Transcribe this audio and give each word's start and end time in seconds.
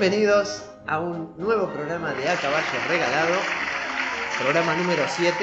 Bienvenidos 0.00 0.62
a 0.86 1.00
un 1.00 1.34
nuevo 1.38 1.66
programa 1.72 2.12
de 2.14 2.28
A 2.28 2.36
Caballo 2.36 2.64
Regalado, 2.88 3.34
programa 4.40 4.76
número 4.76 5.02
7. 5.08 5.34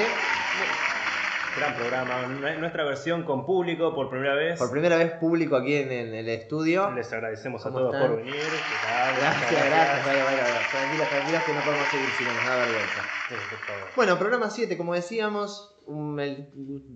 Gran 1.58 1.74
programa, 1.74 2.22
Nue- 2.26 2.56
nuestra 2.58 2.84
versión 2.84 3.24
con 3.24 3.44
público 3.44 3.94
por 3.94 4.08
primera 4.08 4.34
vez. 4.34 4.58
Por 4.58 4.70
primera 4.70 4.96
vez 4.96 5.12
público 5.20 5.56
aquí 5.56 5.74
en, 5.74 5.92
en 5.92 6.14
el 6.14 6.26
estudio. 6.30 6.90
Les 6.92 7.12
agradecemos 7.12 7.66
a 7.66 7.68
¿Cómo 7.68 7.80
todos 7.80 7.94
están? 7.96 8.08
por 8.08 8.16
venir. 8.16 8.34
¿Qué 8.34 8.88
tal? 8.88 9.14
Gracias, 9.20 9.50
Muchas 9.52 9.66
gracias. 9.66 10.06
Vaya, 10.06 10.24
vaya, 10.24 10.42
vaya. 10.42 10.60
Tranquilos, 10.70 11.08
tranquilos 11.10 11.42
que 11.44 11.52
no 11.52 11.60
podemos 11.60 11.88
seguir 11.88 12.08
si 12.16 12.24
no 12.24 12.32
nos 12.32 12.44
da 12.46 12.56
vergüenza. 12.56 13.02
Sí, 13.28 13.34
por 13.50 13.58
favor. 13.58 13.82
Bueno, 13.94 14.18
programa 14.18 14.48
7, 14.50 14.76
como 14.78 14.94
decíamos. 14.94 15.72
un- 15.86 16.18
el- 16.18 16.48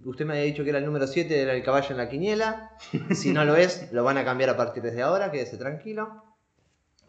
usted 0.06 0.24
me 0.24 0.32
había 0.32 0.44
dicho 0.46 0.64
que 0.64 0.70
era 0.70 0.78
el 0.78 0.86
número 0.86 1.06
7, 1.06 1.42
era 1.42 1.52
el 1.52 1.62
caballo 1.62 1.90
en 1.90 1.96
la 1.98 2.08
quiniela. 2.08 2.70
Si 3.12 3.32
no 3.34 3.44
lo 3.44 3.54
es, 3.56 3.92
lo 3.92 4.02
van 4.02 4.16
a 4.16 4.24
cambiar 4.24 4.48
a 4.50 4.56
partir 4.56 4.82
de 4.82 5.02
ahora, 5.02 5.30
quédese 5.30 5.58
tranquilo. 5.58 6.24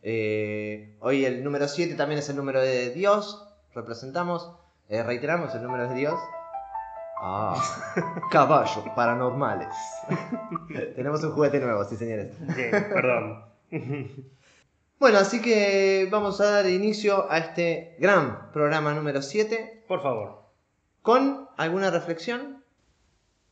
Eh, 0.03 0.95
hoy 0.99 1.25
el 1.25 1.43
número 1.43 1.67
7 1.67 1.95
también 1.95 2.19
es 2.19 2.29
el 2.29 2.35
número 2.35 2.61
de 2.61 2.91
Dios. 2.91 3.47
Representamos, 3.73 4.51
eh, 4.89 5.03
reiteramos 5.03 5.53
el 5.55 5.63
número 5.63 5.87
de 5.87 5.95
Dios. 5.95 6.19
Ah, 7.21 7.55
caballos 8.31 8.83
paranormales. 8.95 9.73
Tenemos 10.95 11.23
un 11.23 11.31
juguete 11.31 11.59
nuevo, 11.59 11.83
sí 11.85 11.95
señores. 11.95 12.33
Bien, 12.55 12.71
perdón. 12.71 13.45
Bueno, 15.01 15.17
así 15.17 15.41
que 15.41 16.07
vamos 16.11 16.39
a 16.41 16.51
dar 16.51 16.69
inicio 16.69 17.25
a 17.31 17.39
este 17.39 17.95
gran 17.97 18.51
programa 18.51 18.93
número 18.93 19.23
7 19.23 19.85
Por 19.87 20.03
favor. 20.03 20.43
con 21.01 21.49
alguna 21.57 21.89
reflexión. 21.89 22.63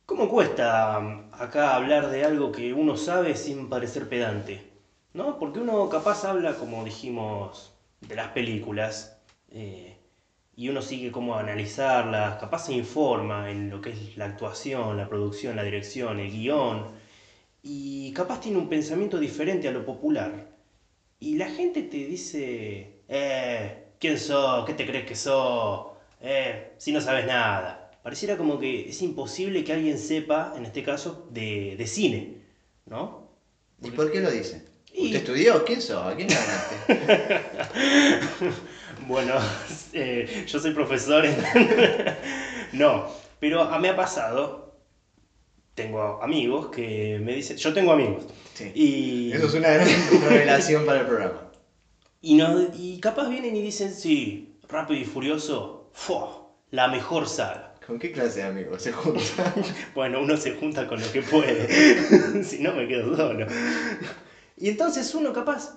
¿Cómo 0.06 0.28
cuesta 0.28 0.96
um, 1.00 1.28
acá 1.32 1.74
hablar 1.74 2.10
de 2.10 2.24
algo 2.24 2.52
que 2.52 2.72
uno 2.72 2.96
sabe 2.96 3.34
sin 3.34 3.68
parecer 3.68 4.08
pedante? 4.08 4.69
¿No? 5.12 5.38
Porque 5.38 5.58
uno 5.60 5.88
capaz 5.88 6.24
habla, 6.24 6.56
como 6.56 6.84
dijimos, 6.84 7.72
de 8.00 8.14
las 8.16 8.28
películas 8.28 9.18
eh, 9.50 9.96
y 10.56 10.68
uno 10.68 10.82
sigue 10.82 11.10
cómo 11.12 11.36
analizarlas, 11.36 12.38
capaz 12.38 12.66
se 12.66 12.74
informa 12.74 13.50
en 13.50 13.70
lo 13.70 13.80
que 13.80 13.90
es 13.90 14.16
la 14.16 14.26
actuación, 14.26 14.96
la 14.96 15.08
producción, 15.08 15.56
la 15.56 15.64
dirección, 15.64 16.20
el 16.20 16.30
guion 16.30 16.92
y 17.62 18.12
capaz 18.12 18.40
tiene 18.40 18.58
un 18.58 18.68
pensamiento 18.68 19.18
diferente 19.18 19.68
a 19.68 19.72
lo 19.72 19.84
popular. 19.84 20.50
Y 21.20 21.36
la 21.36 21.48
gente 21.50 21.82
te 21.84 21.98
dice, 21.98 23.02
eh, 23.08 23.84
¿quién 24.00 24.18
sos? 24.18 24.64
¿Qué 24.66 24.74
te 24.74 24.86
crees 24.86 25.06
que 25.06 25.14
sos? 25.16 25.92
Eh, 26.20 26.74
si 26.78 26.92
no 26.92 27.00
sabes 27.00 27.26
nada. 27.26 27.90
Pareciera 28.02 28.36
como 28.38 28.58
que 28.58 28.88
es 28.90 29.02
imposible 29.02 29.64
que 29.64 29.72
alguien 29.74 29.98
sepa, 29.98 30.54
en 30.56 30.64
este 30.66 30.82
caso, 30.82 31.28
de, 31.30 31.76
de 31.76 31.86
cine, 31.86 32.42
¿no? 32.86 33.28
¿Y 33.82 33.90
por 33.92 34.10
qué 34.10 34.20
lo 34.20 34.30
dice? 34.30 34.69
Y- 34.92 35.06
¿Usted 35.06 35.18
estudió? 35.18 35.64
¿Quién 35.64 35.80
sos? 35.80 36.06
¿A 36.06 36.14
quién 36.16 36.28
le 36.28 36.34
ganaste? 36.34 37.40
Bueno, 39.06 39.34
eh, 39.92 40.44
yo 40.46 40.58
soy 40.58 40.72
profesor. 40.72 41.24
no, 42.72 43.06
pero 43.38 43.62
a- 43.62 43.78
me 43.78 43.88
ha 43.88 43.96
pasado, 43.96 44.74
tengo 45.74 46.22
amigos 46.22 46.68
que 46.68 47.18
me 47.22 47.34
dicen, 47.34 47.56
yo 47.56 47.72
tengo 47.72 47.92
amigos, 47.92 48.26
Sí. 48.54 48.70
y... 48.74 49.32
Eso 49.32 49.46
es 49.46 49.54
una 49.54 49.70
gran 49.70 49.88
revelación 50.28 50.84
para 50.84 51.00
el 51.00 51.06
programa. 51.06 51.50
Y, 52.20 52.34
no, 52.34 52.68
y 52.74 53.00
capaz 53.00 53.28
vienen 53.28 53.56
y 53.56 53.62
dicen, 53.62 53.94
sí, 53.94 54.58
Rápido 54.68 55.00
y 55.00 55.04
Furioso, 55.04 55.88
¡fua! 55.92 56.46
la 56.70 56.86
mejor 56.88 57.26
saga. 57.26 57.74
¿Con 57.84 57.98
qué 57.98 58.12
clase 58.12 58.40
de 58.40 58.46
amigos 58.46 58.82
se 58.82 58.92
juntan? 58.92 59.24
Bueno, 59.94 60.20
uno 60.20 60.36
se 60.36 60.52
junta 60.52 60.86
con 60.86 61.00
lo 61.00 61.10
que 61.10 61.22
puede, 61.22 62.44
si 62.44 62.58
no 62.60 62.74
me 62.74 62.86
quedo 62.86 63.16
solo. 63.16 63.46
Y 64.60 64.68
entonces 64.68 65.14
uno 65.14 65.32
capaz, 65.32 65.74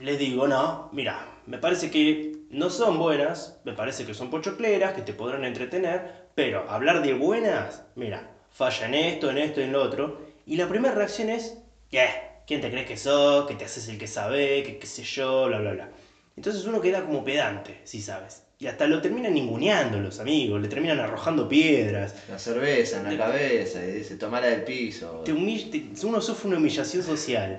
les 0.00 0.18
digo, 0.18 0.48
no, 0.48 0.88
mira, 0.92 1.28
me 1.46 1.58
parece 1.58 1.90
que 1.90 2.32
no 2.50 2.70
son 2.70 2.98
buenas, 2.98 3.58
me 3.64 3.74
parece 3.74 4.06
que 4.06 4.14
son 4.14 4.30
pochocleras, 4.30 4.94
que 4.94 5.02
te 5.02 5.12
podrán 5.12 5.44
entretener, 5.44 6.28
pero 6.34 6.68
hablar 6.70 7.02
de 7.02 7.12
buenas, 7.12 7.82
mira, 7.94 8.30
falla 8.50 8.86
en 8.86 8.94
esto, 8.94 9.30
en 9.30 9.38
esto, 9.38 9.60
en 9.60 9.72
lo 9.72 9.82
otro. 9.82 10.18
Y 10.46 10.56
la 10.56 10.66
primera 10.66 10.94
reacción 10.94 11.28
es, 11.28 11.58
¿qué? 11.90 12.08
¿Quién 12.46 12.60
te 12.62 12.70
crees 12.70 12.86
que 12.86 12.96
sos? 12.96 13.46
¿Que 13.46 13.54
te 13.54 13.64
haces 13.66 13.86
el 13.88 13.98
que 13.98 14.06
sabe? 14.06 14.62
¿Que 14.62 14.78
qué 14.78 14.86
sé 14.86 15.02
yo? 15.02 15.46
Bla, 15.48 15.58
bla, 15.58 15.72
bla. 15.72 15.90
Entonces 16.36 16.64
uno 16.64 16.80
queda 16.80 17.04
como 17.04 17.22
pedante, 17.24 17.80
si 17.84 18.00
sabes. 18.00 18.44
Y 18.58 18.68
hasta 18.68 18.86
lo 18.86 19.02
terminan 19.02 19.34
ninguneando 19.34 19.98
los 19.98 20.18
amigos, 20.20 20.60
le 20.62 20.68
terminan 20.68 20.98
arrojando 21.00 21.46
piedras. 21.48 22.14
La 22.28 22.38
cerveza 22.38 22.98
en 22.98 23.04
la 23.04 23.10
cabeza 23.18 23.84
y 23.84 23.90
dice, 23.92 24.16
tomala 24.16 24.46
del 24.46 24.62
piso. 24.64 25.22
Te 25.24 25.32
humilla- 25.32 25.70
te- 25.70 26.06
uno 26.06 26.20
sufre 26.22 26.48
una 26.48 26.56
humillación 26.56 27.02
social. 27.02 27.58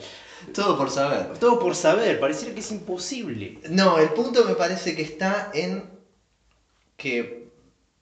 Todo 0.54 0.78
por 0.78 0.90
saber. 0.90 1.38
Todo 1.38 1.60
por 1.60 1.76
saber, 1.76 2.20
pareciera 2.20 2.54
que 2.54 2.62
es 2.62 2.72
imposible. 2.72 3.60
No, 3.70 3.98
el 4.00 4.10
punto 4.10 4.46
me 4.46 4.56
parece 4.56 4.96
que 4.96 5.02
está 5.02 5.52
en 5.54 5.90
que, 6.96 7.52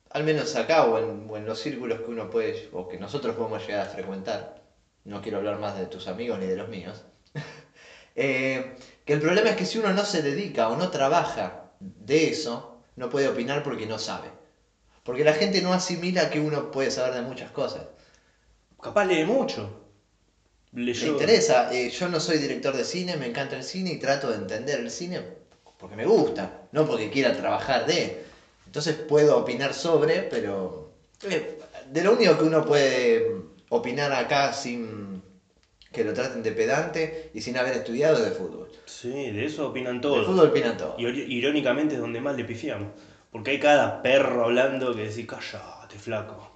al 0.09 0.23
menos 0.23 0.55
acá 0.55 0.85
o 0.85 0.97
en, 0.97 1.27
o 1.29 1.37
en 1.37 1.45
los 1.45 1.59
círculos 1.59 1.99
que 1.99 2.11
uno 2.11 2.29
puede, 2.29 2.69
o 2.71 2.87
que 2.87 2.97
nosotros 2.97 3.35
podemos 3.35 3.65
llegar 3.65 3.87
a 3.87 3.89
frecuentar, 3.89 4.63
no 5.03 5.21
quiero 5.21 5.37
hablar 5.37 5.59
más 5.59 5.77
de 5.77 5.85
tus 5.85 6.07
amigos 6.07 6.39
ni 6.39 6.45
de 6.47 6.55
los 6.55 6.69
míos, 6.69 7.03
eh, 8.15 8.75
que 9.05 9.13
el 9.13 9.19
problema 9.19 9.49
es 9.49 9.55
que 9.55 9.65
si 9.65 9.77
uno 9.77 9.93
no 9.93 10.03
se 10.05 10.21
dedica 10.21 10.69
o 10.69 10.75
no 10.75 10.89
trabaja 10.89 11.71
de 11.79 12.29
eso, 12.29 12.79
no 12.95 13.09
puede 13.09 13.27
opinar 13.27 13.63
porque 13.63 13.85
no 13.85 13.99
sabe. 13.99 14.31
Porque 15.03 15.23
la 15.23 15.33
gente 15.33 15.61
no 15.61 15.73
asimila 15.73 16.29
que 16.31 16.39
uno 16.39 16.71
puede 16.71 16.89
saber 16.89 17.13
de 17.13 17.21
muchas 17.21 17.51
cosas. 17.51 17.85
Capaz 18.81 19.05
lee 19.05 19.25
mucho. 19.25 19.84
Leyó. 20.75 21.07
interesa, 21.07 21.73
eh, 21.73 21.89
yo 21.89 22.07
no 22.07 22.19
soy 22.19 22.37
director 22.37 22.75
de 22.75 22.83
cine, 22.83 23.17
me 23.17 23.27
encanta 23.27 23.55
el 23.55 23.63
cine 23.63 23.91
y 23.91 23.97
trato 23.97 24.29
de 24.29 24.35
entender 24.35 24.79
el 24.79 24.91
cine 24.91 25.21
porque 25.77 25.95
me 25.95 26.05
gusta, 26.05 26.67
no 26.71 26.85
porque 26.85 27.09
quiera 27.09 27.33
trabajar 27.35 27.85
de. 27.85 28.23
Entonces 28.65 28.95
puedo 28.95 29.37
opinar 29.37 29.73
sobre, 29.73 30.21
pero 30.21 30.91
eh, 31.23 31.59
de 31.87 32.03
lo 32.03 32.13
único 32.13 32.37
que 32.37 32.43
uno 32.43 32.65
puede 32.65 33.31
opinar 33.69 34.11
acá 34.11 34.53
sin 34.53 35.21
que 35.91 36.03
lo 36.03 36.13
traten 36.13 36.43
de 36.43 36.51
pedante 36.51 37.29
y 37.33 37.41
sin 37.41 37.55
haber 37.57 37.75
estudiado 37.75 38.17
es 38.17 38.23
de 38.23 38.31
fútbol. 38.31 38.69
Sí, 38.85 39.31
de 39.31 39.45
eso 39.45 39.67
opinan 39.67 39.97
De 39.97 40.01
todos. 40.01 40.25
fútbol 40.25 40.49
opinan 40.49 40.75
todo. 40.75 40.95
Y 40.97 41.05
irónicamente 41.35 41.95
es 41.95 42.01
donde 42.01 42.19
más 42.19 42.35
le 42.35 42.43
pifiamos. 42.43 42.89
Porque 43.31 43.51
hay 43.51 43.59
cada 43.59 44.01
perro 44.01 44.45
hablando 44.45 44.93
que 44.95 45.07
decís, 45.07 45.25
callate, 45.25 45.97
flaco. 45.99 46.54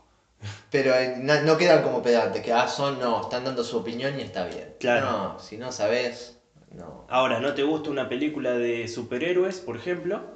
Pero 0.71 0.95
eh, 0.95 1.13
na- 1.17 1.41
no 1.41 1.57
quedan 1.57 1.81
como 1.81 2.01
pedantes, 2.01 2.41
que 2.41 2.51
ah, 2.51 2.67
son, 2.67 2.99
no, 2.99 3.21
están 3.21 3.43
dando 3.43 3.63
su 3.63 3.77
opinión 3.77 4.17
y 4.19 4.21
está 4.21 4.43
bien. 4.45 4.73
Claro. 4.79 5.05
No, 5.05 5.39
si 5.39 5.57
no 5.57 5.71
sabes, 5.71 6.37
no. 6.71 7.05
Ahora, 7.07 7.39
¿no 7.39 7.53
te 7.53 7.63
gusta 7.63 7.89
una 7.89 8.07
película 8.07 8.53
de 8.53 8.87
superhéroes, 8.87 9.61
por 9.61 9.75
ejemplo? 9.75 10.27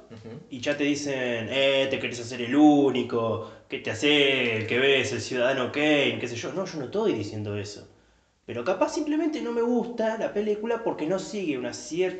Y 0.50 0.60
ya 0.60 0.76
te 0.76 0.84
dicen, 0.84 1.48
eh, 1.50 1.86
te 1.88 1.98
querés 1.98 2.20
hacer 2.20 2.42
el 2.42 2.54
único, 2.54 3.44
¿qué 3.68 3.78
te 3.78 3.90
hace 3.90 4.56
el 4.56 4.66
que 4.66 4.78
ves, 4.78 5.12
el 5.12 5.20
ciudadano 5.20 5.72
Kane, 5.72 6.18
qué 6.20 6.28
sé 6.28 6.36
yo? 6.36 6.52
No, 6.52 6.64
yo 6.64 6.78
no 6.78 6.84
estoy 6.84 7.12
diciendo 7.12 7.56
eso. 7.56 7.88
Pero 8.46 8.64
capaz 8.64 8.90
simplemente 8.90 9.42
no 9.42 9.52
me 9.52 9.62
gusta 9.62 10.16
la 10.18 10.32
película 10.32 10.82
porque 10.82 11.06
no 11.06 11.18
sigue 11.18 11.56
una 11.58 11.70
cier- 11.70 12.18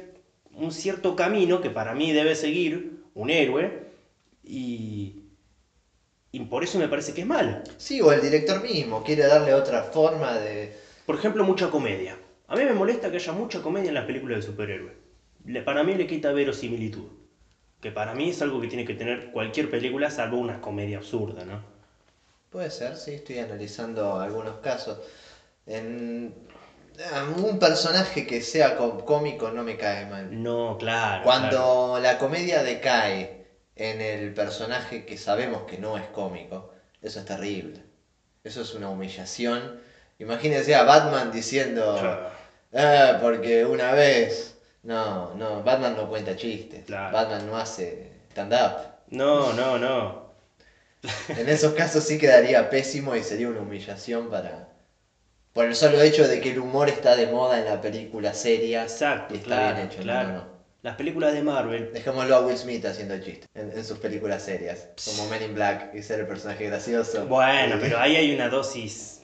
un 0.53 0.73
cierto 0.73 1.17
camino 1.17 1.61
que 1.61 1.71
para 1.71 1.95
mí 1.95 2.13
debe 2.13 2.35
seguir 2.35 2.89
un 3.15 3.31
héroe 3.31 3.79
y, 4.43 5.15
y 6.35 6.41
por 6.41 6.65
eso 6.65 6.81
me 6.81 6.89
parece 6.89 7.15
que 7.15 7.21
es 7.21 7.27
mala. 7.29 7.63
Sí, 7.77 8.01
o 8.01 8.11
el 8.11 8.21
director 8.21 8.61
mismo 8.61 9.05
quiere 9.05 9.25
darle 9.25 9.55
otra 9.55 9.85
forma 9.85 10.35
de... 10.35 10.77
Por 11.07 11.15
ejemplo, 11.15 11.45
mucha 11.45 11.71
comedia. 11.71 12.19
A 12.49 12.57
mí 12.57 12.65
me 12.65 12.73
molesta 12.73 13.09
que 13.09 13.19
haya 13.19 13.33
mucha 13.33 13.63
comedia 13.63 13.91
en 13.91 13.95
las 13.95 14.05
películas 14.05 14.39
de 14.39 14.43
superhéroes. 14.43 14.95
Para 15.65 15.85
mí 15.85 15.95
le 15.95 16.09
quita 16.09 16.33
verosimilitud. 16.33 17.07
Que 17.81 17.93
para 17.93 18.15
mí 18.15 18.31
es 18.31 18.43
algo 18.43 18.61
que 18.61 18.67
tiene 18.67 18.85
que 18.85 18.95
tener 18.95 19.31
cualquier 19.31 19.71
película 19.71 20.11
salvo 20.11 20.39
una 20.39 20.61
comedia 20.61 20.97
absurda, 20.97 21.45
¿no? 21.45 21.63
Puede 22.51 22.73
ser, 22.73 22.97
sí, 22.97 23.13
estoy 23.13 23.39
analizando 23.39 24.19
algunos 24.19 24.57
casos. 24.57 24.99
En 25.69 26.35
un 27.45 27.61
personaje 27.61 28.27
que 28.27 28.41
sea 28.41 28.77
cómico 28.77 29.53
no 29.53 29.63
me 29.63 29.77
cae 29.77 30.07
mal. 30.07 30.43
No, 30.43 30.79
claro. 30.81 31.23
Cuando 31.23 31.49
claro. 31.49 32.01
la 32.01 32.19
comedia 32.19 32.65
decae 32.65 33.44
en 33.77 34.01
el 34.01 34.33
personaje 34.35 35.05
que 35.07 35.17
sabemos 35.17 35.65
que 35.65 35.79
no 35.79 35.97
es 35.99 36.07
cómico, 36.09 36.73
eso 37.03 37.19
es 37.21 37.25
terrible. 37.25 37.83
Eso 38.45 38.63
es 38.63 38.75
una 38.75 38.89
humillación. 38.89 39.81
Imagínense 40.19 40.75
a 40.75 40.85
Batman 40.85 41.33
diciendo, 41.33 41.97
Claro. 42.01 42.31
"Ah, 42.73 43.19
porque 43.21 43.65
una 43.65 43.93
vez... 43.93 44.59
No, 44.83 45.35
no, 45.35 45.63
Batman 45.63 45.97
no 45.97 46.09
cuenta 46.09 46.37
chistes. 46.37 46.85
Claro. 46.85 47.13
Batman 47.13 47.47
no 47.47 47.57
hace 47.57 48.13
stand-up. 48.31 48.93
No, 49.09 49.53
no, 49.55 49.79
no. 49.79 50.25
En 51.29 51.49
esos 51.49 51.73
casos 51.75 52.05
sí 52.05 52.19
quedaría 52.19 52.71
pésimo 52.71 53.15
y 53.17 53.23
sería 53.23 53.49
una 53.49 53.61
humillación 53.61 54.31
para... 54.31 54.69
Por 55.53 55.67
el 55.67 55.75
solo 55.77 56.01
hecho 56.01 56.27
de 56.27 56.41
que 56.41 56.51
el 56.51 56.59
humor 56.59 56.89
está 56.89 57.15
de 57.17 57.27
moda 57.29 57.59
en 57.59 57.65
la 57.67 57.81
película 57.81 58.35
seria 58.35 58.83
Exacto, 58.83 59.35
y 59.35 59.39
está 59.39 59.47
claro, 59.49 59.77
bien 59.77 59.87
hecho. 59.89 60.03
claro. 60.03 60.29
no, 60.29 60.35
no. 60.35 60.54
Las 60.85 60.97
películas 60.97 61.33
de 61.33 61.43
Marvel. 61.43 61.91
Dejémoslo 61.95 62.37
a 62.37 62.41
Will 62.47 62.59
Smith 62.59 62.85
haciendo 62.85 63.19
chistes 63.19 63.49
en, 63.55 63.73
en 63.73 63.83
sus 63.83 63.97
películas 63.97 64.43
serias, 64.43 64.89
como 65.07 65.31
Men 65.31 65.43
in 65.43 65.55
Black 65.55 65.95
y 65.95 66.03
ser 66.03 66.21
el 66.21 66.27
personaje 66.27 66.67
gracioso. 66.67 67.27
Bueno, 67.27 67.79
pero 67.81 67.99
ahí 67.99 68.17
hay 68.17 68.35
una 68.35 68.51
dosis 68.51 69.23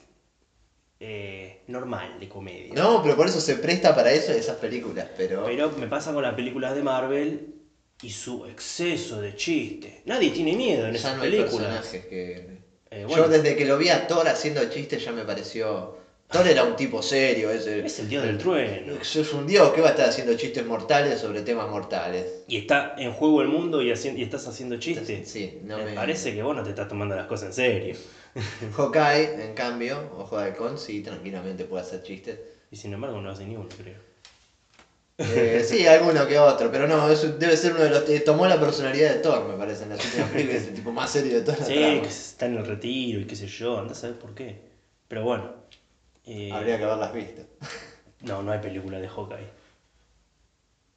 eh, 0.99 1.61
normal 1.67 2.19
de 2.19 2.27
comedia. 2.27 2.73
No, 2.73 3.03
pero 3.03 3.15
por 3.15 3.27
eso 3.27 3.39
se 3.39 3.57
presta 3.57 3.93
para 3.93 4.11
eso 4.11 4.31
esas 4.31 4.57
películas, 4.57 5.05
pero... 5.15 5.45
Pero 5.45 5.71
me 5.73 5.85
pasa 5.85 6.11
con 6.11 6.23
las 6.23 6.33
películas 6.33 6.73
de 6.73 6.81
Marvel 6.81 7.53
y 8.01 8.09
su 8.09 8.47
exceso 8.47 9.21
de 9.21 9.35
chiste. 9.35 10.01
Nadie 10.05 10.31
tiene 10.31 10.55
miedo 10.55 10.87
en 10.87 10.93
ya 10.93 10.97
esas 10.97 11.17
no 11.17 11.21
hay 11.21 11.29
películas. 11.29 11.67
personajes 11.67 12.05
que... 12.07 12.57
Eh, 12.89 13.05
bueno. 13.05 13.25
Yo 13.25 13.29
desde 13.29 13.55
que 13.55 13.65
lo 13.65 13.77
vi 13.77 13.89
a 13.89 14.07
Thor 14.07 14.27
haciendo 14.27 14.67
chistes 14.67 15.05
ya 15.05 15.11
me 15.11 15.25
pareció... 15.25 16.00
Thor 16.31 16.47
era 16.47 16.63
un 16.63 16.75
tipo 16.75 17.01
serio, 17.01 17.49
ese... 17.51 17.85
Es 17.85 17.99
el 17.99 18.07
dios 18.09 18.23
del 18.23 18.37
trueno. 18.37 18.93
Es 19.01 19.33
un 19.33 19.45
dios 19.45 19.71
que 19.73 19.81
va 19.81 19.87
a 19.87 19.91
estar 19.91 20.07
haciendo 20.07 20.33
chistes 20.35 20.65
mortales 20.65 21.19
sobre 21.19 21.41
temas 21.41 21.69
mortales. 21.69 22.43
Y 22.47 22.57
está 22.57 22.93
en 22.97 23.11
juego 23.11 23.41
el 23.41 23.47
mundo 23.47 23.81
y, 23.81 23.89
haci- 23.89 24.17
y 24.17 24.21
estás 24.21 24.47
haciendo 24.47 24.77
chistes. 24.77 25.29
Sí, 25.29 25.59
no 25.63 25.77
me, 25.77 25.85
me... 25.85 25.95
parece 25.95 26.33
que 26.33 26.41
vos 26.41 26.55
no 26.55 26.63
te 26.63 26.69
estás 26.69 26.87
tomando 26.87 27.15
las 27.15 27.25
cosas 27.25 27.47
en 27.49 27.53
serio. 27.53 27.95
Hawkeye, 28.77 29.43
en 29.43 29.53
cambio, 29.53 30.09
Ojo 30.17 30.37
de 30.37 30.45
Halcón, 30.45 30.77
sí, 30.77 31.01
tranquilamente 31.01 31.65
puede 31.65 31.83
hacer 31.83 32.01
chistes. 32.03 32.39
Y 32.71 32.77
sin 32.77 32.93
embargo 32.93 33.19
no 33.19 33.29
hace 33.29 33.45
ni 33.45 33.55
uno, 33.57 33.67
creo. 33.77 33.99
Eh, 35.23 35.61
sí, 35.63 35.85
alguno 35.85 36.25
que 36.25 36.39
otro, 36.39 36.71
pero 36.71 36.87
no, 36.87 37.07
eso 37.09 37.27
debe 37.29 37.55
ser 37.55 37.73
uno 37.73 37.83
de 37.83 37.89
los... 37.91 38.09
eh, 38.09 38.21
tomó 38.21 38.47
la 38.47 38.59
personalidad 38.59 39.09
de 39.09 39.17
Thor, 39.17 39.45
me 39.45 39.55
parece, 39.55 39.83
en 39.83 39.89
las 39.89 40.03
últimas 40.03 40.29
películas, 40.31 40.61
es 40.61 40.67
el 40.69 40.73
tipo 40.73 40.91
más 40.91 41.11
serio 41.11 41.35
de 41.35 41.41
toda 41.41 41.57
la 41.59 41.65
Sí, 41.65 41.73
trama. 41.75 42.01
que 42.01 42.07
está 42.09 42.45
en 42.47 42.55
el 42.57 42.65
retiro 42.65 43.19
y 43.19 43.25
qué 43.25 43.35
sé 43.35 43.47
yo, 43.47 43.77
andás 43.77 43.97
a 43.99 44.01
saber 44.01 44.17
por 44.17 44.33
qué. 44.33 44.71
Pero 45.07 45.23
bueno. 45.23 45.60
Eh, 46.25 46.51
Habría 46.53 46.77
que 46.77 46.83
haberlas 46.83 47.13
visto. 47.13 47.41
No, 48.21 48.43
no 48.43 48.51
hay 48.51 48.59
película 48.59 48.99
de 48.99 49.07
Hawkeye. 49.07 49.49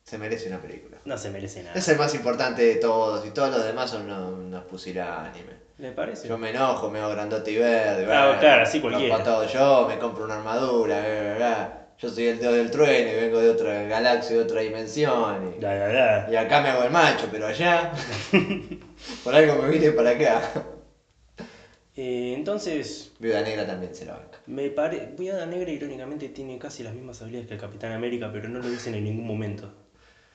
Se 0.05 0.19
merece 0.19 0.49
una 0.49 0.61
película. 0.61 0.99
No 1.07 1.17
se 1.17 1.31
merece 1.31 1.63
nada. 1.63 1.75
Es 1.75 1.89
el 1.89 1.97
más 1.97 2.15
importante 2.15 2.61
de 2.63 2.75
todos 2.77 3.25
y 3.25 3.31
todos 3.31 3.51
los 3.51 3.65
demás 3.65 3.89
son 3.91 4.03
unos, 4.03 4.33
unos 4.35 4.65
pusilánimes. 4.65 5.55
¿Le 5.79 5.93
parece? 5.93 6.29
Yo 6.29 6.37
me 6.37 6.51
enojo, 6.51 6.91
me 6.91 6.99
hago 6.99 7.09
grandote 7.13 7.53
y 7.53 7.57
verde. 7.57 8.07
Ah, 8.13 8.27
bueno, 8.27 8.41
claro, 8.41 8.63
así 8.65 8.79
cualquiera. 8.81 9.23
todo 9.25 9.47
yo, 9.47 9.87
me 9.89 9.99
compro 9.99 10.25
una 10.25 10.35
armadura, 10.37 11.01
bla, 11.01 11.21
bla, 11.23 11.35
bla. 11.37 11.87
Yo 11.97 12.11
soy 12.11 12.27
el 12.27 12.39
dios 12.39 12.53
del 12.53 12.71
trueno 12.71 13.11
y 13.11 13.15
vengo 13.15 13.39
de 13.41 13.49
otra 13.49 13.83
galaxia, 13.85 14.37
de 14.37 14.43
otra 14.43 14.61
dimensión. 14.61 15.55
Y, 15.57 15.61
La, 15.63 15.75
la, 15.75 15.89
la. 15.89 16.31
y 16.31 16.37
acá 16.37 16.61
me 16.61 16.69
hago 16.69 16.83
el 16.83 16.91
macho, 16.91 17.29
pero 17.33 17.47
allá, 17.47 17.91
por 19.25 19.35
algo 19.35 19.63
me 19.63 19.69
vine 19.71 19.93
para 19.93 20.11
acá. 20.11 20.43
Eh, 21.97 22.35
entonces, 22.37 23.13
Viuda 23.19 23.43
Negra 23.43 23.67
también 23.67 23.95
se 23.95 24.05
la 24.05 24.15
banca. 24.15 24.41
me 24.47 24.69
parece. 24.71 25.07
Viuda 25.17 25.47
Negra, 25.47 25.71
irónicamente, 25.71 26.29
tiene 26.29 26.59
casi 26.59 26.83
las 26.83 26.93
mismas 26.95 27.21
habilidades 27.23 27.47
que 27.49 27.55
el 27.55 27.61
Capitán 27.61 27.93
América, 27.93 28.31
pero 28.33 28.49
no 28.49 28.59
lo 28.59 28.69
dicen 28.69 28.95
en 28.95 29.05
ningún 29.05 29.27
momento. 29.27 29.73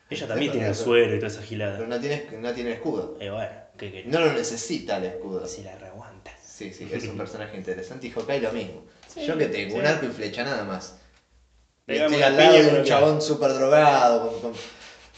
Ella 0.10 0.28
también 0.28 0.52
tiene 0.52 0.68
el 0.68 0.76
suero 0.76 1.14
y 1.14 1.20
toda 1.20 1.28
esa 1.28 1.40
Pero 1.40 1.48
gilada. 1.50 1.86
no 1.86 2.00
tiene, 2.00 2.26
no 2.40 2.52
tiene 2.54 2.72
escudo. 2.72 3.16
Eh, 3.20 3.30
bueno, 3.30 3.52
¿qué 3.78 3.92
querés? 3.92 4.08
No 4.08 4.20
lo 4.22 4.34
necesita 4.34 4.98
el 4.98 5.04
escudo. 5.06 5.46
Se 5.46 5.62
la 5.64 5.78
reaguanta. 5.78 6.32
Sí, 6.44 6.74
sí, 6.74 6.88
es 6.92 7.04
un 7.08 7.16
personaje 7.18 7.56
interesante 7.56 8.08
y 8.08 8.10
Hawkeye 8.10 8.40
lo 8.42 8.52
mismo. 8.52 8.82
Sí, 9.08 9.26
Yo 9.26 9.38
que 9.38 9.46
tengo 9.48 9.76
un 9.76 9.86
arco 9.86 10.06
y 10.06 10.10
flecha 10.10 10.44
nada 10.44 10.64
más. 10.64 10.96
Pegamos 11.86 12.12
estoy 12.14 12.24
al 12.24 12.38
lado 12.38 12.64
de 12.64 12.80
un 12.80 12.84
chabón 12.86 13.22
súper 13.22 13.54
drogado, 13.54 14.30
con, 14.30 14.40
con- 14.42 14.54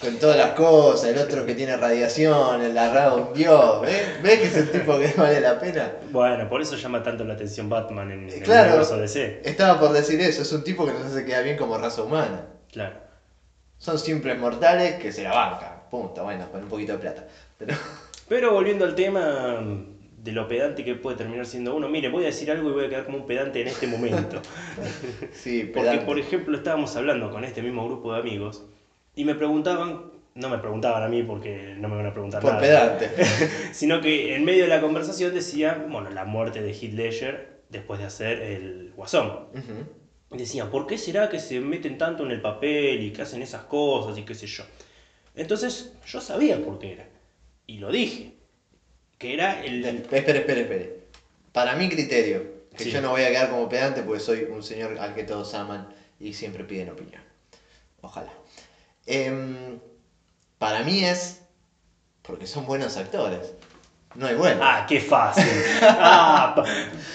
con 0.02 0.18
todas 0.18 0.38
las 0.38 0.52
cosas, 0.52 1.10
el 1.10 1.18
otro 1.20 1.46
que 1.46 1.54
tiene 1.54 1.78
radiación, 1.78 2.62
el 2.62 2.78
arrado 2.78 3.28
un 3.28 3.34
dios. 3.34 3.82
¿Ves? 3.82 4.22
¿Ves 4.24 4.40
que 4.40 4.46
es 4.48 4.58
el 4.58 4.72
tipo 4.72 4.98
que 4.98 5.14
vale 5.16 5.40
la 5.40 5.60
pena? 5.60 5.92
Bueno, 6.12 6.50
por 6.50 6.62
eso 6.62 6.76
llama 6.76 7.04
tanto 7.04 7.24
la 7.24 7.36
atención 7.36 7.70
Batman 7.70 8.12
en, 8.12 8.30
en 8.30 8.44
el 8.44 8.50
universo 8.50 8.98
DC. 8.98 9.42
Estaba 9.46 9.80
por 9.80 9.94
decir 9.94 10.20
eso, 10.20 10.42
es 10.42 10.52
un 10.52 10.64
tipo 10.64 10.86
que 10.86 10.94
nos 10.94 11.04
hace 11.04 11.24
quedar 11.24 11.44
bien 11.44 11.58
como 11.58 11.78
raza 11.78 12.02
humana. 12.02 12.48
Claro. 12.72 12.96
Son 13.78 13.98
simples 13.98 14.38
mortales 14.40 14.96
que 14.96 15.12
se 15.12 15.24
la 15.24 15.34
bancan. 15.34 15.84
Punto, 15.90 16.24
bueno, 16.24 16.50
con 16.52 16.64
un 16.64 16.70
poquito 16.70 16.94
de 16.94 17.00
plata. 17.00 17.28
Pero 17.58 17.76
Pero 18.32 18.54
volviendo 18.54 18.86
al 18.86 18.96
tema 18.96 19.62
de 20.18 20.32
lo 20.32 20.48
pedante 20.48 20.86
que 20.86 20.96
puede 20.96 21.18
terminar 21.18 21.46
siendo 21.46 21.76
uno, 21.76 21.90
mire, 21.90 22.08
voy 22.08 22.24
a 22.24 22.28
decir 22.28 22.50
algo 22.50 22.70
y 22.70 22.72
voy 22.72 22.86
a 22.86 22.90
quedar 22.90 23.06
como 23.06 23.18
un 23.18 23.28
pedante 23.28 23.62
en 23.62 23.68
este 23.68 23.88
momento. 23.88 24.42
sí, 25.34 25.64
Porque, 25.66 25.90
pedante. 25.90 26.06
por 26.06 26.18
ejemplo, 26.18 26.56
estábamos 26.56 26.96
hablando 26.96 27.30
con 27.30 27.44
este 27.44 27.62
mismo 27.62 27.86
grupo 27.86 28.14
de 28.14 28.22
amigos 28.22 28.64
y 29.16 29.26
me 29.26 29.36
preguntaban, 29.36 30.12
no 30.36 30.50
me 30.50 30.58
preguntaban 30.60 31.04
a 31.04 31.08
mí 31.08 31.24
porque 31.24 31.76
no 31.78 31.90
me 31.90 31.98
van 31.98 32.06
a 32.08 32.14
preguntar 32.14 32.42
Por 32.42 32.54
nada, 32.54 32.62
pedante. 32.98 33.10
sino 33.74 34.02
que 34.02 34.36
en 34.36 34.46
medio 34.46 34.64
de 34.64 34.70
la 34.70 34.82
conversación 34.82 35.34
decían, 35.34 35.88
bueno, 35.92 36.10
la 36.10 36.26
muerte 36.26 36.62
de 36.62 36.72
Heath 36.74 36.94
Ledger 36.94 37.62
después 37.70 38.00
de 38.00 38.06
hacer 38.06 38.42
el 38.42 38.92
Guasón. 38.96 39.48
Ujú. 39.54 40.36
Y 40.36 40.38
decían, 40.38 40.70
¿por 40.70 40.88
qué 40.88 40.98
será 40.98 41.30
que 41.30 41.40
se 41.40 41.60
meten 41.60 41.98
tanto 41.98 42.24
en 42.26 42.32
el 42.32 42.42
papel 42.42 43.04
y 43.04 43.12
que 43.12 43.22
hacen 43.22 43.42
esas 43.42 43.64
cosas 43.64 44.18
y 44.18 44.24
qué 44.24 44.34
sé 44.34 44.48
yo? 44.48 44.64
Entonces 45.36 45.94
yo 46.06 46.22
sabía 46.22 46.64
por 46.64 46.80
qué 46.80 46.94
era. 46.94 47.08
Y 47.68 47.78
lo 47.80 47.92
dije. 47.92 48.34
Que 49.18 49.34
era 49.34 49.64
el... 49.64 49.86
Espere, 49.86 50.40
espere, 50.40 50.62
espere. 50.62 51.00
Para 51.52 51.76
mi 51.76 51.90
criterio, 51.90 52.44
que 52.76 52.86
Sí. 52.86 52.92
yo 52.92 53.02
no 53.02 53.10
voy 53.12 53.22
a 53.24 53.30
quedar 53.30 53.50
como 53.50 53.68
pedante 53.70 54.02
porque 54.04 54.22
soy 54.22 54.44
un 54.50 54.64
señor 54.64 54.98
al 55.00 55.14
que 55.14 55.24
todos 55.24 55.54
aman 55.54 55.88
y 56.20 56.34
siempre 56.34 56.64
piden 56.64 56.90
opinión. 56.90 57.22
Ojalá. 58.02 58.32
Em, 59.06 59.80
para 60.58 60.84
mí 60.84 61.04
es 61.04 61.40
porque 62.22 62.48
son 62.48 62.66
buenos 62.66 62.98
actores. 62.98 63.54
No 64.16 64.28
hay 64.28 64.36
bueno. 64.36 64.60
Ah, 64.62 64.86
qué 64.88 65.00
fácil. 65.00 65.46
Ah, 65.82 66.54
pa- 66.56 66.66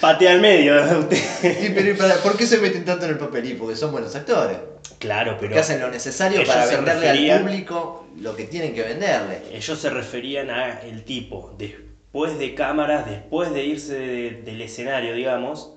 patea 0.01 0.31
al 0.31 0.41
medio. 0.41 0.73
pero 1.09 1.91
¿y 1.91 1.93
para- 1.93 2.15
¿por 2.15 2.35
qué 2.35 2.45
se 2.47 2.57
meten 2.57 2.83
tanto 2.85 3.05
en 3.05 3.11
el 3.11 3.17
papel? 3.17 3.45
Y 3.45 3.53
porque 3.53 3.75
son 3.75 3.91
buenos 3.91 4.15
actores. 4.15 4.57
Claro, 4.99 5.37
pero 5.39 5.53
Que 5.53 5.59
hacen 5.59 5.79
lo 5.79 5.89
necesario 5.91 6.43
para 6.45 6.65
venderle 6.65 7.11
referían- 7.11 7.37
al 7.37 7.43
público 7.43 8.07
lo 8.19 8.35
que 8.35 8.45
tienen 8.45 8.73
que 8.73 8.81
venderle. 8.81 9.43
ellos 9.51 9.79
se 9.79 9.91
referían 9.91 10.49
a 10.49 10.81
el 10.81 11.03
tipo 11.03 11.53
después 11.57 12.39
de 12.39 12.55
cámaras, 12.55 13.05
después 13.05 13.53
de 13.53 13.63
irse 13.63 13.93
de- 13.93 14.31
del 14.43 14.59
escenario, 14.61 15.13
digamos, 15.13 15.73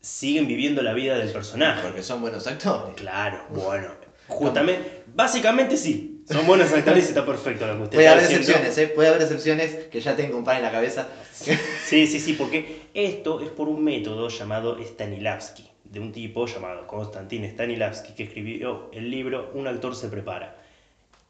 siguen 0.00 0.46
viviendo 0.48 0.80
la 0.82 0.94
vida 0.94 1.18
del 1.18 1.30
personaje. 1.30 1.82
Porque 1.82 2.02
son 2.02 2.22
buenos 2.22 2.46
actores. 2.46 2.94
Claro, 2.96 3.44
bueno. 3.50 3.88
Justamente, 4.28 5.02
básicamente 5.14 5.76
sí. 5.76 6.22
Son 6.30 6.46
buenos 6.46 6.70
actores 6.72 7.06
y 7.06 7.08
está 7.08 7.24
perfecto 7.24 7.66
lo 7.66 7.76
que 7.76 7.82
usted 7.84 7.96
Puede 7.96 8.08
haber 8.08 8.28
diciendo. 8.28 8.46
excepciones, 8.48 8.78
¿eh? 8.78 8.88
Puede 8.88 9.08
haber 9.08 9.22
excepciones 9.22 9.74
que 9.86 10.00
ya 10.00 10.14
tengo 10.14 10.36
un 10.36 10.44
par 10.44 10.56
en 10.56 10.62
la 10.62 10.70
cabeza. 10.70 11.08
Sí, 11.32 12.06
sí, 12.06 12.20
sí, 12.20 12.34
porque 12.34 12.82
esto 12.92 13.40
es 13.40 13.48
por 13.48 13.68
un 13.68 13.82
método 13.82 14.28
llamado 14.28 14.78
Stanislavski, 14.78 15.70
de 15.84 16.00
un 16.00 16.12
tipo 16.12 16.46
llamado 16.46 16.86
Konstantin 16.86 17.44
Stanislavski, 17.46 18.12
que 18.12 18.24
escribió 18.24 18.90
el 18.92 19.10
libro 19.10 19.50
Un 19.54 19.66
actor 19.66 19.96
se 19.96 20.08
prepara. 20.08 20.58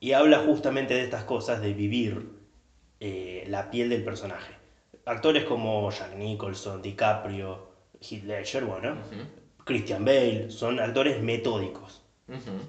Y 0.01 0.13
habla 0.13 0.41
justamente 0.41 0.95
de 0.95 1.05
estas 1.05 1.23
cosas, 1.23 1.61
de 1.61 1.73
vivir 1.73 2.29
eh, 2.99 3.45
la 3.47 3.71
piel 3.71 3.91
del 3.91 4.03
personaje. 4.03 4.53
Actores 5.05 5.45
como 5.45 5.89
Jack 5.93 6.17
Nicholson, 6.17 6.83
DiCaprio, 6.83 7.71
Heath 8.01 8.25
Ledger, 8.25 8.65
bueno, 8.65 8.97
Christian 9.65 10.05
Bale, 10.05 10.51
son 10.51 10.81
actores 10.81 11.23
metódicos. 11.23 11.98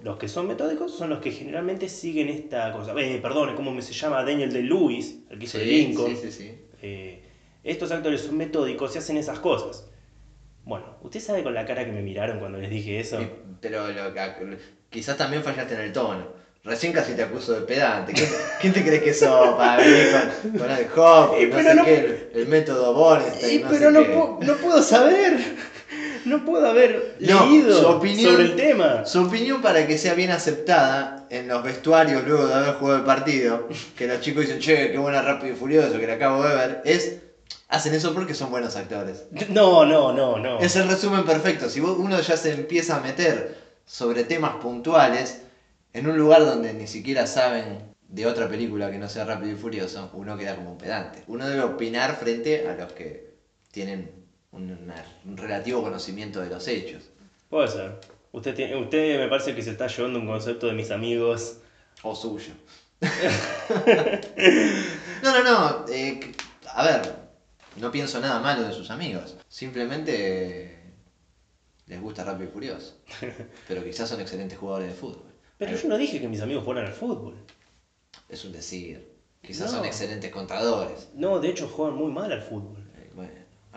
Los 0.03 0.17
que 0.17 0.27
son 0.29 0.47
metódicos 0.47 0.95
son 0.95 1.09
los 1.09 1.19
que 1.19 1.31
generalmente 1.31 1.89
siguen 1.89 2.29
esta 2.29 2.71
cosa. 2.71 2.93
Eh, 2.97 3.19
perdón, 3.21 3.55
¿cómo 3.55 3.79
se 3.81 3.93
llama? 3.93 4.23
Daniel 4.23 4.51
de 4.53 4.61
Lewis, 4.61 5.17
el 5.29 5.37
que 5.37 5.45
hizo 5.45 5.57
de 5.57 5.65
Sí, 5.65 5.69
Lincoln. 5.71 6.15
sí, 6.15 6.31
sí, 6.31 6.31
sí. 6.31 6.53
Eh, 6.81 7.21
estos 7.63 7.91
actores 7.91 8.21
son 8.21 8.37
metódicos 8.37 8.95
y 8.95 8.99
hacen 8.99 9.17
esas 9.17 9.39
cosas. 9.39 9.85
Bueno, 10.63 10.95
¿usted 11.01 11.19
sabe 11.19 11.43
con 11.43 11.53
la 11.53 11.65
cara 11.65 11.83
que 11.83 11.91
me 11.91 12.01
miraron 12.01 12.39
cuando 12.39 12.57
les 12.57 12.69
dije 12.69 12.99
eso? 12.99 13.19
Sí, 13.19 13.27
Pero 13.59 13.89
lo 13.91 14.13
que- 14.13 14.57
quizás 14.89 15.17
también 15.17 15.43
fallaste 15.43 15.73
en 15.73 15.81
el 15.81 15.91
tono. 15.91 16.27
Recién 16.63 16.91
casi 16.93 17.13
te 17.13 17.21
acuso 17.23 17.53
de 17.53 17.61
pedante. 17.61 18.13
¿Quién, 18.13 18.29
quién 18.61 18.73
te 18.73 18.83
crees 18.83 19.01
que 19.01 19.13
sos 19.13 19.55
para 19.55 19.81
venir 19.81 20.07
con, 20.11 20.57
con 20.57 20.71
el 20.71 20.87
hop, 20.95 21.35
Y 21.39 21.45
no 21.47 21.55
pero 21.57 21.69
sé 21.69 21.75
no- 21.75 21.83
qué, 21.83 21.97
el, 21.99 22.29
el 22.33 22.45
método 22.47 22.93
Bornstein, 22.93 23.59
Y, 23.59 23.63
no 23.63 23.69
pero 23.69 23.87
sé 23.87 23.91
no, 23.91 24.37
qué? 24.39 24.45
no 24.45 24.53
puedo 24.55 24.81
saber. 24.81 25.37
No 26.29 26.45
puedo 26.45 26.67
haber 26.67 27.15
No, 27.19 27.45
leído 27.45 27.79
su 27.81 27.87
opinión- 27.87 28.31
sobre 28.31 28.43
el 28.45 28.55
tema. 28.55 29.05
Su 29.05 29.21
opinión 29.23 29.61
para 29.61 29.85
que 29.87 29.97
sea 29.97 30.13
bien 30.13 30.31
aceptada 30.31 31.25
en 31.29 31.47
los 31.47 31.63
vestuarios 31.63 32.23
luego 32.25 32.47
de 32.47 32.53
haber 32.53 32.73
jugado 32.75 32.99
el 32.99 33.05
partido, 33.05 33.67
que 33.97 34.07
los 34.07 34.21
chicos 34.21 34.43
dicen, 34.43 34.59
che, 34.59 34.91
qué 34.91 34.97
buena 34.97 35.21
Rápido 35.21 35.53
y 35.53 35.57
Furioso, 35.57 35.99
que 35.99 36.07
la 36.07 36.13
acabo 36.13 36.43
de 36.43 36.55
ver, 36.55 36.81
es, 36.85 37.17
hacen 37.67 37.93
eso 37.93 38.13
porque 38.13 38.33
son 38.33 38.49
buenos 38.51 38.75
actores. 38.75 39.25
No, 39.49 39.85
no, 39.85 40.11
no, 40.13 40.37
no. 40.39 40.59
Es 40.59 40.75
el 40.75 40.87
resumen 40.87 41.25
perfecto. 41.25 41.69
Si 41.69 41.79
uno 41.79 42.19
ya 42.19 42.37
se 42.37 42.53
empieza 42.53 42.97
a 42.97 42.99
meter 43.01 43.57
sobre 43.85 44.23
temas 44.23 44.55
puntuales 44.61 45.41
en 45.93 46.07
un 46.07 46.17
lugar 46.17 46.45
donde 46.45 46.73
ni 46.73 46.85
siquiera 46.87 47.25
saben 47.25 47.89
de 48.07 48.25
otra 48.25 48.47
película 48.47 48.89
que 48.91 48.97
no 48.97 49.07
sea 49.09 49.25
Rápido 49.25 49.51
y 49.51 49.55
Furioso, 49.55 50.09
uno 50.13 50.37
queda 50.37 50.55
como 50.55 50.71
un 50.71 50.77
pedante. 50.77 51.23
Uno 51.27 51.47
debe 51.47 51.61
opinar 51.61 52.15
frente 52.19 52.67
a 52.67 52.73
los 52.75 52.93
que 52.93 53.33
tienen 53.71 54.18
un, 54.51 54.71
una- 54.71 55.05
un 55.25 55.37
relativo 55.37 55.81
conocimiento 55.81 56.41
de 56.41 56.49
los 56.49 56.67
hechos. 56.67 57.09
Puede 57.49 57.67
ser. 57.67 57.99
Usted, 58.31 58.55
tiene- 58.55 58.75
usted 58.77 59.19
me 59.19 59.27
parece 59.27 59.55
que 59.55 59.61
se 59.63 59.71
está 59.71 59.87
llevando 59.87 60.19
un 60.19 60.27
concepto 60.27 60.67
de 60.67 60.73
mis 60.73 60.91
amigos. 60.91 61.57
O 62.03 62.15
suyo. 62.15 62.53
no, 65.23 65.43
no, 65.43 65.43
no. 65.43 65.85
eh, 65.89 66.19
a 66.73 66.83
ver, 66.83 67.15
no 67.77 67.91
pienso 67.91 68.19
nada 68.19 68.39
malo 68.39 68.63
de 68.67 68.73
sus 68.73 68.89
amigos. 68.91 69.35
Simplemente 69.47 70.63
eh, 70.65 70.79
les 71.87 71.99
gusta 72.01 72.23
Rápido 72.23 72.49
y 72.49 72.53
Furioso. 72.53 72.97
Pero 73.67 73.83
quizás 73.83 74.09
son 74.09 74.21
excelentes 74.21 74.57
jugadores 74.57 74.89
de 74.89 74.93
fútbol. 74.95 75.25
Pero 75.57 75.71
Hay- 75.71 75.77
yo 75.81 75.87
no 75.89 75.97
dije 75.97 76.19
que 76.19 76.27
mis 76.27 76.41
amigos 76.41 76.63
fueran 76.63 76.85
al 76.85 76.93
fútbol. 76.93 77.35
Es 78.29 78.45
un 78.45 78.51
decir. 78.51 79.09
Quizás 79.41 79.71
No. 79.71 79.77
son 79.79 79.85
excelentes 79.85 80.31
contadores. 80.31 81.09
No, 81.15 81.39
de 81.39 81.49
hecho 81.49 81.67
juegan 81.67 81.95
muy 81.97 82.11
mal 82.11 82.31
al 82.31 82.41
fútbol. 82.41 82.88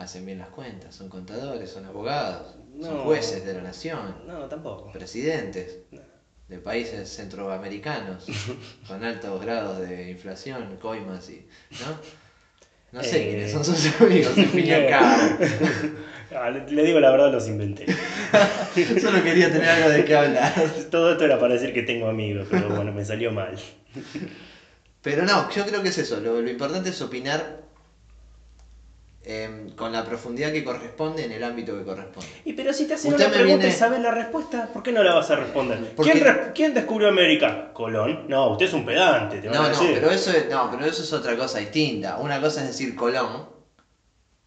Hacen 0.02 0.26
bien 0.26 0.38
las 0.38 0.49
cuentas, 0.49 0.94
son 0.94 1.09
contadores, 1.09 1.71
son 1.71 1.85
abogados. 1.87 2.54
Son 2.80 2.99
jueces 3.04 3.44
de 3.44 3.54
la 3.54 3.62
nación, 3.62 4.14
No, 4.26 4.49
tampoco. 4.49 4.90
presidentes 4.92 5.78
No. 5.92 6.00
de 6.49 6.59
países 6.59 7.09
centroamericanos 7.09 8.25
con 8.88 9.04
altos 9.04 9.40
grados 9.40 9.78
de 9.78 10.11
inflación, 10.11 10.76
coimas 10.80 11.28
y. 11.28 11.47
¿No? 11.80 11.99
No 12.92 13.02
sé 13.02 13.16
Eh, 13.23 13.28
quiénes 13.28 13.52
son 13.52 13.64
sus 13.64 14.00
amigos, 14.00 14.37
en 14.37 14.50
fin. 14.50 14.66
Ah, 16.35 16.49
le, 16.50 16.61
le 16.66 16.82
digo 16.82 16.99
la 16.99 17.11
verdad, 17.11 17.30
los 17.30 17.47
inventé. 17.47 17.85
Solo 19.00 19.23
quería 19.23 19.50
tener 19.52 19.68
algo 19.68 19.88
de 19.90 20.02
qué 20.04 20.14
hablar. 20.14 20.52
Todo 20.90 21.12
esto 21.12 21.25
era 21.26 21.38
para 21.38 21.52
decir 21.54 21.75
que 21.75 21.82
tengo 21.82 22.09
amigos, 22.09 22.47
pero 22.50 22.71
bueno, 22.71 22.90
me 22.90 23.04
salió 23.04 23.30
mal. 23.30 23.54
Pero 25.02 25.25
no, 25.25 25.50
yo 25.50 25.66
creo 25.66 25.82
que 25.82 25.88
es 25.88 25.99
eso. 25.99 26.21
Lo, 26.21 26.40
lo 26.40 26.50
importante 26.50 26.90
es 26.90 27.00
opinar 27.02 27.62
em, 29.25 29.71
con 29.76 29.93
la 29.93 30.05
profundidad 30.05 30.50
que 30.52 30.64
corresponde 30.64 31.25
en 31.25 31.33
el 31.33 31.45
ámbito 31.45 31.76
que 31.79 31.85
corresponde. 31.85 32.29
Y 32.45 32.55
pero 32.55 32.73
si 32.73 32.87
te 32.87 32.95
hacen 32.95 33.12
Usted 33.12 33.26
una 33.26 33.33
pregunta 33.35 33.59
viene- 33.59 33.75
y 33.75 33.79
sabes 33.79 34.00
la 34.00 34.11
respuesta, 34.11 34.69
¿por 34.73 34.83
qué 34.83 34.91
no 34.93 35.02
la 35.05 35.14
vas 35.14 35.31
a 35.31 35.37
responder? 35.37 35.93
Porque- 35.95 36.12
¿Quién, 36.12 36.25
re- 36.25 36.52
quién 36.55 36.75
descubrió 36.75 37.09
América? 37.09 37.73
Colón. 37.73 38.25
No, 38.29 38.50
usted 38.50 38.67
es 38.67 38.73
un 38.73 38.85
pedante, 38.85 39.38
te 39.38 39.49
No, 39.49 39.62
a 39.62 39.69
no, 39.69 39.79
pero 39.95 40.11
eso 40.11 40.31
es, 40.33 40.49
no, 40.50 40.69
pero 40.71 40.85
eso 40.85 41.02
es 41.02 41.12
otra 41.12 41.37
cosa 41.37 41.59
distinta. 41.61 42.17
Una 42.19 42.41
cosa 42.41 42.62
es 42.62 42.67
decir 42.69 42.97
Colón 42.97 43.47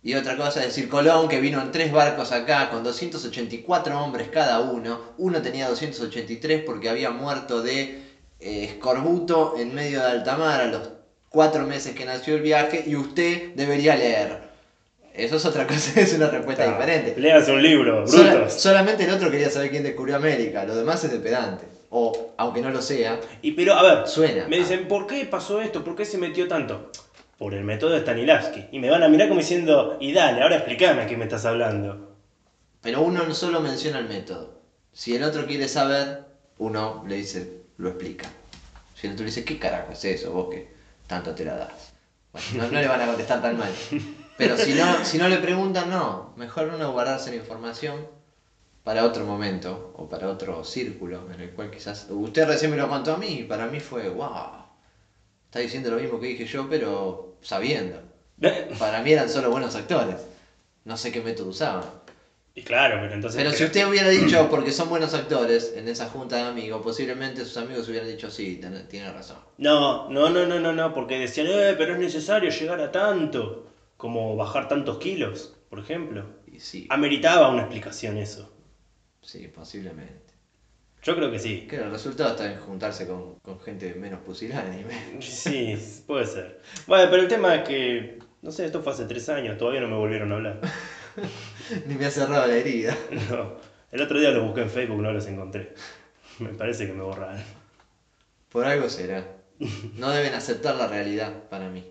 y 0.03 0.13
otra 0.13 0.35
cosa 0.35 0.59
es 0.59 0.67
decir 0.67 0.87
Colón 0.89 1.27
que 1.29 1.39
vino 1.39 1.61
en 1.61 1.71
tres 1.71 1.91
barcos 1.91 2.31
acá 2.31 2.69
con 2.69 2.83
284 2.83 4.03
hombres 4.03 4.27
cada 4.27 4.59
uno. 4.59 4.99
Uno 5.17 5.41
tenía 5.41 5.67
283 5.69 6.63
porque 6.65 6.89
había 6.89 7.09
muerto 7.11 7.61
de 7.61 8.03
eh, 8.41 8.65
escorbuto 8.65 9.55
en 9.57 9.73
medio 9.73 10.01
de 10.01 10.07
alta 10.07 10.35
mar 10.35 10.59
a 10.59 10.67
los 10.67 10.89
cuatro 11.29 11.65
meses 11.65 11.95
que 11.95 12.05
nació 12.05 12.35
el 12.35 12.41
viaje 12.41 12.83
y 12.85 12.95
usted 12.97 13.53
debería 13.55 13.95
leer. 13.95 14.44
Eso 15.17 15.35
es 15.37 15.45
otra 15.45 15.65
cosa, 15.67 15.99
es 15.99 16.13
una 16.13 16.29
respuesta 16.29 16.65
diferente. 16.65 17.19
Léase 17.19 17.51
un 17.51 17.61
libro, 17.61 18.05
brutos. 18.05 18.53
solamente 18.53 19.03
el 19.05 19.11
otro 19.11 19.31
quería 19.31 19.49
saber 19.49 19.71
quién 19.71 19.83
descubrió 19.83 20.15
América, 20.15 20.65
lo 20.65 20.75
demás 20.75 21.03
es 21.03 21.11
de 21.11 21.19
pedante. 21.19 21.65
O, 21.89 22.33
aunque 22.37 22.61
no 22.61 22.69
lo 22.71 22.81
sea, 22.81 23.19
Y 23.41 23.51
pero, 23.51 23.73
a 23.75 23.83
ver, 23.83 24.07
suena. 24.07 24.47
me 24.47 24.57
dicen, 24.57 24.87
¿por 24.87 25.07
qué 25.07 25.23
pasó 25.25 25.61
esto? 25.61 25.83
¿Por 25.83 25.95
qué 25.95 26.03
se 26.03 26.17
metió 26.17 26.47
tanto? 26.47 26.91
Por 27.37 27.53
el 27.53 27.63
método 27.63 27.91
de 27.91 27.99
Stanislavski. 28.01 28.65
Y 28.71 28.79
me 28.79 28.89
van 28.89 29.03
a 29.03 29.07
mirar 29.07 29.27
como 29.29 29.39
diciendo, 29.39 29.97
y 30.01 30.11
dale, 30.11 30.41
ahora 30.41 30.57
explícame 30.57 31.03
a 31.03 31.07
qué 31.07 31.15
me 31.15 31.23
estás 31.25 31.45
hablando. 31.45 32.15
Pero 32.81 33.01
uno 33.01 33.23
no 33.25 33.33
solo 33.33 33.61
menciona 33.61 33.99
el 33.99 34.09
método. 34.09 34.61
Si 34.91 35.15
el 35.15 35.23
otro 35.23 35.45
quiere 35.45 35.67
saber, 35.67 36.25
uno 36.57 37.03
le 37.07 37.15
dice, 37.15 37.61
lo 37.77 37.89
explica. 37.89 38.29
Si 38.95 39.07
el 39.07 39.13
otro 39.13 39.23
le 39.23 39.29
dice, 39.31 39.45
¿qué 39.45 39.57
carajo 39.59 39.91
es 39.93 40.03
eso 40.05 40.31
vos 40.31 40.49
que 40.49 40.69
tanto 41.07 41.33
te 41.33 41.45
la 41.45 41.55
das? 41.55 41.93
Bueno, 42.33 42.47
no, 42.55 42.71
no 42.71 42.81
le 42.81 42.87
van 42.87 43.01
a 43.01 43.05
contestar 43.05 43.41
tan 43.41 43.57
mal. 43.57 43.71
Pero 44.37 44.57
si 44.57 44.73
no, 44.73 45.05
si 45.05 45.17
no 45.17 45.29
le 45.29 45.37
preguntan, 45.37 45.89
no. 45.89 46.33
Mejor 46.35 46.71
uno 46.73 46.91
guardarse 46.91 47.29
la 47.29 47.37
información 47.37 48.07
para 48.83 49.05
otro 49.05 49.25
momento 49.25 49.93
o 49.97 50.07
para 50.07 50.29
otro 50.29 50.63
círculo 50.63 51.29
en 51.33 51.41
el 51.41 51.49
cual 51.51 51.71
quizás... 51.71 52.07
Usted 52.09 52.45
recién 52.45 52.71
me 52.71 52.77
lo 52.77 52.87
contó 52.87 53.13
a 53.13 53.17
mí 53.17 53.39
y 53.39 53.43
para 53.43 53.67
mí 53.67 53.79
fue, 53.79 54.09
wow. 54.09 54.65
Está 55.45 55.59
diciendo 55.59 55.89
lo 55.89 55.97
mismo 55.97 56.19
que 56.19 56.27
dije 56.27 56.45
yo, 56.45 56.69
pero 56.69 57.37
sabiendo. 57.41 58.01
Para 58.79 59.01
mí 59.01 59.13
eran 59.13 59.29
solo 59.29 59.49
buenos 59.49 59.75
actores. 59.75 60.17
No 60.83 60.97
sé 60.97 61.11
qué 61.11 61.21
método 61.21 61.49
usaban. 61.49 61.85
Y 62.53 62.61
claro, 62.61 62.97
pero 63.01 63.13
entonces... 63.13 63.41
Pero 63.41 63.55
si 63.55 63.63
usted 63.63 63.87
hubiera 63.87 64.09
dicho 64.09 64.49
porque 64.49 64.71
son 64.71 64.89
buenos 64.89 65.13
actores 65.13 65.73
en 65.75 65.87
esa 65.87 66.09
junta 66.09 66.37
de 66.37 66.43
amigos, 66.43 66.81
posiblemente 66.83 67.43
sus 67.43 67.57
amigos 67.57 67.87
hubieran 67.89 68.07
dicho 68.07 68.29
sí, 68.29 68.61
tiene 68.89 69.11
razón. 69.11 69.37
No, 69.57 70.09
no, 70.09 70.29
no, 70.29 70.45
no, 70.45 70.59
no, 70.59 70.73
no, 70.73 70.93
porque 70.93 71.19
decían, 71.19 71.47
eh, 71.49 71.75
pero 71.77 71.93
es 71.93 71.99
necesario 71.99 72.49
llegar 72.49 72.79
a 72.79 72.91
tanto, 72.91 73.67
como 74.05 74.35
bajar 74.35 74.67
tantos 74.67 74.99
kilos, 74.99 75.55
por 75.67 75.79
ejemplo. 75.79 76.25
Y 76.45 76.59
sí, 76.59 76.85
Ameritaba 76.91 77.49
una 77.49 77.61
explicación 77.63 78.17
eso. 78.17 78.53
sí, 79.21 79.47
posiblemente. 79.47 80.35
Yo 81.01 81.15
creo 81.15 81.31
que 81.31 81.39
sí. 81.39 81.65
Que 81.67 81.77
el 81.77 81.89
resultado 81.89 82.29
está 82.31 82.51
en 82.51 82.59
juntarse 82.59 83.07
con, 83.07 83.39
con 83.39 83.59
gente 83.59 83.95
menos 83.95 84.19
pusilánime. 84.21 84.93
Sí, 85.21 85.75
puede 86.05 86.25
ser. 86.27 86.61
Bueno, 86.85 87.09
pero 87.09 87.23
el 87.23 87.27
tema 87.27 87.55
es 87.55 87.67
que, 87.67 88.19
no 88.43 88.51
sé, 88.51 88.65
esto 88.65 88.83
fue 88.83 88.93
hace 88.93 89.05
tres 89.05 89.27
años, 89.29 89.57
todavía 89.57 89.81
no 89.81 89.87
me 89.87 89.97
volvieron 89.97 90.31
a 90.31 90.35
hablar. 90.35 90.61
Ni 91.87 91.95
me 91.95 92.05
ha 92.05 92.11
cerrado 92.11 92.45
la 92.45 92.55
herida. 92.57 92.95
No, 93.31 93.55
el 93.91 94.01
otro 94.03 94.19
día 94.19 94.29
los 94.31 94.43
busqué 94.45 94.61
en 94.61 94.69
Facebook, 94.69 95.01
no 95.01 95.11
los 95.11 95.25
encontré. 95.25 95.73
Me 96.39 96.49
parece 96.49 96.85
que 96.85 96.93
me 96.93 97.01
borraron. 97.03 97.41
Por 98.49 98.65
algo 98.65 98.87
será. 98.87 99.25
No 99.95 100.11
deben 100.11 100.33
aceptar 100.35 100.75
la 100.75 100.87
realidad 100.87 101.49
para 101.49 101.69
mí. 101.69 101.83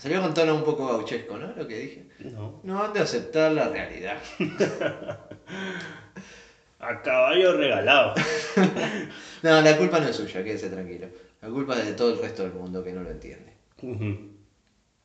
Salió 0.00 0.22
con 0.22 0.32
tono 0.32 0.54
un 0.54 0.64
poco 0.64 0.86
gauchesco, 0.86 1.36
¿no? 1.36 1.52
Lo 1.54 1.68
que 1.68 1.78
dije. 1.78 2.04
No. 2.20 2.58
No 2.62 2.82
han 2.82 2.94
de 2.94 3.00
aceptar 3.00 3.52
la 3.52 3.68
realidad. 3.68 4.16
A 6.80 7.02
caballo 7.02 7.52
regalado. 7.52 8.14
No, 9.42 9.58
la 9.62 9.78
culpa 9.78 10.00
no 10.00 10.08
es 10.08 10.16
suya, 10.16 10.44
quédese 10.44 10.68
tranquilo. 10.68 11.06
La 11.40 11.48
culpa 11.48 11.78
es 11.78 11.86
de 11.86 11.92
todo 11.94 12.12
el 12.12 12.18
resto 12.18 12.42
del 12.42 12.52
mundo 12.52 12.84
que 12.84 12.92
no 12.92 13.02
lo 13.02 13.10
entiende. 13.10 13.54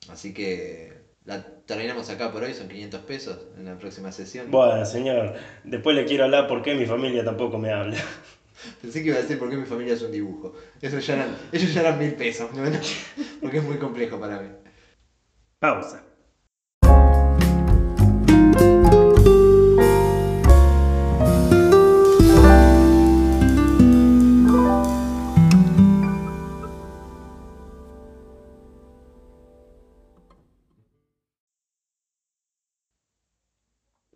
Así 0.09 0.33
que 0.33 0.91
la 1.23 1.41
terminamos 1.65 2.09
acá 2.09 2.33
por 2.33 2.43
hoy, 2.43 2.53
son 2.53 2.67
500 2.67 2.99
pesos 3.01 3.37
en 3.57 3.63
la 3.63 3.77
próxima 3.77 4.11
sesión. 4.11 4.51
bueno, 4.51 4.85
señor, 4.85 5.35
después 5.63 5.95
le 5.95 6.03
quiero 6.03 6.25
hablar 6.25 6.49
por 6.49 6.61
qué 6.63 6.75
mi 6.75 6.85
familia 6.85 7.23
tampoco 7.23 7.57
me 7.57 7.71
habla. 7.71 7.95
Pensé 8.81 9.01
que 9.01 9.09
iba 9.09 9.17
a 9.17 9.21
decir 9.21 9.39
por 9.39 9.49
qué 9.49 9.55
mi 9.55 9.65
familia 9.65 9.93
es 9.93 10.01
un 10.01 10.11
dibujo. 10.11 10.53
Eso 10.81 10.99
ya 10.99 11.13
eran, 11.13 11.37
ellos 11.53 11.73
ya 11.73 11.79
eran 11.79 11.97
mil 11.97 12.13
pesos. 12.15 12.51
No, 12.53 12.63
porque 13.39 13.59
es 13.59 13.63
muy 13.63 13.77
complejo 13.77 14.19
para 14.19 14.41
mí. 14.41 14.49
Pausa. 15.65 16.00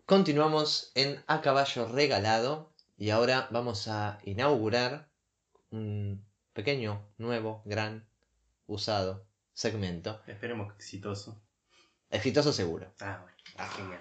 Continuamos 0.06 0.92
en 0.94 1.20
A 1.26 1.40
Caballo 1.40 1.88
Regalado 1.88 2.72
y 2.96 3.10
ahora 3.10 3.48
vamos 3.50 3.88
a 3.88 4.20
inaugurar 4.22 5.10
un 5.72 6.24
pequeño, 6.52 7.10
nuevo, 7.18 7.62
gran, 7.64 8.08
usado 8.68 9.29
segmento. 9.60 10.22
Esperemos 10.26 10.72
que 10.72 10.78
exitoso. 10.78 11.38
Exitoso 12.08 12.52
seguro. 12.52 12.92
Ah, 13.00 13.22
bueno. 13.22 13.70
Genial. 13.76 14.00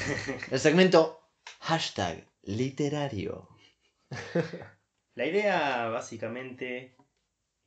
El 0.50 0.60
segmento 0.60 1.18
hashtag 1.60 2.26
literario. 2.42 3.48
La 5.14 5.24
idea, 5.26 5.88
básicamente, 5.88 6.94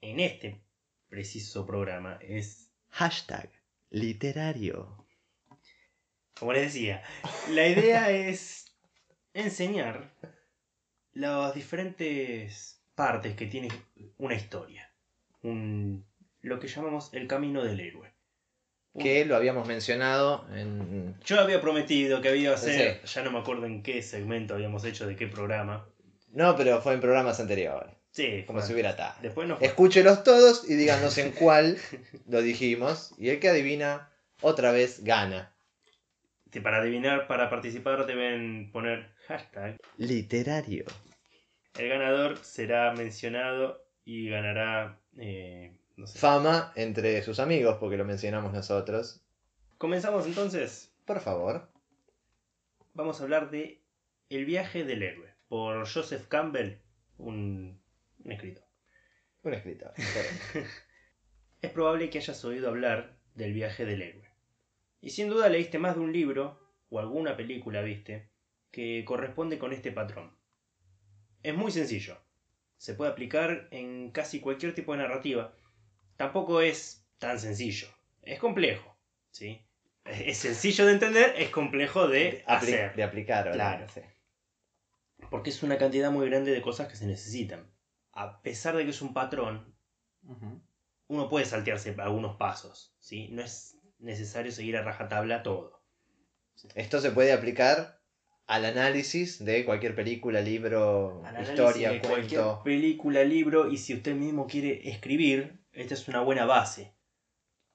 en 0.02 0.20
este 0.20 0.62
preciso 1.10 1.66
programa 1.66 2.18
es 2.22 2.70
Hashtag 2.92 3.50
literario. 3.90 5.06
Como 6.40 6.54
les 6.54 6.74
decía, 6.74 7.04
la 7.50 7.68
idea 7.68 8.10
es 8.30 8.72
enseñar 9.34 10.14
las 11.14 11.54
diferentes 11.56 12.82
partes 12.96 13.36
que 13.36 13.48
tiene 13.48 13.70
una 14.18 14.36
historia. 14.36 14.94
Un- 15.42 16.06
lo 16.42 16.60
que 16.60 16.68
llamamos 16.68 17.14
el 17.14 17.28
camino 17.28 17.64
del 17.64 17.80
héroe. 17.80 18.12
Que 19.00 19.24
lo 19.26 19.38
habíamos 19.38 19.68
mencionado 19.68 20.46
en... 20.54 21.16
Yo 21.24 21.40
había 21.40 21.62
prometido 21.62 22.22
que 22.22 22.28
había 22.30 22.54
hacer, 22.54 23.00
Sí. 23.06 23.14
ya 23.14 23.24
no 23.24 23.32
me 23.32 23.40
acuerdo 23.40 23.66
en 23.66 23.84
qué 23.84 24.02
segmento 24.02 24.54
habíamos 24.54 24.84
hecho, 24.84 25.08
de 25.08 25.16
qué 25.16 25.28
programa. 25.28 25.88
No, 26.34 26.58
pero 26.58 26.82
fue 26.82 26.94
en 26.94 27.00
programas 27.00 27.40
anteriores. 27.40 27.94
Sí, 28.12 28.44
Como 28.46 28.60
fue- 28.60 28.68
si 28.68 28.74
hubiera 28.74 28.90
estado. 28.90 29.14
Después 29.22 29.48
no 29.48 29.56
fue. 29.58 29.66
Escúchelos 29.68 30.24
todos 30.26 30.70
y 30.70 30.76
díganos 30.76 31.18
en 31.18 31.32
cuál 31.32 31.78
lo 32.28 32.42
dijimos. 32.42 33.14
Y 33.18 33.30
el 33.30 33.40
que 33.40 33.48
adivina, 33.48 34.10
otra 34.42 34.72
vez 34.74 35.04
gana. 35.06 35.54
Sí, 36.52 36.60
Para 36.60 36.80
adivinar, 36.80 37.28
para 37.28 37.50
participar 37.50 38.06
deben 38.06 38.72
poner 38.74 39.10
hashtag. 39.28 39.78
Literario. 39.96 40.84
El 41.80 41.88
ganador 41.88 42.38
será 42.40 42.92
mencionado 42.92 43.86
y 44.04 44.28
ganará, 44.30 45.00
eh, 45.18 45.72
no 46.02 46.08
sé. 46.08 46.20
Fama 46.20 46.74
entre 46.76 47.22
sus 47.24 47.40
amigos, 47.40 47.78
porque 47.80 47.98
lo 47.98 48.06
mencionamos 48.06 48.52
nosotros. 48.52 49.22
Comenzamos 49.78 50.26
entonces. 50.26 50.92
Por 51.06 51.20
favor. 51.20 51.70
Vamos 52.94 53.20
a 53.20 53.24
hablar 53.24 53.52
de 53.52 53.82
El 54.30 54.46
viaje 54.46 54.84
del 54.84 55.04
héroe, 55.04 55.34
por 55.48 55.88
Joseph 55.88 56.28
Campbell, 56.28 56.78
un, 57.18 57.80
un 58.24 58.32
escritor. 58.32 58.66
Un 59.44 59.54
escritor. 59.54 59.94
Es 61.62 61.70
probable 61.70 62.10
que 62.10 62.18
hayas 62.18 62.44
oído 62.44 62.70
hablar 62.70 63.20
del 63.36 63.54
viaje 63.54 63.86
del 63.86 64.02
héroe. 64.02 64.28
Y 65.00 65.12
sin 65.12 65.30
duda 65.30 65.48
leíste 65.48 65.78
más 65.78 65.96
de 65.96 66.02
un 66.02 66.12
libro, 66.12 66.60
o 66.90 67.00
alguna 67.00 67.38
película 67.38 67.84
viste, 67.84 68.30
que 68.72 69.06
corresponde 69.06 69.60
con 69.60 69.72
este 69.72 69.92
patrón. 69.92 70.32
Es 71.44 71.56
muy 71.56 71.72
sencillo. 71.72 72.18
Se 72.78 72.96
puede 72.96 73.12
aplicar 73.12 73.68
en 73.70 74.10
casi 74.10 74.40
cualquier 74.40 74.74
tipo 74.74 74.92
de 74.94 75.00
narrativa. 75.00 75.54
Tampoco 76.22 76.62
es 76.62 77.04
tan 77.18 77.40
sencillo. 77.40 77.88
Es 78.22 78.38
complejo, 78.38 78.96
¿sí? 79.32 79.60
Es 80.06 80.38
sencillo 80.38 80.86
de 80.86 80.94
entender, 80.94 81.34
es 81.36 81.50
complejo 81.50 82.08
de 82.08 82.44
hacer. 82.46 82.96
de 82.96 83.02
aplicar, 83.02 83.46
¿verdad? 83.46 83.78
Claro. 83.78 83.88
Sí. 83.92 84.02
Porque 85.32 85.50
es 85.50 85.64
una 85.64 85.80
cantidad 85.80 86.12
muy 86.12 86.30
grande 86.30 86.52
de 86.52 86.62
cosas 86.62 86.88
que 86.88 86.96
se 86.96 87.08
necesitan. 87.08 87.72
A 88.14 88.40
pesar 88.44 88.76
de 88.76 88.84
que 88.84 88.92
es 88.92 89.02
un 89.02 89.16
patrón, 89.16 89.74
uno 91.08 91.28
puede 91.28 91.46
saltearse 91.46 91.96
algunos 91.98 92.38
pasos. 92.38 92.96
¿sí? 93.00 93.30
No 93.32 93.42
es 93.42 93.80
necesario 93.98 94.52
seguir 94.52 94.78
a 94.78 94.84
rajatabla 94.84 95.42
todo. 95.42 95.82
Esto 96.76 97.02
se 97.02 97.10
puede 97.10 97.34
aplicar 97.34 98.00
al 98.46 98.66
análisis 98.66 99.44
de 99.44 99.66
cualquier 99.66 99.96
película, 99.96 100.42
libro, 100.42 101.24
Al 101.26 101.42
historia, 101.42 101.94
de 101.94 102.00
cualquier 102.02 102.42
cuento. 102.42 102.62
película, 102.64 103.24
libro, 103.24 103.72
y 103.72 103.78
si 103.78 103.96
usted 103.96 104.14
mismo 104.14 104.46
quiere 104.46 104.88
escribir, 104.88 105.61
esta 105.74 105.94
es 105.94 106.08
una 106.08 106.22
buena 106.22 106.46
base 106.46 106.94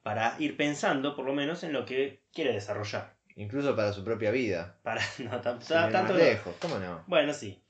para 0.02 0.36
ir 0.38 0.56
pensando, 0.56 1.16
por 1.16 1.24
lo 1.24 1.32
menos, 1.32 1.64
en 1.64 1.72
lo 1.72 1.84
que 1.84 2.22
quiere 2.32 2.52
desarrollar. 2.52 3.16
Incluso 3.34 3.74
para 3.74 3.92
su 3.92 4.04
propia 4.04 4.30
vida. 4.30 4.78
Para 4.82 5.02
no 5.18 5.40
tanto. 5.40 6.14
lejos, 6.14 6.54
¿cómo 6.60 6.78
no? 6.78 7.02
Bueno, 7.06 7.34
sí. 7.34 7.62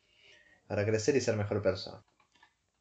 Para 0.67 0.85
crecer 0.85 1.17
y 1.17 1.21
ser 1.21 1.37
mejor 1.37 1.63
persona. 1.63 2.05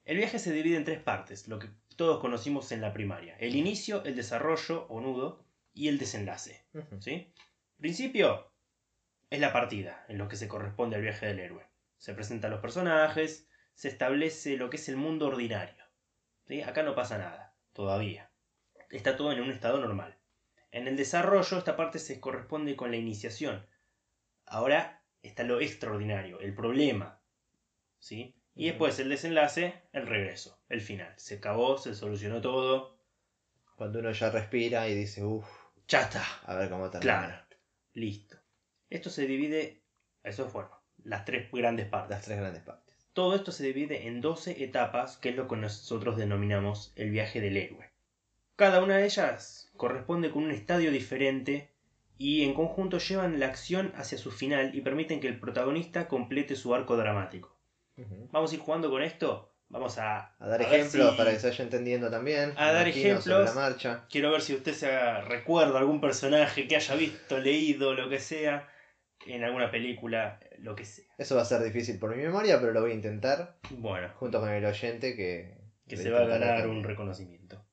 El 0.04 0.18
viaje 0.18 0.40
se 0.40 0.52
divide 0.52 0.78
en 0.78 0.84
tres 0.84 1.00
partes, 1.00 1.48
lo 1.48 1.58
que 1.58 1.70
todos 1.96 2.20
conocimos 2.20 2.72
en 2.72 2.82
la 2.82 2.94
primaria: 2.94 3.36
el 3.40 3.56
inicio, 3.56 4.04
el 4.04 4.16
desarrollo 4.16 4.86
o 4.88 5.02
nudo 5.02 5.46
y 5.74 5.88
el 5.88 5.98
desenlace. 5.98 6.66
¿sí? 7.00 7.34
Principio 7.78 8.52
es 9.30 9.40
la 9.40 9.52
partida, 9.52 10.06
en 10.08 10.18
lo 10.18 10.28
que 10.28 10.36
se 10.36 10.48
corresponde 10.48 10.96
al 10.96 11.02
viaje 11.02 11.26
del 11.28 11.40
héroe. 11.40 11.66
Se 11.98 12.14
presentan 12.14 12.52
los 12.52 12.60
personajes, 12.60 13.48
se 13.74 13.88
establece 13.88 14.58
lo 14.58 14.70
que 14.70 14.78
es 14.78 14.90
el 14.90 14.98
mundo 14.98 15.28
ordinario. 15.28 15.85
¿Sí? 16.48 16.62
Acá 16.62 16.84
no 16.84 16.96
pasa 16.96 17.18
nada, 17.18 17.56
todavía. 17.74 18.30
Está 18.90 19.18
todo 19.18 19.32
en 19.32 19.42
un 19.42 19.52
estado 19.52 19.80
normal. 19.80 20.18
En 20.72 20.88
el 20.88 20.98
desarrollo, 20.98 21.58
esta 21.58 21.76
parte 21.76 22.00
se 22.00 22.20
corresponde 22.20 22.76
con 22.76 22.92
la 22.92 22.98
iniciación. 22.98 23.66
Ahora 24.46 25.04
está 25.22 25.44
lo 25.44 25.60
extraordinario, 25.62 26.40
el 26.40 26.54
problema. 26.54 27.20
¿sí? 28.00 28.36
Y 28.54 28.68
después 28.68 29.00
el 29.00 29.10
desenlace, 29.10 29.82
el 29.92 30.06
regreso, 30.08 30.62
el 30.70 30.82
final. 30.82 31.14
Se 31.18 31.36
acabó, 31.36 31.78
se 31.78 31.96
solucionó 31.96 32.42
todo. 32.42 32.98
Cuando 33.76 34.00
uno 34.00 34.12
ya 34.12 34.30
respira 34.30 34.88
y 34.88 34.96
dice, 34.96 35.24
uff, 35.24 35.48
Ya 35.88 36.02
está. 36.02 36.24
a 36.44 36.56
ver 36.56 36.70
cómo 36.70 36.90
termina. 36.90 37.18
Claro. 37.20 37.46
Listo. 37.94 38.38
Esto 38.90 39.10
se 39.10 39.26
divide, 39.26 39.84
eso 40.24 40.46
es 40.46 40.54
bueno, 40.54 40.70
las 41.04 41.26
tres 41.26 41.52
grandes 41.52 41.88
partes. 41.88 42.12
Las 42.12 42.24
tres 42.24 42.38
grandes 42.38 42.62
partes. 42.62 42.85
Todo 43.16 43.34
esto 43.34 43.52
se 43.52 43.64
divide 43.64 44.08
en 44.08 44.20
12 44.20 44.62
etapas, 44.64 45.18
que 45.18 45.30
es 45.30 45.36
lo 45.38 45.48
que 45.48 45.56
nosotros 45.56 46.18
denominamos 46.18 46.92
el 46.98 47.10
viaje 47.12 47.40
del 47.42 47.56
héroe. 47.58 47.90
Cada 48.58 48.84
una 48.84 48.98
de 48.98 49.06
ellas 49.06 49.72
corresponde 49.78 50.30
con 50.32 50.44
un 50.44 50.52
estadio 50.52 50.92
diferente 50.92 51.72
y 52.18 52.44
en 52.44 52.54
conjunto 52.54 52.98
llevan 52.98 53.40
la 53.40 53.46
acción 53.48 53.94
hacia 53.96 54.18
su 54.18 54.32
final 54.32 54.76
y 54.76 54.82
permiten 54.82 55.22
que 55.22 55.28
el 55.30 55.40
protagonista 55.40 56.08
complete 56.10 56.56
su 56.58 56.76
arco 56.76 56.98
dramático. 56.98 57.58
Vamos 58.32 58.52
a 58.52 58.56
ir 58.56 58.60
jugando 58.62 58.90
con 58.90 59.02
esto. 59.02 59.50
Vamos 59.70 59.98
a, 59.98 60.36
A 60.38 60.48
dar 60.48 60.60
a 60.62 60.64
ejemplos 60.66 61.12
si- 61.12 61.18
para 61.18 61.32
que 61.32 61.40
se 61.40 61.48
vaya 61.50 61.64
entendiendo 61.64 62.12
también. 62.12 62.54
A 62.58 62.74
dar 62.74 62.88
ejemplos. 62.88 63.46
la 63.46 63.54
marcha. 63.54 64.06
Quiero 64.10 64.30
ver 64.32 64.42
si 64.42 64.54
usted 64.54 64.74
se 64.74 65.22
recuerda 65.22 65.80
algún 65.80 66.02
personaje 66.02 66.68
que 66.68 66.76
haya 66.76 66.96
visto, 66.96 67.38
leído, 67.40 67.94
lo 67.94 68.10
que 68.10 68.20
sea, 68.20 68.68
en 69.26 69.44
alguna 69.46 69.72
película, 69.72 70.40
lo 70.60 70.76
que 70.76 70.86
sea. 70.86 71.06
Eso 71.18 71.36
va 71.36 71.42
a 71.42 71.46
ser 71.46 71.64
difícil 71.64 72.00
por 72.00 72.16
mi 72.16 72.22
memoria, 72.22 72.60
pero 72.60 72.72
lo 72.72 72.82
voy 72.82 72.92
a 72.92 72.96
intentar 72.96 73.58
Bueno, 73.72 74.10
junto 74.16 74.40
con 74.40 74.50
el 74.50 74.66
oyente 74.66 75.16
que... 75.16 75.58
que 75.88 75.98
se 75.98 76.10
va 76.10 76.22
a 76.22 76.26
ganar 76.26 76.60
también. 76.60 76.78
un 76.78 76.84
reconocimiento. 76.84 77.66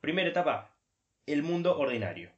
Primera 0.00 0.28
etapa, 0.28 0.76
el 1.26 1.42
mundo 1.42 1.78
ordinario. 1.78 2.30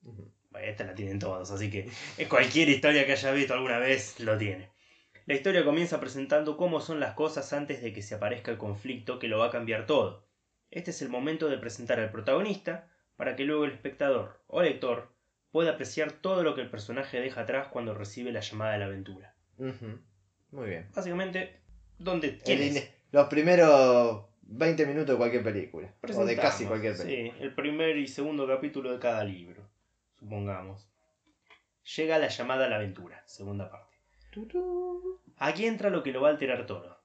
Bueno, 0.00 0.32
esta 0.66 0.84
la 0.84 0.94
tienen 0.94 1.18
todos, 1.18 1.50
así 1.50 1.70
que 1.70 1.88
es 2.18 2.28
cualquier 2.28 2.68
historia 2.68 3.06
que 3.06 3.12
haya 3.12 3.32
visto 3.32 3.54
alguna 3.54 3.78
vez 3.78 4.20
lo 4.20 4.36
tiene. 4.36 4.70
La 5.24 5.34
historia 5.34 5.64
comienza 5.64 6.00
presentando 6.00 6.56
cómo 6.56 6.80
son 6.80 6.98
las 6.98 7.14
cosas 7.14 7.52
antes 7.52 7.80
de 7.80 7.92
que 7.92 8.02
se 8.02 8.16
aparezca 8.16 8.50
el 8.50 8.58
conflicto 8.58 9.18
que 9.18 9.28
lo 9.28 9.38
va 9.38 9.46
a 9.46 9.50
cambiar 9.50 9.86
todo. 9.86 10.26
Este 10.70 10.90
es 10.90 11.00
el 11.02 11.10
momento 11.10 11.48
de 11.48 11.58
presentar 11.58 12.00
al 12.00 12.10
protagonista 12.10 12.88
para 13.16 13.36
que 13.36 13.44
luego 13.44 13.64
el 13.64 13.72
espectador 13.72 14.42
o 14.48 14.62
lector 14.62 15.11
pueda 15.52 15.72
apreciar 15.72 16.12
todo 16.12 16.42
lo 16.42 16.54
que 16.54 16.62
el 16.62 16.70
personaje 16.70 17.20
deja 17.20 17.42
atrás 17.42 17.68
cuando 17.68 17.94
recibe 17.94 18.32
la 18.32 18.40
llamada 18.40 18.72
de 18.72 18.78
la 18.78 18.86
aventura. 18.86 19.34
Muy 19.58 20.68
bien. 20.68 20.88
Básicamente, 20.94 21.60
¿dónde 21.98 22.28
El 22.28 22.38
quién 22.40 22.60
es? 22.62 22.70
ine- 22.76 22.90
Los 23.12 23.28
primeros 23.28 24.24
20 24.42 24.86
minutos 24.86 25.08
de 25.10 25.16
cualquier 25.16 25.44
película. 25.44 25.94
O 26.16 26.24
de 26.24 26.36
casi 26.36 26.64
cualquier 26.66 26.96
película. 26.96 27.34
Sí, 27.36 27.42
el 27.42 27.54
primer 27.54 27.96
y 27.96 28.08
segundo 28.08 28.46
capítulo 28.46 28.92
de 28.92 28.98
cada 28.98 29.22
libro, 29.24 29.68
supongamos. 30.18 30.88
Llega 31.96 32.18
la 32.18 32.28
llamada 32.28 32.66
a 32.66 32.68
la 32.68 32.76
aventura, 32.76 33.22
segunda 33.26 33.70
parte. 33.70 33.96
Aquí 35.36 35.66
entra 35.66 35.90
lo 35.90 36.02
que 36.02 36.12
lo 36.12 36.20
va 36.22 36.28
a 36.28 36.32
alterar 36.32 36.66
todo. 36.66 36.98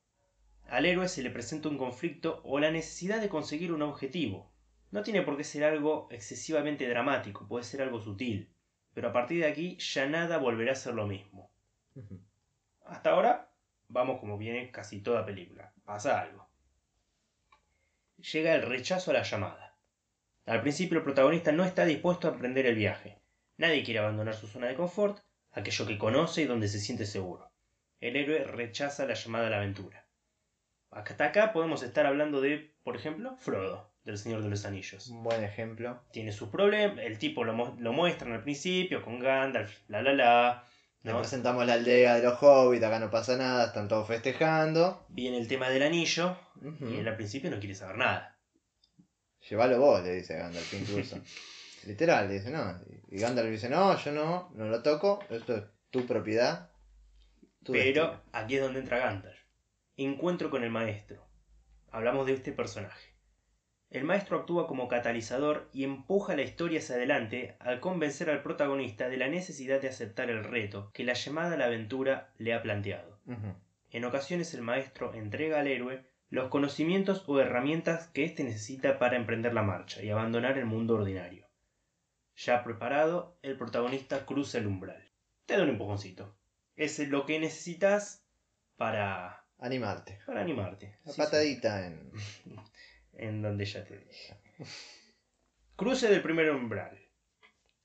Al 0.70 0.86
héroe 0.86 1.08
se 1.08 1.24
le 1.24 1.30
presenta 1.30 1.70
un 1.70 1.78
conflicto 1.78 2.42
o 2.44 2.60
la 2.60 2.72
necesidad 2.72 3.20
de 3.22 3.30
conseguir 3.30 3.72
un 3.72 3.82
objetivo. 3.82 4.52
No 4.92 5.04
tiene 5.04 5.22
por 5.22 5.38
qué 5.38 5.44
ser 5.44 5.64
algo 5.64 6.08
excesivamente 6.12 6.88
dramático, 6.88 7.48
puede 7.48 7.64
ser 7.64 7.82
algo 7.82 8.00
sutil. 8.00 8.50
Pero 8.94 9.10
a 9.10 9.14
partir 9.14 9.42
de 9.42 9.48
aquí 9.48 9.78
ya 9.78 10.08
nada 10.08 10.38
volverá 10.38 10.72
a 10.72 10.76
ser 10.76 10.94
lo 10.94 11.06
mismo. 11.06 11.52
Hasta 12.86 13.12
ahora 13.12 13.52
vamos 13.90 14.20
como 14.20 14.38
viene 14.38 14.72
casi 14.72 15.02
toda 15.02 15.26
película. 15.26 15.74
Pasa 15.84 16.22
algo. 16.22 16.48
Llega 18.32 18.56
el 18.56 18.64
rechazo 18.64 19.12
a 19.12 19.16
la 19.16 19.24
llamada. 19.24 19.78
Al 20.46 20.62
principio 20.62 20.98
el 20.98 21.04
protagonista 21.04 21.52
no 21.52 21.66
está 21.66 21.86
dispuesto 21.86 22.28
a 22.28 22.32
emprender 22.32 22.66
el 22.66 22.76
viaje. 22.76 23.20
Nadie 23.58 23.84
quiere 23.84 24.00
abandonar 24.00 24.34
su 24.34 24.48
zona 24.48 24.68
de 24.68 24.76
confort, 24.76 25.20
aquello 25.52 25.86
que 25.86 25.98
conoce 25.98 26.44
y 26.44 26.46
donde 26.46 26.68
se 26.68 26.80
siente 26.80 27.06
seguro. 27.06 27.52
El 28.00 28.16
héroe 28.16 28.44
rechaza 28.46 29.06
la 29.06 29.16
llamada 29.16 29.48
a 29.48 29.50
la 29.50 29.58
aventura. 29.58 30.08
Hasta 30.90 31.26
acá 31.26 31.52
podemos 31.52 31.84
estar 31.84 32.06
hablando 32.06 32.42
de, 32.42 32.74
por 32.84 32.96
ejemplo, 32.96 33.36
Frodo, 33.36 33.87
del 34.08 34.18
Señor 34.18 34.42
de 34.42 34.50
los 34.50 34.66
Anillos. 34.66 35.08
Un 35.10 35.24
buen 35.24 35.44
ejemplo. 35.44 36.02
Tiene 36.12 36.32
sus 36.32 36.50
problemas, 36.50 36.98
el 37.00 37.20
tipo 37.20 37.44
lo, 37.44 37.54
mu- 37.54 37.76
lo 37.80 37.94
muestran 37.94 38.32
al 38.34 38.42
principio 38.44 39.02
con 39.04 39.20
Gandalf, 39.20 39.72
la 39.88 40.02
la 40.02 40.14
la. 40.14 40.64
Le 41.04 41.12
¿no? 41.14 41.20
presentamos 41.20 41.66
la 41.66 41.74
aldea 41.74 42.16
de 42.16 42.24
los 42.24 42.42
hobbits, 42.42 42.84
acá 42.84 43.00
no 43.00 43.10
pasa 43.12 43.38
nada, 43.38 43.68
están 43.68 43.88
todos 43.88 44.08
festejando. 44.08 45.06
Viene 45.10 45.38
el 45.38 45.48
tema 45.48 45.70
del 45.70 45.84
anillo, 45.84 46.36
y 46.82 46.96
él 46.98 47.08
al 47.08 47.16
principio 47.16 47.50
no 47.52 47.60
quiere 47.60 47.76
saber 47.76 47.98
nada. 47.98 48.38
Llévalo 49.50 49.80
vos, 49.80 50.04
le 50.04 50.16
dice 50.16 50.36
Gandalf 50.38 50.74
incluso. 50.74 51.20
Literal, 51.86 52.28
le 52.28 52.34
dice, 52.36 52.50
no. 52.52 52.80
Y 53.10 53.20
Gandalf 53.20 53.50
dice, 53.50 53.70
no, 53.70 53.98
yo 53.98 54.12
no, 54.12 54.52
no 54.56 54.66
lo 54.66 54.82
toco, 54.84 55.20
esto 55.30 55.56
es 55.56 55.64
tu 55.92 56.06
propiedad. 56.06 56.70
tu 57.64 57.72
Pero 57.74 58.08
destino". 58.08 58.22
aquí 58.34 58.56
es 58.56 58.62
donde 58.62 58.80
entra 58.80 58.98
Gandalf. 58.98 59.38
Encuentro 59.96 60.50
con 60.50 60.64
el 60.64 60.70
maestro. 60.72 61.26
Hablamos 61.92 62.26
de 62.26 62.34
este 62.34 62.52
personaje. 62.52 63.07
El 63.90 64.04
maestro 64.04 64.40
actúa 64.40 64.68
como 64.68 64.88
catalizador 64.90 65.70
y 65.72 65.84
empuja 65.86 66.36
la 66.36 66.42
historia 66.42 66.80
hacia 66.80 66.96
adelante 66.96 67.56
al 67.60 67.80
convencer 67.80 68.30
al 68.30 68.44
protagonista 68.44 69.08
de 69.08 69.18
la 69.18 69.30
necesidad 69.30 69.80
de 69.82 69.88
aceptar 69.88 70.30
el 70.30 70.44
reto 70.44 70.92
que 70.94 71.06
la 71.06 71.14
llamada 71.14 71.54
a 71.54 71.58
la 71.58 71.66
aventura 71.66 72.30
le 72.38 72.54
ha 72.54 72.62
planteado. 72.62 73.20
En 73.92 74.04
ocasiones 74.04 74.54
el 74.54 74.62
maestro 74.62 75.14
entrega 75.14 75.60
al 75.62 75.68
héroe 75.68 76.04
los 76.30 76.50
conocimientos 76.50 77.24
o 77.28 77.40
herramientas 77.40 78.08
que 78.10 78.26
éste 78.26 78.44
necesita 78.44 79.00
para 79.00 79.16
emprender 79.16 79.54
la 79.54 79.64
marcha 79.64 80.04
y 80.04 80.10
abandonar 80.10 80.58
el 80.58 80.66
mundo 80.66 80.96
ordinario. 80.96 81.48
Ya 82.36 82.64
preparado, 82.66 83.38
el 83.42 83.58
protagonista 83.58 84.26
cruza 84.26 84.58
el 84.58 84.68
umbral. 84.68 85.02
Te 85.46 85.56
da 85.56 85.64
un 85.64 85.70
empujoncito. 85.70 86.36
Es 86.76 87.00
lo 87.08 87.26
que 87.26 87.40
necesitas 87.40 88.26
para, 88.76 89.46
Animarte. 89.60 90.20
para 90.26 90.42
animarte. 90.42 90.98
La 91.06 91.14
Sí, 91.14 91.22
patadita 91.22 91.80
sí, 91.80 91.86
en 91.88 92.12
donde 93.42 93.66
ya 93.66 93.84
te 93.84 93.98
dije. 93.98 94.36
Cruce 95.76 96.08
del 96.08 96.22
primer 96.22 96.52
umbral. 96.52 96.98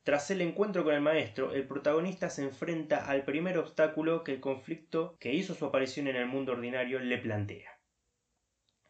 Tras 0.02 0.30
el 0.30 0.40
encuentro 0.40 0.82
con 0.82 0.94
el 0.94 1.00
maestro, 1.00 1.52
el 1.52 1.66
protagonista 1.66 2.28
se 2.28 2.42
enfrenta 2.42 3.06
al 3.06 3.24
primer 3.24 3.58
obstáculo 3.58 4.24
que 4.24 4.32
el 4.32 4.40
conflicto 4.40 5.16
que 5.20 5.32
hizo 5.32 5.54
su 5.54 5.64
aparición 5.64 6.08
en 6.08 6.16
el 6.16 6.26
mundo 6.26 6.52
ordinario 6.52 6.98
le 6.98 7.18
plantea. 7.18 7.78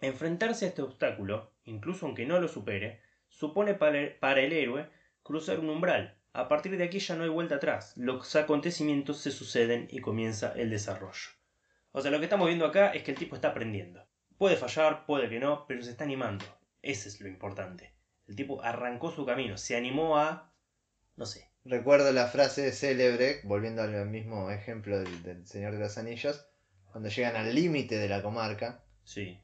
Enfrentarse 0.01 0.65
a 0.65 0.69
este 0.69 0.83
obstáculo, 0.83 1.53
incluso 1.65 2.07
aunque 2.07 2.27
no 2.27 2.41
lo 2.41 2.49
supere, 2.49 3.03
supone 3.29 3.75
para 3.75 4.01
el, 4.01 4.15
para 4.17 4.41
el 4.41 4.53
héroe 4.53 4.89
cruzar 5.23 5.61
un 5.61 5.69
umbral. 5.69 6.19
A 6.33 6.49
partir 6.49 6.77
de 6.79 6.85
aquí 6.85 6.99
ya 6.99 7.15
no 7.15 7.25
hay 7.25 7.29
vuelta 7.29 7.57
atrás. 7.57 7.93
Los 7.97 8.35
acontecimientos 8.35 9.19
se 9.19 9.31
suceden 9.31 9.89
y 9.91 10.01
comienza 10.01 10.53
el 10.57 10.71
desarrollo. 10.71 11.29
O 11.93 12.01
sea, 12.01 12.11
lo 12.11 12.19
que 12.19 12.25
estamos 12.25 12.47
viendo 12.47 12.65
acá 12.65 12.89
es 12.89 13.03
que 13.03 13.11
el 13.11 13.19
tipo 13.19 13.35
está 13.35 13.49
aprendiendo. 13.49 14.03
Puede 14.43 14.57
fallar, 14.57 15.07
puede 15.07 15.29
que 15.29 15.39
no, 15.39 15.67
pero 15.69 15.85
se 15.85 15.93
está 15.93 16.03
animando. 16.03 16.45
Ese 16.83 17.09
es 17.09 17.21
lo 17.21 17.29
importante. 17.29 17.93
El 18.27 18.35
tipo 18.35 18.61
arrancó 18.61 19.13
su 19.13 19.25
camino, 19.25 19.57
se 19.57 19.77
animó 19.77 20.19
a... 20.19 20.53
no 21.15 21.27
sé. 21.27 21.49
Recuerdo 21.65 22.11
la 22.11 22.27
frase 22.27 22.73
célebre, 22.73 23.41
volviendo 23.45 23.83
al 23.83 24.09
mismo 24.09 24.51
ejemplo 24.51 24.99
del, 24.99 25.23
del 25.23 25.47
Señor 25.47 25.75
de 25.75 25.79
los 25.79 25.97
Anillos, 25.97 26.45
cuando 26.91 27.09
llegan 27.09 27.37
al 27.37 27.55
límite 27.55 27.99
de 27.99 28.09
la 28.09 28.21
comarca, 28.21 28.83
Sí. 29.05 29.41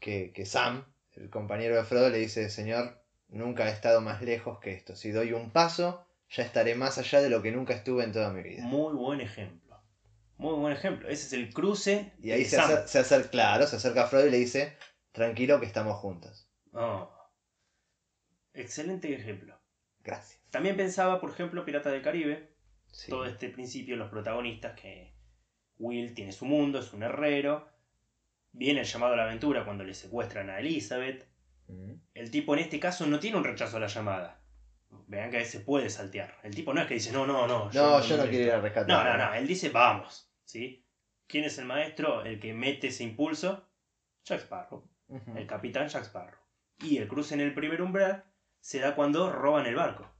que, 0.00 0.32
que 0.32 0.46
Sam, 0.46 0.84
el 1.12 1.30
compañero 1.30 1.76
de 1.76 1.84
Frodo, 1.84 2.10
le 2.10 2.18
dice, 2.18 2.50
Señor, 2.50 3.00
nunca 3.28 3.68
he 3.68 3.72
estado 3.72 4.00
más 4.00 4.20
lejos 4.20 4.58
que 4.58 4.72
esto. 4.72 4.96
Si 4.96 5.12
doy 5.12 5.32
un 5.32 5.52
paso, 5.52 6.04
ya 6.28 6.42
estaré 6.42 6.74
más 6.74 6.98
allá 6.98 7.20
de 7.20 7.30
lo 7.30 7.40
que 7.40 7.52
nunca 7.52 7.72
estuve 7.72 8.02
en 8.02 8.10
toda 8.10 8.32
mi 8.32 8.42
vida. 8.42 8.64
Muy 8.64 8.94
buen 8.94 9.20
ejemplo. 9.20 9.61
Muy 10.42 10.58
buen 10.58 10.72
ejemplo. 10.72 11.08
Ese 11.08 11.26
es 11.26 11.32
el 11.34 11.52
cruce. 11.54 12.12
Y 12.20 12.32
ahí 12.32 12.40
de 12.42 12.48
se, 12.48 12.56
Sam. 12.56 12.68
acer- 12.70 12.86
se 12.88 12.98
acerca, 12.98 13.30
claro, 13.30 13.66
se 13.66 13.76
acerca 13.76 14.02
a 14.02 14.06
Frodo 14.08 14.26
y 14.26 14.30
le 14.30 14.38
dice, 14.38 14.76
tranquilo 15.12 15.60
que 15.60 15.66
estamos 15.66 15.96
juntos. 15.98 16.48
Oh. 16.72 17.08
Excelente 18.54 19.12
ejemplo. 19.14 19.58
Gracias. 20.00 20.40
También 20.50 20.76
pensaba, 20.76 21.20
por 21.20 21.30
ejemplo, 21.30 21.64
Pirata 21.64 21.90
del 21.90 22.02
Caribe. 22.02 22.54
Sí. 22.90 23.10
Todo 23.10 23.24
este 23.24 23.48
principio, 23.48 23.96
los 23.96 24.10
protagonistas, 24.10 24.78
que 24.78 25.14
Will 25.78 26.12
tiene 26.14 26.32
su 26.32 26.44
mundo, 26.44 26.80
es 26.80 26.92
un 26.92 27.02
herrero. 27.02 27.68
Viene 28.52 28.80
el 28.80 28.86
llamado 28.86 29.14
a 29.14 29.16
la 29.16 29.24
aventura 29.24 29.64
cuando 29.64 29.84
le 29.84 29.94
secuestran 29.94 30.50
a 30.50 30.58
Elizabeth. 30.58 31.26
Mm. 31.68 31.92
El 32.14 32.30
tipo 32.30 32.52
en 32.54 32.60
este 32.60 32.78
caso 32.80 33.06
no 33.06 33.18
tiene 33.18 33.38
un 33.38 33.44
rechazo 33.44 33.76
a 33.78 33.80
la 33.80 33.86
llamada. 33.86 34.40
Vean 35.06 35.30
que 35.30 35.36
a 35.38 35.40
veces 35.40 35.62
puede 35.62 35.88
saltear. 35.88 36.36
El 36.42 36.54
tipo 36.54 36.74
no 36.74 36.82
es 36.82 36.86
que 36.86 36.94
dice, 36.94 37.12
no, 37.12 37.26
no, 37.26 37.46
no. 37.46 37.66
No, 37.66 37.70
yo 37.72 37.82
no 37.82 37.98
esto". 38.00 38.28
quiero 38.28 38.44
ir 38.44 38.50
a 38.50 38.60
rescatar. 38.60 38.88
No, 38.88 39.04
no, 39.04 39.16
no. 39.24 39.34
Él 39.34 39.46
dice, 39.46 39.70
vamos. 39.70 40.28
¿Sí? 40.52 40.84
¿Quién 41.26 41.44
es 41.44 41.56
el 41.58 41.64
maestro? 41.64 42.24
El 42.24 42.38
que 42.38 42.52
mete 42.52 42.88
ese 42.88 43.04
impulso. 43.04 43.66
Jack 44.24 44.40
Sparrow. 44.42 44.86
El 45.34 45.46
capitán 45.46 45.88
Jack 45.88 46.04
Sparrow. 46.04 46.40
Y 46.78 46.98
el 46.98 47.08
cruce 47.08 47.34
en 47.34 47.40
el 47.40 47.54
primer 47.54 47.80
umbral 47.80 48.24
se 48.60 48.78
da 48.80 48.94
cuando 48.94 49.32
roban 49.32 49.66
el 49.66 49.74
barco. 49.74 50.10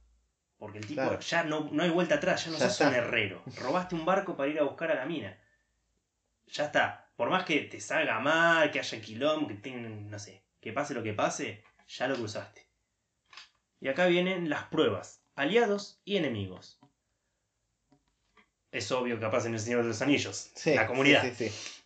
Porque 0.57 0.79
el 0.79 0.87
tipo 0.87 1.01
Claro. 1.01 1.19
ya 1.19 1.43
no, 1.43 1.69
no 1.71 1.83
hay 1.83 1.89
vuelta 1.89 2.15
atrás, 2.15 2.45
ya 2.45 2.51
no 2.51 2.57
Ya 2.57 2.69
sos 2.69 2.87
un 2.87 2.93
herrero. 2.93 3.43
Robaste 3.61 3.95
un 3.95 4.05
barco 4.05 4.35
para 4.35 4.49
ir 4.49 4.59
a 4.59 4.63
buscar 4.63 4.91
a 4.91 4.95
la 4.95 5.05
mina. 5.05 5.37
Ya 6.47 6.65
está. 6.65 7.11
Por 7.15 7.29
más 7.29 7.45
que 7.45 7.59
te 7.61 7.79
salga 7.79 8.19
mal, 8.19 8.71
que 8.71 8.79
haya 8.79 9.01
quilombo, 9.01 9.47
que 9.47 9.55
tengan, 9.55 10.09
no 10.09 10.17
sé, 10.17 10.45
que 10.59 10.73
pase 10.73 10.93
lo 10.95 11.03
que 11.03 11.13
pase, 11.13 11.63
ya 11.87 12.07
lo 12.07 12.15
cruzaste. 12.15 12.67
Y 13.79 13.87
acá 13.87 14.07
vienen 14.07 14.49
las 14.49 14.63
pruebas. 14.65 15.23
Aliados 15.35 16.01
y 16.05 16.17
enemigos. 16.17 16.79
Es 18.73 18.91
obvio 18.91 19.19
que 19.19 19.27
pasa 19.27 19.47
en 19.47 19.53
el 19.53 19.59
Señor 19.59 19.83
de 19.83 19.89
los 19.89 20.01
Anillos. 20.01 20.51
Sí, 20.55 20.73
la 20.73 20.87
comunidad. 20.87 21.21
Sí, 21.23 21.49
sí. 21.49 21.79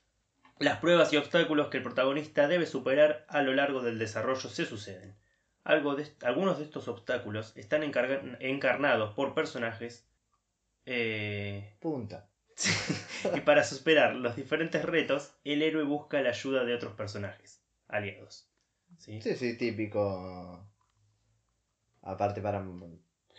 Las 0.59 0.79
pruebas 0.79 1.11
y 1.13 1.17
obstáculos 1.17 1.67
que 1.67 1.77
el 1.77 1.83
protagonista 1.83 2.47
debe 2.47 2.65
superar 2.65 3.25
a 3.27 3.41
lo 3.41 3.53
largo 3.53 3.81
del 3.81 3.99
desarrollo 3.99 4.49
se 4.49 4.65
suceden. 4.65 5.15
Algo 5.65 5.95
de 5.95 6.09
algunos 6.23 6.57
de 6.57 6.63
estos 6.63 6.87
obstáculos 6.87 7.51
están 7.57 7.83
encarga- 7.83 8.37
encarnados 8.39 9.13
por 9.13 9.33
personajes 9.35 10.07
eh, 10.85 11.75
Punta. 11.81 12.29
y 13.35 13.41
para 13.41 13.65
superar 13.65 14.15
los 14.15 14.37
diferentes 14.37 14.83
retos, 14.83 15.33
el 15.43 15.61
héroe 15.61 15.83
busca 15.83 16.21
la 16.21 16.29
ayuda 16.29 16.63
de 16.63 16.73
otros 16.73 16.93
personajes, 16.93 17.61
aliados. 17.89 18.47
Sí, 18.97 19.21
sí, 19.21 19.57
típico. 19.57 20.65
Aparte 22.01 22.41
para 22.41 22.61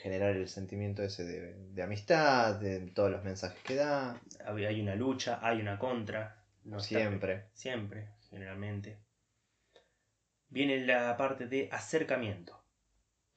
generar 0.02 0.36
el 0.36 0.48
sentimiento 0.48 1.02
ese 1.02 1.24
de, 1.24 1.54
de 1.72 1.82
amistad, 1.82 2.54
de 2.56 2.80
todos 2.92 3.10
los 3.10 3.24
mensajes 3.24 3.60
que 3.62 3.74
da, 3.74 4.20
Hay 4.46 4.80
una 4.80 4.94
lucha, 4.94 5.38
hay 5.42 5.60
una 5.60 5.78
contra. 5.78 6.44
no 6.64 6.78
está- 6.78 6.88
siempre. 6.88 7.46
Siempre, 7.52 8.08
generalmente. 8.30 8.98
Viene 10.48 10.84
la 10.86 11.16
parte 11.16 11.46
de 11.46 11.68
acercamiento. 11.72 12.64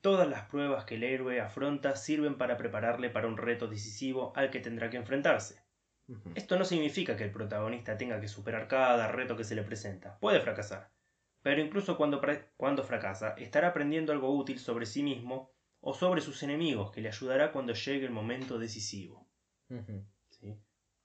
Todas 0.02 0.28
las 0.28 0.44
pruebas 0.48 0.86
que 0.86 0.96
el 0.96 1.04
héroe 1.04 1.42
afronta 1.42 1.96
sirven 1.96 2.38
para 2.38 2.58
prepararle 2.58 3.10
para 3.10 3.28
un 3.28 3.38
reto 3.38 3.68
decisivo 3.68 4.34
al 4.36 4.50
que 4.50 4.60
tendrá 4.60 4.90
que 4.90 4.98
enfrentarse. 4.98 5.62
Esto 6.36 6.58
no 6.58 6.66
significa 6.66 7.16
que 7.16 7.24
el 7.24 7.32
protagonista 7.32 7.98
tenga 7.98 8.20
que 8.20 8.28
superar 8.28 8.68
cada 8.68 9.08
reto 9.08 9.38
que 9.38 9.44
se 9.46 9.56
le 9.56 9.64
presenta. 9.64 10.18
Puede 10.20 10.42
fracasar. 10.42 10.90
Pero 11.42 11.62
incluso 11.62 11.96
cuando, 11.98 12.22
cuando 12.58 12.84
fracasa, 12.84 13.30
estará 13.38 13.70
aprendiendo 13.70 14.12
algo 14.12 14.36
útil 14.36 14.60
sobre 14.60 14.86
sí 14.86 15.04
mismo 15.04 15.52
o 15.82 15.94
sobre 15.94 16.22
sus 16.22 16.42
enemigos 16.44 16.92
que 16.92 17.02
le 17.02 17.10
ayudará 17.10 17.52
cuando 17.52 17.74
llegue 17.74 18.06
el 18.06 18.12
momento 18.12 18.58
decisivo. 18.60 19.28
¿sí? 20.30 20.56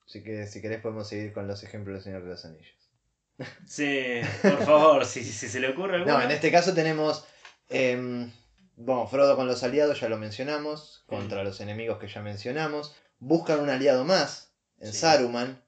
Así 0.07 0.23
que 0.23 0.47
si 0.47 0.61
querés 0.63 0.81
podemos 0.81 1.09
seguir 1.09 1.33
con 1.33 1.49
los 1.49 1.63
ejemplos 1.65 1.95
del 1.97 2.05
Señor 2.05 2.23
de 2.23 2.29
los 2.31 2.45
Anillos. 2.45 2.91
Sí, 3.67 4.21
por 4.43 4.65
favor, 4.65 5.05
si, 5.05 5.23
si 5.25 5.49
se 5.49 5.61
le 5.61 5.69
ocurre 5.71 5.97
alguno. 5.97 6.19
No, 6.19 6.25
en 6.25 6.31
este 6.31 6.51
caso 6.51 6.73
tenemos. 6.75 7.25
em, 7.69 8.31
bueno, 8.77 9.07
Frodo 9.07 9.37
con 9.37 9.47
los 9.47 9.63
aliados, 9.63 10.01
ya 10.01 10.09
lo 10.09 10.17
mencionamos. 10.19 11.03
Contra 11.07 11.43
los 11.45 11.61
enemigos 11.61 11.99
que 11.99 12.09
ya 12.09 12.23
mencionamos. 12.23 12.95
Buscan 13.19 13.61
un 13.61 13.71
aliado 13.71 14.05
más 14.05 14.53
en 14.79 14.93
Sí. 14.93 14.99
Saruman. 15.01 15.63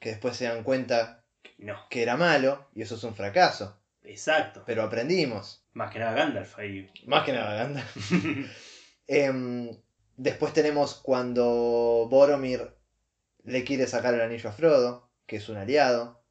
Que 0.00 0.10
después 0.10 0.36
se 0.36 0.44
dan 0.46 0.64
cuenta 0.64 1.24
No, 1.58 1.76
que 1.88 2.02
era 2.02 2.16
malo. 2.16 2.68
Y 2.74 2.82
eso 2.82 2.96
es 2.96 3.04
un 3.04 3.14
fracaso. 3.14 3.80
exacto. 4.02 4.62
Pero 4.66 4.82
aprendimos. 4.82 5.61
Más 5.74 5.90
que 5.90 5.98
nada 5.98 6.12
Gandalf 6.12 6.58
ahí. 6.58 6.90
Más 7.06 7.24
que 7.24 7.32
nada, 7.32 7.54
Gandalf. 7.54 8.12
Em, 9.08 9.68
después 10.16 10.52
tenemos 10.52 10.94
cuando 10.94 12.06
Boromir 12.08 12.70
le 13.44 13.64
quiere 13.64 13.86
sacar 13.86 14.14
el 14.14 14.20
anillo 14.20 14.48
a 14.48 14.52
Frodo, 14.52 15.10
que 15.26 15.36
es 15.36 15.48
un 15.48 15.56
aliado. 15.56 16.22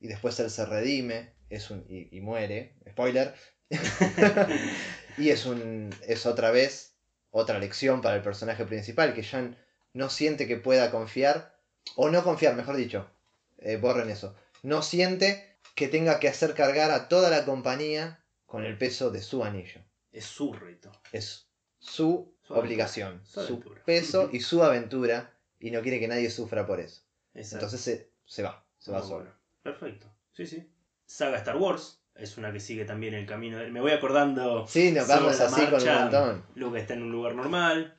Y 0.00 0.06
después 0.06 0.38
él 0.40 0.48
se 0.50 0.64
redime 0.64 1.32
es 1.50 1.70
un, 1.70 1.84
y, 1.88 2.16
y 2.16 2.20
muere. 2.20 2.74
Spoiler. 2.90 3.34
y 5.18 5.30
es, 5.30 5.46
un, 5.46 5.94
es 6.06 6.26
otra 6.26 6.50
vez 6.50 6.94
otra 7.30 7.58
lección 7.58 8.00
para 8.00 8.16
el 8.16 8.22
personaje 8.22 8.64
principal, 8.64 9.14
que 9.14 9.22
ya 9.22 9.50
no 9.92 10.10
siente 10.10 10.46
que 10.46 10.56
pueda 10.56 10.90
confiar. 10.90 11.54
O 11.96 12.10
no 12.10 12.22
confiar, 12.22 12.54
mejor 12.54 12.76
dicho. 12.76 13.10
eh, 13.58 13.76
borren 13.76 14.10
eso. 14.10 14.34
No 14.62 14.82
siente 14.82 15.56
que 15.74 15.88
tenga 15.88 16.20
que 16.20 16.28
hacer 16.28 16.54
cargar 16.54 16.90
a 16.90 17.08
toda 17.08 17.30
la 17.30 17.44
compañía 17.44 18.20
con 18.48 18.64
el 18.64 18.78
peso 18.78 19.10
de 19.10 19.20
su 19.20 19.44
anillo 19.44 19.82
es 20.10 20.24
su 20.24 20.54
reto. 20.54 20.90
es 21.12 21.46
su, 21.78 22.34
obligación, 22.48 23.20
Su 23.24 23.60
peso 23.84 24.30
y 24.32 24.40
su 24.40 24.64
aventura 24.64 25.38
y 25.60 25.70
no 25.70 25.82
quiere 25.82 26.00
que 26.00 26.08
nadie 26.08 26.30
sufra 26.30 26.66
por 26.66 26.80
eso. 26.80 27.02
Exacto. 27.34 27.66
Entonces 27.66 27.80
se, 27.82 28.10
se 28.24 28.42
va, 28.42 28.66
se 28.78 28.90
va 28.90 29.02
solo. 29.02 29.30
Perfecto. 29.62 30.06
Sí, 30.32 30.46
sí. 30.46 30.66
Saga 31.04 31.36
Star 31.36 31.56
Wars 31.58 32.02
es 32.14 32.38
una 32.38 32.50
que 32.50 32.58
sigue 32.58 32.86
también 32.86 33.12
el 33.12 33.26
camino 33.26 33.58
de... 33.58 33.70
Me 33.70 33.82
voy 33.82 33.92
acordando. 33.92 34.66
Sí, 34.66 34.92
nos 34.92 35.06
vamos 35.06 35.38
así 35.40 35.66
con 35.66 35.82
un 35.82 35.94
montón. 35.94 36.44
Luke 36.54 36.80
está 36.80 36.94
en 36.94 37.02
un 37.02 37.12
lugar 37.12 37.34
normal. 37.34 37.96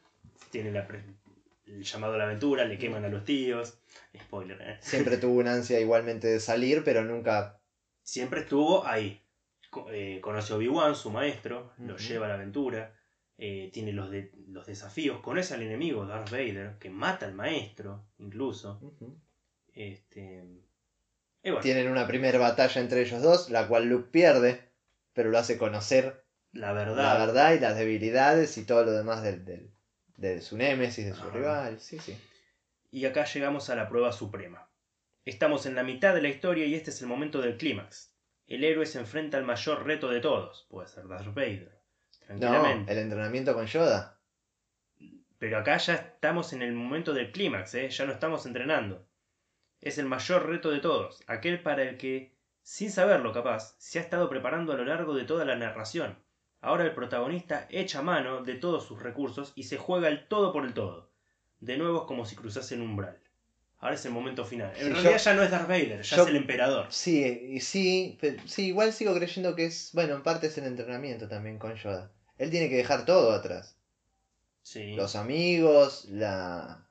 Tiene 0.50 0.72
la 0.72 0.88
pre- 0.88 1.06
el 1.68 1.84
llamado 1.84 2.16
a 2.16 2.18
la 2.18 2.24
aventura. 2.26 2.66
Le 2.66 2.80
queman 2.80 3.06
a 3.06 3.10
los 3.10 3.24
tíos. 3.24 3.78
Spoiler, 4.20 4.60
¿eh? 4.62 4.78
Siempre 4.82 5.18
tuvo 5.18 5.40
una 5.40 5.54
ansia 5.54 5.80
igualmente 5.80 6.28
de 6.28 6.40
salir, 6.40 6.84
pero 6.84 7.04
nunca... 7.06 7.62
Siempre 8.02 8.42
estuvo 8.42 8.86
ahí. 8.86 9.22
Eh, 9.92 10.20
conoce 10.22 10.54
a 10.54 10.56
Obi-Wan, 10.56 10.96
su 10.96 11.12
maestro. 11.12 11.74
Lo 11.78 11.98
lleva 11.98 12.26
a 12.26 12.30
la 12.30 12.36
aventura. 12.36 12.96
eh, 13.42 13.70
tiene 13.72 13.94
los, 13.94 14.10
de- 14.12 14.32
los 14.50 14.66
desafíos. 14.66 15.22
Conoce 15.22 15.54
al 15.54 15.62
enemigo, 15.62 16.06
Darth 16.06 16.30
Vader. 16.30 16.78
Que 16.78 16.90
mata 16.90 17.26
al 17.26 17.34
maestro, 17.34 18.06
incluso. 18.18 18.82
Este. 19.74 20.44
Y 21.44 21.50
bueno, 21.52 21.62
Tienen 21.62 21.90
una 21.90 22.06
primera 22.06 22.38
batalla 22.38 22.82
entre 22.82 23.02
ellos 23.02 23.22
dos, 23.22 23.50
la 23.50 23.68
cual 23.68 23.86
Luke 23.86 24.10
pierde, 24.12 24.62
pero 25.14 25.30
lo 25.30 25.38
hace 25.38 25.58
conocer 25.58 26.26
la 26.52 26.74
verdad. 26.74 26.98
la 27.18 27.26
verdad 27.26 27.54
y 27.54 27.60
las 27.60 27.78
debilidades 27.78 28.58
y 28.58 28.66
todo 28.66 28.84
lo 28.84 28.92
demás 28.92 29.24
del, 29.24 29.46
del- 29.46 29.72
de 30.18 30.42
su 30.42 30.58
némesis, 30.58 31.06
de 31.06 31.14
su 31.14 31.22
Ajá. 31.22 31.32
rival. 31.38 31.80
Sí, 31.80 31.98
sí. 32.00 32.18
Y 32.92 33.06
acá 33.06 33.24
llegamos 33.24 33.70
a 33.70 33.76
la 33.76 33.88
prueba 33.88 34.12
suprema. 34.12 34.70
Estamos 35.24 35.66
en 35.66 35.76
la 35.76 35.84
mitad 35.84 36.14
de 36.14 36.22
la 36.22 36.28
historia 36.30 36.66
y 36.66 36.76
este 36.76 36.90
es 36.90 37.02
el 37.02 37.08
momento 37.08 37.40
del 37.40 37.56
clímax. 37.56 38.14
El 38.50 38.64
héroe 38.64 38.86
se 38.88 39.00
enfrenta 39.00 39.38
al 39.38 39.46
mayor 39.46 39.86
reto 39.86 40.10
de 40.10 40.20
todos, 40.22 40.66
puede 40.70 40.88
ser 40.88 41.08
Darth 41.08 41.34
Vader, 41.34 41.72
No, 42.22 42.26
tranquilamente. 42.40 42.92
el 42.92 42.98
entrenamiento 42.98 43.54
con 43.54 43.68
Yoda. 43.68 44.20
Pero 45.38 45.60
acá 45.60 45.78
ya 45.78 45.94
estamos 45.94 46.52
en 46.52 46.64
el 46.64 46.74
momento 46.74 47.14
del 47.14 47.32
clímax, 47.32 47.76
¿eh? 47.76 47.90
ya 47.90 48.06
no 48.06 48.12
estamos 48.12 48.46
entrenando. 48.46 49.08
Es 49.82 50.00
el 50.00 50.08
mayor 50.08 50.48
reto 50.48 50.72
de 50.72 50.80
todos, 50.80 51.24
aquel 51.28 51.62
para 51.62 51.84
el 51.84 51.98
que, 51.98 52.36
sin 52.64 52.92
saberlo 52.92 53.32
capaz, 53.32 53.76
se 53.78 54.00
ha 54.00 54.02
estado 54.02 54.28
preparando 54.30 54.74
a 54.74 54.78
lo 54.78 54.84
largo 54.84 55.14
de 55.14 55.24
toda 55.26 55.46
la 55.46 55.56
narración. 55.56 56.18
Ahora 56.60 56.84
el 56.84 56.94
protagonista 56.94 57.68
echa 57.70 58.02
mano 58.02 58.44
de 58.44 58.56
todos 58.56 58.84
sus 58.86 59.02
recursos 59.02 59.54
y 59.56 59.64
se 59.64 59.78
juega 59.78 60.10
el 60.10 60.28
todo 60.28 60.52
por 60.52 60.66
el 60.66 60.74
todo. 60.74 61.12
De 61.60 61.78
nuevo 61.78 62.00
es 62.00 62.08
como 62.08 62.26
si 62.26 62.36
cruzase 62.36 62.76
un 62.76 62.82
umbral. 62.82 63.22
Ahora 63.80 63.96
es 63.96 64.06
el 64.06 64.12
momento 64.12 64.44
final. 64.46 64.72
En 64.76 64.78
Sí, 64.84 64.90
realidad 64.90 65.12
yo- 65.12 65.18
ya 65.18 65.34
no 65.34 65.44
es 65.44 65.52
Darth 65.52 65.68
Vader, 65.68 66.02
ya 66.02 66.16
yo- 66.18 66.24
es 66.24 66.30
el 66.30 66.36
emperador. 66.36 66.88
Sí, 66.92 67.24
y 67.50 67.60
sí, 67.62 68.18
sí, 68.46 68.68
igual 68.68 68.92
sigo 68.94 69.14
creyendo 69.16 69.56
que 69.56 69.66
es, 69.66 69.92
bueno, 69.94 70.16
en 70.16 70.24
parte 70.24 70.48
es 70.48 70.58
el 70.58 70.66
entrenamiento 70.66 71.28
también 71.30 71.58
con 71.58 71.76
Yoda. 71.76 72.12
Él 72.38 72.50
tiene 72.52 72.70
que 72.70 72.76
dejar 72.76 73.06
todo 73.06 73.32
atrás. 73.32 73.78
Sí. 74.62 74.94
Los 74.96 75.16
amigos, 75.16 76.06
la 76.10 76.86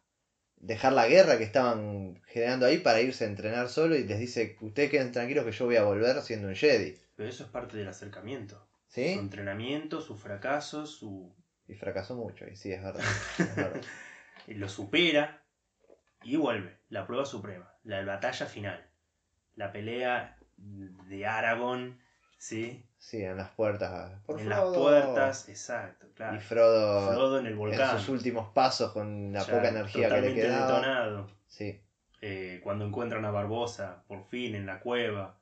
dejar 0.57 0.93
la 0.93 1.07
guerra 1.07 1.39
que 1.39 1.45
estaban 1.45 2.21
generando 2.27 2.67
ahí 2.67 2.79
para 2.79 3.01
irse 3.01 3.25
a 3.25 3.29
entrenar 3.29 3.69
solo 3.69 3.95
y 3.95 4.03
les 4.05 4.19
dice, 4.19 4.57
ustedes 4.61 4.91
queden 4.91 5.13
tranquilos 5.13 5.45
que 5.45 5.53
yo 5.53 5.67
voy 5.67 5.77
a 5.77 5.85
volver 5.85 6.21
siendo 6.23 6.49
un 6.49 6.57
Jedi. 6.57 6.99
Pero 7.15 7.29
eso 7.29 7.45
es 7.45 7.51
parte 7.51 7.77
del 7.77 7.87
acercamiento. 7.89 8.67
Su 8.89 8.95
¿Sí? 8.95 9.09
entrenamiento, 9.11 10.01
sus 10.01 10.21
fracasos, 10.21 10.91
su 10.99 11.33
Y 11.69 11.75
fracasó 11.75 12.17
mucho, 12.17 12.47
y 12.51 12.57
sí, 12.57 12.73
es 12.73 12.83
verdad. 12.83 13.05
es 13.39 13.39
verdad. 13.57 13.83
lo 14.49 14.69
supera 14.69 15.45
y 16.25 16.37
vuelve. 16.37 16.78
La 16.89 17.07
prueba 17.07 17.25
suprema, 17.25 17.73
la 17.85 18.05
batalla 18.05 18.47
final, 18.47 18.87
la 19.57 19.73
pelea 19.73 20.39
de 20.57 21.27
Aragorn 21.27 21.99
Sí, 22.39 22.85
Sí, 22.99 23.23
en 23.23 23.37
las 23.37 23.51
puertas. 23.51 24.21
Por 24.27 24.41
en 24.41 24.49
las 24.49 24.59
Frodo. 24.59 24.83
puertas, 24.83 25.49
exacto, 25.49 26.07
Y 26.09 26.15
claro. 26.15 26.41
Frodo, 26.41 27.09
Frodo 27.13 27.39
en 27.41 27.47
el 27.47 27.53
en 27.53 27.59
volcán. 27.59 27.99
sus 27.99 28.09
últimos 28.09 28.53
pasos 28.53 28.93
con 28.93 29.33
la 29.33 29.41
ya 29.41 29.53
poca 29.53 29.69
energía 29.69 30.09
que 30.09 30.21
le 30.21 30.35
quedaba. 30.35 30.67
detonado. 30.67 31.31
Sí. 31.47 31.81
Eh, 32.21 32.61
cuando 32.63 32.85
encuentran 32.87 33.25
a 33.25 33.31
Barbosa, 33.31 34.05
por 34.09 34.25
fin, 34.25 34.55
en 34.55 34.67
la 34.67 34.81
cueva. 34.81 35.39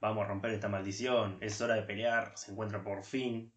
Vamos 0.00 0.24
a 0.24 0.28
romper 0.28 0.52
esta 0.52 0.68
maldición. 0.68 1.38
Es 1.40 1.60
hora 1.60 1.74
de 1.74 1.82
pelear. 1.82 2.32
Se 2.36 2.52
encuentra 2.52 2.82
por 2.82 3.04
fin. 3.04 3.52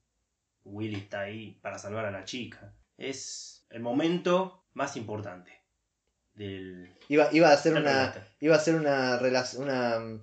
Willy 0.63 0.95
está 0.95 1.21
ahí 1.21 1.59
para 1.61 1.77
salvar 1.77 2.05
a 2.05 2.11
la 2.11 2.23
chica. 2.23 2.73
Es 2.97 3.65
el 3.69 3.81
momento 3.81 4.65
más 4.73 4.95
importante 4.97 5.60
del 6.41 6.89
Iba, 7.07 7.29
iba 7.33 7.49
a 7.49 7.53
hacer 7.53 7.73
una. 7.75 8.13
Iba 8.39 8.55
a 8.55 8.57
hacer 8.57 8.75
una, 8.75 9.19
una 9.57 9.99
mm, 9.99 10.21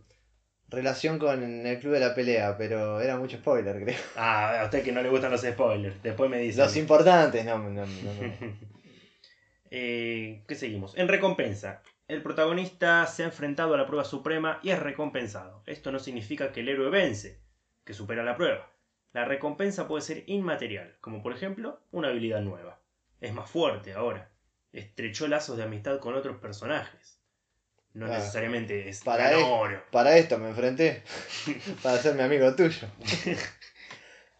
relación 0.69 1.19
con 1.19 1.67
el 1.67 1.79
club 1.81 1.93
de 1.93 2.01
la 2.01 2.15
pelea, 2.15 2.57
pero 2.57 3.01
era 3.01 3.19
mucho 3.19 3.37
spoiler, 3.37 3.77
creo. 3.85 3.99
Ah, 4.17 4.63
a 4.63 4.65
usted 4.65 4.83
que 4.83 4.93
no 4.93 5.03
le 5.03 5.11
gustan 5.11 5.31
los 5.31 5.43
spoilers. 5.43 6.03
Después 6.03 6.31
me 6.31 6.39
dice. 6.39 6.61
Los 6.61 6.77
importantes, 6.77 7.45
no, 7.45 7.59
no, 7.59 7.71
no, 7.71 7.87
no. 7.87 8.59
Eh, 9.71 10.45
¿Qué 10.49 10.55
seguimos? 10.55 10.97
En 10.97 11.09
recompensa. 11.09 11.83
El 12.07 12.23
protagonista 12.23 13.07
se 13.07 13.23
ha 13.23 13.27
enfrentado 13.27 13.75
a 13.75 13.77
la 13.77 13.87
prueba 13.87 14.03
suprema 14.03 14.61
y 14.63 14.71
es 14.71 14.79
recompensado. 14.79 15.63
Esto 15.67 15.93
no 15.93 15.99
significa 15.99 16.53
que 16.53 16.61
el 16.61 16.71
héroe 16.71 16.89
vence, 16.89 17.43
que 17.85 17.93
supera 17.93 18.25
la 18.25 18.35
prueba. 18.35 18.73
La 19.13 19.27
recompensa 19.27 19.87
puede 19.87 20.01
ser 20.01 20.25
inmaterial, 20.27 20.97
como 21.03 21.23
por 21.23 21.35
ejemplo 21.35 21.83
una 21.91 22.09
habilidad 22.09 22.41
nueva. 22.41 22.81
Es 23.21 23.35
más 23.35 23.51
fuerte 23.51 23.93
ahora. 23.93 24.31
Estrechó 24.73 25.27
lazos 25.29 25.57
de 25.57 25.65
amistad 25.65 25.99
con 25.99 26.15
otros 26.15 26.37
personajes. 26.39 27.19
No 27.95 28.07
Ah, 28.07 28.11
necesariamente 28.11 28.89
es 28.89 29.03
para 29.03 29.31
ganó 29.31 29.39
él. 29.39 29.45
oro. 29.49 29.85
Para 29.91 30.17
esto 30.19 30.39
me 30.39 30.51
enfrenté. 30.51 31.03
Para 31.83 31.99
ser 31.99 32.15
mi 32.15 32.23
amigo 32.23 32.55
tuyo. 32.55 32.87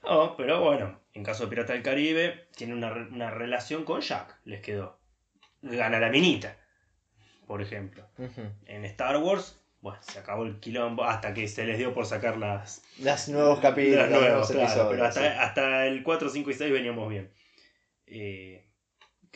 No, 0.03 0.37
pero 0.37 0.61
bueno, 0.63 1.01
en 1.15 1.25
caso 1.25 1.45
de 1.45 1.51
Pirata 1.51 1.73
del 1.73 1.83
Caribe, 1.83 2.47
tiene 2.55 2.75
una, 2.75 2.93
una 2.93 3.31
relación 3.31 3.85
con 3.85 4.01
Jack, 4.01 4.39
les 4.45 4.61
quedó. 4.61 4.99
Gana 5.63 5.99
la 5.99 6.09
minita, 6.11 6.57
por 7.47 7.61
ejemplo. 7.63 8.07
En 8.67 8.85
Star 8.85 9.17
Wars, 9.17 9.59
bueno, 9.81 9.99
se 10.03 10.19
acabó 10.21 10.45
el 10.45 10.61
quilombo 10.61 11.05
hasta 11.05 11.35
que 11.35 11.49
se 11.49 11.65
les 11.65 11.79
dio 11.79 11.93
por 11.95 12.07
sacar 12.07 12.37
las, 12.37 12.83
Los 13.01 13.29
nuevos 13.29 13.59
capítulos, 13.61 14.09
las 14.09 14.11
los 14.11 14.21
nuevas, 14.21 14.31
nuevos 14.31 14.51
claro, 14.51 14.65
episodios. 14.67 14.91
pero 14.93 15.05
hasta, 15.07 15.21
sí. 15.21 15.37
hasta 15.41 15.87
el 15.87 16.03
4, 16.05 16.29
5 16.29 16.51
y 16.51 16.55
6 16.55 16.73
veníamos 16.73 17.09
bien. 17.09 17.33
Eh, 18.07 18.68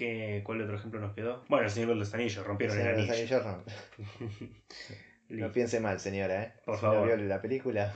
¿qué, 0.02 0.42
¿Cuál 0.44 0.62
otro 0.62 0.76
ejemplo 0.76 1.00
nos 1.00 1.14
quedó? 1.14 1.44
Bueno, 1.48 1.64
el 1.66 1.70
Señor 1.70 1.90
de 1.90 1.94
los 1.96 2.12
Anillos, 2.14 2.44
rompieron 2.46 2.76
el 2.78 2.84
de 2.84 2.92
los 2.92 3.10
anillo. 3.10 3.36
Anillos, 3.38 3.64
no. 5.28 5.52
Piense 5.52 5.80
mal, 5.80 5.98
señora, 6.00 6.42
¿eh? 6.42 6.52
Por 6.64 6.78
Si 6.78 6.84
no 6.84 6.92
favor. 6.92 7.06
vio 7.06 7.16
la 7.16 7.40
película, 7.40 7.92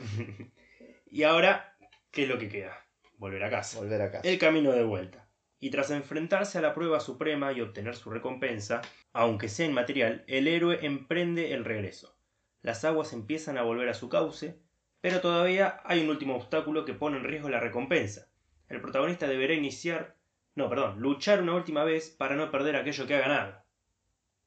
y 1.10 1.22
ahora, 1.24 1.76
¿qué 2.10 2.22
es 2.24 2.28
lo 2.28 2.38
que 2.38 2.48
queda? 2.48 2.76
Volver 3.18 3.42
a 3.44 3.50
casa. 3.50 3.78
volver 3.78 4.00
a 4.02 4.10
casa. 4.10 4.28
El 4.28 4.38
camino 4.38 4.72
de 4.72 4.84
vuelta. 4.84 5.28
Y 5.58 5.70
tras 5.70 5.90
enfrentarse 5.90 6.58
a 6.58 6.60
la 6.60 6.74
prueba 6.74 7.00
suprema 7.00 7.52
y 7.52 7.60
obtener 7.62 7.96
su 7.96 8.10
recompensa, 8.10 8.82
aunque 9.12 9.48
sea 9.48 9.66
inmaterial, 9.66 10.24
el 10.28 10.48
héroe 10.48 10.84
emprende 10.84 11.54
el 11.54 11.64
regreso. 11.64 12.18
Las 12.62 12.84
aguas 12.84 13.12
empiezan 13.12 13.56
a 13.56 13.62
volver 13.62 13.88
a 13.88 13.94
su 13.94 14.08
cauce, 14.08 14.58
pero 15.00 15.20
todavía 15.20 15.80
hay 15.84 16.02
un 16.02 16.10
último 16.10 16.36
obstáculo 16.36 16.84
que 16.84 16.92
pone 16.94 17.16
en 17.16 17.24
riesgo 17.24 17.48
la 17.48 17.60
recompensa. 17.60 18.28
El 18.68 18.80
protagonista 18.80 19.26
deberá 19.28 19.54
iniciar, 19.54 20.15
no, 20.56 20.68
perdón, 20.68 21.00
luchar 21.00 21.40
una 21.42 21.54
última 21.54 21.84
vez 21.84 22.10
para 22.10 22.34
no 22.34 22.50
perder 22.50 22.74
aquello 22.76 23.06
que 23.06 23.14
ha 23.14 23.20
ganado. 23.20 23.62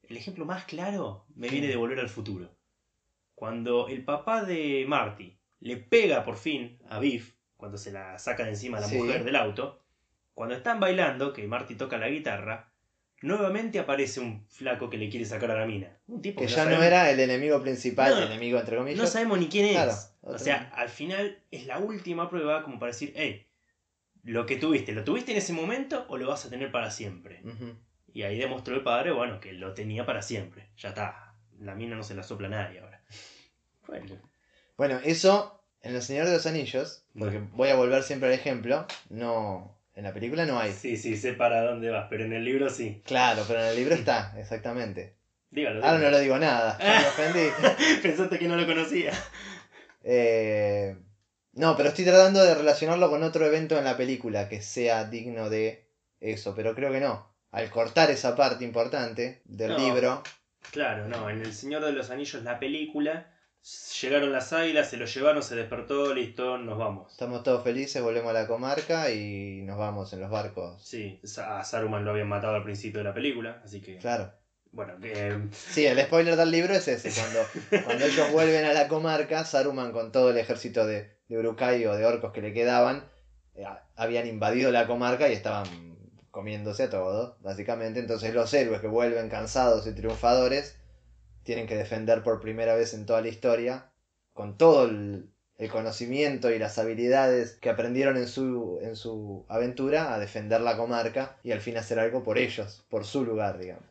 El 0.04 0.18
ejemplo 0.18 0.44
más 0.46 0.66
claro 0.66 1.26
me 1.36 1.48
viene 1.50 1.68
de 1.68 1.76
Volver 1.78 2.00
al 2.00 2.10
Futuro. 2.10 2.52
Cuando 3.36 3.88
el 3.88 4.04
papá 4.04 4.44
de 4.44 4.86
Marty 4.88 5.38
le 5.62 5.78
pega 5.78 6.24
por 6.26 6.36
fin 6.38 6.78
a 6.90 7.00
Biff, 7.00 7.36
cuando 7.58 7.78
se 7.78 7.92
la 7.92 8.18
saca 8.20 8.44
de 8.44 8.50
encima 8.52 8.78
a 8.78 8.82
la 8.82 8.88
Sí. 8.88 8.98
mujer 8.98 9.24
del 9.24 9.36
auto, 9.36 9.82
cuando 10.34 10.56
están 10.56 10.80
bailando, 10.80 11.32
que 11.34 11.48
Marty 11.48 11.76
toca 11.76 11.98
la 11.98 12.10
guitarra, 12.10 12.72
nuevamente 13.22 13.78
aparece 13.80 14.20
un 14.22 14.46
flaco 14.48 14.90
que 14.90 14.98
le 14.98 15.10
quiere 15.10 15.26
sacar 15.26 15.52
a 15.52 15.60
la 15.60 15.66
mina. 15.66 15.98
Un 16.08 16.22
tipo 16.22 16.40
Que 16.42 16.48
que 16.48 16.52
ya 16.54 16.60
no 16.60 16.64
sabemos- 16.72 16.86
era 16.86 17.12
el 17.12 17.20
enemigo 17.20 17.62
principal, 17.62 18.12
No, 18.12 18.18
el 18.20 18.24
enemigo 18.32 18.58
entre 18.60 18.78
comillas. 18.78 19.00
no 19.00 19.08
sabemos 19.08 19.38
ni 19.40 19.48
quién 19.50 19.66
es. 19.68 19.74
Claro, 19.74 19.94
o 20.22 20.38
sea, 20.40 20.72
al 20.76 20.90
final 20.90 21.38
es 21.52 21.66
la 21.68 21.80
última 21.80 22.30
prueba 22.30 22.64
como 22.64 22.80
para 22.80 22.92
decir, 22.94 23.14
hey, 23.16 23.46
lo 24.30 24.46
que 24.46 24.58
tuviste, 24.58 24.92
¿lo 24.92 25.04
tuviste 25.04 25.32
en 25.32 25.38
ese 25.40 25.54
momento 25.54 26.06
o 26.08 26.18
lo 26.18 26.28
vas 26.28 26.46
a 26.46 26.50
tener 26.50 26.72
para 26.72 26.92
siempre? 26.92 27.42
Y 28.14 28.24
ahí 28.24 28.38
demostró 28.38 28.76
el 28.76 28.84
padre, 28.84 29.12
bueno, 29.12 29.40
que 29.40 29.54
lo 29.54 29.74
tenía 29.74 30.06
para 30.06 30.22
siempre. 30.22 30.70
Ya 30.78 30.90
está. 30.90 31.34
La 31.60 31.74
mina 31.76 31.96
no 31.96 32.04
se 32.04 32.14
la 32.16 32.24
sopla 32.24 32.48
a 32.48 32.52
nadie 32.52 32.80
ahora. 32.80 33.02
Bueno, 33.88 34.16
Bueno, 34.78 35.00
eso 35.04 35.64
en 35.82 35.96
El 35.96 36.02
Señor 36.02 36.28
de 36.28 36.34
los 36.34 36.46
Anillos, 36.46 37.04
porque 37.18 37.40
voy 37.54 37.70
a 37.70 37.76
volver 37.76 38.04
siempre 38.04 38.30
al 38.30 38.36
ejemplo, 38.36 38.86
no. 39.10 39.76
En 39.96 40.04
la 40.04 40.14
película 40.14 40.46
no 40.46 40.60
hay. 40.60 40.72
sí, 40.74 40.96
sí, 40.96 41.18
sé 41.18 41.34
para 41.34 41.64
dónde 41.64 41.90
vas, 41.90 42.06
pero 42.10 42.24
en 42.24 42.32
el 42.34 42.46
libro 42.46 42.70
sí. 42.70 43.02
Claro, 43.06 43.44
pero 43.48 43.62
en 43.62 43.68
el 43.70 43.76
libro 43.76 43.96
está, 44.02 44.34
exactamente. 44.40 45.16
Dígalo. 45.52 45.84
Ahora 45.84 45.98
no 45.98 46.12
le 46.12 46.20
digo 46.22 46.38
nada, 46.38 46.78
me 46.78 47.08
ofendí. 47.08 47.50
Pensaste 48.04 48.38
que 48.38 48.48
no 48.48 48.56
lo 48.56 48.66
conocía. 48.68 49.12
Eh, 50.04 50.96
no, 51.60 51.76
pero 51.76 51.90
estoy 51.90 52.06
tratando 52.06 52.44
de 52.44 52.56
relacionarlo 52.56 53.10
con 53.10 53.22
otro 53.24 53.46
evento 53.46 53.78
en 53.78 53.84
la 53.84 53.98
película 53.98 54.48
que 54.50 54.62
sea 54.62 55.04
digno 55.06 55.50
de 55.50 55.86
eso, 56.20 56.56
pero 56.56 56.74
creo 56.74 56.92
que 56.92 57.00
no. 57.00 57.28
Al 57.52 57.70
cortar 57.70 58.10
esa 58.12 58.36
parte 58.36 58.64
importante 58.64 59.42
del 59.46 59.72
No. 59.72 59.78
libro, 59.78 60.24
Claro, 60.72 61.08
no, 61.08 61.30
en 61.30 61.42
El 61.42 61.54
Señor 61.54 61.84
de 61.84 61.92
los 61.94 62.10
Anillos, 62.12 62.44
la 62.44 62.60
película, 62.60 63.32
llegaron 64.02 64.32
las 64.32 64.54
águilas, 64.54 64.90
se 64.90 64.98
lo 64.98 65.06
llevaron, 65.06 65.42
se 65.44 65.56
despertó, 65.56 66.14
listo, 66.14 66.58
nos 66.58 66.78
vamos. 66.78 67.12
estamos 67.12 67.44
todos 67.44 67.64
felices, 67.64 68.02
volvemos 68.02 68.30
a 68.30 68.34
la 68.34 68.48
comarca 68.48 69.10
y 69.12 69.62
nos 69.64 69.78
vamos 69.78 70.14
en 70.14 70.22
los 70.22 70.30
barcos. 70.30 70.82
Sí, 70.84 71.20
a 71.46 71.64
Saruman 71.64 72.06
lo 72.06 72.12
habían 72.12 72.28
matado 72.28 72.56
al 72.56 72.64
principio 72.64 73.00
de 73.00 73.04
la 73.06 73.14
película, 73.14 73.62
así 73.64 73.82
que, 73.82 73.98
Claro. 73.98 74.32
Bueno, 74.72 75.00
que... 75.00 75.38
Sí, 75.52 75.86
el 75.86 76.00
spoiler 76.02 76.36
del 76.36 76.52
libro 76.52 76.74
es 76.74 76.88
ese, 76.88 77.12
cuando, 77.12 77.40
cuando 77.86 78.06
ellos 78.06 78.32
vuelven 78.32 78.66
a 78.66 78.74
la 78.74 78.88
comarca, 78.88 79.44
Saruman 79.46 79.92
con 79.92 80.12
todo 80.12 80.30
el 80.30 80.38
ejército 80.38 80.86
de, 80.86 81.10
de 81.28 81.38
Uruk-hai 81.38 81.86
o 81.86 81.96
de 81.96 82.06
orcos 82.06 82.32
que 82.32 82.42
le 82.42 82.54
quedaban, 82.54 83.04
eh, 83.56 83.66
habían 83.96 84.28
invadido 84.28 84.72
la 84.72 84.88
comarca 84.88 85.30
y 85.30 85.34
estaban 85.34 85.66
comiéndose 86.32 86.84
a 86.84 86.90
todo, 86.90 87.38
básicamente. 87.42 88.00
Entonces 88.00 88.34
los 88.34 88.54
héroes 88.54 88.82
que 88.82 88.88
vuelven 88.88 89.30
cansados 89.30 89.88
y 89.88 89.94
triunfadores 89.94 90.76
tienen 91.44 91.68
que 91.68 91.76
defender 91.76 92.24
por 92.24 92.40
primera 92.40 92.76
vez 92.76 92.94
en 92.94 93.06
toda 93.06 93.22
la 93.22 93.30
historia, 93.30 93.92
con 94.34 94.58
todo 94.58 94.86
el, 94.86 95.32
el 95.58 95.70
conocimiento 95.70 96.52
y 96.52 96.60
las 96.60 96.80
habilidades 96.80 97.54
que 97.54 97.70
aprendieron 97.70 98.16
en 98.16 98.28
su, 98.28 98.80
en 98.82 98.96
su 98.96 99.46
aventura, 99.50 100.14
a 100.14 100.20
defender 100.20 100.62
la 100.62 100.78
comarca 100.78 101.38
y 101.44 101.52
al 101.52 101.60
fin 101.60 101.78
hacer 101.78 102.00
algo 102.00 102.24
por 102.24 102.38
ellos, 102.38 102.86
por 102.90 103.06
su 103.06 103.26
lugar, 103.26 103.58
digamos. 103.58 103.89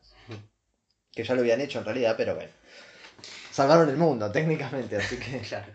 Que 1.13 1.23
ya 1.23 1.33
lo 1.35 1.41
habían 1.41 1.61
hecho 1.61 1.79
en 1.79 1.85
realidad, 1.85 2.15
pero 2.17 2.35
bueno. 2.35 2.51
Salvaron 3.51 3.89
el 3.89 3.97
mundo, 3.97 4.31
técnicamente, 4.31 4.97
así 4.97 5.17
que... 5.17 5.39
Claro. 5.47 5.71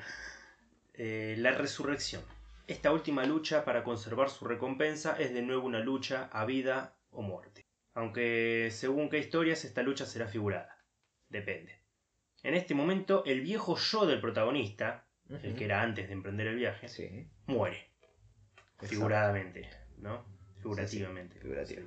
Eh, 0.94 1.34
la 1.38 1.50
resurrección. 1.52 2.22
Esta 2.66 2.92
última 2.92 3.24
lucha 3.24 3.64
para 3.64 3.82
conservar 3.84 4.30
su 4.30 4.44
recompensa 4.46 5.16
es 5.18 5.34
de 5.34 5.42
nuevo 5.42 5.66
una 5.66 5.80
lucha 5.80 6.28
a 6.32 6.44
vida 6.46 6.96
o 7.10 7.20
muerte. 7.22 7.66
Aunque 7.94 8.70
según 8.72 9.10
qué 9.10 9.18
historias 9.18 9.64
esta 9.64 9.82
lucha 9.82 10.06
será 10.06 10.26
figurada. 10.26 10.78
Depende. 11.28 11.78
En 12.42 12.54
este 12.54 12.74
momento 12.74 13.22
el 13.26 13.40
viejo 13.40 13.76
yo 13.76 14.06
del 14.06 14.20
protagonista, 14.20 15.06
el 15.42 15.54
que 15.56 15.64
era 15.64 15.82
antes 15.82 16.06
de 16.08 16.12
emprender 16.14 16.46
el 16.46 16.56
viaje, 16.56 16.88
Sí, 16.88 17.26
muere. 17.46 17.90
exacto. 18.74 18.86
Figuradamente, 18.88 19.68
¿no? 19.98 20.24
Figurativamente. 20.62 21.38
figurativo. 21.40 21.82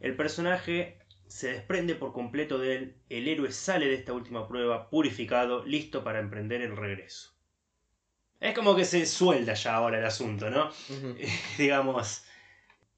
El 0.00 0.16
personaje 0.16 0.98
se 1.28 1.52
desprende 1.52 1.94
por 1.94 2.12
completo 2.12 2.58
de 2.58 2.76
él, 2.76 2.96
el 3.08 3.28
héroe 3.28 3.52
sale 3.52 3.86
de 3.86 3.94
esta 3.94 4.12
última 4.12 4.46
prueba 4.48 4.90
purificado, 4.90 5.64
listo 5.64 6.02
para 6.04 6.20
emprender 6.20 6.62
el 6.62 6.76
regreso. 6.76 7.34
Es 8.40 8.54
como 8.54 8.76
que 8.76 8.84
se 8.84 9.04
suelda 9.06 9.54
ya 9.54 9.74
ahora 9.74 9.98
el 9.98 10.04
asunto, 10.04 10.48
¿no? 10.50 10.70
Digamos, 11.58 12.22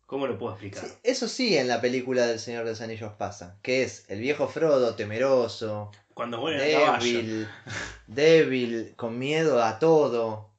¿cómo 0.07 0.27
lo 0.27 0.37
puedo 0.39 0.53
explicar? 0.53 0.85
Sí, 0.87 0.93
eso 1.03 1.29
sí 1.29 1.57
en 1.57 1.69
la 1.69 1.81
película 1.81 2.27
del 2.27 2.39
Señor 2.39 2.65
de 2.65 2.71
los 2.71 2.81
Anillos 2.81 3.13
pasa, 3.15 3.59
que 3.63 3.83
es 3.83 4.05
el 4.09 4.21
viejo 4.21 4.49
Frodo 4.49 4.95
temeroso, 4.97 5.91
Cuando 6.15 6.45
débil, 6.47 7.47
débil, 8.07 8.95
con 8.97 9.19
miedo 9.19 9.63
a 9.63 9.79
todo, 9.79 10.53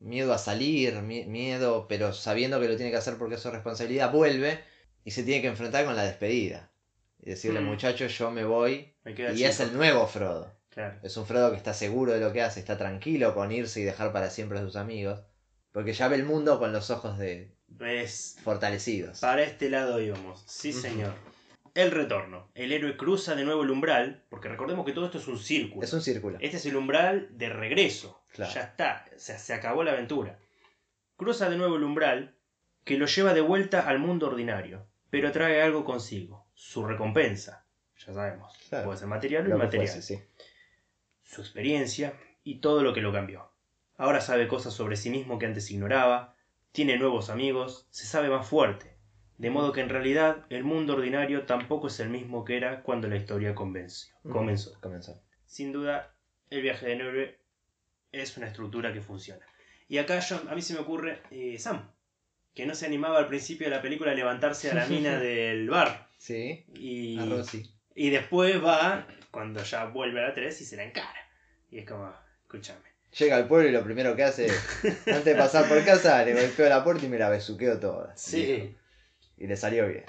miedo 0.00 0.32
a 0.32 0.38
salir, 0.38 0.94
mi- 1.02 1.26
miedo, 1.26 1.86
pero 1.88 2.12
sabiendo 2.12 2.60
que 2.60 2.68
lo 2.68 2.76
tiene 2.76 2.90
que 2.90 2.98
hacer 2.98 3.16
porque 3.16 3.36
es 3.36 3.40
su 3.40 3.50
responsabilidad, 3.50 4.10
vuelve 4.12 4.62
y 5.04 5.12
se 5.12 5.22
tiene 5.22 5.42
que 5.42 5.48
enfrentar 5.48 5.84
con 5.84 5.96
la 5.96 6.04
despedida. 6.04 6.70
Y 7.26 7.30
decirle, 7.30 7.60
Mm. 7.60 7.64
muchachos, 7.64 8.16
yo 8.18 8.30
me 8.30 8.44
voy. 8.44 8.94
Me 9.02 9.12
Y 9.34 9.44
es 9.44 9.58
el 9.60 9.72
nuevo 9.74 10.06
Frodo. 10.06 10.52
Claro. 10.68 10.98
Es 11.02 11.16
un 11.16 11.24
Frodo 11.26 11.50
que 11.50 11.56
está 11.56 11.72
seguro 11.72 12.12
de 12.12 12.20
lo 12.20 12.32
que 12.32 12.42
hace, 12.42 12.60
está 12.60 12.76
tranquilo 12.76 13.34
con 13.34 13.50
irse 13.50 13.80
y 13.80 13.84
dejar 13.84 14.12
para 14.12 14.28
siempre 14.30 14.58
a 14.58 14.62
sus 14.62 14.76
amigos. 14.76 15.22
Porque 15.72 15.92
ya 15.94 16.08
ve 16.08 16.16
el 16.16 16.24
mundo 16.24 16.58
con 16.58 16.72
los 16.72 16.90
ojos 16.90 17.18
de 17.18 17.56
Es... 17.80 18.36
fortalecidos. 18.44 19.20
Para 19.20 19.42
este 19.42 19.70
lado 19.70 20.00
íbamos. 20.00 20.44
Sí, 20.46 20.72
señor. 20.72 21.12
El 21.74 21.90
retorno. 21.90 22.50
El 22.54 22.72
héroe 22.72 22.96
cruza 22.96 23.34
de 23.34 23.44
nuevo 23.44 23.62
el 23.62 23.70
umbral, 23.70 24.22
porque 24.28 24.48
recordemos 24.48 24.84
que 24.84 24.92
todo 24.92 25.06
esto 25.06 25.18
es 25.18 25.26
un 25.26 25.38
círculo. 25.38 25.82
Es 25.84 25.92
un 25.92 26.02
círculo. 26.02 26.38
Este 26.40 26.58
es 26.58 26.66
el 26.66 26.76
umbral 26.76 27.28
de 27.32 27.48
regreso. 27.48 28.22
Claro. 28.32 28.52
Ya 28.52 28.60
está, 28.62 29.04
o 29.16 29.18
sea, 29.18 29.38
se 29.38 29.54
acabó 29.54 29.82
la 29.82 29.92
aventura. 29.92 30.38
Cruza 31.16 31.48
de 31.48 31.56
nuevo 31.56 31.76
el 31.76 31.82
umbral, 31.84 32.36
que 32.84 32.96
lo 32.98 33.06
lleva 33.06 33.32
de 33.34 33.40
vuelta 33.40 33.88
al 33.88 33.98
mundo 33.98 34.26
ordinario, 34.26 34.86
pero 35.10 35.32
trae 35.32 35.62
algo 35.62 35.84
consigo, 35.84 36.43
su 36.54 36.84
recompensa. 36.86 37.64
Ya 38.06 38.12
sabemos, 38.12 38.56
Claro. 38.68 38.86
puede 38.86 38.98
ser 38.98 39.08
material 39.08 39.46
o 39.46 39.54
inmaterial. 39.54 39.88
fuese, 39.88 40.02
sí. 40.02 40.22
Su 41.22 41.40
experiencia 41.40 42.14
y 42.42 42.56
todo 42.56 42.82
lo 42.82 42.92
que 42.92 43.00
lo 43.00 43.12
cambió. 43.12 43.50
Ahora 43.96 44.20
sabe 44.20 44.48
cosas 44.48 44.74
sobre 44.74 44.96
sí 44.96 45.10
mismo 45.10 45.38
que 45.38 45.46
antes 45.46 45.70
ignoraba, 45.70 46.34
tiene 46.72 46.96
nuevos 46.98 47.30
amigos, 47.30 47.86
se 47.90 48.06
sabe 48.06 48.28
más 48.28 48.46
fuerte. 48.46 48.94
De 49.38 49.50
modo 49.50 49.72
que 49.72 49.80
en 49.80 49.88
realidad 49.88 50.44
el 50.48 50.64
mundo 50.64 50.94
ordinario 50.94 51.44
tampoco 51.46 51.86
es 51.88 51.98
el 52.00 52.08
mismo 52.08 52.44
que 52.44 52.56
era 52.56 52.82
cuando 52.82 53.08
la 53.08 53.16
historia 53.16 53.54
convenció- 53.54 54.14
comenzó. 54.22 54.78
Comenzó. 54.80 55.20
Sin 55.46 55.72
duda, 55.72 56.14
el 56.50 56.62
viaje 56.62 56.86
de 56.86 56.92
héroe 56.92 57.38
es 58.12 58.36
una 58.36 58.46
estructura 58.46 58.92
que 58.92 59.00
funciona. 59.00 59.44
Y 59.88 59.98
acá 59.98 60.18
yo- 60.20 60.42
a 60.48 60.54
mí 60.54 60.62
se 60.62 60.74
me 60.74 60.80
ocurre 60.80 61.22
eh, 61.30 61.58
Sam, 61.58 61.90
que 62.54 62.66
no 62.66 62.74
se 62.74 62.86
animaba 62.86 63.18
al 63.18 63.26
principio 63.28 63.68
de 63.68 63.74
la 63.76 63.82
película 63.82 64.12
a 64.12 64.14
levantarse 64.14 64.70
a 64.70 64.74
la 64.74 64.86
mina 64.86 65.18
del 65.20 65.68
bar. 65.68 66.08
Sí. 66.24 66.64
Y, 66.72 67.18
A 67.18 67.26
Rosy. 67.26 67.70
y 67.94 68.08
después 68.08 68.64
va, 68.64 69.06
cuando 69.30 69.62
ya 69.62 69.84
vuelve 69.84 70.20
a 70.20 70.28
la 70.28 70.34
3 70.34 70.58
y 70.58 70.64
se 70.64 70.76
la 70.78 70.84
encara. 70.84 71.20
Y 71.70 71.80
es 71.80 71.86
como, 71.86 72.10
escúchame. 72.44 72.80
Llega 73.18 73.36
al 73.36 73.46
pueblo 73.46 73.68
y 73.68 73.72
lo 73.72 73.84
primero 73.84 74.16
que 74.16 74.24
hace, 74.24 74.48
antes 75.06 75.24
de 75.26 75.34
pasar 75.34 75.68
por 75.68 75.84
casa, 75.84 76.24
le 76.24 76.32
golpeo 76.32 76.66
la 76.70 76.82
puerta 76.82 77.04
y 77.04 77.10
me 77.10 77.18
la 77.18 77.28
besuqueo 77.28 77.78
toda. 77.78 78.16
Sí. 78.16 78.74
Y 79.36 79.46
le 79.46 79.54
salió 79.54 79.86
bien. 79.86 80.06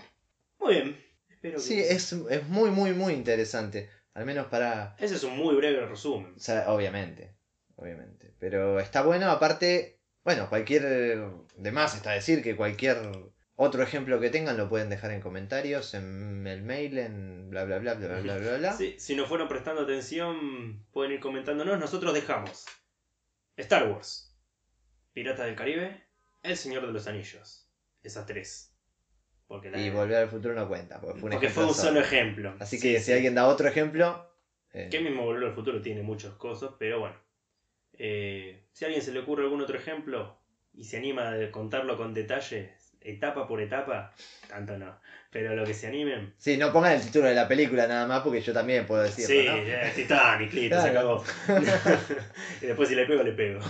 Muy 0.58 0.76
bien. 0.76 1.06
Espero 1.28 1.56
que... 1.56 1.62
Sí, 1.62 1.82
es, 1.82 2.14
es 2.14 2.48
muy, 2.48 2.70
muy, 2.70 2.94
muy 2.94 3.12
interesante. 3.12 3.90
Al 4.14 4.26
menos 4.26 4.48
para. 4.48 4.96
Ese 4.98 5.16
es 5.16 5.24
un 5.26 5.36
muy 5.36 5.54
breve 5.56 5.86
resumen. 5.86 6.34
o 6.34 6.40
sea, 6.40 6.72
obviamente. 6.72 7.36
Obviamente. 7.76 8.34
Pero 8.40 8.80
está 8.80 9.02
bueno, 9.02 9.30
aparte. 9.30 10.00
Bueno, 10.24 10.48
cualquier. 10.48 11.28
De 11.58 11.72
más 11.74 11.94
está 11.94 12.12
decir 12.12 12.42
que 12.42 12.56
cualquier 12.56 12.98
otro 13.58 13.84
ejemplo 13.84 14.20
que 14.20 14.30
tengan 14.30 14.58
lo 14.58 14.68
pueden 14.68 14.90
dejar 14.90 15.12
en 15.12 15.22
comentarios, 15.22 15.94
en 15.94 16.46
el 16.48 16.62
mail, 16.62 16.98
en 16.98 17.50
bla 17.50 17.64
bla 17.64 17.78
bla 17.80 17.94
bla 17.94 18.08
bla 18.08 18.22
bla 18.22 18.38
bla. 18.38 18.58
bla. 18.58 18.74
Sí, 18.74 18.96
si 18.98 19.16
no 19.16 19.26
fueron 19.26 19.48
prestando 19.48 19.82
atención, 19.84 20.84
pueden 20.92 21.14
ir 21.14 21.20
comentándonos. 21.20 21.80
Nosotros 21.80 22.14
dejamos 22.14 22.66
Star 23.58 23.88
Wars, 23.90 24.36
Piratas 25.14 25.46
del 25.46 25.56
Caribe, 25.56 26.04
El 26.44 26.58
Señor 26.58 26.86
de 26.86 26.92
los 26.92 27.08
Anillos. 27.08 27.70
Esas 28.04 28.26
tres. 28.26 28.72
Porque, 29.48 29.70
la- 29.70 29.78
Y 29.80 29.90
volver 29.90 30.18
al 30.18 30.28
futuro 30.30 30.54
no 30.54 30.68
cuenta, 30.68 31.00
porque 31.00 31.20
fue 31.20 31.28
un, 31.28 31.32
porque 31.32 31.46
ejemplo 31.48 31.64
fue 31.74 31.84
un 31.84 31.88
solo. 31.88 32.00
ejemplo. 32.02 32.56
Así 32.60 32.78
Sí, 32.78 32.92
que 32.92 33.00
sí. 33.00 33.06
si 33.06 33.14
alguien 33.14 33.36
da 33.36 33.48
otro 33.48 33.68
ejemplo. 33.68 34.28
eh, 34.74 34.90
Que 34.92 35.00
mismo 35.00 35.24
Volver 35.24 35.46
al 35.50 35.54
Futuro 35.56 35.82
tiene 35.82 36.02
muchas 36.02 36.34
cosas, 36.34 36.72
pero 36.78 37.00
bueno. 37.00 37.16
Eh, 37.94 38.68
si 38.74 38.84
a 38.84 38.88
alguien 38.88 39.02
se 39.04 39.14
le 39.14 39.20
ocurre 39.20 39.44
algún 39.44 39.62
otro 39.62 39.78
ejemplo 39.78 40.38
y 40.74 40.84
se 40.84 40.98
anima 40.98 41.32
a 41.32 41.52
contarlo 41.52 41.96
con 41.96 42.14
detalle, 42.14 42.76
etapa 43.06 43.48
por 43.48 43.62
etapa, 43.62 44.12
tanto 44.50 44.78
no. 44.78 44.98
Pero 45.32 45.56
lo 45.56 45.66
que 45.66 45.74
se 45.74 45.88
animen, 45.88 46.34
Sí, 46.38 46.58
no 46.58 46.72
pongan 46.72 46.94
el 46.94 47.02
título 47.02 47.26
de 47.28 47.36
la 47.36 47.48
película 47.48 47.88
nada 47.88 48.08
más 48.08 48.22
porque 48.22 48.42
yo 48.42 48.54
también 48.54 48.86
puedo 48.86 49.04
decirlo, 49.04 49.36
Sí, 49.36 49.48
¿no? 49.48 49.68
ya, 49.68 49.94
Titanic, 49.94 50.54
listo, 50.54 50.82
se 50.82 50.90
acabó. 50.90 51.24
y 52.62 52.66
después 52.66 52.88
si 52.90 52.96
le 52.96 53.06
pego, 53.06 53.24
le 53.24 53.32
pego. 53.34 53.60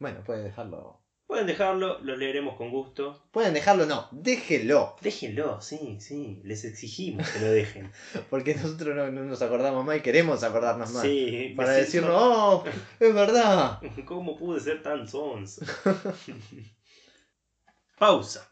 Bueno, 0.00 0.22
pueden 0.22 0.44
dejarlo. 0.44 1.00
Pueden 1.26 1.46
dejarlo, 1.46 1.98
lo 2.00 2.16
leeremos 2.16 2.56
con 2.56 2.70
gusto. 2.70 3.20
Pueden 3.32 3.52
dejarlo, 3.52 3.84
no, 3.84 4.08
déjenlo. 4.12 4.96
Déjenlo, 5.02 5.60
sí, 5.60 5.98
sí, 6.00 6.40
les 6.44 6.64
exigimos 6.64 7.28
que 7.28 7.40
lo 7.40 7.50
dejen. 7.50 7.90
Porque 8.30 8.54
nosotros 8.54 8.94
no, 8.96 9.10
no 9.10 9.24
nos 9.24 9.42
acordamos 9.42 9.84
más 9.84 9.96
y 9.98 10.00
queremos 10.00 10.42
acordarnos 10.42 10.90
más. 10.92 11.02
Sí, 11.02 11.52
Para 11.56 11.72
decirnos, 11.72 12.10
siento- 12.12 12.72
oh, 12.96 13.04
es 13.04 13.14
verdad. 13.14 13.80
¿Cómo 14.06 14.36
pude 14.38 14.60
ser 14.60 14.82
tan 14.82 15.06
sonso? 15.06 15.62
Pausa. 17.98 18.47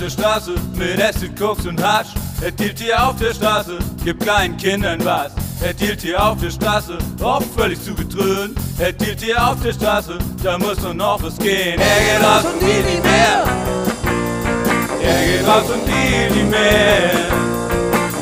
Der 0.00 0.10
Straße 0.10 0.54
mit 0.74 1.02
Acid, 1.02 1.38
Koks 1.38 1.66
und 1.66 1.82
Hasch. 1.82 2.08
Er 2.40 2.50
dealt 2.50 2.78
hier 2.78 3.06
auf 3.06 3.16
der 3.16 3.34
Straße, 3.34 3.78
gibt 4.02 4.22
kleinen 4.22 4.56
Kindern 4.56 5.04
was. 5.04 5.32
Er 5.62 5.74
dealt 5.74 6.00
hier 6.00 6.22
auf 6.22 6.40
der 6.40 6.50
Straße, 6.50 6.96
oft 7.20 7.46
völlig 7.54 7.82
zugedröhnt. 7.84 8.58
Er 8.78 8.92
dealt 8.92 9.20
hier 9.20 9.46
auf 9.46 9.60
der 9.62 9.72
Straße, 9.72 10.18
da 10.42 10.56
muss 10.56 10.78
doch 10.78 10.94
noch 10.94 11.22
was 11.22 11.36
gehen. 11.36 11.78
Er 11.78 12.00
geht 12.00 12.24
raus 12.26 12.44
und 12.44 12.60
will 12.66 12.82
nicht 12.82 13.04
mehr. 13.04 13.44
Er 15.02 15.26
geht 15.26 15.46
raus 15.46 15.64
und 15.70 15.86
will 15.86 16.30
nicht 16.30 16.50
mehr. 16.50 17.10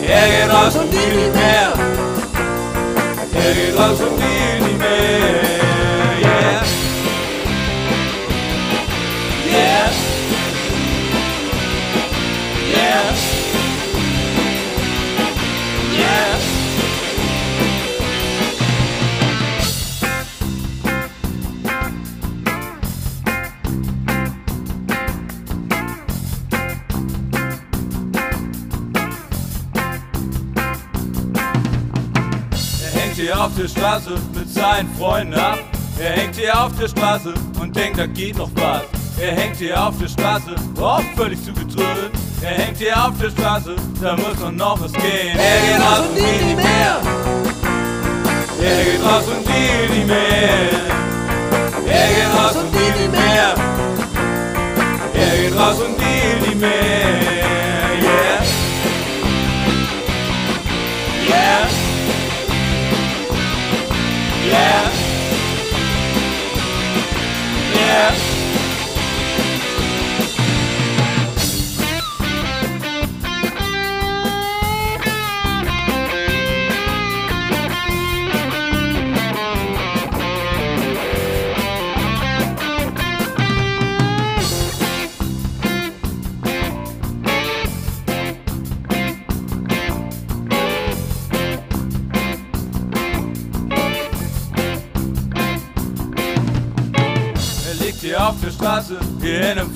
Er 0.09 0.29
geht 0.29 0.53
raus 0.53 0.75
und 0.75 0.93
will 0.93 1.17
nicht 1.17 1.35
mehr. 1.35 1.73
Er 3.35 3.55
geht 3.55 3.79
raus 3.79 4.01
und 4.01 4.19
will 4.19 4.67
nicht 4.67 4.79
mehr. 4.79 4.89
Yeah. 6.21 6.65
Yeah. 9.53 10.08
Hier 33.29 33.45
auf 33.45 33.55
der 33.57 33.69
Straße 33.69 34.19
mit 34.35 34.49
seinen 34.49 34.89
Freunden 34.95 35.35
ab. 35.35 35.59
Er 35.99 36.13
hängt 36.13 36.37
hier 36.37 36.59
auf 36.59 36.73
der 36.79 36.89
Straße 36.89 37.35
und 37.61 37.77
denkt, 37.77 37.99
da 37.99 38.07
geht 38.07 38.39
noch 38.39 38.51
was. 38.55 38.98
Er 39.21 39.33
hängt 39.35 39.57
hier 39.57 39.85
auf 39.85 39.99
der 39.99 40.09
Straße, 40.09 40.55
oft 40.81 41.07
völlig 41.17 41.45
zugedröhnt. 41.45 42.13
Er 42.41 42.51
hängt 42.51 42.79
hier 42.79 42.97
auf 43.05 43.19
der 43.21 43.31
Straße, 43.31 43.75
da 44.01 44.17
muss 44.17 44.39
doch 44.41 44.53
noch 44.53 44.81
was 44.81 44.93
gehen. 44.93 45.37
Er 45.37 45.61
geht 45.61 45.81
raus 45.81 46.05
und 46.09 46.17
will 46.17 46.47
nicht 46.47 46.57
mehr. 46.57 47.01
Er 48.63 48.85
geht 48.85 49.05
raus 49.05 49.25
und 49.27 49.47
will 49.47 49.97
nicht 49.97 50.07
mehr. 50.07 50.78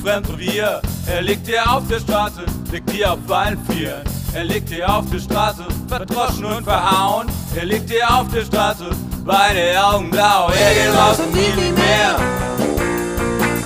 Einem 0.06 0.24
Fremdrevier. 0.24 0.82
Er 1.06 1.22
liegt 1.22 1.46
hier 1.46 1.70
auf 1.70 1.86
der 1.88 2.00
Straße, 2.00 2.44
liegt 2.70 2.90
hier 2.90 3.12
auf 3.12 3.18
allen 3.28 3.58
Vieren. 3.66 4.02
Er 4.34 4.44
liegt 4.44 4.68
hier 4.68 4.88
auf 4.88 5.04
der 5.10 5.18
Straße, 5.18 5.64
verdroschen 5.88 6.44
und 6.44 6.64
verhauen. 6.64 7.26
Er 7.54 7.66
liegt 7.66 7.90
hier 7.90 8.08
auf 8.08 8.26
der 8.32 8.44
Straße, 8.44 8.90
beide 9.24 9.84
Augen 9.84 10.10
blau. 10.10 10.48
Er 10.48 10.74
geht 10.74 10.94
raus 10.94 11.18
und 11.20 11.34
will 11.34 11.54
nicht 11.54 11.76
mehr. 11.76 12.16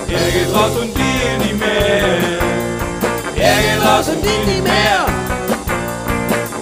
Er 0.09 0.31
geht 0.31 0.55
raus 0.55 0.73
und 0.81 0.95
will 0.95 1.39
nicht 1.39 1.59
mehr. 1.59 2.05
Er 3.37 3.57
geht 3.63 3.85
raus 3.85 4.09
und 4.09 4.23
will 4.25 4.47
nicht 4.47 4.63
mehr. 4.63 5.07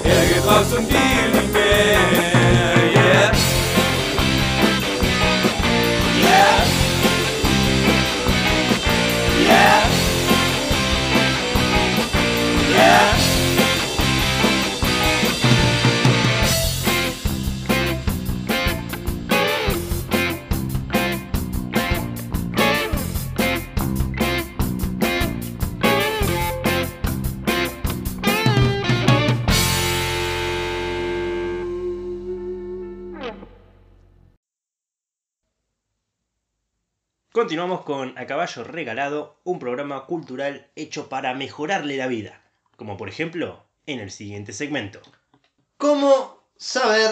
Er 0.04 0.26
geht 0.26 0.46
raus 0.46 0.72
und 0.76 0.86
viel 0.86 1.40
nicht 1.40 1.52
mehr. 1.52 2.33
Yeah. 9.44 9.90
Yeah. 12.70 13.13
Continuamos 37.44 37.82
con 37.82 38.16
A 38.16 38.26
Caballo 38.26 38.64
Regalado, 38.64 39.38
un 39.44 39.58
programa 39.58 40.06
cultural 40.06 40.70
hecho 40.76 41.10
para 41.10 41.34
mejorarle 41.34 41.98
la 41.98 42.06
vida. 42.06 42.40
Como 42.76 42.96
por 42.96 43.10
ejemplo, 43.10 43.66
en 43.84 44.00
el 44.00 44.10
siguiente 44.10 44.54
segmento. 44.54 45.02
¿Cómo 45.76 46.42
saber 46.56 47.10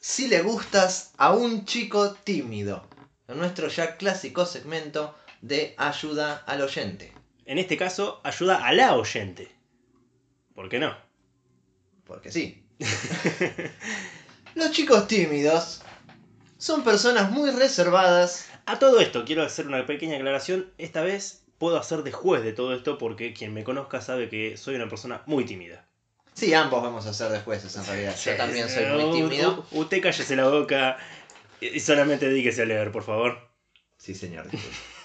si 0.00 0.26
le 0.26 0.42
gustas 0.42 1.12
a 1.16 1.32
un 1.32 1.64
chico 1.64 2.14
tímido? 2.24 2.88
En 3.28 3.38
nuestro 3.38 3.68
ya 3.68 3.96
clásico 3.96 4.46
segmento 4.46 5.16
de 5.42 5.76
ayuda 5.78 6.42
al 6.48 6.62
oyente. 6.62 7.12
En 7.44 7.58
este 7.58 7.76
caso, 7.76 8.20
ayuda 8.24 8.66
a 8.66 8.72
la 8.72 8.96
oyente. 8.96 9.48
¿Por 10.56 10.68
qué 10.68 10.80
no? 10.80 10.96
Porque 12.02 12.32
sí. 12.32 12.66
Los 14.56 14.72
chicos 14.72 15.06
tímidos 15.06 15.82
son 16.56 16.82
personas 16.82 17.30
muy 17.30 17.52
reservadas. 17.52 18.47
A 18.68 18.78
todo 18.78 19.00
esto, 19.00 19.24
quiero 19.24 19.42
hacer 19.42 19.66
una 19.66 19.86
pequeña 19.86 20.16
aclaración. 20.16 20.70
Esta 20.76 21.00
vez 21.00 21.42
puedo 21.56 21.78
hacer 21.78 22.02
de 22.02 22.12
juez 22.12 22.42
de 22.42 22.52
todo 22.52 22.74
esto 22.74 22.98
porque 22.98 23.32
quien 23.32 23.54
me 23.54 23.64
conozca 23.64 24.00
sabe 24.02 24.28
que 24.28 24.56
soy 24.58 24.74
una 24.74 24.88
persona 24.88 25.22
muy 25.26 25.44
tímida. 25.46 25.86
Sí, 26.34 26.52
ambos 26.52 26.82
vamos 26.82 27.06
a 27.06 27.14
ser 27.14 27.30
de 27.32 27.40
jueces 27.40 27.74
en 27.76 27.86
realidad. 27.86 28.14
Yo 28.22 28.36
también 28.36 28.68
soy 28.68 28.84
muy 28.86 29.10
tímido. 29.10 29.64
U- 29.72 29.80
Usted 29.80 30.02
cállese 30.02 30.36
la 30.36 30.48
boca 30.48 30.98
y 31.60 31.80
solamente 31.80 32.28
dedíquese 32.28 32.62
a 32.62 32.66
leer, 32.66 32.92
por 32.92 33.02
favor. 33.04 33.38
Sí, 33.96 34.14
señor. 34.14 34.46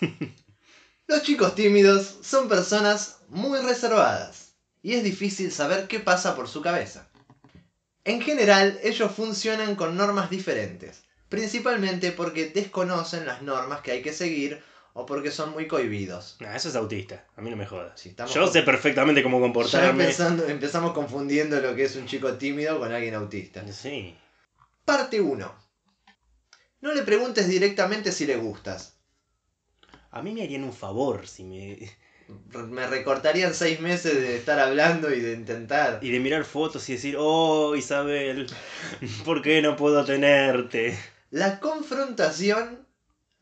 Los 1.08 1.24
chicos 1.24 1.56
tímidos 1.56 2.18
son 2.22 2.50
personas 2.50 3.18
muy 3.30 3.60
reservadas 3.62 4.56
y 4.82 4.94
es 4.94 5.04
difícil 5.04 5.52
saber 5.52 5.88
qué 5.88 6.00
pasa 6.02 6.36
por 6.36 6.50
su 6.50 6.62
cabeza. 6.62 7.08
En 8.04 8.20
general, 8.22 8.78
ellos 8.84 9.12
funcionan 9.14 9.76
con 9.76 9.96
normas 9.96 10.30
diferentes, 10.30 11.04
principalmente 11.38 12.12
porque 12.12 12.50
desconocen 12.50 13.26
las 13.26 13.42
normas 13.42 13.82
que 13.82 13.92
hay 13.92 14.02
que 14.02 14.14
seguir 14.14 14.62
o 14.94 15.06
porque 15.08 15.32
son 15.32 15.52
muy 15.52 15.68
cohibidos. 15.68 16.38
Nah, 16.40 16.56
eso 16.56 16.70
es 16.70 16.76
autista. 16.76 17.26
A 17.36 17.42
mí 17.42 17.50
no 17.50 17.56
me 17.56 17.66
jodas. 17.66 18.00
Sí, 18.00 18.16
Yo 18.34 18.44
con- 18.44 18.54
sé 18.54 18.62
perfectamente 18.62 19.24
cómo 19.24 19.40
Ya 19.40 19.42
comportarme. 19.44 20.04
empezando- 20.04 20.48
empezamos 20.48 20.94
confundiendo 20.94 21.60
lo 21.60 21.76
que 21.76 21.86
es 21.86 21.96
un 21.96 22.06
chico 22.06 22.34
tímido 22.34 22.78
con 22.80 22.92
alguien 22.94 23.16
autista. 23.16 23.66
Sí. 23.72 24.16
Parte 24.86 25.20
1. 25.20 25.56
No 26.82 26.94
le 26.94 27.02
preguntes 27.04 27.48
directamente 27.48 28.12
si 28.12 28.26
le 28.28 28.36
gustas. 28.36 28.98
A 30.12 30.22
mí 30.22 30.32
me 30.32 30.44
harían 30.44 30.64
un 30.64 30.74
favor 30.74 31.28
si 31.28 31.44
me... 31.44 31.78
Me 32.70 32.88
recortarían 32.88 33.54
seis 33.54 33.82
meses 33.82 34.16
de 34.16 34.38
estar 34.38 34.58
hablando 34.58 35.14
y 35.14 35.20
de 35.20 35.34
intentar. 35.34 36.00
Y 36.02 36.10
de 36.10 36.20
mirar 36.22 36.46
fotos 36.46 36.88
y 36.90 36.94
decir, 36.94 37.16
oh 37.20 37.76
Isabel, 37.76 38.48
¿por 39.26 39.42
qué 39.42 39.62
no 39.62 39.76
puedo 39.76 40.06
tenerte? 40.06 40.98
La 41.34 41.60
confrontación 41.60 42.86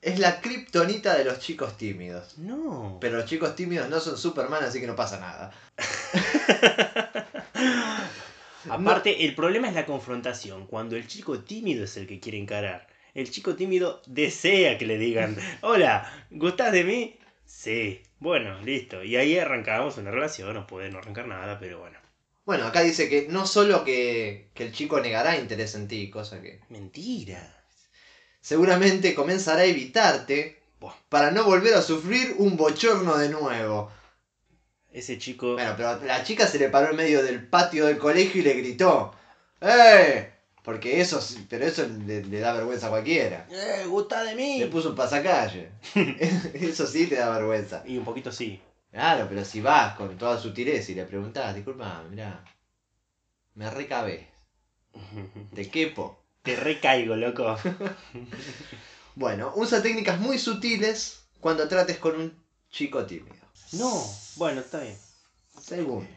es 0.02 0.18
la 0.18 0.40
kriptonita 0.40 1.18
de 1.18 1.26
los 1.26 1.40
chicos 1.40 1.76
tímidos. 1.76 2.38
No. 2.38 2.98
Pero 3.02 3.18
los 3.18 3.26
chicos 3.26 3.54
tímidos 3.54 3.90
no 3.90 4.00
son 4.00 4.18
Superman, 4.18 4.64
así 4.64 4.80
que 4.80 4.88
no 4.88 4.96
pasa 4.96 5.20
nada. 5.20 5.52
Aparte, 8.70 9.26
el 9.26 9.36
problema 9.36 9.68
es 9.68 9.74
la 9.74 9.86
confrontación. 9.86 10.68
Cuando 10.68 10.96
el 10.96 11.06
chico 11.06 11.42
tímido 11.42 11.84
es 11.84 11.98
el 11.98 12.08
que 12.08 12.22
quiere 12.22 12.38
encarar. 12.38 12.88
El 13.14 13.30
chico 13.30 13.58
tímido 13.58 14.02
desea 14.06 14.78
que 14.78 14.86
le 14.86 14.98
digan, 14.98 15.36
hola, 15.60 16.10
¿gustás 16.30 16.72
de 16.72 16.86
mí? 16.86 17.20
Sí. 17.44 18.04
Bueno, 18.20 18.62
listo. 18.62 19.04
Y 19.04 19.18
ahí 19.18 19.38
arrancamos 19.38 19.98
una 19.98 20.12
relación. 20.12 20.54
No 20.54 20.66
puede 20.66 20.90
no 20.92 21.00
arrancar 21.00 21.28
nada, 21.28 21.60
pero 21.60 21.82
bueno. 21.82 22.00
Bueno, 22.46 22.68
acá 22.68 22.84
dice 22.84 23.10
que 23.10 23.28
no 23.28 23.46
solo 23.46 23.84
que, 23.84 24.50
que 24.54 24.64
el 24.64 24.72
chico 24.72 25.02
negará 25.02 25.38
interés 25.38 25.76
en 25.76 25.90
ti, 25.90 26.10
cosa 26.10 26.42
que 26.42 26.62
Mentira. 26.70 27.61
Seguramente 28.42 29.14
comenzará 29.16 29.62
a 29.62 29.66
evitarte 29.66 30.62
Buah. 30.80 30.94
para 31.10 31.32
no 31.32 31.44
volver 31.46 31.74
a 31.76 31.82
sufrir 31.82 32.36
un 32.40 32.58
bochorno 32.58 33.18
de 33.18 33.30
nuevo. 33.30 33.92
Ese 34.92 35.18
chico... 35.18 35.54
Bueno, 35.54 35.74
pero 35.78 36.04
la 36.04 36.24
chica 36.24 36.46
se 36.48 36.60
le 36.60 36.70
paró 36.70 36.90
en 36.92 36.98
medio 36.98 37.24
del 37.24 37.48
patio 37.48 37.86
del 37.86 37.98
colegio 37.98 38.42
y 38.42 38.44
le 38.44 38.54
gritó, 38.56 39.14
¡Eh! 39.62 40.30
Porque 40.64 41.02
eso, 41.02 41.20
sí- 41.22 41.46
pero 41.50 41.66
eso 41.66 41.88
le, 42.06 42.24
le 42.24 42.40
da 42.40 42.54
vergüenza 42.54 42.88
a 42.88 42.90
cualquiera. 42.92 43.48
¡Eh, 43.50 43.86
gusta 43.88 44.24
de 44.24 44.36
mí! 44.36 44.60
Le 44.60 44.68
puso 44.68 44.90
un 44.90 44.96
pasacalle. 44.96 45.72
eso 46.54 46.86
sí 46.86 47.08
te 47.08 47.16
da 47.16 47.30
vergüenza. 47.32 47.84
Y 47.88 47.98
un 47.98 48.04
poquito 48.06 48.32
sí. 48.32 48.62
Claro, 48.92 49.26
pero 49.30 49.44
si 49.46 49.62
vas 49.62 49.96
con 49.96 50.18
toda 50.18 50.38
sutileza 50.40 50.92
y 50.92 50.96
le 50.96 51.06
preguntás, 51.06 51.56
disculpa, 51.56 52.04
mirá, 52.10 52.44
me 53.56 53.70
recabé, 53.70 54.28
te 55.56 55.70
quepo. 55.70 56.21
Te 56.44 56.56
recaigo, 56.56 57.16
loco. 57.16 57.58
Bueno, 59.14 59.52
usa 59.56 59.82
técnicas 59.82 60.20
muy 60.22 60.40
sutiles 60.40 61.20
cuando 61.42 61.68
trates 61.68 61.98
con 61.98 62.16
un 62.16 62.44
chico 62.72 63.06
tímido. 63.06 63.36
No, 63.74 64.02
bueno, 64.38 64.62
está 64.62 64.80
bien. 64.80 64.98
Segundo. 65.62 66.08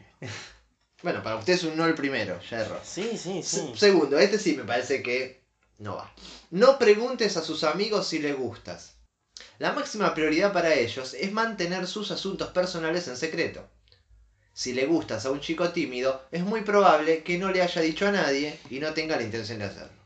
Bueno, 1.03 1.21
para 1.21 1.35
usted 1.35 1.53
es 1.53 1.63
un 1.65 1.75
no 1.75 1.85
el 1.85 1.93
primero, 1.93 2.39
ya 2.49 2.61
erró. 2.61 2.79
Sí, 2.83 3.17
sí, 3.17 3.43
sí. 3.43 3.71
Se- 3.73 3.75
Segundo, 3.77 4.17
este 4.17 4.39
sí 4.39 4.55
me 4.55 4.63
parece 4.63 5.03
que 5.03 5.41
no 5.77 5.97
va. 5.97 6.09
No 6.51 6.79
preguntes 6.79 7.35
a 7.35 7.43
sus 7.43 7.65
amigos 7.65 8.07
si 8.07 8.19
le 8.19 8.31
gustas. 8.31 8.93
La 9.59 9.73
máxima 9.73 10.13
prioridad 10.13 10.53
para 10.53 10.73
ellos 10.73 11.13
es 11.15 11.31
mantener 11.33 11.87
sus 11.87 12.11
asuntos 12.11 12.47
personales 12.51 13.09
en 13.09 13.17
secreto. 13.17 13.67
Si 14.53 14.71
le 14.73 14.85
gustas 14.85 15.25
a 15.25 15.31
un 15.31 15.41
chico 15.41 15.71
tímido, 15.71 16.23
es 16.31 16.43
muy 16.45 16.61
probable 16.61 17.23
que 17.23 17.37
no 17.37 17.51
le 17.51 17.61
haya 17.61 17.81
dicho 17.81 18.07
a 18.07 18.11
nadie 18.11 18.57
y 18.69 18.79
no 18.79 18.93
tenga 18.93 19.17
la 19.17 19.23
intención 19.23 19.59
de 19.59 19.65
hacerlo. 19.65 20.04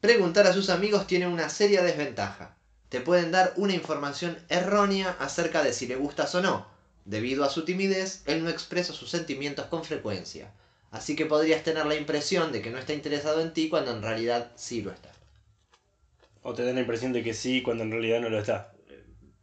Preguntar 0.00 0.46
a 0.46 0.52
sus 0.52 0.70
amigos 0.70 1.06
tiene 1.06 1.26
una 1.26 1.48
seria 1.48 1.82
desventaja. 1.82 2.56
Te 2.88 3.00
pueden 3.00 3.30
dar 3.30 3.52
una 3.56 3.74
información 3.74 4.38
errónea 4.48 5.16
acerca 5.20 5.62
de 5.62 5.72
si 5.72 5.86
le 5.86 5.96
gustas 5.96 6.34
o 6.34 6.40
no. 6.40 6.66
Debido 7.04 7.44
a 7.44 7.50
su 7.50 7.64
timidez, 7.64 8.22
él 8.26 8.42
no 8.42 8.50
expresa 8.50 8.92
sus 8.92 9.10
sentimientos 9.10 9.66
con 9.66 9.84
frecuencia. 9.84 10.52
Así 10.90 11.14
que 11.16 11.26
podrías 11.26 11.62
tener 11.62 11.86
la 11.86 11.94
impresión 11.94 12.50
de 12.50 12.62
que 12.62 12.70
no 12.70 12.78
está 12.78 12.94
interesado 12.94 13.40
en 13.40 13.52
ti 13.52 13.68
cuando 13.68 13.92
en 13.92 14.02
realidad 14.02 14.50
sí 14.56 14.82
lo 14.82 14.90
está. 14.90 15.10
O 16.42 16.54
te 16.54 16.64
da 16.64 16.72
la 16.72 16.80
impresión 16.80 17.12
de 17.12 17.22
que 17.22 17.34
sí 17.34 17.62
cuando 17.62 17.84
en 17.84 17.90
realidad 17.90 18.20
no 18.20 18.30
lo 18.30 18.38
está. 18.38 18.72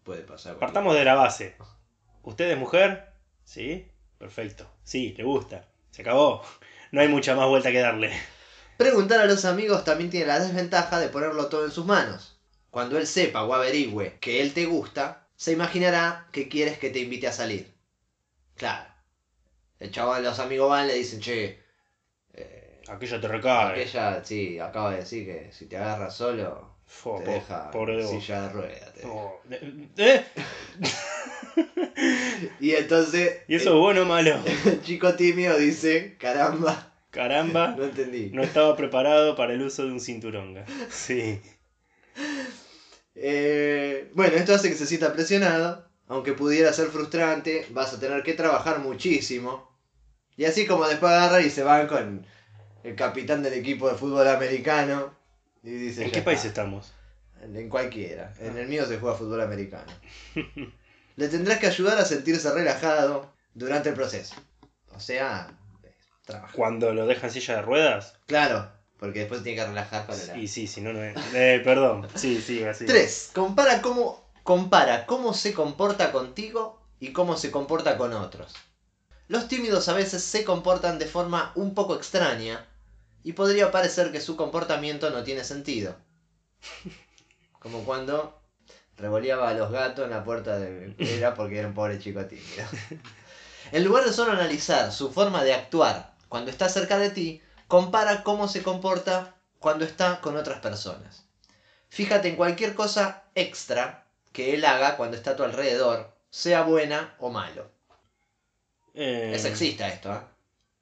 Puede 0.04 0.24
pasar. 0.24 0.58
Partamos 0.58 0.96
de 0.96 1.06
la 1.06 1.16
base. 1.16 1.56
¿Usted 2.24 2.52
es 2.52 2.58
mujer? 2.58 3.14
Sí. 3.44 3.88
Perfecto. 4.18 4.68
Sí, 4.84 5.14
le 5.18 5.24
gusta. 5.24 5.68
Se 5.92 6.02
acabó. 6.02 6.42
No 6.92 7.02
hay 7.02 7.08
mucha 7.08 7.36
más 7.36 7.48
vuelta 7.48 7.72
que 7.72 7.80
darle. 7.80 8.12
Preguntar 8.78 9.20
a 9.22 9.26
los 9.26 9.46
amigos 9.46 9.84
también 9.84 10.10
tiene 10.10 10.28
la 10.28 10.40
desventaja 10.40 11.00
de 11.00 11.10
ponerlo 11.10 11.48
todo 11.48 11.66
en 11.66 11.72
sus 11.72 11.86
manos. 11.86 12.38
Cuando 12.70 12.98
él 12.98 13.08
sepa 13.08 13.44
o 13.44 13.54
averigüe 13.54 14.18
que 14.20 14.42
él 14.42 14.54
te 14.54 14.66
gusta, 14.66 15.26
se 15.36 15.52
imaginará 15.52 16.28
que 16.32 16.48
quieres 16.48 16.78
que 16.78 16.90
te 16.90 17.00
invite 17.00 17.28
a 17.28 17.32
salir. 17.32 17.74
Claro. 18.56 18.86
El 19.80 19.92
chaval, 19.92 20.24
los 20.24 20.40
amigos 20.40 20.70
van 20.70 20.86
y 20.86 20.88
le 20.90 20.94
dicen, 20.96 21.20
che, 21.20 21.60
eh, 22.34 22.82
Aquello 22.88 23.20
te 23.20 23.28
recae. 23.28 23.72
aquella, 23.72 24.24
sí, 24.24 24.60
acaba 24.60 24.92
de 24.92 24.98
decir 24.98 25.26
que 25.26 25.52
si 25.52 25.66
te 25.66 25.78
agarra 25.78 26.10
solo, 26.10 26.76
te 26.86 26.94
po- 27.04 27.20
deja 27.26 27.70
pobre 27.72 27.98
de 27.98 28.04
vos. 28.04 28.12
silla 28.12 28.42
de 28.44 28.50
ruedas. 28.50 28.94
te. 28.94 29.06
Oh, 29.06 29.42
¿Eh? 29.98 30.26
Y 32.60 32.74
entonces, 32.74 33.40
¿Y 33.48 33.56
eso 33.56 33.74
es 33.74 33.80
bueno 33.80 34.04
o 34.04 34.06
malo? 34.06 34.40
el 34.66 34.82
chico 34.84 35.14
tímido 35.16 35.58
dice, 35.58 36.16
caramba, 36.20 36.87
Caramba. 37.12 37.68
no 37.78 37.84
entendí. 37.86 38.30
No 38.34 38.44
estaba 38.44 38.76
preparado 38.76 39.36
para 39.36 39.54
el 39.54 39.62
uso 39.62 39.86
de 39.86 39.92
un 39.92 40.02
cinturonga. 40.02 40.66
Sí. 40.90 41.40
Eh, 43.16 44.12
bueno, 44.14 44.36
esto 44.36 44.54
hace 44.54 44.70
que 44.70 44.76
se 44.76 44.86
sienta 44.86 45.14
presionado. 45.14 45.88
Aunque 46.10 46.34
pudiera 46.34 46.72
ser 46.72 46.88
frustrante, 46.88 47.68
vas 47.72 47.94
a 47.94 48.00
tener 48.00 48.24
que 48.24 48.34
trabajar 48.34 48.80
muchísimo. 48.80 49.70
Y 50.38 50.46
así 50.46 50.66
como 50.66 50.88
después 50.88 51.12
agarra 51.12 51.42
y 51.42 51.50
se 51.50 51.64
van 51.64 51.88
con 51.88 52.26
el 52.84 52.96
capitán 52.96 53.44
del 53.44 53.54
equipo 53.54 53.90
de 53.90 53.96
fútbol 53.98 54.28
americano. 54.28 55.14
Y 55.64 55.72
dice, 55.72 56.04
¿En 56.04 56.08
"Ya 56.08 56.14
qué 56.14 56.20
está". 56.20 56.26
país 56.32 56.46
estamos? 56.46 56.94
En 57.42 57.68
cualquiera. 57.70 58.34
En 58.40 58.58
el 58.58 58.68
mío 58.68 58.86
se 58.86 59.00
juega 59.00 59.18
fútbol 59.18 59.42
americano. 59.42 59.92
Le 61.18 61.28
tendrás 61.28 61.60
que 61.60 61.68
ayudar 61.68 61.98
a 61.98 62.06
sentirse 62.06 62.50
relajado 62.54 63.34
durante 63.54 63.90
el 63.90 63.96
proceso. 63.96 64.36
O 64.96 65.00
sea, 65.00 65.57
trabaja. 66.28 66.54
Cuando 66.54 66.94
lo 66.94 67.08
deja 67.08 67.28
en 67.28 67.34
silla 67.34 67.56
de 67.56 67.62
ruedas. 67.64 68.14
Claro, 68.28 68.70
porque 69.00 69.20
después 69.20 69.42
tiene 69.42 69.58
que 69.60 69.68
relajar 69.68 70.06
para 70.06 70.24
la... 70.24 70.34
Sí, 70.36 70.48
sí, 70.48 70.68
sí, 70.68 70.82
no, 70.82 70.94
no 70.94 71.04
es. 71.04 71.18
Eh, 71.34 71.62
perdón. 71.64 72.08
Sí, 72.16 72.42
sí, 72.42 72.64
así. 72.64 72.86
3. 72.86 73.32
Compara 73.34 73.82
cómo, 73.82 74.30
compara 74.44 75.06
cómo 75.06 75.34
se 75.34 75.54
comporta 75.54 76.12
contigo 76.12 76.80
y 77.00 77.14
cómo 77.14 77.38
se 77.38 77.50
comporta 77.50 77.98
con 77.98 78.14
otros. 78.14 78.54
Los 79.28 79.48
tímidos 79.48 79.88
a 79.88 79.94
veces 79.94 80.24
se 80.24 80.44
comportan 80.44 81.00
de 81.00 81.06
forma 81.06 81.52
un 81.56 81.74
poco 81.74 81.96
extraña 81.96 82.66
y 83.24 83.34
podría 83.34 83.72
parecer 83.72 84.12
que 84.12 84.22
su 84.22 84.36
comportamiento 84.36 85.10
no 85.10 85.24
tiene 85.24 85.44
sentido. 85.44 85.98
Como 87.60 87.84
cuando 87.84 88.42
revoleaba 88.98 89.50
a 89.50 89.54
los 89.54 89.72
gatos 89.72 90.06
en 90.06 90.12
la 90.12 90.24
puerta 90.24 90.58
de 90.58 90.96
era 90.98 91.34
porque 91.34 91.60
era 91.60 91.68
un 91.68 91.74
pobre 91.74 92.00
chico 92.00 92.26
tímido. 92.26 92.66
En 93.72 93.84
lugar 93.84 94.06
de 94.06 94.14
solo 94.14 94.32
analizar 94.32 94.92
su 94.94 95.12
forma 95.12 95.44
de 95.44 95.54
actuar 95.54 96.17
cuando 96.30 96.52
está 96.52 96.70
cerca 96.70 96.98
de 96.98 97.10
ti, 97.10 97.42
compara 97.68 98.24
cómo 98.24 98.48
se 98.48 98.64
comporta 98.64 99.36
cuando 99.60 99.86
está 99.86 100.22
con 100.22 100.38
otras 100.38 100.60
personas. 100.60 101.26
Fíjate 101.90 102.28
en 102.30 102.36
cualquier 102.36 102.76
cosa 102.76 103.24
extra 103.36 104.06
que 104.32 104.54
él 104.54 104.66
haga 104.66 104.98
cuando 104.98 105.18
está 105.18 105.32
a 105.32 105.36
tu 105.36 105.44
alrededor, 105.44 106.14
sea 106.30 106.62
buena 106.62 107.16
o 107.20 107.30
malo. 107.30 107.72
Eh, 108.94 109.32
Es 109.36 109.44
sexista 109.44 109.88
esto, 109.88 110.14
¿eh? 110.14 110.20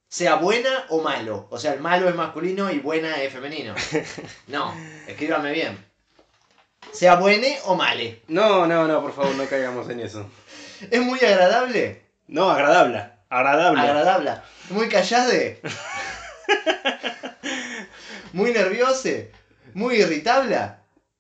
Sea 0.07 0.35
buena 0.35 0.85
o 0.89 1.01
malo. 1.01 1.47
O 1.49 1.57
sea, 1.57 1.73
el 1.73 1.81
malo 1.81 2.07
es 2.07 2.15
masculino 2.15 2.71
y 2.71 2.79
buena 2.79 3.21
es 3.21 3.33
femenino. 3.33 3.75
No, 4.47 4.73
escríbame 5.07 5.51
bien. 5.51 5.85
Sea 6.91 7.15
buene 7.15 7.59
o 7.65 7.75
male. 7.75 8.21
No, 8.27 8.65
no, 8.67 8.87
no, 8.87 9.01
por 9.01 9.13
favor, 9.13 9.35
no 9.35 9.45
caigamos 9.47 9.89
en 9.89 9.99
eso. 9.99 10.29
¿Es 10.89 11.01
muy 11.01 11.19
agradable? 11.19 12.05
No, 12.27 12.49
agradable. 12.49 13.09
Agradable. 13.29 13.81
Agradable. 13.81 14.31
¿Muy 14.69 14.87
callade? 14.89 15.61
¿Muy 18.33 18.51
nerviose? 18.51 19.31
¿Muy 19.73 19.95
irritable? 19.97 20.59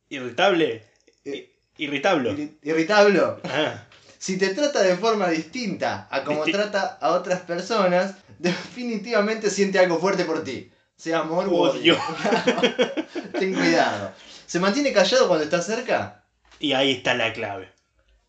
Irritable. 0.09 0.83
I- 1.23 1.49
Irritable. 1.77 2.31
Irri- 2.31 2.57
¿Irritable? 2.63 3.21
Ah, 3.43 3.83
Si 4.17 4.37
te 4.37 4.53
trata 4.53 4.81
de 4.81 4.95
forma 4.95 5.27
distinta 5.29 6.07
a 6.09 6.23
como 6.23 6.45
Disti- 6.45 6.51
trata 6.53 6.97
a 7.01 7.09
otras 7.11 7.41
personas, 7.41 8.15
definitivamente 8.39 9.49
siente 9.49 9.79
algo 9.79 9.99
fuerte 9.99 10.25
por 10.25 10.43
ti. 10.43 10.71
Sea 10.95 11.19
amor 11.19 11.47
u. 11.49 11.55
Odio. 11.57 11.97
Ten 13.39 13.53
cuidado. 13.53 14.13
¿Se 14.45 14.59
mantiene 14.59 14.93
callado 14.93 15.27
cuando 15.27 15.43
está 15.43 15.61
cerca? 15.61 16.21
y 16.57 16.71
ahí 16.71 16.91
está 16.93 17.13
la 17.15 17.33
clave. 17.33 17.69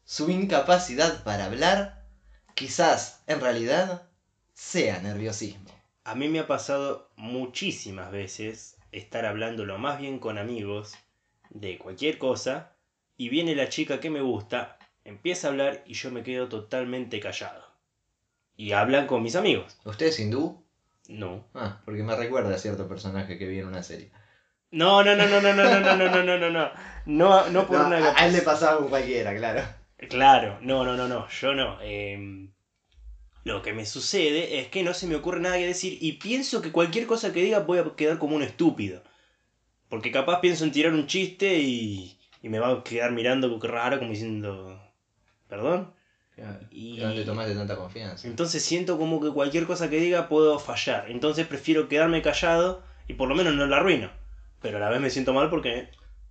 Su 0.05 0.29
incapacidad 0.31 1.22
para 1.22 1.45
hablar, 1.45 1.96
quizás 2.57 3.23
en 3.29 3.41
realidad, 3.41 4.09
sea 4.55 4.99
nerviosismo. 4.99 5.71
A 6.05 6.15
mí 6.15 6.29
me 6.29 6.41
ha 6.41 6.47
pasado 6.47 7.11
muchísimas 7.17 8.11
veces 8.11 8.79
estar 8.91 9.27
hablando 9.27 9.65
lo 9.67 9.79
más 9.79 10.01
bien 10.01 10.19
con 10.19 10.39
amigos 10.39 10.95
de 11.51 11.79
cualquier 11.79 12.19
cosa 12.19 12.73
y 13.17 13.29
viene 13.29 13.55
la 13.55 13.69
chica 13.69 14.01
que 14.01 14.11
me 14.11 14.23
gusta, 14.23 14.79
empieza 15.05 15.47
a 15.47 15.51
hablar 15.51 15.83
y 15.87 15.95
yo 15.95 16.11
me 16.11 16.23
quedo 16.23 16.49
totalmente 16.49 17.21
callado. 17.21 17.65
Y 18.57 18.73
hablan 18.73 19.07
con 19.07 19.23
mis 19.23 19.37
amigos. 19.37 19.77
¿Usted 19.85 20.07
es 20.07 20.19
hindú? 20.19 20.65
No. 21.09 21.45
Ah, 21.55 21.83
porque 21.85 22.03
me 22.03 22.17
recuerda 22.17 22.55
a 22.55 22.59
cierto 22.59 22.89
personaje 22.89 23.37
que 23.37 23.47
vi 23.47 23.59
en 23.59 23.67
una 23.67 23.83
serie. 23.83 24.11
No, 24.71 25.05
no, 25.05 25.15
no, 25.15 25.29
no, 25.29 25.41
no, 25.43 25.53
no, 25.53 25.65
no, 25.65 25.81
no, 25.81 25.97
no, 25.97 26.09
no, 26.09 26.23
no, 26.25 26.39
no, 26.39 26.51
no. 26.51 26.71
No, 27.05 27.49
no 27.51 27.67
por 27.67 27.79
No, 27.81 27.87
una... 27.87 28.15
a 28.17 28.27
él 28.27 28.33
le 28.33 28.41
pasaba 28.43 28.79
con 28.79 28.89
cualquiera, 28.89 29.37
claro. 29.37 29.63
Claro, 30.09 30.59
no, 30.61 30.85
no, 30.85 30.97
no, 30.97 31.09
no, 31.09 31.29
yo 31.29 31.55
no. 31.55 31.79
Em, 31.81 32.53
lo 33.45 33.63
que 33.63 33.73
me 33.73 33.87
sucede 33.87 34.59
es 34.61 34.69
que 34.69 34.83
no 34.83 34.93
se 34.93 35.07
me 35.07 35.15
ocurre 35.17 35.41
nada 35.41 35.57
que 35.57 35.67
decir 35.67 35.97
y 36.01 36.13
pienso 36.15 36.61
que 36.61 36.73
cualquier 36.73 37.07
cosa 37.07 37.33
que 37.33 37.43
diga 37.43 37.61
voy 37.61 37.79
a 37.79 37.97
quedar 37.97 38.19
como 38.19 38.37
un 38.37 38.43
estúpido. 38.43 39.03
Porque 39.89 40.11
capaz 40.11 40.41
pienso 40.41 40.65
en 40.65 40.73
tirar 40.73 40.93
un 40.93 41.07
chiste 41.07 41.59
y, 41.61 42.19
y 42.43 42.49
me 42.49 42.59
va 42.59 42.71
a 42.73 42.85
quedar 42.85 43.13
mirando 43.13 43.59
raro 43.61 43.99
como 43.99 44.11
diciendo... 44.11 44.83
¿Perdón? 45.49 45.95
Y- 46.71 46.97
¿Y 46.97 47.01
dónde 47.01 47.25
tomaste 47.25 47.55
tanta 47.55 47.77
confianza? 47.77 48.27
Entonces 48.27 48.63
siento 48.65 48.99
como 48.99 49.21
que 49.21 49.31
cualquier 49.31 49.65
cosa 49.67 49.89
que 49.89 50.01
diga 50.01 50.29
puedo 50.29 50.59
fallar. 50.59 51.09
Entonces 51.11 51.47
prefiero 51.47 51.89
quedarme 51.89 52.21
callado 52.21 52.83
y 53.09 53.15
por 53.15 53.29
lo 53.29 53.35
menos 53.37 53.55
no 53.55 53.65
la 53.67 53.77
arruino. 53.77 54.11
Pero 54.61 54.79
a 54.79 54.81
la 54.81 54.91
vez 54.91 55.01
me 55.01 55.09
siento 55.11 55.33
mal 55.33 55.49
porque... 55.49 55.89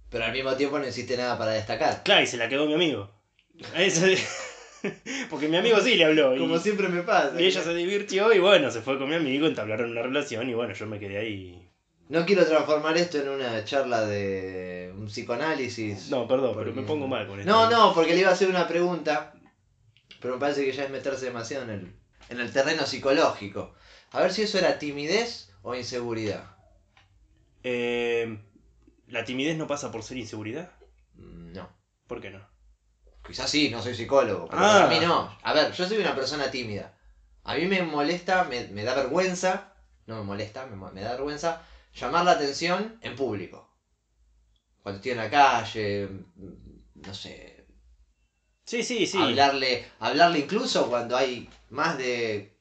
Pero 0.10 0.26
al 0.26 0.34
mismo 0.34 0.54
tiempo 0.56 0.78
no 0.78 0.86
hiciste 0.88 1.16
nada 1.18 1.38
para 1.38 1.52
destacar. 1.52 2.04
Claro, 2.04 2.22
y 2.24 2.28
se 2.28 2.38
la 2.38 2.50
quedó 2.50 2.68
mi 2.68 2.74
amigo. 2.74 3.15
Porque 5.30 5.48
mi 5.48 5.58
amigo 5.58 5.80
sí 5.80 5.96
le 5.96 6.06
habló. 6.06 6.36
y- 6.36 6.40
Como 6.40 6.58
siempre 6.60 6.88
me 6.90 7.02
pasa. 7.02 7.40
Y 7.42 7.46
ella 7.46 7.64
se 7.64 7.74
divirtió 7.74 8.32
y 8.34 8.40
bueno, 8.40 8.70
se 8.70 8.82
fue 8.82 8.98
con 9.00 9.10
mi 9.10 9.16
amigo, 9.16 9.48
entablaron 9.48 9.92
una 9.92 10.04
relación 10.04 10.50
y 10.50 10.54
bueno, 10.54 10.74
yo 10.74 10.86
me 10.86 11.00
quedé 11.00 11.18
ahí. 11.18 11.70
No 12.08 12.24
quiero 12.26 12.46
transformar 12.46 12.96
esto 12.98 13.20
en 13.20 13.30
una 13.30 13.64
charla 13.66 14.06
de 14.06 14.94
un 14.96 15.08
psicoanálisis. 15.08 16.10
No, 16.12 16.28
perdón, 16.28 16.54
Porque- 16.54 16.70
pero 16.72 16.82
me 16.82 16.88
pongo 16.88 17.08
mal 17.08 17.26
con 17.28 17.40
esto. 17.40 17.52
No, 17.52 17.70
no, 17.70 17.94
porque 17.96 18.14
le 18.14 18.20
iba 18.20 18.30
a 18.30 18.34
hacer 18.34 18.48
una 18.50 18.68
pregunta, 18.68 19.34
pero 20.22 20.36
me 20.36 20.40
parece 20.40 20.64
que 20.64 20.72
ya 20.72 20.84
es 20.84 20.92
meterse 20.92 21.26
demasiado 21.26 21.64
en 21.64 21.70
el, 21.72 21.96
en 22.30 22.40
el 22.40 22.52
terreno 22.52 22.86
psicológico. 22.86 23.74
A 24.12 24.22
ver 24.22 24.32
si 24.32 24.44
eso 24.44 24.60
era 24.60 24.78
timidez 24.78 25.52
o 25.64 25.74
inseguridad. 25.74 26.56
Eh, 27.64 28.38
¿La 29.08 29.26
timidez 29.26 29.58
no 29.58 29.66
pasa 29.66 29.92
por 29.92 30.04
ser 30.04 30.18
inseguridad? 30.18 30.72
Mm, 31.16 31.54
No. 31.54 31.70
¿Por 32.06 32.22
qué 32.22 32.30
no? 32.30 32.48
Quizás 33.26 33.50
sí, 33.50 33.70
no 33.70 33.82
soy 33.82 33.96
psicólogo, 33.96 34.48
pero 34.48 34.62
Ah. 34.62 34.88
para 34.88 34.88
mí 34.90 35.00
no. 35.06 35.36
A 35.44 35.54
ver, 35.54 35.72
yo 35.72 35.88
soy 35.88 35.98
una 35.98 36.16
persona 36.16 36.50
tímida. 36.52 36.94
A 37.44 37.56
mí 37.56 37.66
me 37.66 37.82
molesta, 37.84 38.44
me, 38.46 38.68
me 38.68 38.84
da 38.84 38.94
vergüenza, 38.94 39.74
no 40.08 40.18
me 40.18 40.24
molesta, 40.24 40.66
me, 40.66 40.76
me 40.92 41.02
da 41.02 41.12
vergüenza 41.12 41.62
llamar 41.94 42.26
la 42.26 42.32
atención 42.32 42.98
en 43.02 43.16
público. 43.16 43.70
Cuando 44.84 44.98
estoy 44.98 45.12
en 45.14 45.18
la 45.18 45.30
calle, 45.30 46.10
no 46.96 47.14
sé, 47.14 47.66
Sí, 48.66 48.84
sí, 48.84 49.06
sí. 49.06 49.18
hablarle, 49.22 49.86
hablarle 50.00 50.40
incluso 50.40 50.88
cuando 50.90 51.16
hay 51.16 51.48
más 51.70 51.98
de 52.00 52.58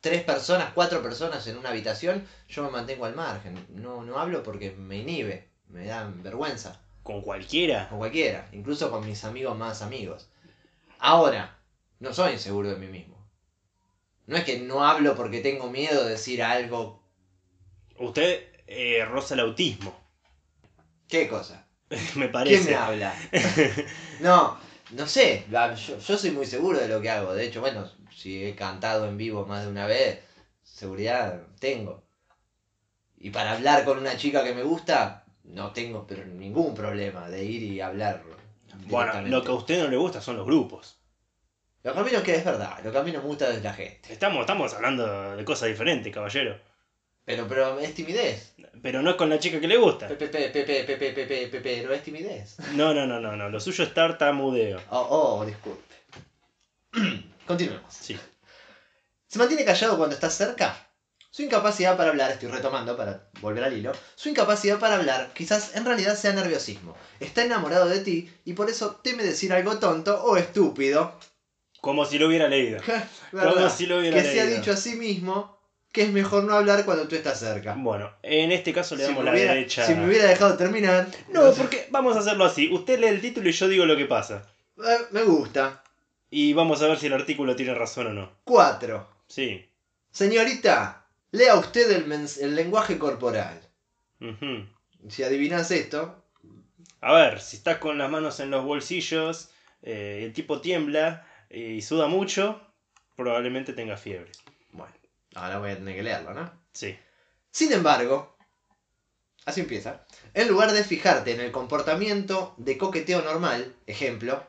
tres 0.00 0.22
personas, 0.24 0.72
cuatro 0.74 1.02
personas 1.02 1.46
en 1.46 1.58
una 1.58 1.68
habitación, 1.70 2.26
yo 2.48 2.62
me 2.64 2.70
mantengo 2.70 3.04
al 3.04 3.14
margen. 3.14 3.66
No, 3.70 4.02
no 4.02 4.18
hablo 4.18 4.42
porque 4.42 4.70
me 4.72 4.96
inhibe, 4.98 5.50
me 5.68 5.84
da 5.86 6.04
vergüenza. 6.06 6.81
Con 7.02 7.20
cualquiera. 7.22 7.88
Con 7.88 7.98
cualquiera, 7.98 8.48
incluso 8.52 8.90
con 8.90 9.06
mis 9.06 9.24
amigos 9.24 9.56
más 9.56 9.82
amigos. 9.82 10.28
Ahora, 10.98 11.58
no 12.00 12.12
soy 12.14 12.32
inseguro 12.32 12.70
de 12.70 12.76
mí 12.76 12.86
mismo. 12.86 13.16
No 14.26 14.36
es 14.36 14.44
que 14.44 14.58
no 14.60 14.84
hablo 14.84 15.14
porque 15.16 15.40
tengo 15.40 15.68
miedo 15.70 16.04
de 16.04 16.10
decir 16.10 16.42
algo. 16.42 17.02
Usted 17.98 18.46
eh, 18.66 19.04
roza 19.04 19.34
el 19.34 19.40
autismo, 19.40 19.94
¿Qué 21.08 21.28
cosa? 21.28 21.66
me 22.16 22.28
¿Quién 22.44 22.66
parece. 22.66 22.70
me 22.70 22.74
habla? 22.74 23.14
No, 24.20 24.56
no 24.90 25.06
sé. 25.06 25.44
Yo, 25.50 25.98
yo 25.98 26.18
soy 26.18 26.30
muy 26.30 26.46
seguro 26.46 26.78
de 26.78 26.88
lo 26.88 27.00
que 27.00 27.10
hago. 27.10 27.34
De 27.34 27.44
hecho, 27.44 27.60
bueno, 27.60 27.90
si 28.10 28.44
he 28.44 28.54
cantado 28.54 29.06
en 29.08 29.16
vivo 29.16 29.44
más 29.46 29.64
de 29.64 29.70
una 29.70 29.86
vez, 29.86 30.20
seguridad 30.62 31.42
tengo. 31.58 32.02
Y 33.18 33.30
para 33.30 33.52
hablar 33.52 33.84
con 33.84 33.98
una 33.98 34.16
chica 34.16 34.42
que 34.44 34.54
me 34.54 34.62
gusta, 34.62 35.21
no 35.44 35.72
tengo 35.72 36.06
pero 36.06 36.24
ningún 36.24 36.74
problema 36.74 37.28
de 37.28 37.44
ir 37.44 37.62
y 37.62 37.80
hablar. 37.80 38.22
Bueno, 38.86 39.20
lo 39.22 39.42
que 39.42 39.50
a 39.50 39.54
usted 39.54 39.82
no 39.82 39.88
le 39.88 39.96
gusta 39.96 40.20
son 40.20 40.36
los 40.36 40.46
grupos. 40.46 40.98
Lo 41.82 41.92
que 41.92 41.98
a 41.98 42.02
mí 42.04 42.10
no 42.12 42.22
que 42.22 42.36
es 42.36 42.44
verdad, 42.44 42.78
lo 42.84 42.92
que 42.92 42.98
a 42.98 43.02
mí 43.02 43.10
no 43.10 43.20
me 43.20 43.26
gusta 43.26 43.50
es 43.50 43.62
la 43.62 43.74
gente. 43.74 44.12
Estamos, 44.12 44.40
estamos 44.40 44.72
hablando 44.74 45.36
de 45.36 45.44
cosas 45.44 45.68
diferentes, 45.68 46.12
caballero. 46.14 46.58
Pero, 47.24 47.46
pero 47.46 47.78
es 47.78 47.94
timidez. 47.94 48.54
Pero 48.82 49.02
no 49.02 49.10
es 49.10 49.16
con 49.16 49.28
la 49.28 49.38
chica 49.38 49.60
que 49.60 49.68
le 49.68 49.76
gusta. 49.76 50.08
Pepe, 50.08 50.28
pepe, 50.28 50.64
pepe, 50.64 50.84
pepe, 50.84 51.12
pepe, 51.12 51.46
pepe, 51.48 51.60
pero 51.60 51.92
es 51.92 52.02
timidez. 52.02 52.56
No, 52.74 52.94
no, 52.94 53.06
no, 53.06 53.20
no, 53.20 53.36
no. 53.36 53.48
Lo 53.48 53.60
suyo 53.60 53.84
es 53.84 53.94
tartamudeo. 53.94 54.80
Oh, 54.90 55.38
oh, 55.40 55.44
disculpe. 55.44 55.94
Continuemos. 57.46 57.92
Sí. 57.92 58.18
¿Se 59.26 59.38
mantiene 59.38 59.64
callado 59.64 59.96
cuando 59.96 60.14
está 60.14 60.30
cerca? 60.30 60.76
Su 61.32 61.40
incapacidad 61.40 61.96
para 61.96 62.10
hablar, 62.10 62.30
estoy 62.30 62.50
retomando 62.50 62.94
para 62.94 63.24
volver 63.40 63.64
al 63.64 63.74
hilo, 63.74 63.92
su 64.16 64.28
incapacidad 64.28 64.78
para 64.78 64.96
hablar 64.96 65.32
quizás 65.34 65.74
en 65.74 65.86
realidad 65.86 66.14
sea 66.14 66.34
nerviosismo. 66.34 66.94
Está 67.20 67.42
enamorado 67.42 67.88
de 67.88 68.00
ti 68.00 68.30
y 68.44 68.52
por 68.52 68.68
eso 68.68 69.00
teme 69.02 69.24
decir 69.24 69.50
algo 69.54 69.78
tonto 69.78 70.22
o 70.22 70.36
estúpido. 70.36 71.18
Como 71.80 72.04
si 72.04 72.18
lo 72.18 72.26
hubiera 72.28 72.48
leído. 72.48 72.80
Como 73.30 73.70
si 73.70 73.86
lo 73.86 73.98
hubiera 73.98 74.22
que 74.22 74.30
se 74.30 74.42
ha 74.42 74.46
dicho 74.46 74.72
a 74.72 74.76
sí 74.76 74.94
mismo 74.96 75.58
que 75.90 76.02
es 76.02 76.12
mejor 76.12 76.44
no 76.44 76.54
hablar 76.54 76.84
cuando 76.84 77.08
tú 77.08 77.16
estás 77.16 77.38
cerca. 77.40 77.74
Bueno, 77.78 78.12
en 78.22 78.52
este 78.52 78.74
caso 78.74 78.94
le 78.94 79.04
Si 79.04 79.08
damos 79.08 79.24
me, 79.24 79.30
la 79.30 79.34
hubiera, 79.34 79.54
derecha. 79.54 79.86
si 79.86 79.94
me 79.94 80.06
hubiera 80.06 80.26
dejado 80.26 80.58
terminar. 80.58 81.08
No, 81.30 81.50
porque 81.52 81.88
vamos 81.90 82.14
a 82.14 82.20
hacerlo 82.20 82.44
así. 82.44 82.70
Usted 82.70 82.98
lee 82.98 83.06
el 83.06 83.22
título 83.22 83.48
y 83.48 83.52
yo 83.52 83.68
digo 83.68 83.86
lo 83.86 83.96
que 83.96 84.04
pasa. 84.04 84.42
Eh, 84.78 84.98
me 85.12 85.22
gusta. 85.22 85.82
Y 86.30 86.52
vamos 86.52 86.82
a 86.82 86.88
ver 86.88 86.98
si 86.98 87.06
el 87.06 87.14
artículo 87.14 87.56
tiene 87.56 87.72
razón 87.74 88.08
o 88.08 88.12
no. 88.12 88.32
4. 88.44 89.06
Sí. 89.28 89.66
Señorita, 90.10 91.01
lea 91.32 91.56
usted 91.56 91.90
el, 91.90 92.28
el 92.40 92.54
lenguaje 92.54 92.98
corporal. 92.98 93.60
Si 95.08 95.22
adivinas 95.24 95.70
esto, 95.72 96.24
A 97.00 97.12
ver, 97.12 97.40
si 97.40 97.56
estás 97.56 97.78
con 97.78 97.98
las 97.98 98.08
manos 98.10 98.38
en 98.38 98.50
los 98.50 98.64
bolsillos, 98.64 99.50
eh, 99.82 100.22
el 100.24 100.32
tipo 100.32 100.60
tiembla 100.60 101.26
eh, 101.50 101.74
y 101.78 101.82
suda 101.82 102.06
mucho, 102.06 102.60
probablemente 103.16 103.72
tenga 103.72 103.96
fiebre. 103.96 104.30
bueno. 104.70 104.94
Ahora 105.34 105.58
voy 105.58 105.70
a 105.70 105.76
tener 105.76 105.96
que 105.96 106.02
leerlo, 106.02 106.34
¿no? 106.34 106.52
Sí. 106.72 106.96
Sin 107.50 107.72
embargo, 107.72 108.36
así 109.46 109.60
empieza. 109.60 110.04
En 110.34 110.46
lugar 110.46 110.72
de 110.72 110.84
fijarte 110.84 111.32
en 111.32 111.40
el 111.40 111.50
comportamiento 111.50 112.54
de 112.58 112.78
coqueteo 112.78 113.22
normal, 113.22 113.74
ejemplo, 113.86 114.46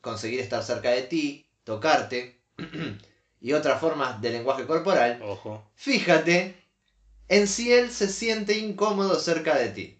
conseguir 0.00 0.40
estar 0.40 0.62
cerca 0.62 0.90
de 0.90 1.02
ti, 1.02 1.46
tocarte 1.64 2.40
y 3.42 3.52
otras 3.52 3.80
formas 3.80 4.20
de 4.22 4.30
lenguaje 4.30 4.66
corporal, 4.66 5.20
Ojo. 5.20 5.68
fíjate 5.74 6.54
en 7.28 7.48
si 7.48 7.72
él 7.72 7.90
se 7.90 8.08
siente 8.08 8.56
incómodo 8.56 9.18
cerca 9.18 9.56
de 9.56 9.68
ti. 9.70 9.98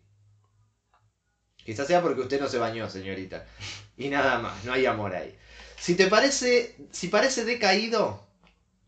Quizás 1.64 1.88
sea 1.88 2.02
porque 2.02 2.20
usted 2.20 2.40
no 2.40 2.48
se 2.48 2.58
bañó, 2.58 2.88
señorita. 2.88 3.46
Y 3.96 4.08
nada 4.08 4.38
más, 4.38 4.64
no 4.64 4.72
hay 4.72 4.86
amor 4.86 5.14
ahí. 5.14 5.36
Si 5.76 5.94
te 5.96 6.06
parece, 6.06 6.76
si 6.92 7.08
parece 7.08 7.44
decaído, 7.44 8.24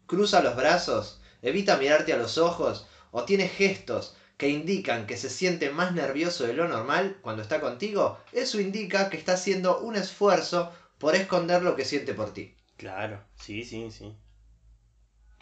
cruza 0.07 0.41
los 0.41 0.57
brazos, 0.57 1.21
evita 1.43 1.77
mirarte 1.77 2.13
a 2.13 2.17
los 2.17 2.39
ojos 2.39 2.87
o 3.11 3.25
tiene 3.25 3.49
gestos 3.49 4.15
que 4.37 4.49
indican 4.49 5.07
que 5.07 5.17
se 5.17 5.31
siente 5.31 5.71
más 5.71 5.93
nervioso 5.93 6.45
de 6.45 6.53
lo 6.55 6.69
normal 6.69 7.19
cuando 7.23 7.43
está 7.43 7.61
contigo, 7.61 8.19
eso 8.33 8.61
indica 8.61 9.09
que 9.09 9.17
está 9.17 9.33
haciendo 9.33 9.79
un 9.81 9.97
esfuerzo 9.97 10.71
por 10.99 11.15
esconder 11.15 11.63
lo 11.63 11.77
que 11.77 11.85
siente 11.85 12.15
por 12.15 12.33
ti. 12.33 12.55
Claro, 12.77 13.23
sí, 13.37 13.65
sí, 13.65 13.91
sí. 13.91 14.15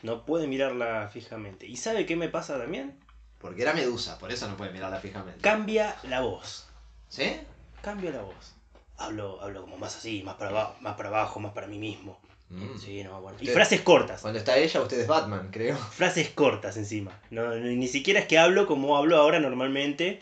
No 0.02 0.24
puede 0.24 0.46
mirarla 0.46 1.08
fijamente. 1.12 1.66
¿Y 1.66 1.76
sabe 1.76 2.06
qué 2.06 2.16
me 2.16 2.28
pasa 2.28 2.58
también? 2.58 2.98
Porque 3.38 3.62
era 3.62 3.72
medusa, 3.72 4.18
por 4.18 4.32
eso 4.32 4.48
no 4.48 4.56
puede 4.56 4.72
mirarla 4.72 4.98
fijamente. 5.00 5.40
Cambia 5.40 5.96
la 6.04 6.20
voz. 6.20 6.66
¿Sí? 7.08 7.36
Cambia 7.82 8.10
la 8.10 8.22
voz. 8.22 8.54
Hablo, 8.98 9.40
hablo 9.42 9.62
como 9.62 9.76
más 9.78 9.96
así, 9.96 10.22
más 10.22 10.36
para 10.36 10.50
abajo, 10.50 10.76
más 10.80 10.94
para 10.96 11.08
abajo, 11.08 11.40
más 11.40 11.52
para 11.52 11.66
mí 11.66 11.78
mismo. 11.78 12.20
Mm. 12.50 12.78
Sí, 12.78 13.02
no, 13.02 13.20
bueno. 13.22 13.36
Y 13.40 13.42
Usted- 13.44 13.54
frases 13.54 13.80
cortas. 13.80 14.20
Cuando 14.20 14.38
está 14.38 14.56
ella, 14.58 14.80
usted 14.80 15.00
es 15.00 15.06
Batman, 15.06 15.48
creo. 15.50 15.76
Frases 15.92 16.28
cortas 16.30 16.76
encima. 16.76 17.18
No, 17.30 17.54
ni 17.54 17.88
siquiera 17.88 18.20
es 18.20 18.26
que 18.26 18.38
hablo 18.38 18.66
como 18.66 18.96
hablo 18.96 19.16
ahora 19.16 19.40
normalmente, 19.40 20.20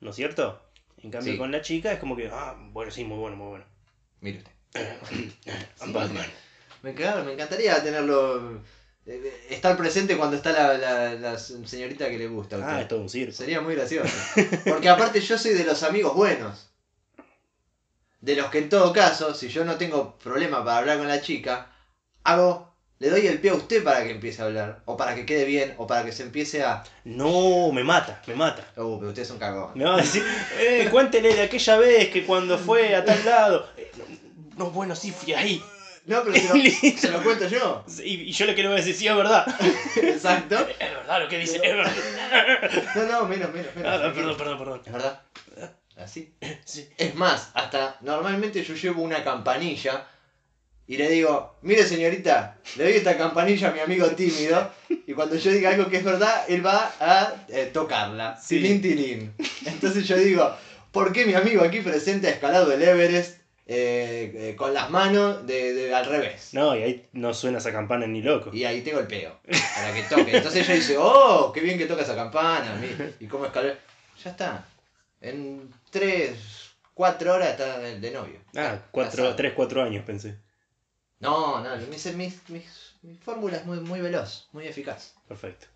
¿no 0.00 0.10
es 0.10 0.16
cierto? 0.16 0.62
En 1.02 1.10
cambio 1.10 1.32
Sí. 1.32 1.38
con 1.38 1.50
la 1.52 1.60
chica 1.60 1.92
es 1.92 1.98
como 1.98 2.16
que, 2.16 2.28
ah, 2.32 2.56
bueno, 2.72 2.90
sí, 2.90 3.04
muy 3.04 3.18
bueno, 3.18 3.36
muy 3.36 3.48
bueno. 3.48 3.64
Mire 4.20 4.38
usted. 4.38 4.52
I'm 5.82 5.92
Batman. 5.92 6.26
Me, 6.82 6.92
me 6.92 7.32
encantaría 7.32 7.82
tenerlo. 7.82 8.62
Eh, 9.06 9.46
estar 9.50 9.76
presente 9.76 10.16
cuando 10.16 10.36
está 10.36 10.52
la, 10.52 10.76
la- 10.78 11.14
la 11.14 11.38
señorita 11.38 12.08
que 12.08 12.18
le 12.18 12.26
gusta. 12.26 12.56
Ah, 12.62 12.80
es 12.80 12.88
todo 12.88 13.00
un 13.00 13.08
circo. 13.08 13.32
Sería 13.34 13.60
muy 13.60 13.74
gracioso. 13.74 14.14
Porque 14.64 14.88
aparte 14.88 15.20
yo 15.20 15.36
soy 15.38 15.52
de 15.52 15.64
los 15.64 15.82
amigos 15.82 16.14
buenos. 16.14 16.68
De 18.20 18.34
los 18.36 18.48
que 18.48 18.58
en 18.58 18.68
todo 18.70 18.92
caso, 18.92 19.34
si 19.34 19.48
yo 19.48 19.64
no 19.64 19.76
tengo 19.76 20.16
problema 20.18 20.64
para 20.64 20.78
hablar 20.78 20.98
con 20.98 21.08
la 21.08 21.20
chica, 21.20 21.70
hago. 22.22 22.72
Le 23.00 23.10
doy 23.10 23.26
el 23.26 23.40
pie 23.40 23.50
a 23.50 23.54
usted 23.54 23.82
para 23.82 24.04
que 24.04 24.10
empiece 24.12 24.40
a 24.40 24.46
hablar. 24.46 24.80
O 24.86 24.96
para 24.96 25.14
que 25.16 25.26
quede 25.26 25.44
bien. 25.44 25.74
O 25.78 25.86
para 25.86 26.04
que 26.04 26.12
se 26.12 26.22
empiece 26.22 26.62
a. 26.62 26.82
No, 27.02 27.70
me 27.72 27.82
mata, 27.84 28.22
me 28.28 28.34
mata. 28.34 28.64
Oh, 28.76 28.96
pero 28.98 29.08
usted 29.08 29.22
es 29.22 29.30
un 29.30 29.38
cagón. 29.38 29.72
Me 29.74 29.84
va 29.84 29.94
a 29.96 30.00
decir, 30.00 30.22
eh, 30.60 30.86
cuéntele 30.90 31.34
de 31.34 31.42
aquella 31.42 31.76
vez 31.76 32.08
que 32.10 32.24
cuando 32.24 32.56
fue 32.56 32.94
a 32.94 33.04
tal 33.04 33.22
lado. 33.24 33.66
Eh, 33.76 33.90
no, 33.98 34.64
no, 34.64 34.70
bueno, 34.70 34.94
sí, 34.94 35.10
fui 35.10 35.34
ahí. 35.34 35.62
No, 36.06 36.22
pero 36.22 36.34
se 36.34 36.48
lo, 36.48 36.98
se 36.98 37.10
lo 37.10 37.22
cuento 37.22 37.48
yo. 37.48 37.84
Y, 38.04 38.14
y 38.14 38.32
yo 38.32 38.46
le 38.46 38.54
quiero 38.54 38.72
decir, 38.72 38.94
sí, 38.94 39.06
es 39.06 39.16
verdad. 39.16 39.46
Exacto. 39.96 40.56
Es 40.78 40.90
verdad 40.90 41.22
lo 41.22 41.28
que 41.28 41.38
dice, 41.38 41.56
es 41.56 41.62
verdad. 41.62 41.92
No, 42.94 43.02
no, 43.04 43.28
menos, 43.28 43.52
menos, 43.52 43.74
menos. 43.74 43.92
Ah, 43.92 44.12
perdón, 44.14 44.36
perdón, 44.36 44.58
perdón. 44.58 44.82
¿Es 44.84 44.92
verdad? 44.92 45.22
Así. 45.96 46.34
Sí. 46.64 46.88
Es 46.98 47.14
más, 47.14 47.50
hasta 47.54 47.98
normalmente 48.00 48.62
yo 48.64 48.74
llevo 48.74 49.02
una 49.02 49.22
campanilla 49.22 50.06
y 50.86 50.96
le 50.96 51.08
digo, 51.08 51.56
mire 51.62 51.86
señorita, 51.86 52.58
le 52.76 52.84
doy 52.84 52.92
esta 52.94 53.16
campanilla 53.16 53.68
a 53.68 53.72
mi 53.72 53.80
amigo 53.80 54.08
tímido 54.08 54.70
y 54.88 55.12
cuando 55.14 55.36
yo 55.36 55.50
diga 55.52 55.70
algo 55.70 55.88
que 55.88 55.98
es 55.98 56.04
verdad, 56.04 56.44
él 56.48 56.66
va 56.66 56.92
a 57.00 57.46
eh, 57.48 57.70
tocarla. 57.72 58.36
Sí. 58.36 58.56
Tilín, 58.56 58.82
tilín. 58.82 59.34
Entonces 59.64 60.06
yo 60.06 60.16
digo, 60.16 60.54
¿por 60.90 61.12
qué 61.12 61.24
mi 61.26 61.34
amigo 61.34 61.62
aquí 61.62 61.80
presente 61.80 62.26
ha 62.26 62.30
escalado 62.30 62.72
el 62.72 62.82
Everest 62.82 63.38
eh, 63.66 64.32
eh, 64.50 64.56
con 64.56 64.74
las 64.74 64.90
manos 64.90 65.46
de, 65.46 65.72
de- 65.72 65.94
al 65.94 66.04
revés? 66.06 66.50
No, 66.52 66.76
y 66.76 66.82
ahí 66.82 67.08
no 67.12 67.32
suena 67.34 67.58
esa 67.58 67.72
campana 67.72 68.06
ni 68.06 68.20
loco. 68.22 68.50
Y 68.52 68.64
ahí 68.64 68.82
te 68.82 68.92
golpeo 68.92 69.38
para 69.74 69.94
que 69.94 70.02
toque. 70.02 70.36
Entonces 70.36 70.64
ella 70.64 70.74
dice, 70.74 70.96
oh, 70.98 71.50
qué 71.52 71.60
bien 71.60 71.78
que 71.78 71.86
toca 71.86 72.02
esa 72.02 72.14
campana. 72.14 72.78
¿Y 73.20 73.26
cómo 73.26 73.46
escaló? 73.46 73.72
Ya 74.22 74.30
está. 74.30 74.64
En 75.20 75.72
3, 75.90 76.36
4 76.92 77.32
horas 77.34 77.50
está 77.50 77.78
de 77.78 77.98
de 78.00 78.10
novio. 78.10 78.38
Ah, 78.56 78.78
cuatro, 78.90 79.34
tres, 79.34 79.52
cuatro 79.54 79.82
años 79.82 80.04
pensé. 80.04 80.36
No, 81.20 81.60
no, 81.62 81.76
mis, 81.88 82.04
mis, 82.14 82.48
mis- 82.50 82.94
mi 83.02 83.16
fórmula 83.16 83.56
es 83.56 83.64
muy, 83.64 83.80
muy 83.80 84.00
veloz, 84.00 84.48
muy 84.52 84.66
eficaz. 84.66 85.14
Perfecto. 85.26 85.66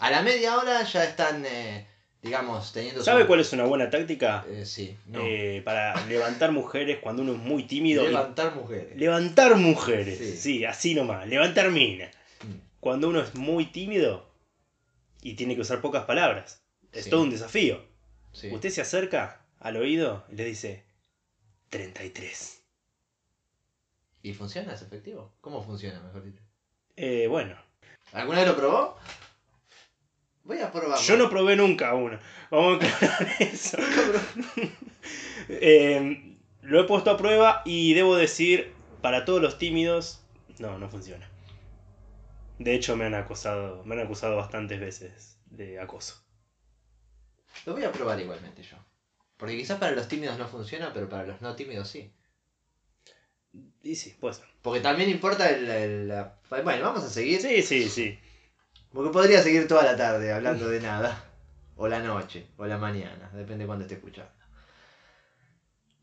A 0.00 0.10
la 0.10 0.20
media 0.22 0.58
hora 0.58 0.82
ya 0.82 1.04
están, 1.04 1.44
eh, 1.46 1.86
digamos, 2.22 2.72
teniendo 2.72 3.00
su- 3.00 3.04
¿Sabe 3.04 3.26
cuál 3.26 3.40
es 3.40 3.52
una 3.52 3.64
buena 3.64 3.90
táctica? 3.90 4.44
Eh, 4.48 4.64
sí, 4.64 4.96
no. 5.06 5.20
Eh, 5.22 5.60
para 5.64 6.06
levantar 6.06 6.52
mujeres 6.52 6.98
cuando 7.02 7.22
uno 7.22 7.32
es 7.32 7.38
muy 7.38 7.64
tímido. 7.64 8.04
y- 8.04 8.08
Levantar 8.08 8.54
mujeres. 8.54 8.96
Levantar 8.96 9.56
mujeres. 9.56 10.18
Sí. 10.18 10.36
Sí. 10.36 10.64
así 10.64 10.94
nomás. 10.94 11.26
Levantar 11.26 11.70
minas. 11.70 12.14
Mm. 12.44 12.58
Cuando 12.80 13.08
uno 13.08 13.20
es 13.20 13.34
muy 13.34 13.66
tímido 13.66 14.30
y 15.20 15.34
tiene 15.34 15.54
que 15.56 15.60
usar 15.62 15.80
pocas 15.80 16.04
palabras. 16.04 16.62
Es 16.92 17.04
Sí. 17.04 17.10
todo 17.10 17.22
un 17.22 17.30
desafío. 17.30 17.84
Sí. 18.32 18.50
Usted 18.52 18.70
se 18.70 18.80
acerca 18.80 19.44
al 19.60 19.76
oído 19.76 20.24
y 20.30 20.36
le 20.36 20.44
dice 20.44 20.84
33. 21.70 22.60
¿Y 24.22 24.32
funciona? 24.34 24.74
¿Es 24.74 24.82
efectivo? 24.82 25.32
¿Cómo 25.40 25.62
funciona, 25.62 26.00
mejor 26.00 26.24
dicho? 26.24 26.40
Eh, 26.96 27.26
bueno, 27.28 27.56
¿Alguna 28.12 28.38
vez 28.40 28.48
lo 28.48 28.56
probó? 28.56 28.96
Voy 30.44 30.58
a 30.58 30.72
probar. 30.72 30.98
yo 31.00 31.16
no 31.16 31.30
probé 31.30 31.56
nunca 31.56 31.94
uno. 31.94 32.18
Vamos 32.50 32.72
a 32.82 32.86
aclarar 32.86 33.28
eso. 33.40 33.76
Eh, 35.48 36.36
lo 36.62 36.80
he 36.80 36.84
puesto 36.84 37.10
a 37.10 37.16
prueba 37.16 37.62
y 37.64 37.92
debo 37.94 38.14
decir, 38.16 38.72
para 39.00 39.24
todos 39.24 39.42
los 39.42 39.58
tímidos, 39.58 40.22
no, 40.58 40.78
no 40.78 40.88
funciona. 40.88 41.28
De 42.58 42.74
hecho, 42.74 42.94
me 42.96 43.04
han 43.06 43.14
acosado, 43.14 43.82
me 43.84 43.96
han 43.96 44.02
acusado 44.02 44.36
bastantes 44.36 44.78
veces 44.80 45.38
de 45.46 45.80
acoso. 45.80 46.22
Lo 47.66 47.72
voy 47.74 47.82
a 47.82 47.90
probar 47.92 48.20
igualmente 48.20 48.62
yo. 48.62 48.76
Porque 49.36 49.56
quizás 49.56 49.78
para 49.78 49.92
los 49.92 50.06
tímidos 50.06 50.38
no 50.38 50.46
funciona, 50.46 50.92
pero 50.92 51.08
para 51.08 51.24
los 51.26 51.40
no 51.42 51.56
tímidos 51.56 51.88
sí. 51.88 52.12
Y 53.82 53.96
sí, 53.96 54.14
puede 54.20 54.34
ser. 54.34 54.44
Porque 54.62 54.80
también 54.80 55.10
importa 55.10 55.50
el, 55.50 55.68
el- 55.68 56.08
la- 56.08 56.36
Bueno, 56.62 56.84
vamos 56.84 57.02
a 57.04 57.10
seguir. 57.10 57.40
Sí, 57.40 57.62
sí, 57.62 57.88
sí. 57.88 58.18
Porque 58.92 59.10
podría 59.10 59.42
seguir 59.42 59.66
toda 59.68 59.82
la 59.84 59.96
tarde 59.96 60.32
hablando 60.32 60.68
de 60.68 60.80
nada. 60.80 61.24
O 61.76 61.88
la 61.88 62.00
noche, 62.00 62.46
o 62.58 62.66
la 62.66 62.76
mañana, 62.78 63.30
depende 63.32 63.64
de 63.64 63.66
cuándo 63.66 63.84
esté 63.84 63.94
escuchando. 63.94 64.30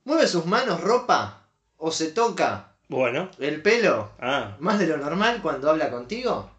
¿Mueve 0.03 0.27
sus 0.27 0.45
manos 0.45 0.81
ropa? 0.81 1.45
¿O 1.77 1.91
se 1.91 2.11
toca 2.11 2.73
Bueno. 2.89 3.29
el 3.39 3.61
pelo 3.61 4.11
Ah, 4.19 4.57
más 4.59 4.79
de 4.79 4.87
lo 4.87 4.97
normal 4.97 5.41
cuando 5.41 5.69
habla 5.69 5.89
contigo? 5.91 6.51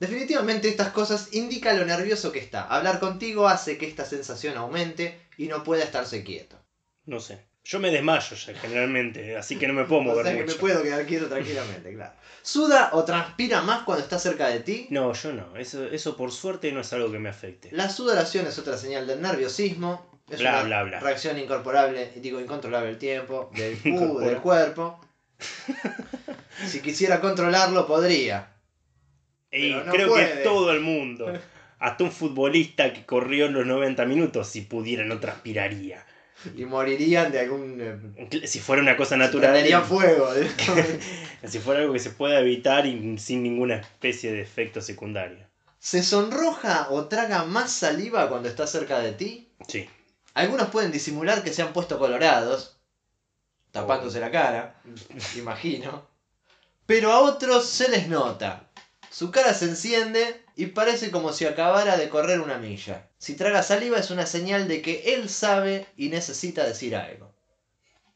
Definitivamente 0.00 0.68
estas 0.68 0.88
cosas 0.92 1.32
indican 1.34 1.78
lo 1.78 1.84
nervioso 1.84 2.32
que 2.32 2.40
está. 2.40 2.62
Hablar 2.66 2.98
contigo 2.98 3.46
hace 3.46 3.78
que 3.78 3.86
esta 3.86 4.04
sensación 4.04 4.56
aumente 4.56 5.20
y 5.36 5.46
no 5.48 5.62
pueda 5.62 5.84
estarse 5.84 6.24
quieto. 6.24 6.58
no 7.06 7.20
sé. 7.20 7.46
Yo 7.64 7.80
me 7.80 7.90
desmayo 7.90 8.36
ya 8.36 8.54
generalmente, 8.54 9.36
así 9.36 9.56
que 9.56 9.66
no 9.66 9.72
me 9.74 9.84
puedo 9.84 10.02
O 10.02 10.04
mover 10.04 10.26
sea 10.26 10.34
que 10.36 10.42
mucho. 10.42 10.54
me 10.54 10.60
puedo 10.60 10.82
quedar 10.82 11.06
quieto 11.06 11.26
tranquilamente, 11.28 11.94
claro. 11.94 12.12
¿Suda 12.42 12.90
o 12.92 13.04
transpira 13.04 13.62
más 13.62 13.84
cuando 13.84 14.04
está 14.04 14.18
cerca 14.18 14.48
de 14.48 14.60
ti? 14.60 14.86
No, 14.90 15.14
yo 15.14 15.32
no. 15.32 15.56
Eso, 15.56 15.82
eso 15.86 16.14
por 16.16 16.30
suerte 16.30 16.70
no 16.72 16.80
es 16.82 16.92
algo 16.92 17.10
que 17.10 17.18
me 17.18 17.30
afecte. 17.30 17.70
La 17.72 17.88
sudoración 17.88 18.46
es 18.46 18.58
otra 18.58 18.76
señal 18.76 19.06
del 19.06 19.22
nerviosismo. 19.22 20.10
Es 20.28 20.40
Bla, 20.40 20.50
una 20.56 20.62
bla, 20.64 20.82
bla. 20.84 21.00
reacción 21.00 21.38
incorporable, 21.38 22.12
digo 22.16 22.38
incontrolable 22.40 22.90
el 22.90 22.98
tiempo, 22.98 23.50
del, 23.54 23.78
Incorpora. 23.84 24.26
del 24.26 24.38
cuerpo. 24.38 25.00
si 26.66 26.80
quisiera 26.80 27.20
controlarlo, 27.20 27.86
podría. 27.86 28.50
Y 29.50 29.70
no 29.70 29.84
creo 29.92 30.08
puede. 30.08 30.32
que 30.38 30.38
todo 30.42 30.70
el 30.72 30.80
mundo, 30.80 31.32
hasta 31.78 32.04
un 32.04 32.10
futbolista 32.12 32.92
que 32.92 33.06
corrió 33.06 33.48
los 33.50 33.64
90 33.66 34.04
minutos, 34.06 34.48
si 34.48 34.62
pudiera 34.62 35.04
no 35.04 35.18
transpiraría. 35.18 36.04
Y 36.56 36.64
morirían 36.64 37.32
de 37.32 37.40
algún... 37.40 37.78
eh, 37.80 38.46
Si 38.46 38.60
fuera 38.60 38.82
una 38.82 38.96
cosa 38.96 39.16
natural, 39.16 39.50
prendería 39.50 39.80
fuego. 39.80 40.28
si 41.46 41.58
fuera 41.58 41.80
algo 41.80 41.92
que 41.92 41.98
se 41.98 42.10
pueda 42.10 42.40
evitar 42.40 42.86
y 42.86 43.18
sin 43.18 43.42
ninguna 43.42 43.76
especie 43.76 44.32
de 44.32 44.40
efecto 44.42 44.80
secundario. 44.80 45.46
¿Se 45.78 46.02
sonroja 46.02 46.88
o 46.90 47.06
traga 47.08 47.44
más 47.44 47.70
saliva 47.70 48.28
cuando 48.28 48.48
está 48.48 48.66
cerca 48.66 49.00
de 49.00 49.12
ti? 49.12 49.48
Sí. 49.68 49.88
Algunos 50.34 50.70
pueden 50.70 50.90
disimular 50.90 51.44
que 51.44 51.52
se 51.52 51.62
han 51.62 51.72
puesto 51.72 51.98
colorados, 51.98 52.78
tapándose 53.70 54.18
la 54.20 54.30
cara, 54.30 54.80
imagino. 55.36 56.06
Pero 56.86 57.12
a 57.12 57.20
otros 57.20 57.66
se 57.66 57.88
les 57.88 58.08
nota. 58.08 58.63
Su 59.14 59.30
cara 59.30 59.54
se 59.54 59.66
enciende 59.66 60.42
y 60.56 60.66
parece 60.66 61.12
como 61.12 61.32
si 61.32 61.44
acabara 61.46 61.96
de 61.96 62.08
correr 62.08 62.40
una 62.40 62.58
milla. 62.58 63.06
Si 63.16 63.36
traga 63.36 63.62
saliva 63.62 63.96
es 63.98 64.10
una 64.10 64.26
señal 64.26 64.66
de 64.66 64.82
que 64.82 65.14
él 65.14 65.28
sabe 65.28 65.86
y 65.96 66.08
necesita 66.08 66.64
decir 66.64 66.96
algo. 66.96 67.32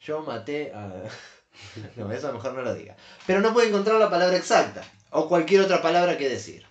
Yo 0.01 0.23
maté 0.23 0.73
a... 0.75 0.93
No, 1.97 2.11
eso 2.11 2.33
mejor 2.33 2.55
no 2.55 2.63
lo 2.63 2.75
diga. 2.75 2.97
Pero 3.29 3.41
no 3.41 3.53
puede 3.53 3.69
encontrar 3.69 4.01
la 4.01 4.11
palabra 4.11 4.37
exacta 4.37 4.83
o 5.11 5.29
cualquier 5.29 5.61
otra 5.61 5.81
palabra 5.83 6.19
que 6.19 6.29
decir. 6.29 6.67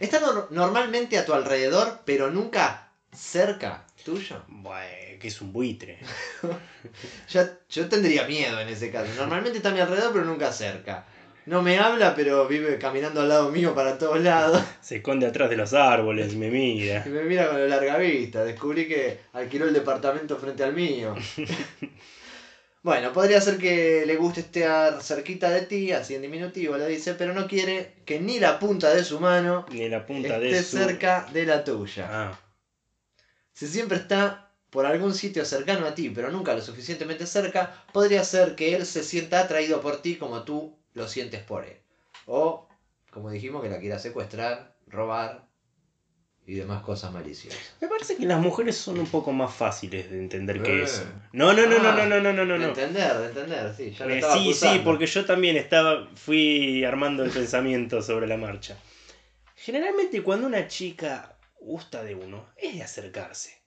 Está 0.00 0.20
nor- 0.20 0.48
normalmente 0.50 1.16
a 1.16 1.24
tu 1.24 1.32
alrededor, 1.32 2.00
pero 2.04 2.30
nunca 2.32 2.90
cerca 3.12 3.86
tuyo. 4.04 4.42
Bueno, 4.48 5.20
que 5.20 5.28
es 5.28 5.40
un 5.40 5.52
buitre. 5.52 6.00
Ya, 7.28 7.58
yo 7.68 7.88
tendría 7.88 8.26
miedo 8.26 8.58
en 8.58 8.68
ese 8.68 8.90
caso. 8.90 9.12
Normalmente 9.16 9.58
está 9.58 9.68
a 9.68 9.72
mi 9.72 9.78
alrededor, 9.80 10.12
pero 10.12 10.24
nunca 10.24 10.52
cerca. 10.52 11.06
No 11.50 11.62
me 11.62 11.78
habla, 11.78 12.14
pero 12.14 12.46
vive 12.46 12.78
caminando 12.78 13.20
al 13.20 13.28
lado 13.28 13.50
mío 13.50 13.74
para 13.74 13.98
todos 13.98 14.20
lados. 14.20 14.62
Se 14.80 14.96
esconde 14.96 15.26
atrás 15.26 15.50
de 15.50 15.56
los 15.56 15.72
árboles 15.72 16.32
y 16.32 16.36
me 16.36 16.46
Y 16.46 16.50
mira. 16.50 17.04
me 17.08 17.22
mira 17.24 17.48
con 17.48 17.58
la 17.60 17.66
larga 17.66 17.98
vista. 17.98 18.44
Descubrí 18.44 18.86
que 18.86 19.18
alquiló 19.32 19.66
el 19.66 19.72
departamento 19.72 20.38
frente 20.38 20.62
al 20.62 20.72
mío. 20.72 21.14
bueno, 22.82 23.12
podría 23.12 23.40
ser 23.40 23.58
que 23.58 24.04
le 24.06 24.16
guste 24.16 24.40
estar 24.40 25.02
cerquita 25.02 25.50
de 25.50 25.62
ti, 25.62 25.92
así 25.92 26.14
en 26.14 26.22
diminutivo 26.22 26.76
lo 26.76 26.86
dice, 26.86 27.14
pero 27.14 27.32
no 27.32 27.46
quiere 27.46 27.94
que 28.06 28.18
ni 28.18 28.38
la 28.38 28.58
punta 28.58 28.90
de 28.92 29.02
su 29.04 29.18
mano 29.20 29.64
Ni 29.70 29.88
la 29.88 30.00
punta 30.06 30.36
esté 30.36 30.56
de 30.56 30.62
su... 30.62 30.76
cerca 30.76 31.26
de 31.32 31.44
la 31.46 31.62
tuya. 31.64 32.06
Ah, 32.10 32.38
Si 33.52 33.66
siempre 33.68 33.98
está 33.98 34.50
por 34.70 34.86
algún 34.86 35.14
sitio 35.14 35.44
cercano 35.44 35.84
a 35.84 35.94
ti, 35.94 36.10
pero 36.10 36.30
nunca 36.30 36.54
lo 36.54 36.62
suficientemente 36.62 37.26
cerca, 37.26 37.70
podría 37.92 38.22
ser 38.22 38.54
que 38.54 38.74
él 38.74 38.86
se 38.86 39.02
sienta 39.02 39.40
atraído 39.40 39.80
por 39.80 39.96
ti 39.96 40.16
como 40.16 40.42
tú 40.44 40.79
lo 40.94 41.08
sientes 41.08 41.42
por 41.42 41.64
él. 41.64 41.76
O, 42.26 42.68
como 43.10 43.30
dijimos, 43.30 43.62
que 43.62 43.68
la 43.68 43.78
quiera 43.80 43.98
secuestrar, 43.98 44.74
robar 44.86 45.48
y 46.46 46.54
demás 46.54 46.82
cosas 46.82 47.12
maliciosas. 47.12 47.76
me 47.80 47.86
parece 47.88 48.16
que 48.16 48.26
las 48.26 48.40
mujeres 48.40 48.76
son 48.76 48.98
un 48.98 49.06
poco 49.06 49.30
más 49.32 49.54
fáciles 49.54 50.10
de 50.10 50.18
entender 50.18 50.62
que 50.62 50.80
Eh. 50.80 50.82
eso. 50.84 51.04
No, 51.32 51.52
no, 51.52 51.66
no, 51.66 51.78
no, 51.78 51.88
Ah, 51.90 52.06
no, 52.06 52.20
no, 52.20 52.32
no, 52.32 52.44
no, 52.44 52.44
no. 52.44 52.58
De 52.58 52.64
entender, 52.70 53.18
de 53.18 53.26
entender, 53.26 53.74
sí. 53.76 53.90
Ya 53.92 54.06
lo 54.06 54.12
Eh, 54.12 54.18
estaba 54.18 54.34
sí, 54.34 54.52
sí, 54.54 54.80
porque 54.84 55.06
yo 55.06 55.24
también 55.24 55.56
estaba, 55.56 56.08
fui 56.16 56.84
armando 56.84 57.22
el 57.24 57.30
pensamiento 57.30 58.02
sobre 58.02 58.26
la 58.26 58.36
marcha. 58.36 58.76
Generalmente 59.54 60.22
cuando 60.22 60.46
una 60.46 60.66
chica 60.66 61.36
gusta 61.60 62.02
de 62.02 62.14
uno, 62.14 62.46
es 62.56 62.74
de 62.74 62.82
acercarse. 62.82 63.60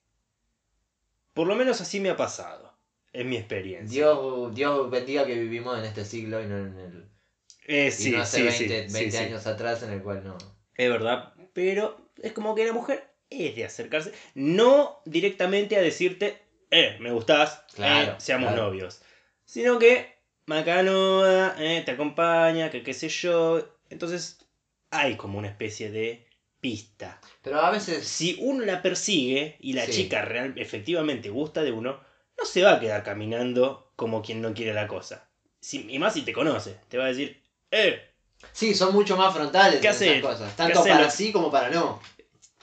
Por 1.33 1.47
lo 1.47 1.55
menos 1.55 1.79
así 1.81 1.99
me 1.99 2.09
ha 2.09 2.17
pasado, 2.17 2.73
es 3.13 3.25
mi 3.25 3.37
experiencia. 3.37 3.95
Dios, 3.95 4.53
Dios 4.55 4.89
bendiga 4.89 5.25
que 5.25 5.35
vivimos 5.39 5.77
en 5.79 5.85
este 5.85 6.03
siglo 6.03 6.41
y 6.41 6.47
no 6.47 6.57
en 6.57 6.77
el. 6.79 7.05
Eh, 7.67 7.93
y 7.97 8.09
no 8.09 8.19
hace 8.21 8.37
sí, 8.51 8.65
20, 8.67 8.87
sí, 8.89 8.93
20 8.93 9.11
sí, 9.11 9.11
sí. 9.11 9.17
años 9.17 9.47
atrás 9.47 9.83
en 9.83 9.91
el 9.91 10.01
cual 10.01 10.23
no. 10.23 10.37
Es 10.75 10.89
verdad, 10.89 11.33
pero 11.53 12.09
es 12.21 12.31
como 12.33 12.55
que 12.55 12.65
la 12.65 12.73
mujer 12.73 13.07
es 13.29 13.55
de 13.55 13.65
acercarse, 13.65 14.11
no 14.35 15.01
directamente 15.05 15.77
a 15.77 15.81
decirte, 15.81 16.41
eh, 16.71 16.97
me 16.99 17.11
gustás, 17.11 17.63
Claro, 17.75 18.13
eh, 18.13 18.15
seamos 18.19 18.51
claro. 18.51 18.65
novios, 18.67 19.01
sino 19.45 19.79
que 19.79 20.13
macanoda, 20.45 21.55
eh, 21.59 21.81
te 21.85 21.91
acompaña, 21.91 22.69
que 22.69 22.83
qué 22.83 22.93
sé 22.93 23.09
yo, 23.09 23.65
entonces 23.89 24.39
hay 24.91 25.15
como 25.15 25.37
una 25.37 25.47
especie 25.47 25.89
de 25.91 26.25
pista. 26.59 27.19
Pero 27.41 27.59
a 27.59 27.69
veces. 27.71 28.05
Si 28.07 28.37
uno 28.39 28.63
la 28.65 28.81
persigue 28.81 29.57
y 29.59 29.73
la 29.73 29.85
Sí. 29.85 29.91
chica 29.91 30.21
real, 30.21 30.53
efectivamente 30.57 31.29
gusta 31.29 31.63
de 31.63 31.71
uno, 31.71 31.99
no 32.37 32.45
se 32.45 32.63
va 32.63 32.73
a 32.73 32.79
quedar 32.79 33.03
caminando 33.03 33.91
como 33.95 34.21
quien 34.21 34.41
no 34.41 34.53
quiere 34.53 34.73
la 34.73 34.87
cosa. 34.87 35.29
Si- 35.59 35.85
y 35.89 35.99
más 35.99 36.13
si 36.13 36.23
te 36.23 36.33
conoce, 36.33 36.77
te 36.89 36.97
va 36.97 37.05
a 37.05 37.07
decir, 37.07 37.42
eh, 37.73 38.09
Sí, 38.51 38.73
son 38.75 38.93
mucho 38.93 39.15
más 39.17 39.33
frontales 39.33 39.79
¿Qué 39.79 39.87
en 39.87 39.93
haces? 39.93 40.07
esas 40.17 40.21
cosas. 40.21 40.51
¿Qué 40.51 40.57
Tanto 40.57 40.83
para 40.83 41.09
sí 41.09 41.31
como 41.31 41.49
para 41.51 41.69
no. 41.69 41.99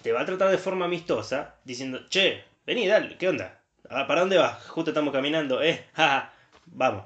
te 0.02 0.12
va 0.12 0.20
a 0.22 0.26
tratar 0.26 0.50
de 0.50 0.58
forma 0.58 0.84
amistosa, 0.84 1.56
diciendo, 1.64 2.08
che, 2.08 2.44
vení, 2.66 2.86
dale, 2.86 3.16
¿qué 3.18 3.28
onda? 3.28 3.60
Ah, 3.88 4.06
¿Para 4.06 4.20
dónde 4.20 4.38
vas? 4.38 4.62
Justo 4.68 4.90
estamos 4.90 5.12
caminando, 5.12 5.62
eh, 5.62 5.86
jaja, 5.94 6.32
vamos. 6.66 7.04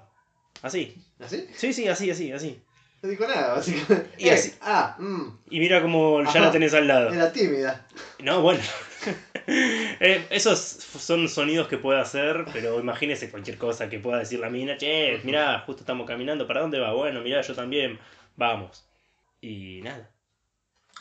Así. 0.63 0.95
¿Así? 1.21 1.49
Sí, 1.57 1.73
sí, 1.73 1.89
así, 1.89 2.11
así, 2.11 2.31
así. 2.33 2.61
No 3.03 3.09
dijo 3.11 3.27
nada, 3.27 3.55
básicamente. 3.55 4.11
Y 4.19 4.29
Eh, 4.29 4.33
así- 4.35 4.55
Ah, 4.61 4.97
mm, 4.99 5.39
Y 5.51 5.61
mira 5.61 5.81
como 5.83 6.23
ya 6.23 6.29
Ajá. 6.31 6.41
la 6.41 6.51
tenés 6.51 6.75
al 6.75 6.87
lado. 6.89 7.11
era 7.13 7.33
tímida. 7.33 7.87
No, 8.21 8.41
bueno. 8.43 8.61
Eh, 9.47 10.27
esos 10.31 10.59
son 10.59 11.29
sonidos 11.29 11.69
que 11.69 11.77
puede 11.79 12.01
hacer, 12.01 12.45
pero 12.53 12.81
imagínese 12.81 13.31
cualquier 13.31 13.59
cosa 13.59 13.89
que 13.91 13.99
pueda 13.99 14.19
decir 14.19 14.39
la 14.41 14.49
mina. 14.51 14.77
Che, 14.79 15.21
mirá, 15.25 15.61
justo 15.67 15.83
estamos 15.83 16.07
caminando, 16.07 16.47
¿para 16.47 16.61
dónde 16.63 16.79
va? 16.79 16.93
Bueno, 16.95 17.21
mirá, 17.21 17.43
yo 17.43 17.55
también. 17.55 17.99
Vamos. 18.37 18.85
Y 19.41 19.81
nada. 19.83 20.11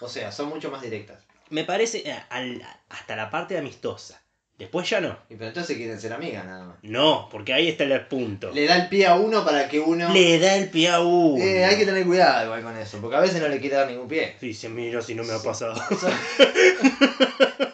O 0.01 0.07
sea, 0.09 0.31
son 0.31 0.49
mucho 0.49 0.69
más 0.69 0.81
directas. 0.81 1.23
Me 1.49 1.63
parece 1.63 1.99
eh, 2.09 2.15
al- 2.29 2.61
hasta 2.89 3.15
la 3.15 3.29
parte 3.29 3.57
amistosa. 3.57 4.21
Después 4.57 4.87
ya 4.89 5.01
no. 5.01 5.17
Y 5.29 5.35
pero 5.35 5.47
entonces 5.47 5.75
quieren 5.77 5.99
ser 5.99 6.13
amigas 6.13 6.45
nada 6.45 6.63
más. 6.65 6.77
No, 6.83 7.27
porque 7.31 7.53
ahí 7.53 7.69
está 7.69 7.85
el 7.85 8.05
punto. 8.07 8.51
Le 8.51 8.65
da 8.65 8.75
el 8.75 8.87
pie 8.87 9.07
a 9.07 9.15
uno 9.15 9.43
para 9.43 9.67
que 9.67 9.79
uno. 9.79 10.13
Le 10.13 10.37
da 10.39 10.55
el 10.55 10.69
pie 10.69 10.89
a 10.89 10.99
uno. 10.99 11.43
Eh, 11.43 11.65
hay 11.65 11.77
que 11.77 11.85
tener 11.85 12.05
cuidado 12.05 12.45
igual 12.45 12.61
con 12.61 12.77
eso, 12.77 12.99
porque 13.01 13.15
a 13.15 13.19
veces 13.19 13.41
no 13.41 13.47
le 13.47 13.59
quiere 13.59 13.77
dar 13.77 13.87
ningún 13.89 14.07
pie. 14.07 14.35
Sí, 14.39 14.53
se 14.53 14.69
mira 14.69 15.01
si 15.01 15.15
no 15.15 15.23
me 15.23 15.33
ha 15.33 15.39
pasado. 15.39 15.73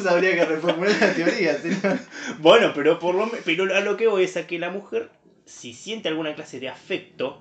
Entonces 0.00 0.12
habría 0.12 0.34
que 0.34 0.44
reformular 0.44 0.96
la 1.00 1.14
teoría, 1.14 1.54
¿sí? 1.58 1.70
bueno, 2.38 2.72
pero 2.74 2.98
por 2.98 3.14
lo 3.14 3.30
pero 3.44 3.74
a 3.74 3.80
lo 3.80 3.96
que 3.96 4.06
voy 4.06 4.24
es 4.24 4.36
a 4.36 4.46
que 4.46 4.58
la 4.58 4.70
mujer, 4.70 5.10
si 5.44 5.72
siente 5.74 6.08
alguna 6.08 6.34
clase 6.34 6.60
de 6.60 6.68
afecto, 6.68 7.40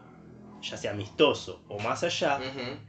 ya 0.61 0.75
sea 0.77 0.91
amistoso 0.91 1.61
o 1.69 1.79
más 1.79 2.03
allá, 2.03 2.39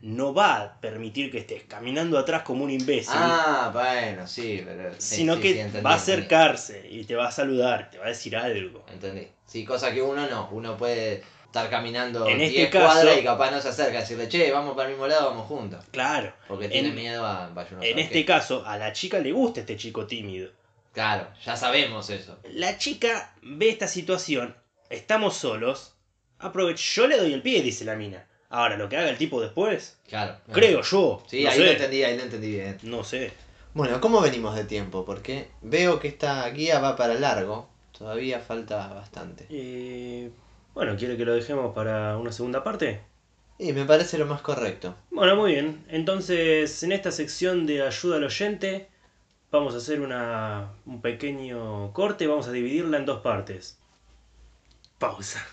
no 0.02 0.34
va 0.34 0.56
a 0.56 0.80
permitir 0.80 1.30
que 1.30 1.38
estés 1.38 1.62
caminando 1.64 2.18
atrás 2.18 2.42
como 2.42 2.64
un 2.64 2.70
imbécil, 2.70 3.12
Ah, 3.14 3.70
bueno, 3.72 4.26
sí, 4.26 4.62
pero. 4.64 4.92
sí, 4.98 5.16
sino 5.16 5.36
sí, 5.36 5.40
que 5.40 5.52
sí, 5.52 5.58
entendí, 5.60 5.84
va 5.84 5.90
a 5.92 5.98
entendí. 5.98 6.12
acercarse 6.12 6.88
y 6.90 7.04
te 7.04 7.14
va 7.14 7.28
a 7.28 7.32
saludar, 7.32 7.90
te 7.90 7.98
va 7.98 8.06
a 8.06 8.08
decir 8.08 8.36
algo. 8.36 8.84
Entendí. 8.92 9.28
Sí, 9.46 9.64
cosa 9.64 9.92
que 9.92 10.02
uno 10.02 10.28
no. 10.28 10.48
Uno 10.52 10.76
puede 10.76 11.22
estar 11.51 11.68
caminando 11.68 12.26
En 12.28 12.38
10 12.38 12.51
este 12.53 12.70
caso- 12.70 12.86
cuadras 12.86 13.18
y 13.18 13.24
capaz 13.24 13.51
no 13.51 13.61
se 13.61 13.68
acerca 13.68 13.98
a 13.98 14.01
decirle, 14.03 14.28
che, 14.28 14.51
vamos 14.53 14.74
para 14.76 14.88
el 14.88 14.94
mismo 14.94 15.07
lado, 15.09 15.30
vamos 15.30 15.46
juntos. 15.48 15.84
Claro. 15.90 16.32
Porque 16.46 16.68
tiene 16.68 16.88
En- 16.90 16.94
miedo 16.94 17.26
a. 17.26 17.48
Vaya 17.48 17.68
uno 17.72 17.82
a 17.82 17.86
En 17.86 17.98
este 17.98 18.14
qué. 18.20 18.24
caso, 18.24 18.64
a 18.64 18.78
la 18.78 18.92
chica 18.92 19.18
le 19.18 19.32
gusta 19.32 19.61
este 19.61 19.76
chico 19.76 20.07
tímido. 20.07 20.51
Claro, 20.92 21.28
ya 21.44 21.57
sabemos 21.57 22.09
eso. 22.11 22.38
La 22.53 22.78
chica 22.78 23.34
ve 23.42 23.68
esta 23.68 23.88
situación, 23.88 24.57
estamos 24.90 25.36
solos, 25.36 25.94
aprovecha, 26.38 26.82
yo 26.94 27.07
le 27.07 27.16
doy 27.16 27.32
el 27.32 27.42
pie, 27.42 27.62
dice 27.62 27.84
la 27.84 27.96
mina. 27.96 28.26
Ahora, 28.48 28.76
lo 28.76 28.88
que 28.88 28.96
haga 28.96 29.09
el 29.11 29.18
tipo 29.18 29.40
después, 29.40 29.98
Claro. 30.09 30.36
creo 30.53 30.82
yo. 30.82 31.22
Sí, 31.28 31.44
no 31.44 31.51
ahí 31.51 31.57
sé. 31.59 31.64
lo 31.64 31.70
entendí, 31.70 32.03
ahí 32.05 32.16
lo 32.16 32.22
entendí 32.24 32.51
bien. 32.51 32.78
No 32.82 33.05
sé. 33.05 33.32
Bueno, 33.74 34.01
¿cómo 34.01 34.20
venimos 34.20 34.57
de 34.57 34.64
tiempo? 34.64 35.05
Porque 35.05 35.48
veo 35.62 36.01
que 36.01 36.09
esta 36.09 36.48
guía 36.51 36.80
va 36.80 36.96
para 36.96 37.14
largo. 37.14 37.68
Todavía 37.96 38.40
falta 38.40 38.88
bastante. 38.88 39.46
Eh, 39.51 40.30
bueno, 40.74 40.96
¿quiere 40.96 41.16
que 41.16 41.24
lo 41.24 41.34
dejemos 41.34 41.74
para 41.74 42.16
una 42.16 42.32
segunda 42.32 42.62
parte? 42.62 43.00
Y 43.58 43.72
me 43.72 43.84
parece 43.84 44.16
lo 44.16 44.26
más 44.26 44.40
correcto. 44.40 44.94
Bueno, 45.10 45.36
muy 45.36 45.52
bien. 45.52 45.84
Entonces, 45.88 46.82
en 46.82 46.92
esta 46.92 47.12
sección 47.12 47.66
de 47.66 47.82
ayuda 47.82 48.16
al 48.16 48.24
oyente, 48.24 48.88
vamos 49.50 49.74
a 49.74 49.78
hacer 49.78 50.00
una, 50.00 50.72
un 50.86 51.02
pequeño 51.02 51.92
corte. 51.92 52.26
Vamos 52.26 52.48
a 52.48 52.52
dividirla 52.52 52.96
en 52.96 53.04
dos 53.04 53.20
partes. 53.20 53.78
Pausa. 54.98 55.46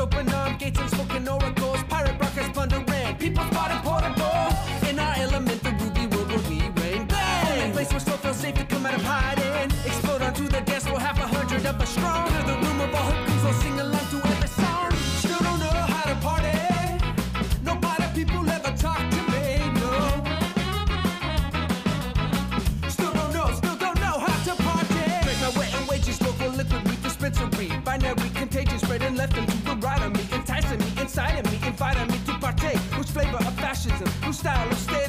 Open 0.00 0.28
arm 0.30 0.56
gates 0.56 0.80
and 0.80 0.90
smoking 0.90 1.28
oracles. 1.28 1.82
Pirate 1.84 2.18
rockets 2.18 2.48
plundering. 2.50 3.16
People 3.18 3.44
spotted 3.44 3.80
portable. 3.84 4.88
In 4.88 4.98
our 4.98 5.14
element, 5.16 5.62
the 5.62 5.72
ruby 5.80 6.06
world 6.06 6.28
where 6.28 6.44
we 6.48 6.58
reign. 6.80 7.06
Bang! 7.06 7.60
Only 7.60 7.72
place 7.72 7.90
where 7.90 8.00
still 8.00 8.16
feel 8.16 8.34
safe 8.34 8.54
to 8.54 8.64
come 8.64 8.86
out 8.86 8.94
of 8.94 9.02
hiding. 9.02 9.70
Explode 9.86 10.22
onto 10.22 10.48
the 10.48 10.60
dance 10.62 10.86
floor, 10.86 10.98
half 10.98 11.18
a 11.18 11.26
hundred 11.26 11.66
of 11.66 11.80
us 11.80 11.90
strong. 11.90 12.39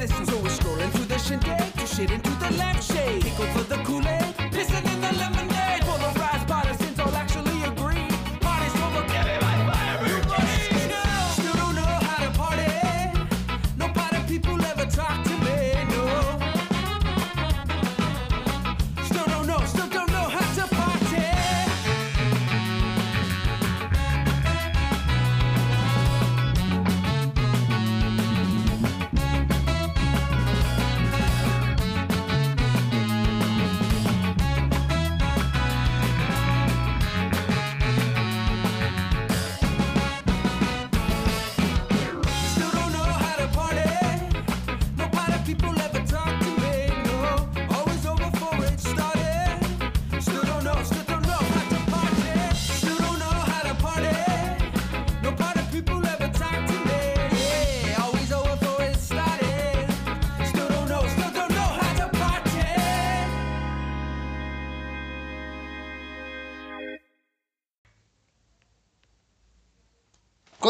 Is 0.10 0.34
always 0.34 0.58
scrolling 0.58 0.90
through 0.92 1.06
the 1.06 1.18
shindig, 1.20 1.74
to 1.74 1.86
shit 1.86 2.10
into 2.10 2.32
the 2.40 2.50
lampshade. 2.58 3.22
Pickle 3.22 3.46
for 3.48 3.64
the 3.64 3.76
Kool-Aid, 3.84 4.01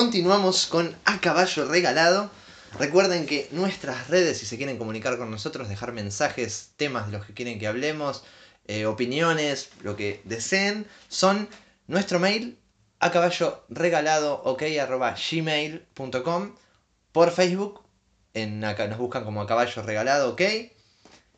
continuamos 0.02 0.66
con 0.66 0.96
A 1.06 1.22
Caballo 1.22 1.66
Regalado. 1.66 2.32
Recuerden 2.80 3.28
que 3.28 3.48
nuestras 3.52 4.08
redes, 4.08 4.40
si 4.40 4.48
se 4.48 4.58
quieren 4.58 4.80
comunicar 4.80 5.16
con 5.20 5.30
nosotros, 5.30 5.70
dejar 5.70 5.92
mensajes, 5.92 6.72
temas 6.76 7.06
de 7.06 7.12
los 7.12 7.24
que 7.24 7.36
quieren 7.36 7.60
que 7.60 7.68
hablemos, 7.68 8.24
eh, 8.66 8.88
opiniones, 8.88 9.70
lo 9.84 9.96
que 9.96 10.20
deseen, 10.24 10.88
son 11.08 11.48
nuestro 11.86 12.20
mail 12.20 12.58
a 13.00 13.12
caballo 13.12 13.64
regalado 13.70 14.42
ok 14.44 14.64
arroba 14.82 15.14
gmail.com 15.14 16.56
por 17.12 17.30
Facebook 17.30 17.84
en 18.34 18.64
acá 18.64 18.88
nos 18.88 18.98
buscan 18.98 19.24
como 19.24 19.40
a 19.40 19.46
caballo 19.46 19.84
regalado 19.84 20.32
ok 20.32 20.42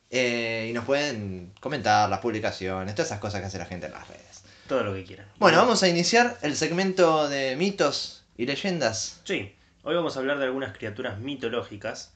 eh, 0.10 0.68
y 0.70 0.72
nos 0.72 0.86
pueden 0.86 1.54
comentar 1.60 2.10
las 2.10 2.20
publicaciones 2.20 2.96
todas 2.96 3.10
esas 3.10 3.20
cosas 3.20 3.42
que 3.42 3.48
hace 3.48 3.58
la 3.58 3.66
gente 3.66 3.88
en 3.88 3.92
las 3.92 4.08
redes 4.08 4.44
Todo 4.70 4.84
lo 4.84 4.94
que 4.94 5.04
quieran. 5.04 5.28
bueno 5.38 5.58
vamos 5.58 5.84
a 5.84 5.90
iniciar 5.90 6.38
el 6.44 6.56
segmento 6.56 7.28
de 7.28 7.58
mitos 7.58 8.23
y 8.38 8.46
leyendas 8.46 9.22
Sí, 9.24 9.56
hoy 9.84 9.96
vamos 9.96 10.16
a 10.16 10.20
hablar 10.20 10.40
de 10.40 10.46
algunas 10.46 10.76
criaturas 10.78 11.20
mitológicas. 11.20 12.14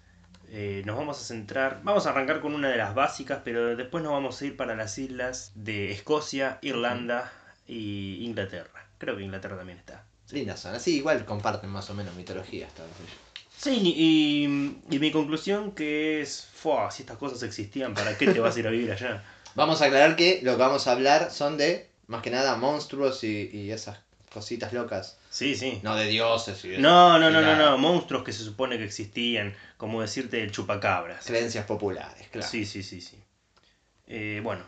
Eh, 0.49 0.82
nos 0.86 0.95
vamos 0.95 1.20
a 1.22 1.26
centrar, 1.26 1.82
vamos 1.84 2.05
a 2.05 2.11
arrancar 2.11 2.39
con 2.39 2.55
una 2.55 2.70
de 2.70 2.78
las 2.78 2.95
básicas, 2.95 3.41
pero 3.43 3.76
después 3.76 4.03
nos 4.03 4.13
vamos 4.13 4.41
a 4.41 4.45
ir 4.45 4.55
para 4.55 4.76
las 4.76 4.97
islas 4.97 5.51
de 5.55 5.91
Escocia, 5.91 6.57
Irlanda 6.61 7.34
y 7.68 8.24
Inglaterra. 8.24 8.88
Creo 8.97 9.18
que 9.18 9.24
Inglaterra 9.24 9.57
también 9.57 9.78
está. 9.78 10.05
lindas 10.32 10.59
son 10.61 10.76
así 10.76 10.97
igual 10.97 11.26
comparten 11.26 11.70
más 11.70 11.89
o 11.89 11.93
menos 11.93 12.13
todos 12.26 12.47
ellos 12.51 12.70
Sí, 13.57 13.82
y, 13.84 14.43
y 14.95 14.99
mi 14.99 15.11
conclusión 15.11 15.72
que 15.72 16.22
es, 16.22 16.45
"Fua, 16.53 16.91
si 16.91 17.01
estas 17.03 17.18
cosas 17.18 17.41
existían, 17.43 17.93
¿para 17.93 18.18
qué 18.18 18.32
te 18.32 18.39
vas 18.39 18.55
a 18.55 18.59
ir 18.59 18.68
a 18.68 18.70
vivir 18.72 18.91
allá? 18.91 19.24
vamos 19.55 19.82
a 19.82 19.86
aclarar 19.86 20.15
que 20.15 20.39
lo 20.43 20.51
que 20.51 20.57
vamos 20.57 20.88
a 20.88 20.91
hablar 20.91 21.32
son 21.32 21.57
de 21.57 21.89
más 22.05 22.22
que 22.22 22.30
nada 22.30 22.55
monstruos 22.55 23.24
y, 23.24 23.49
y 23.51 23.72
esas 23.72 23.97
cositas 24.32 24.74
locas 24.74 25.18
Sí, 25.38 25.55
sí. 25.55 25.79
no 25.83 25.95
de 25.95 26.07
dioses 26.07 26.65
y 26.65 26.69
de 26.69 26.77
No, 26.79 27.19
no, 27.19 27.29
no, 27.29 27.41
no, 27.41 27.55
no, 27.55 27.77
monstruos 27.77 28.23
que 28.23 28.33
se 28.33 28.43
supone 28.43 28.77
que 28.77 28.85
existían, 28.85 29.53
como 29.77 30.01
decirte 30.01 30.41
el 30.41 30.51
chupacabras. 30.51 31.25
creencias 31.25 31.65
populares 31.65 32.27
claro 32.29 32.47
Sí, 32.47 32.65
sí, 32.65 32.81
sí, 32.81 33.01
sí. 33.01 33.17
Eh, 34.07 34.39
bueno, 34.43 34.63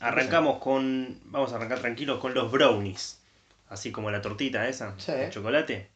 arrancamos 0.00 0.58
con. 0.62 1.20
Vamos 1.24 1.52
a 1.52 1.56
arrancar 1.56 1.80
tranquilos 1.80 2.20
con 2.20 2.32
los 2.32 2.50
brownies. 2.50 3.20
Así 3.68 3.92
como 3.92 4.10
la 4.10 4.22
tortita 4.22 4.66
esa, 4.68 4.94
Sí. 4.98 5.12
de 5.12 5.28
chocolate. 5.30 5.88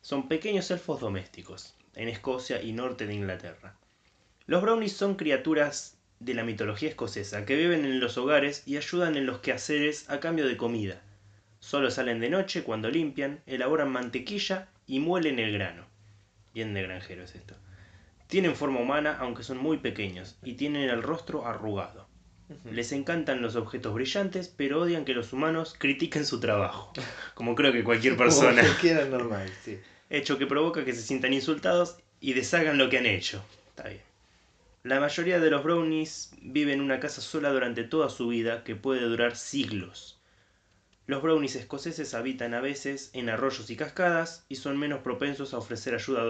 Son 0.00 0.28
pequeños 0.28 0.70
elfos 0.70 1.00
domésticos, 1.00 1.74
en 1.94 2.08
Escocia 2.08 2.62
y 2.62 2.72
norte 2.72 3.06
de 3.06 3.14
Inglaterra. 3.14 3.74
Los 4.46 4.62
brownies 4.62 4.92
son 4.92 5.16
criaturas 5.16 5.96
de 6.20 6.34
la 6.34 6.44
mitología 6.44 6.88
escocesa 6.88 7.44
que 7.44 7.56
viven 7.56 7.84
en 7.84 7.98
los 7.98 8.16
hogares 8.16 8.62
y 8.66 8.76
ayudan 8.76 9.16
en 9.16 9.26
los 9.26 9.40
quehaceres 9.40 10.08
a 10.08 10.20
cambio 10.20 10.46
de 10.46 10.56
comida. 10.56 11.02
Solo 11.66 11.90
salen 11.90 12.20
de 12.20 12.30
noche 12.30 12.62
cuando 12.62 12.88
limpian, 12.88 13.40
elaboran 13.44 13.90
mantequilla 13.90 14.68
y 14.86 15.00
muelen 15.00 15.40
el 15.40 15.52
grano. 15.52 15.84
Bien 16.54 16.72
de 16.74 16.82
granjero 16.84 17.24
es 17.24 17.34
esto. 17.34 17.56
Tienen 18.28 18.54
forma 18.54 18.78
humana 18.78 19.16
aunque 19.18 19.42
son 19.42 19.58
muy 19.58 19.78
pequeños 19.78 20.38
y 20.44 20.52
tienen 20.52 20.88
el 20.88 21.02
rostro 21.02 21.44
arrugado. 21.44 22.06
Les 22.70 22.92
encantan 22.92 23.42
los 23.42 23.56
objetos 23.56 23.94
brillantes, 23.94 24.46
pero 24.46 24.82
odian 24.82 25.04
que 25.04 25.12
los 25.12 25.32
humanos 25.32 25.74
critiquen 25.76 26.24
su 26.24 26.38
trabajo, 26.38 26.92
como 27.34 27.56
creo 27.56 27.72
que 27.72 27.82
cualquier 27.82 28.16
persona. 28.16 28.62
Como 28.80 29.18
normal, 29.18 29.50
sí. 29.64 29.80
Hecho 30.08 30.38
que 30.38 30.46
provoca 30.46 30.84
que 30.84 30.94
se 30.94 31.02
sientan 31.02 31.32
insultados 31.32 31.96
y 32.20 32.34
deshagan 32.34 32.78
lo 32.78 32.88
que 32.88 32.98
han 32.98 33.06
hecho. 33.06 33.44
Está 33.70 33.88
bien. 33.88 34.02
La 34.84 35.00
mayoría 35.00 35.40
de 35.40 35.50
los 35.50 35.64
brownies 35.64 36.30
viven 36.40 36.74
en 36.74 36.82
una 36.82 37.00
casa 37.00 37.20
sola 37.20 37.50
durante 37.50 37.82
toda 37.82 38.08
su 38.08 38.28
vida, 38.28 38.62
que 38.62 38.76
puede 38.76 39.00
durar 39.00 39.34
siglos. 39.34 40.15
Los 41.06 41.22
brownies 41.22 41.54
escoceses 41.56 42.14
habitan 42.14 42.52
a 42.54 42.60
veces 42.60 43.10
en 43.12 43.28
arroyos 43.28 43.70
y 43.70 43.76
cascadas 43.76 44.44
y 44.48 44.56
son 44.56 44.76
menos 44.76 45.00
propensos 45.00 45.54
a 45.54 45.58
ofrecer 45.58 45.94
ayuda 45.94 46.24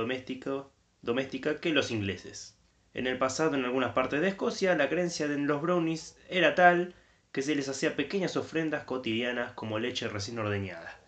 doméstica 1.03 1.61
que 1.61 1.71
los 1.71 1.91
ingleses. 1.91 2.55
En 2.95 3.07
el 3.07 3.19
pasado, 3.19 3.55
en 3.55 3.65
algunas 3.65 3.93
partes 3.95 4.21
de 4.21 4.29
Escocia, 4.29 4.75
la 4.75 4.89
creencia 4.89 5.27
en 5.27 5.47
los 5.47 5.61
brownies 5.63 6.17
era 6.29 6.55
tal 6.55 6.95
que 7.33 7.43
se 7.43 7.55
les 7.55 7.69
hacía 7.69 7.97
pequeñas 7.97 8.37
ofrendas 8.37 8.85
cotidianas 8.85 9.53
como 9.53 9.79
leche 9.79 10.09
recién 10.09 10.39
ordeñada. 10.39 10.99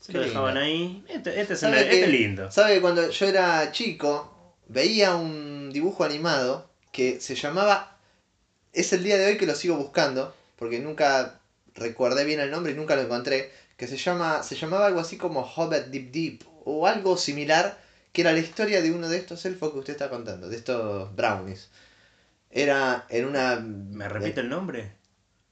Se 0.00 0.12
Qué 0.12 0.18
lo 0.18 0.24
dejaban 0.24 0.54
lindo. 0.54 0.66
ahí. 0.66 1.04
Este, 1.08 1.40
este 1.40 1.54
es, 1.54 1.60
¿Sabe 1.60 1.80
este 1.82 2.00
que- 2.00 2.06
lindo. 2.08 2.50
¿Sabe 2.50 2.74
que 2.74 2.80
cuando 2.80 3.08
yo 3.10 3.26
era 3.26 3.70
chico 3.72 4.54
veía 4.68 5.14
un 5.16 5.70
dibujo 5.72 6.04
animado 6.04 6.68
que 6.92 7.20
se 7.20 7.34
llamaba 7.34 7.96
Es 8.72 8.92
el 8.92 9.02
día 9.04 9.16
de 9.16 9.26
hoy 9.26 9.36
que 9.38 9.46
lo 9.46 9.54
sigo 9.54 9.76
buscando 9.76 10.34
porque 10.56 10.80
nunca 10.80 11.40
recordé 11.76 12.24
bien 12.24 12.40
el 12.40 12.50
nombre 12.50 12.72
y 12.72 12.74
nunca 12.74 12.96
lo 12.96 13.02
encontré 13.02 13.50
que 13.76 13.86
se 13.86 13.96
llama 13.96 14.42
se 14.42 14.56
llamaba 14.56 14.86
algo 14.86 15.00
así 15.00 15.16
como 15.16 15.42
Hobbit 15.42 15.84
Deep 15.86 16.10
Deep 16.10 16.44
o 16.64 16.86
algo 16.86 17.16
similar 17.16 17.78
que 18.12 18.22
era 18.22 18.32
la 18.32 18.40
historia 18.40 18.80
de 18.82 18.90
uno 18.90 19.08
de 19.08 19.18
estos 19.18 19.44
elfos 19.44 19.72
que 19.72 19.78
usted 19.78 19.92
está 19.92 20.08
contando 20.08 20.48
de 20.48 20.56
estos 20.56 21.14
brownies 21.14 21.68
era 22.50 23.04
en 23.08 23.26
una 23.26 23.56
¿Me 23.60 24.08
repite 24.08 24.40
el 24.40 24.48
nombre? 24.48 24.90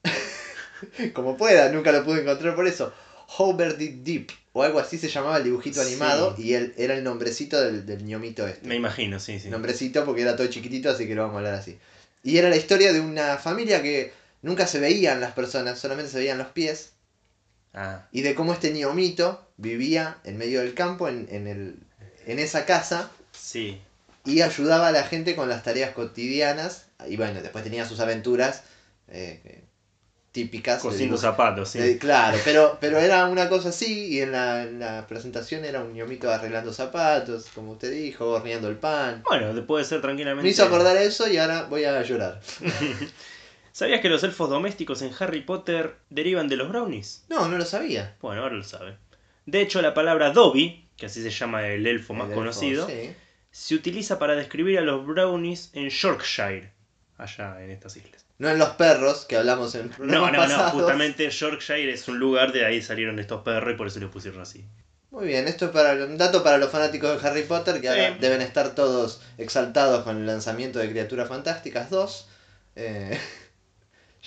como 1.13 1.37
pueda, 1.37 1.69
nunca 1.69 1.91
lo 1.91 2.03
pude 2.03 2.21
encontrar 2.21 2.55
por 2.55 2.67
eso. 2.67 2.91
Hover 3.37 3.75
Deep 3.77 4.03
Deep, 4.03 4.27
o 4.53 4.63
algo 4.63 4.79
así 4.79 4.97
se 4.97 5.07
llamaba 5.07 5.37
el 5.37 5.43
dibujito 5.43 5.81
Sí. 5.81 5.87
animado, 5.87 6.33
y 6.37 6.53
él 6.53 6.73
era 6.77 6.93
el 6.93 7.03
nombrecito 7.03 7.59
del, 7.59 7.85
del 7.85 8.03
ñomito 8.05 8.47
este. 8.47 8.67
Me 8.67 8.75
imagino, 8.75 9.19
sí, 9.19 9.39
sí. 9.39 9.49
Nombrecito 9.49 10.05
porque 10.05 10.21
era 10.21 10.35
todo 10.35 10.47
chiquitito, 10.47 10.89
así 10.89 11.07
que 11.07 11.15
lo 11.15 11.23
vamos 11.23 11.35
a 11.35 11.37
hablar 11.39 11.53
así. 11.55 11.77
Y 12.23 12.37
era 12.37 12.49
la 12.49 12.55
historia 12.55 12.93
de 12.93 12.99
una 13.01 13.37
familia 13.37 13.81
que 13.81 14.11
nunca 14.45 14.67
se 14.67 14.79
veían 14.79 15.19
las 15.19 15.33
personas, 15.33 15.79
solamente 15.79 16.11
se 16.11 16.19
veían 16.19 16.37
los 16.37 16.47
pies, 16.47 16.93
Ah, 17.77 18.07
y 18.13 18.21
de 18.21 18.35
cómo 18.35 18.53
este 18.53 18.71
ñomito 18.71 19.45
vivía 19.57 20.17
en 20.23 20.37
medio 20.37 20.61
del 20.61 20.73
campo, 20.73 21.09
en, 21.09 21.27
en, 21.29 21.45
el, 21.45 21.75
en 22.25 22.39
esa 22.39 22.65
casa, 22.65 23.11
sí. 23.33 23.81
y 24.23 24.41
ayudaba 24.41 24.87
a 24.87 24.91
la 24.93 25.03
gente 25.03 25.35
con 25.35 25.49
las 25.49 25.63
tareas 25.63 25.91
cotidianas, 25.91 26.85
y 27.05 27.17
bueno, 27.17 27.41
después 27.41 27.65
tenía 27.65 27.85
sus 27.85 27.99
aventuras 27.99 28.63
eh, 29.09 29.61
típicas. 30.31 30.81
Cosiendo 30.81 31.17
zapatos, 31.17 31.67
sí. 31.67 31.79
Eh, 31.79 31.97
claro, 31.97 32.37
pero, 32.45 32.77
pero 32.79 32.97
era 32.97 33.25
una 33.25 33.49
cosa 33.49 33.69
así 33.69 34.07
y 34.07 34.21
en 34.21 34.31
la, 34.31 34.63
en 34.63 34.79
la 34.79 35.05
presentación 35.05 35.65
era 35.65 35.81
un 35.81 35.93
ñomito 35.93 36.31
arreglando 36.31 36.71
zapatos, 36.71 37.47
como 37.53 37.73
usted 37.73 37.91
dijo, 37.91 38.29
horneando 38.29 38.69
el 38.69 38.77
pan. 38.77 39.21
Bueno, 39.27 39.67
puede 39.67 39.83
ser 39.83 39.99
tranquilamente. 39.99 40.43
Me 40.43 40.49
hizo 40.49 40.63
acordar 40.63 40.95
eso 40.95 41.27
y 41.27 41.37
ahora 41.37 41.63
voy 41.63 41.83
a 41.83 42.01
llorar. 42.03 42.39
¿Sabías 43.75 43.99
que 43.99 44.07
los 44.07 44.23
elfos 44.23 44.49
domésticos 44.49 45.01
en 45.01 45.11
Harry 45.19 45.41
Potter 45.41 45.97
derivan 46.09 46.47
de 46.47 46.55
los 46.55 46.69
brownies? 46.69 47.25
No, 47.27 47.49
no 47.49 47.57
lo 47.57 47.65
sabía. 47.65 48.15
Bueno, 48.21 48.41
ahora 48.41 48.55
lo 48.55 48.63
sabe. 48.63 48.95
De 49.45 49.59
hecho, 49.59 49.81
la 49.81 49.93
palabra 49.93 50.31
Dobby, 50.31 50.87
que 50.95 51.07
así 51.07 51.21
se 51.21 51.29
llama 51.29 51.67
el 51.67 51.85
elfo 51.85 52.13
más 52.13 52.27
elfo, 52.27 52.39
conocido, 52.39 52.87
sí. 52.87 53.13
se 53.51 53.75
utiliza 53.75 54.17
para 54.17 54.37
describir 54.37 54.79
a 54.79 54.81
los 54.81 55.05
brownies 55.05 55.71
en 55.73 55.89
Yorkshire, 55.89 56.71
allá 57.17 57.61
en 57.61 57.71
estas 57.71 57.97
islas. 57.97 58.25
No 58.37 58.47
en 58.47 58.59
los 58.59 58.69
perros 58.69 59.25
que 59.25 59.35
hablamos 59.35 59.75
en 59.75 59.91
No, 59.99 60.31
no, 60.31 60.47
no, 60.47 60.69
justamente 60.69 61.29
Yorkshire 61.29 61.91
es 61.91 62.07
un 62.07 62.17
lugar 62.17 62.53
de 62.53 62.65
ahí 62.65 62.81
salieron 62.81 63.19
estos 63.19 63.41
perros 63.41 63.73
y 63.73 63.75
por 63.75 63.87
eso 63.87 63.99
le 63.99 64.07
pusieron 64.07 64.39
así. 64.39 64.63
Muy 65.11 65.27
bien, 65.27 65.49
esto 65.49 65.65
es 65.65 65.71
para 65.71 66.01
un 66.05 66.17
dato 66.17 66.45
para 66.45 66.59
los 66.59 66.71
fanáticos 66.71 67.21
de 67.21 67.27
Harry 67.27 67.43
Potter 67.43 67.81
que 67.81 67.89
ahora 67.89 68.11
deben 68.21 68.41
estar 68.41 68.73
todos 68.73 69.21
exaltados 69.37 70.05
con 70.05 70.15
el 70.15 70.25
lanzamiento 70.25 70.79
de 70.79 70.89
Criaturas 70.89 71.27
Fantásticas 71.27 71.89
2. 71.89 72.29
Eh, 72.77 73.19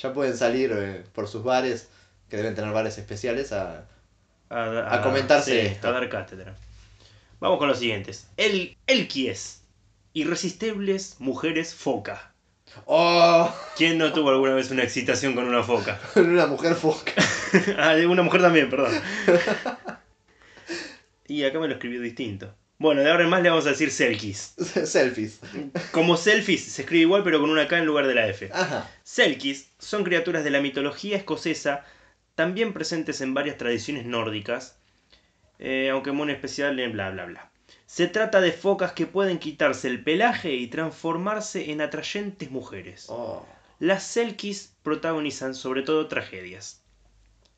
ya 0.01 0.13
pueden 0.13 0.37
salir 0.37 0.73
eh, 0.75 1.05
por 1.13 1.29
sus 1.29 1.43
bares, 1.43 1.89
que 2.29 2.37
deben 2.37 2.55
tener 2.55 2.73
bares 2.73 2.99
especiales, 2.99 3.53
a, 3.53 3.87
A, 4.51 4.95
A 4.95 5.03
comentarse 5.03 5.61
sí, 5.61 5.67
esto. 5.67 5.89
a 5.89 5.93
dar 5.93 6.09
cátedra. 6.09 6.57
Vamos 7.41 7.59
con 7.59 7.69
los 7.69 7.79
siguientes. 7.79 8.29
El 8.37 8.77
Elkies. 8.87 9.63
Irresistibles 10.15 11.17
mujeres 11.21 11.75
foca. 11.75 12.33
¡Oh! 12.87 13.55
¿Quién 13.77 13.99
no 13.99 14.13
tuvo 14.13 14.31
alguna 14.31 14.55
vez 14.55 14.71
una 14.71 14.83
excitación 14.83 15.35
con 15.35 15.47
una 15.47 15.63
foca? 15.63 16.01
Una 16.17 16.47
mujer 16.47 16.75
foca. 16.75 17.13
ah, 17.79 17.95
una 18.09 18.23
mujer 18.23 18.43
también, 18.43 18.71
perdón. 18.71 18.93
y 21.27 21.45
acá 21.45 21.59
me 21.59 21.69
lo 21.69 21.75
escribió 21.75 22.01
distinto. 22.01 22.55
Bueno, 22.79 23.03
de 23.03 23.11
ahora 23.11 23.25
en 23.25 23.31
más 23.31 23.43
le 23.43 23.51
vamos 23.51 23.67
a 23.67 23.71
decir 23.71 23.91
Selkies. 23.91 24.55
Selfies. 24.85 25.41
Como 25.91 26.17
selfies, 26.17 26.63
se 26.65 26.83
escribe 26.83 27.03
igual 27.03 27.25
pero 27.25 27.41
con 27.41 27.51
una 27.51 27.67
K 27.67 27.79
en 27.79 27.87
lugar 27.87 28.07
de 28.07 28.15
la 28.15 28.29
F. 28.29 28.49
Ajá. 28.53 28.89
Selkies 29.03 29.73
son 29.79 30.05
criaturas 30.05 30.45
de 30.45 30.51
la 30.51 30.61
mitología 30.61 31.17
escocesa, 31.17 31.85
también 32.37 32.73
presentes 32.73 33.21
en 33.21 33.35
varias 33.35 33.57
tradiciones 33.57 34.07
nórdicas, 34.07 34.79
eh, 35.59 35.91
aunque 35.91 36.13
muy 36.13 36.31
especial 36.31 36.79
en 36.79 36.93
bla 36.93 37.11
bla 37.11 37.27
bla. 37.27 37.51
Se 37.87 38.07
trata 38.07 38.41
de 38.41 38.53
focas 38.53 38.93
que 38.93 39.07
pueden 39.07 39.39
quitarse 39.39 39.89
el 39.89 40.05
pelaje 40.05 40.55
y 40.55 40.69
transformarse 40.69 41.73
en 41.73 41.81
atrayentes 41.81 42.51
mujeres. 42.51 43.07
Oh. 43.09 43.45
Las 43.81 44.05
Selkies 44.05 44.77
protagonizan 44.85 45.57
sobre 45.57 45.83
todo 45.83 46.07
tragedias. 46.07 46.85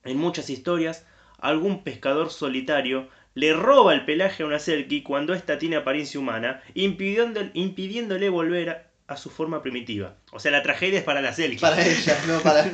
En 0.02 0.16
muchas 0.16 0.48
historias, 0.48 1.04
algún 1.38 1.82
pescador 1.82 2.30
solitario 2.30 3.08
le 3.34 3.52
roba 3.52 3.94
el 3.94 4.04
pelaje 4.04 4.42
a 4.42 4.46
una 4.46 4.58
Selkie 4.58 5.02
cuando 5.02 5.34
ésta 5.34 5.58
tiene 5.58 5.76
apariencia 5.76 6.18
humana, 6.20 6.62
impidiendo- 6.74 7.50
impidiéndole 7.54 8.28
volver 8.28 8.70
a, 8.70 8.86
a 9.06 9.16
su 9.16 9.30
forma 9.30 9.62
primitiva. 9.62 10.16
O 10.32 10.40
sea, 10.40 10.50
la 10.52 10.62
tragedia 10.62 10.98
es 10.98 11.04
para 11.04 11.20
la 11.20 11.32
Selkie. 11.32 11.60
Para 11.60 11.84
ella, 11.86 12.18
no 12.26 12.40
para. 12.40 12.70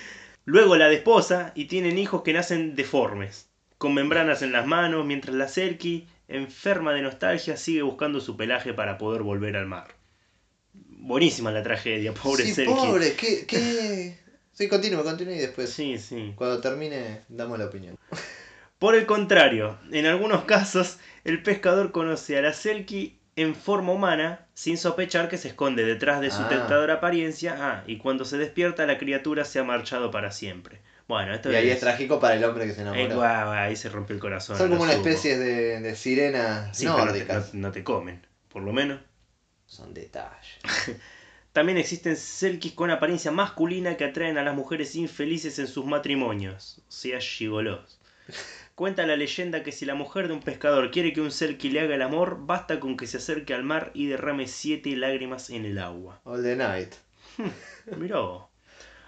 Luego 0.44 0.76
la 0.76 0.88
desposa 0.88 1.52
y 1.56 1.64
tienen 1.64 1.98
hijos 1.98 2.22
que 2.22 2.32
nacen 2.32 2.76
deformes, 2.76 3.48
con 3.78 3.94
membranas 3.94 4.42
en 4.42 4.52
las 4.52 4.66
manos, 4.66 5.04
mientras 5.04 5.34
la 5.34 5.48
Selkie 5.48 6.06
enferma 6.28 6.92
de 6.92 7.02
nostalgia, 7.02 7.56
sigue 7.56 7.82
buscando 7.82 8.20
su 8.20 8.36
pelaje 8.36 8.72
para 8.74 8.96
poder 8.98 9.22
volver 9.22 9.56
al 9.56 9.66
mar. 9.66 9.88
Buenísima 10.74 11.50
la 11.50 11.62
tragedia, 11.62 12.12
pobre 12.14 12.44
sí, 12.44 12.54
Selkie. 12.54 12.74
pobre, 12.74 13.12
¿qué, 13.14 13.46
qué... 13.46 14.18
Sí, 14.52 14.68
continúe, 14.68 15.02
continúe 15.04 15.34
y 15.34 15.38
después, 15.38 15.70
Sí, 15.70 15.98
sí. 15.98 16.32
cuando 16.34 16.60
termine, 16.60 17.22
damos 17.28 17.58
la 17.58 17.66
opinión. 17.66 17.98
Por 18.78 18.94
el 18.94 19.06
contrario, 19.06 19.78
en 19.90 20.06
algunos 20.06 20.44
casos, 20.44 20.98
el 21.24 21.42
pescador 21.42 21.92
conoce 21.92 22.36
a 22.38 22.42
la 22.42 22.52
Selkie 22.52 23.18
en 23.34 23.54
forma 23.54 23.92
humana 23.92 24.46
sin 24.54 24.78
sospechar 24.78 25.28
que 25.28 25.38
se 25.38 25.48
esconde 25.48 25.84
detrás 25.84 26.20
de 26.20 26.30
su 26.30 26.42
Ah. 26.42 26.48
tentadora 26.48 26.94
apariencia. 26.94 27.56
Ah, 27.58 27.84
y 27.86 27.98
cuando 27.98 28.24
se 28.24 28.38
despierta, 28.38 28.86
la 28.86 28.98
criatura 28.98 29.44
se 29.44 29.58
ha 29.58 29.64
marchado 29.64 30.10
para 30.10 30.30
siempre. 30.30 30.80
Bueno, 31.08 31.34
esto 31.34 31.52
Y 31.52 31.54
ahí 31.54 31.70
es 31.70 31.80
trágico 31.80 32.18
para 32.18 32.34
el 32.34 32.44
hombre 32.44 32.66
que 32.66 32.72
se 32.74 32.80
Eh, 32.80 32.82
enamoró. 32.82 33.14
guau, 33.16 33.50
ahí 33.52 33.76
se 33.76 33.88
rompió 33.88 34.14
el 34.14 34.20
corazón. 34.20 34.56
Son 34.58 34.70
como 34.70 34.82
una 34.82 34.92
especie 34.94 35.38
de, 35.38 35.80
de 35.80 35.94
sirenas 35.96 36.76
Sí, 36.76 36.86
no 37.52 37.72
te 37.72 37.84
comen, 37.84 38.26
por 38.48 38.62
lo 38.62 38.72
menos. 38.72 39.00
Son 39.66 39.92
detalles. 39.94 40.58
También 41.52 41.78
existen 41.78 42.16
selkies 42.16 42.74
con 42.74 42.90
apariencia 42.90 43.30
masculina 43.30 43.96
que 43.96 44.04
atraen 44.04 44.36
a 44.36 44.42
las 44.42 44.54
mujeres 44.54 44.94
infelices 44.96 45.58
en 45.58 45.66
sus 45.66 45.86
matrimonios, 45.86 46.82
o 46.88 46.92
sea, 46.92 47.18
gigolos. 47.20 47.98
Cuenta 48.76 49.06
la 49.06 49.16
leyenda 49.16 49.62
que 49.62 49.72
si 49.72 49.86
la 49.86 49.94
mujer 49.94 50.28
de 50.28 50.34
un 50.34 50.42
pescador 50.42 50.90
quiere 50.90 51.14
que 51.14 51.22
un 51.22 51.30
selkie 51.30 51.70
le 51.70 51.80
haga 51.80 51.94
el 51.94 52.02
amor, 52.02 52.40
basta 52.40 52.78
con 52.78 52.98
que 52.98 53.06
se 53.06 53.16
acerque 53.16 53.54
al 53.54 53.62
mar 53.62 53.90
y 53.94 54.04
derrame 54.06 54.46
siete 54.46 54.94
lágrimas 54.96 55.48
en 55.48 55.64
el 55.64 55.78
agua. 55.78 56.20
All 56.24 56.42
the 56.42 56.56
night. 56.56 56.92
Miró. 57.96 58.50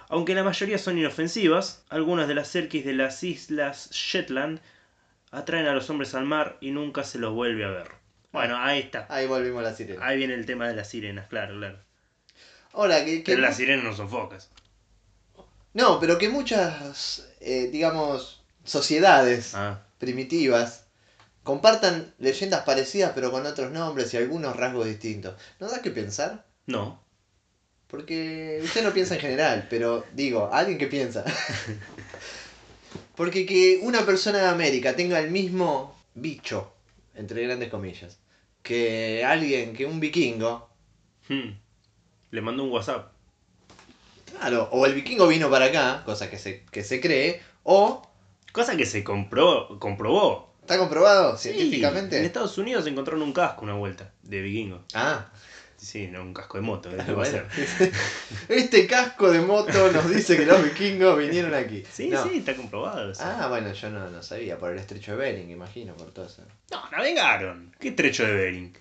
Aunque 0.08 0.34
la 0.34 0.42
mayoría 0.42 0.78
son 0.78 0.96
inofensivas, 0.96 1.84
algunas 1.90 2.28
de 2.28 2.34
las 2.34 2.48
selkies 2.48 2.86
de 2.86 2.94
las 2.94 3.22
islas 3.22 3.90
Shetland 3.90 4.58
atraen 5.32 5.66
a 5.66 5.74
los 5.74 5.90
hombres 5.90 6.14
al 6.14 6.24
mar 6.24 6.56
y 6.62 6.70
nunca 6.70 7.04
se 7.04 7.18
los 7.18 7.34
vuelve 7.34 7.66
a 7.66 7.68
ver. 7.68 7.88
Bueno, 8.32 8.56
ahí 8.56 8.78
está. 8.78 9.06
Ahí 9.10 9.26
volvimos 9.26 9.60
a 9.60 9.64
la 9.64 9.74
sirena. 9.74 10.02
Ahí 10.02 10.16
viene 10.16 10.32
el 10.32 10.46
tema 10.46 10.66
de 10.66 10.76
las 10.76 10.88
sirenas, 10.88 11.28
claro, 11.28 11.58
claro. 11.58 11.78
Ahora, 12.72 13.04
que, 13.04 13.22
que 13.22 13.32
Pero 13.32 13.42
las 13.42 13.58
sirenas 13.58 13.84
no 13.84 13.94
son 13.94 14.08
focas. 14.08 14.50
No, 15.74 16.00
pero 16.00 16.16
que 16.16 16.30
muchas, 16.30 17.30
eh, 17.40 17.68
digamos, 17.70 18.37
sociedades 18.68 19.54
Ah, 19.54 19.82
primitivas 19.98 20.84
compartan 21.42 22.14
leyendas 22.18 22.62
parecidas 22.62 23.12
pero 23.14 23.30
con 23.30 23.46
otros 23.46 23.72
nombres 23.72 24.12
y 24.14 24.18
algunos 24.18 24.54
rasgos 24.56 24.86
distintos. 24.86 25.34
¿No 25.60 25.68
da 25.68 25.82
que 25.82 25.90
pensar? 25.90 26.44
no. 26.66 27.02
Porque 27.88 28.60
usted 28.62 28.84
no 28.84 28.92
piensa 28.92 29.14
en 29.14 29.20
general, 29.22 29.66
pero 29.70 30.04
digo, 30.12 30.50
alguien 30.52 30.76
que 30.76 30.88
piensa. 30.88 31.24
Porque 33.16 33.46
que 33.46 33.80
una 33.82 34.04
persona 34.04 34.38
de 34.38 34.46
América 34.48 34.94
tenga 34.94 35.18
el 35.18 35.30
mismo 35.30 35.96
bicho, 36.14 36.70
entre 37.14 37.42
grandes 37.44 37.70
comillas, 37.70 38.18
que 38.62 39.24
alguien, 39.24 39.74
que 39.74 39.86
un 39.86 40.00
vikingo, 40.00 40.68
Hmm. 41.28 41.50
Le 42.30 42.40
mando 42.40 42.64
un 42.64 42.70
WhatsApp. 42.72 43.10
claro, 44.38 44.68
o 44.72 44.86
el 44.86 44.94
vikingo 44.94 45.26
vino 45.26 45.50
para 45.50 45.66
acá, 45.66 46.02
cosa 46.04 46.30
que 46.30 46.38
se, 46.38 46.64
que 46.70 46.82
se 46.84 47.00
cree, 47.00 47.42
o 47.64 48.02
Cosa 48.58 48.76
que 48.76 48.86
se 48.86 49.04
compró, 49.04 49.78
comprobó. 49.78 50.52
está 50.62 50.78
comprobado 50.78 51.36
Sí, 51.38 51.50
científicamente. 51.50 52.18
en 52.18 52.24
Estados 52.24 52.58
Unidos 52.58 52.84
encontraron 52.88 53.22
un 53.22 53.32
casco 53.32 53.62
una 53.62 53.74
vuelta 53.74 54.10
de 54.24 54.42
vikingo. 54.42 54.82
Ah, 54.94 55.26
Sí, 55.76 56.08
no 56.08 56.22
un 56.22 56.34
casco 56.34 56.58
de 56.58 56.62
moto. 56.64 56.90
¿qué 56.90 56.96
va 56.96 57.04
a 57.04 57.12
bueno. 57.14 57.30
ser? 57.30 57.46
este 58.48 58.88
casco 58.88 59.30
de 59.30 59.40
moto 59.40 59.92
nos 59.92 60.10
dice 60.10 60.36
que 60.36 60.44
los 60.44 60.60
vikingos 60.64 61.16
vinieron 61.16 61.54
aquí. 61.54 61.84
Sí, 61.92 62.08
No. 62.08 62.20
sí, 62.24 62.38
está 62.38 62.56
comprobado. 62.56 63.12
Ah, 63.20 63.46
bueno, 63.48 63.72
yo 63.72 63.88
no, 63.90 64.10
no 64.10 64.20
sabía, 64.20 64.58
por 64.58 64.72
el 64.72 64.78
estrecho 64.80 65.12
de 65.12 65.18
Bering, 65.18 65.50
imagino, 65.50 65.94
por 65.96 66.10
todo 66.10 66.26
eso. 66.26 66.42
No, 66.72 66.90
navegaron. 66.90 67.72
¿Qué 67.78 67.92
trecho 67.92 68.24
de 68.26 68.32
Bering? 68.34 68.76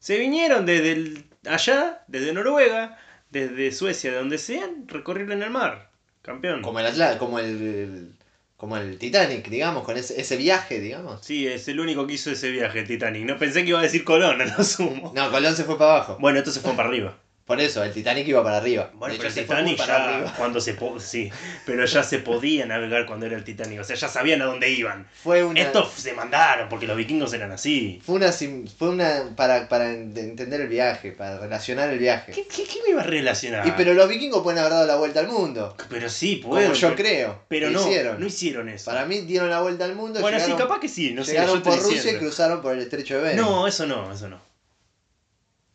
Se 0.00 0.18
vinieron 0.18 0.66
desde 0.66 0.90
el- 0.90 1.24
allá, 1.48 2.02
desde 2.08 2.32
Noruega, 2.32 2.98
desde 3.30 3.70
Suecia, 3.70 4.10
de 4.10 4.16
donde 4.18 4.38
sean, 4.38 4.88
recorrieron 4.88 5.40
el 5.40 5.50
mar. 5.50 5.92
Campeón. 6.22 6.62
Como 6.62 6.80
el 6.80 7.18
como 7.18 7.38
el, 7.38 7.46
el- 7.46 8.17
como 8.58 8.76
el 8.76 8.98
Titanic, 8.98 9.48
digamos, 9.48 9.84
con 9.84 9.96
ese, 9.96 10.20
ese 10.20 10.36
viaje, 10.36 10.80
digamos. 10.80 11.24
Sí, 11.24 11.46
es 11.46 11.68
el 11.68 11.78
único 11.78 12.08
que 12.08 12.14
hizo 12.14 12.32
ese 12.32 12.50
viaje, 12.50 12.80
el 12.80 12.88
Titanic. 12.88 13.24
No 13.24 13.38
pensé 13.38 13.62
que 13.62 13.68
iba 13.68 13.78
a 13.78 13.82
decir 13.82 14.02
Colón, 14.02 14.36
no 14.38 14.44
lo 14.44 14.64
sumo. 14.64 15.12
No, 15.14 15.30
Colón 15.30 15.54
se 15.54 15.62
fue 15.62 15.78
para 15.78 15.94
abajo. 15.94 16.16
Bueno, 16.20 16.38
entonces 16.38 16.60
fue 16.60 16.72
para 16.72 16.88
arriba. 16.88 17.16
Por 17.48 17.60
eso, 17.62 17.82
el 17.82 17.92
Titanic 17.94 18.28
iba 18.28 18.44
para 18.44 18.58
arriba. 18.58 18.90
Bueno, 18.92 19.14
de 19.14 19.18
pero 19.18 19.30
hecho, 19.30 19.40
el 19.40 19.46
Titanic 19.46 19.78
ya 19.78 20.04
arriba. 20.04 20.34
cuando 20.36 20.60
se 20.60 20.76
sí, 21.00 21.30
pero 21.64 21.86
ya 21.86 22.02
se 22.02 22.18
podía 22.18 22.66
navegar 22.66 23.06
cuando 23.06 23.24
era 23.24 23.36
el 23.36 23.42
Titanic, 23.42 23.80
o 23.80 23.84
sea, 23.84 23.96
ya 23.96 24.06
sabían 24.06 24.42
a 24.42 24.44
dónde 24.44 24.70
iban. 24.70 25.08
Fue 25.24 25.42
una, 25.42 25.58
Estos 25.58 25.92
se 25.94 26.12
mandaron 26.12 26.68
porque 26.68 26.86
los 26.86 26.94
vikingos 26.96 27.32
eran 27.32 27.50
así. 27.50 28.02
fue 28.04 28.16
una, 28.16 28.30
fue 28.32 28.90
una 28.90 29.30
para, 29.34 29.66
para 29.66 29.90
en- 29.94 30.14
entender 30.16 30.60
el 30.60 30.68
viaje, 30.68 31.12
para 31.12 31.38
relacionar 31.38 31.88
el 31.88 31.98
viaje. 31.98 32.32
¿Qué, 32.32 32.46
qué, 32.46 32.64
qué 32.64 32.80
me 32.84 32.90
iba 32.90 33.00
a 33.00 33.04
relacionar? 33.04 33.66
Y 33.66 33.70
pero 33.72 33.94
los 33.94 34.06
vikingos 34.08 34.42
pueden 34.42 34.58
haber 34.58 34.72
dado 34.72 34.86
la 34.86 34.96
vuelta 34.96 35.20
al 35.20 35.28
mundo. 35.28 35.74
Pero 35.88 36.10
sí, 36.10 36.40
Como 36.42 36.54
pueden. 36.54 36.74
yo 36.74 36.88
pero, 36.88 36.96
creo. 36.96 37.42
pero 37.48 37.70
no, 37.70 37.80
hicieron. 37.80 38.20
no 38.20 38.26
hicieron 38.26 38.68
eso. 38.68 38.84
Para 38.90 39.06
mí 39.06 39.20
dieron 39.20 39.48
la 39.48 39.62
vuelta 39.62 39.86
al 39.86 39.94
mundo. 39.94 40.20
bueno, 40.20 40.38
sí, 40.38 40.52
capaz 40.52 40.80
que 40.80 40.88
sí, 40.88 41.12
no 41.14 41.24
sé. 41.24 41.32
yo 41.32 41.40
llegaron 41.40 41.56
estoy 41.56 41.72
por 41.72 41.80
Rusia 41.82 41.92
y 41.92 41.94
diciendo. 41.96 42.20
cruzaron 42.20 42.60
por 42.60 42.74
el 42.74 42.80
estrecho 42.80 43.14
de 43.16 43.22
Bering. 43.22 43.40
No, 43.40 43.66
eso 43.66 43.86
no, 43.86 44.12
eso 44.12 44.28
no. 44.28 44.47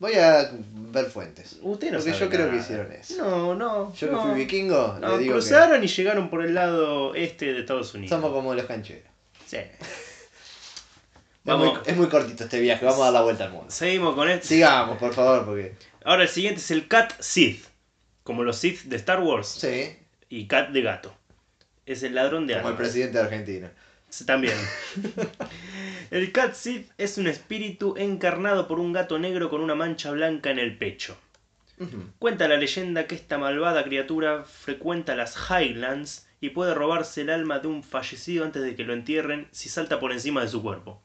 Voy 0.04 0.16
a 0.16 0.51
ver 0.91 1.06
fuentes. 1.06 1.60
Usted 1.62 1.88
no 1.91 1.97
Porque 1.99 2.12
sabe 2.12 2.26
yo 2.26 2.30
creo 2.30 2.51
que 2.51 2.58
hicieron 2.58 2.91
eso. 2.91 3.16
No, 3.26 3.56
no. 3.56 3.93
Yo 3.93 4.08
que 4.10 4.14
no. 4.14 4.22
fui 4.24 4.34
vikingo, 4.41 4.97
No, 4.99 5.14
le 5.16 5.24
digo 5.24 5.36
cruzaron 5.36 5.82
y 5.82 5.88
llegaron 5.88 6.30
por 6.30 6.43
el 6.43 6.54
lado 6.54 7.16
este 7.16 7.54
de 7.54 7.62
Estados 7.62 7.93
Unidos. 7.93 8.10
somos 8.10 8.32
como 8.34 8.54
los 8.54 8.66
cancheros. 8.66 9.06
Sí. 9.47 9.58
Es 11.45 11.47
Vamos. 11.51 11.74
muy, 11.74 11.82
es 11.86 11.97
muy 11.97 12.08
cortito 12.08 12.43
este 12.45 12.60
viaje, 12.62 12.86
vamos 12.86 13.01
a 13.01 13.06
dar 13.06 13.14
la 13.14 13.22
vuelta 13.22 13.43
al 13.45 13.51
mundo. 13.51 13.70
Seguimos 13.70 14.16
con 14.16 14.30
esto. 14.30 14.47
Sigamos, 14.47 14.97
por 14.97 15.14
favor, 15.14 15.45
porque. 15.45 15.74
Ahora 16.06 16.24
el 16.24 16.30
siguiente 16.30 16.60
es 16.62 16.72
el 16.72 16.88
Cat 16.88 17.14
Sith. 17.20 17.66
Como 18.24 18.43
los 18.43 18.58
Sith 18.58 18.84
de 18.84 18.95
Star 18.97 19.20
Wars. 19.22 19.47
Sí, 19.47 19.95
Y 20.30 20.47
Cat 20.47 20.70
de 20.70 20.82
gato. 20.82 21.14
Es 21.86 22.01
el 22.04 22.16
ladrón 22.16 22.45
de 22.47 22.54
como 22.56 22.68
el 22.70 22.74
armas. 22.76 22.82
presidente 22.88 23.18
de 23.18 23.24
Argentina. 23.26 23.72
También. 24.26 24.57
el 26.11 26.32
Cat 26.32 26.53
Sith 26.53 26.91
es 26.97 27.18
un 27.18 27.28
espíritu 27.28 27.95
encarnado 27.97 28.68
por 28.68 28.80
un 28.80 28.93
gato 28.93 29.18
negro 29.18 29.49
con 29.49 29.61
una 29.61 29.76
mancha 29.76 30.11
blanca 30.11 30.51
en 30.51 30.59
el 30.59 30.78
pecho. 30.78 31.18
Cuenta 32.18 32.47
la 32.47 32.55
leyenda 32.55 33.07
que 33.07 33.16
esta 33.16 33.38
malvada 33.38 33.84
criatura 33.84 34.45
frecuenta 34.45 35.16
las 35.16 35.36
Highlands 35.49 36.28
y 36.39 36.51
puede 36.51 36.74
robarse 36.74 37.22
el 37.22 37.30
alma 37.30 37.59
de 37.59 37.68
un 37.68 37.84
fallecido 37.84 38.45
antes 38.45 38.61
de 38.61 38.76
que 38.76 38.86
lo 38.86 38.93
entierren 38.93 39.47
si 39.51 39.68
salta 39.68 39.99
por 39.99 40.14
encima 40.14 40.41
de 40.41 40.47
su 40.47 40.61
cuerpo. 40.61 41.03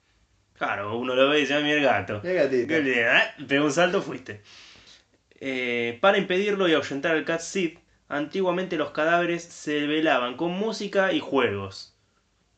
Claro, 0.56 0.96
uno 0.98 1.16
lo 1.16 1.28
ve 1.28 1.38
y 1.38 1.40
dice, 1.42 1.54
"Ah, 1.54 1.60
mira 1.60 1.78
el 1.78 1.82
gato. 1.84 2.20
Mira, 2.22 2.44
gatito. 2.44 2.74
¿eh? 2.74 3.46
Pegó 3.48 3.64
un 3.64 3.72
salto, 3.72 4.02
fuiste. 4.02 4.42
Eh, 5.40 5.98
para 6.00 6.18
impedirlo 6.18 6.68
y 6.68 6.74
ahuyentar 6.74 7.16
al 7.16 7.24
Cat 7.24 7.40
Sith, 7.40 7.78
antiguamente 8.08 8.76
los 8.76 8.90
cadáveres 8.90 9.42
se 9.42 9.86
velaban 9.86 10.36
con 10.36 10.52
música 10.52 11.12
y 11.12 11.20
juegos. 11.20 11.97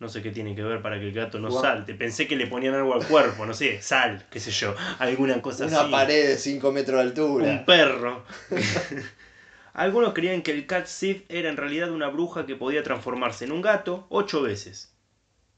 No 0.01 0.09
sé 0.09 0.23
qué 0.23 0.31
tiene 0.31 0.57
que 0.57 0.63
ver 0.63 0.81
para 0.81 0.99
que 0.99 1.07
el 1.09 1.13
gato 1.13 1.39
no 1.39 1.51
salte. 1.51 1.95
Pensé 1.95 2.27
que 2.27 2.35
le 2.35 2.47
ponían 2.47 2.75
algo 2.75 2.95
al 2.95 3.07
cuerpo, 3.07 3.45
no 3.45 3.53
sé, 3.53 3.83
sal, 3.83 4.25
qué 4.31 4.41
sé 4.41 4.51
yo, 4.51 4.75
alguna 4.99 5.41
cosa 5.43 5.67
Una 5.67 5.83
así. 5.83 5.91
pared 5.91 6.27
de 6.29 6.37
5 6.39 6.73
metros 6.73 6.97
de 6.97 7.03
altura. 7.03 7.45
Un 7.47 7.65
perro. 7.67 8.25
Algunos 9.75 10.15
creían 10.15 10.43
que 10.43 10.51
el 10.51 10.67
Cat 10.67 10.87
Sith 10.87 11.25
era 11.29 11.49
en 11.49 11.57
realidad 11.57 11.91
una 11.91 12.09
bruja 12.09 12.45
que 12.45 12.57
podía 12.57 12.83
transformarse 12.83 13.45
en 13.45 13.53
un 13.53 13.63
gato 13.63 14.07
ocho 14.09 14.43
veces. 14.43 14.93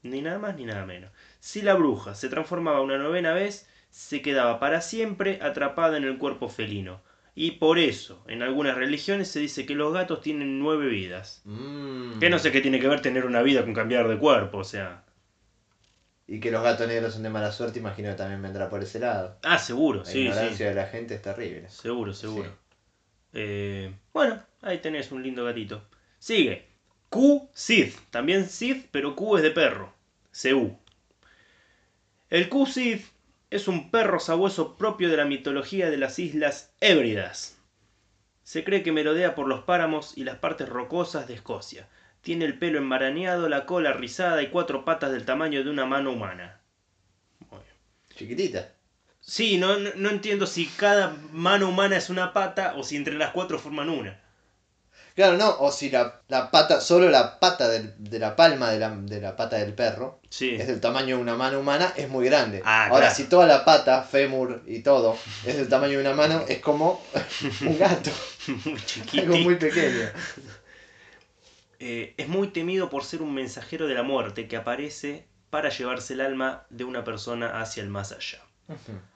Ni 0.03 0.21
nada 0.21 0.37
más 0.37 0.55
ni 0.55 0.65
nada 0.65 0.85
menos. 0.85 1.09
Si 1.39 1.61
la 1.61 1.73
bruja 1.73 2.13
se 2.13 2.29
transformaba 2.29 2.81
una 2.81 2.97
novena 2.97 3.33
vez, 3.33 3.67
se 3.89 4.21
quedaba 4.21 4.59
para 4.59 4.81
siempre 4.81 5.39
atrapada 5.41 5.97
en 5.97 6.03
el 6.03 6.17
cuerpo 6.17 6.49
felino. 6.49 7.01
Y 7.35 7.51
por 7.51 7.79
eso, 7.79 8.23
en 8.27 8.43
algunas 8.43 8.75
religiones 8.75 9.27
se 9.27 9.39
dice 9.39 9.65
que 9.65 9.73
los 9.73 9.91
gatos 9.93 10.21
tienen 10.21 10.59
nueve 10.59 10.87
vidas. 10.87 11.41
Mm. 11.45 12.19
Que 12.19 12.29
no 12.29 12.37
sé 12.37 12.51
qué 12.51 12.61
tiene 12.61 12.79
que 12.79 12.87
ver 12.87 13.01
tener 13.01 13.25
una 13.25 13.41
vida 13.41 13.63
con 13.63 13.73
cambiar 13.73 14.07
de 14.07 14.19
cuerpo, 14.19 14.59
o 14.59 14.63
sea. 14.63 15.03
Y 16.27 16.39
que 16.39 16.51
los 16.51 16.63
gatos 16.63 16.87
negros 16.87 17.13
son 17.13 17.23
de 17.23 17.29
mala 17.29 17.51
suerte, 17.51 17.79
imagino 17.79 18.09
que 18.09 18.15
también 18.15 18.41
vendrá 18.41 18.69
por 18.69 18.83
ese 18.83 18.99
lado. 18.99 19.37
Ah, 19.43 19.57
seguro, 19.57 19.99
La 19.99 20.05
sí, 20.05 20.11
sí. 20.11 20.19
ignorancia 20.21 20.69
de 20.69 20.75
la 20.75 20.85
gente 20.85 21.15
es 21.15 21.21
terrible. 21.21 21.69
Seguro, 21.69 22.13
seguro. 22.13 22.49
Sí. 22.49 22.55
Eh, 23.33 23.93
bueno, 24.13 24.41
ahí 24.61 24.77
tenés 24.77 25.11
un 25.11 25.23
lindo 25.23 25.43
gatito. 25.43 25.83
Sigue. 26.19 26.67
Q 27.09 27.49
Sith. 27.53 27.97
También 28.11 28.47
Sith, 28.47 28.87
pero 28.91 29.15
Q 29.15 29.37
es 29.37 29.43
de 29.43 29.51
perro. 29.51 29.93
CU. 30.31 30.77
El 32.29 32.47
Q 32.47 32.65
Sith 32.67 33.05
es 33.53 33.67
un 33.67 33.91
perro 33.91 34.19
sabueso 34.19 34.77
propio 34.77 35.11
de 35.11 35.17
la 35.17 35.25
mitología 35.25 35.91
de 35.91 35.97
las 35.97 36.17
Islas 36.17 36.73
Hébridas. 36.81 37.55
Se 38.41 38.63
cree 38.63 38.81
que 38.81 38.91
merodea 38.91 39.35
por 39.35 39.47
los 39.47 39.61
páramos 39.61 40.17
y 40.17 40.23
las 40.23 40.39
partes 40.39 40.67
rocosas 40.67 41.27
de 41.27 41.35
Escocia. 41.35 41.87
Tiene 42.21 42.45
el 42.45 42.57
pelo 42.57 42.79
enmarañado, 42.79 43.47
la 43.49 43.67
cola 43.67 43.93
rizada 43.93 44.41
y 44.41 44.47
cuatro 44.47 44.85
patas 44.85 45.11
del 45.11 45.25
tamaño 45.25 45.63
de 45.63 45.69
una 45.69 45.85
mano 45.85 46.13
humana. 46.13 46.61
Chiquitita. 48.15 48.71
Sí, 49.19 49.59
no, 49.59 49.77
no 49.77 50.09
entiendo 50.09 50.47
si 50.47 50.65
cada 50.65 51.15
mano 51.31 51.69
humana 51.69 51.95
es 51.95 52.09
una 52.09 52.33
pata 52.33 52.73
o 52.75 52.81
si 52.81 52.95
entre 52.95 53.13
las 53.13 53.33
cuatro 53.33 53.59
forman 53.59 53.89
una. 53.89 54.19
Claro, 55.15 55.37
no, 55.37 55.57
o 55.59 55.71
si 55.71 55.91
la, 55.91 56.21
la 56.27 56.49
pata, 56.49 56.81
solo 56.81 57.07
la 57.09 57.39
pata 57.39 57.69
del- 57.69 57.93
de 57.99 58.17
la 58.17 58.35
palma 58.35 58.71
de 58.71 58.79
la, 58.79 58.89
de 58.89 59.21
la 59.21 59.35
pata 59.35 59.57
del 59.57 59.73
perro 59.73 60.19
Sí. 60.29 60.55
es 60.55 60.65
del 60.67 60.79
tamaño 60.81 61.17
de 61.17 61.21
una 61.21 61.35
mano 61.35 61.59
humana, 61.59 61.93
es 61.95 62.09
muy 62.09 62.25
grande. 62.25 62.61
Ah, 62.65 62.85
Ahora, 62.87 63.01
claro. 63.01 63.15
si 63.15 63.25
toda 63.25 63.45
la 63.45 63.63
pata, 63.63 64.01
fémur 64.01 64.63
y 64.65 64.79
todo, 64.81 65.15
es 65.45 65.57
del 65.57 65.69
tamaño 65.69 65.99
de 65.99 66.01
una 66.05 66.15
mano, 66.15 66.43
es 66.47 66.59
como 66.59 66.99
un 67.61 67.77
gato, 67.77 68.09
muy 68.47 69.19
algo 69.21 69.37
muy 69.37 69.55
pequeño. 69.55 70.09
Eh, 71.79 72.13
es 72.17 72.27
muy 72.27 72.47
temido 72.47 72.89
por 72.89 73.03
ser 73.03 73.21
un 73.21 73.33
mensajero 73.33 73.87
de 73.87 73.93
la 73.93 74.03
muerte 74.03 74.47
que 74.47 74.55
aparece 74.57 75.27
para 75.49 75.69
llevarse 75.69 76.13
el 76.13 76.21
alma 76.21 76.65
de 76.69 76.85
una 76.85 77.03
persona 77.03 77.61
hacia 77.61 77.83
el 77.83 77.89
más 77.89 78.11
allá. 78.11 78.39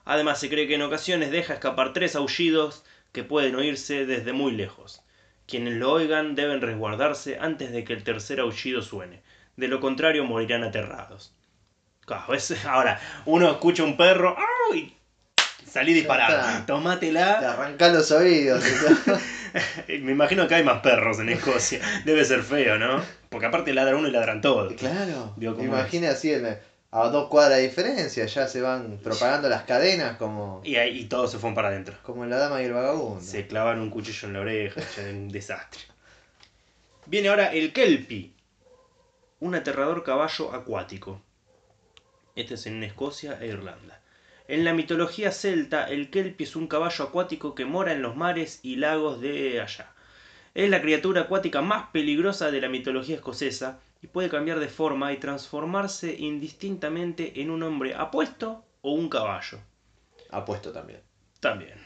Además, 0.04 0.38
se 0.38 0.48
cree 0.50 0.68
que 0.68 0.74
en 0.74 0.82
ocasiones 0.82 1.30
deja 1.30 1.54
escapar 1.54 1.92
tres 1.92 2.14
aullidos 2.14 2.84
que 3.12 3.24
pueden 3.24 3.54
oírse 3.56 4.04
desde 4.06 4.32
muy 4.32 4.52
lejos. 4.52 5.00
Quienes 5.48 5.74
lo 5.74 5.90
oigan 5.92 6.34
deben 6.34 6.60
resguardarse 6.60 7.38
antes 7.40 7.72
de 7.72 7.82
que 7.82 7.94
el 7.94 8.04
tercer 8.04 8.38
aullido 8.40 8.82
suene. 8.82 9.22
De 9.56 9.66
lo 9.66 9.80
contrario, 9.80 10.24
morirán 10.24 10.62
aterrados. 10.62 11.32
Es- 12.32 12.64
Ahora, 12.66 13.00
uno 13.24 13.50
escucha 13.50 13.82
un 13.82 13.96
perro 13.96 14.36
¡au! 14.38 14.74
y 14.74 14.94
salí 15.66 15.92
disparado. 15.94 16.38
está. 16.38 16.60
Te 16.60 16.66
Tómatela. 16.66 17.32
arrancás 17.52 17.92
los 17.92 18.10
oídos. 18.12 18.62
Me 19.88 20.12
imagino 20.12 20.46
que 20.46 20.54
hay 20.56 20.62
más 20.64 20.80
perros 20.80 21.18
en 21.20 21.30
Escocia. 21.30 21.80
Debe 22.04 22.24
ser 22.24 22.42
feo, 22.42 22.78
¿no? 22.78 23.02
Porque 23.30 23.46
aparte 23.46 23.72
ladra 23.72 23.96
uno 23.96 24.08
y 24.08 24.10
ladran 24.10 24.40
todos. 24.42 24.72
claro, 24.74 25.34
cómo 25.36 25.62
imagina 25.62 26.10
así 26.10 26.32
en- 26.32 26.58
a 26.90 27.08
dos 27.08 27.28
cuadras 27.28 27.58
de 27.58 27.68
diferencia, 27.68 28.24
ya 28.24 28.48
se 28.48 28.62
van 28.62 28.98
propagando 29.02 29.48
las 29.48 29.64
cadenas 29.64 30.16
como, 30.16 30.62
Y, 30.64 30.76
ahí, 30.76 31.00
y 31.00 31.04
todos 31.04 31.30
se 31.30 31.38
fueron 31.38 31.54
para 31.54 31.68
adentro. 31.68 31.96
como 32.02 32.24
en 32.24 32.30
La 32.30 32.38
Dama 32.38 32.62
y 32.62 32.64
el 32.64 32.72
Vagabundo. 32.72 33.20
Se 33.20 33.46
clavan 33.46 33.80
un 33.80 33.90
cuchillo 33.90 34.28
en 34.28 34.34
la 34.34 34.40
oreja, 34.40 34.80
ya 34.96 35.02
un 35.10 35.28
desastre. 35.28 35.82
Viene 37.06 37.28
ahora 37.28 37.52
el 37.52 37.72
Kelpie, 37.72 38.32
un 39.40 39.54
aterrador 39.54 40.02
caballo 40.02 40.54
acuático. 40.54 41.20
Este 42.34 42.54
es 42.54 42.66
en 42.66 42.82
Escocia 42.82 43.38
e 43.40 43.48
Irlanda. 43.48 44.00
En 44.46 44.64
la 44.64 44.72
mitología 44.72 45.30
celta, 45.30 45.88
el 45.88 46.08
Kelpie 46.08 46.46
es 46.46 46.56
un 46.56 46.68
caballo 46.68 47.04
acuático 47.04 47.54
que 47.54 47.66
mora 47.66 47.92
en 47.92 48.00
los 48.00 48.16
mares 48.16 48.60
y 48.62 48.76
lagos 48.76 49.20
de 49.20 49.60
allá. 49.60 49.92
Es 50.54 50.70
la 50.70 50.80
criatura 50.80 51.22
acuática 51.22 51.60
más 51.60 51.90
peligrosa 51.92 52.50
de 52.50 52.62
la 52.62 52.70
mitología 52.70 53.16
escocesa 53.16 53.80
y 54.02 54.06
puede 54.06 54.28
cambiar 54.28 54.60
de 54.60 54.68
forma 54.68 55.12
y 55.12 55.16
transformarse 55.16 56.14
indistintamente 56.14 57.40
en 57.40 57.50
un 57.50 57.62
hombre 57.62 57.94
apuesto 57.94 58.64
o 58.82 58.92
un 58.92 59.08
caballo. 59.08 59.58
Apuesto 60.30 60.72
también. 60.72 61.00
También. 61.40 61.78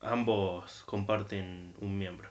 Ambos 0.00 0.82
comparten 0.86 1.74
un 1.80 1.98
miembro. 1.98 2.28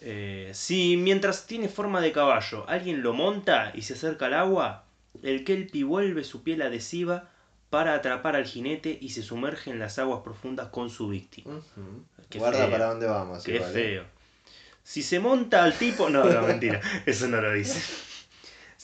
Eh, 0.00 0.50
si 0.52 0.96
mientras 0.96 1.46
tiene 1.46 1.68
forma 1.68 2.00
de 2.00 2.10
caballo 2.10 2.68
alguien 2.68 3.02
lo 3.02 3.12
monta 3.12 3.70
y 3.74 3.82
se 3.82 3.94
acerca 3.94 4.26
al 4.26 4.34
agua, 4.34 4.84
el 5.22 5.44
kelpie 5.44 5.84
vuelve 5.84 6.24
su 6.24 6.42
piel 6.42 6.62
adhesiva 6.62 7.30
para 7.70 7.94
atrapar 7.94 8.36
al 8.36 8.44
jinete 8.44 8.98
y 9.00 9.10
se 9.10 9.22
sumerge 9.22 9.70
en 9.70 9.78
las 9.78 9.98
aguas 9.98 10.20
profundas 10.22 10.68
con 10.68 10.90
su 10.90 11.08
víctima. 11.08 11.60
Guarda 12.34 12.58
feo. 12.58 12.70
para 12.70 12.86
dónde 12.86 13.06
vamos. 13.06 13.44
Qué 13.44 13.56
igual, 13.56 13.70
¿eh? 13.70 13.74
feo. 13.74 14.04
Si 14.82 15.02
se 15.02 15.18
monta 15.18 15.64
al 15.64 15.72
tipo... 15.74 16.10
No, 16.10 16.24
no, 16.24 16.42
mentira. 16.42 16.80
Eso 17.06 17.26
no 17.28 17.40
lo 17.40 17.52
dice. 17.52 17.80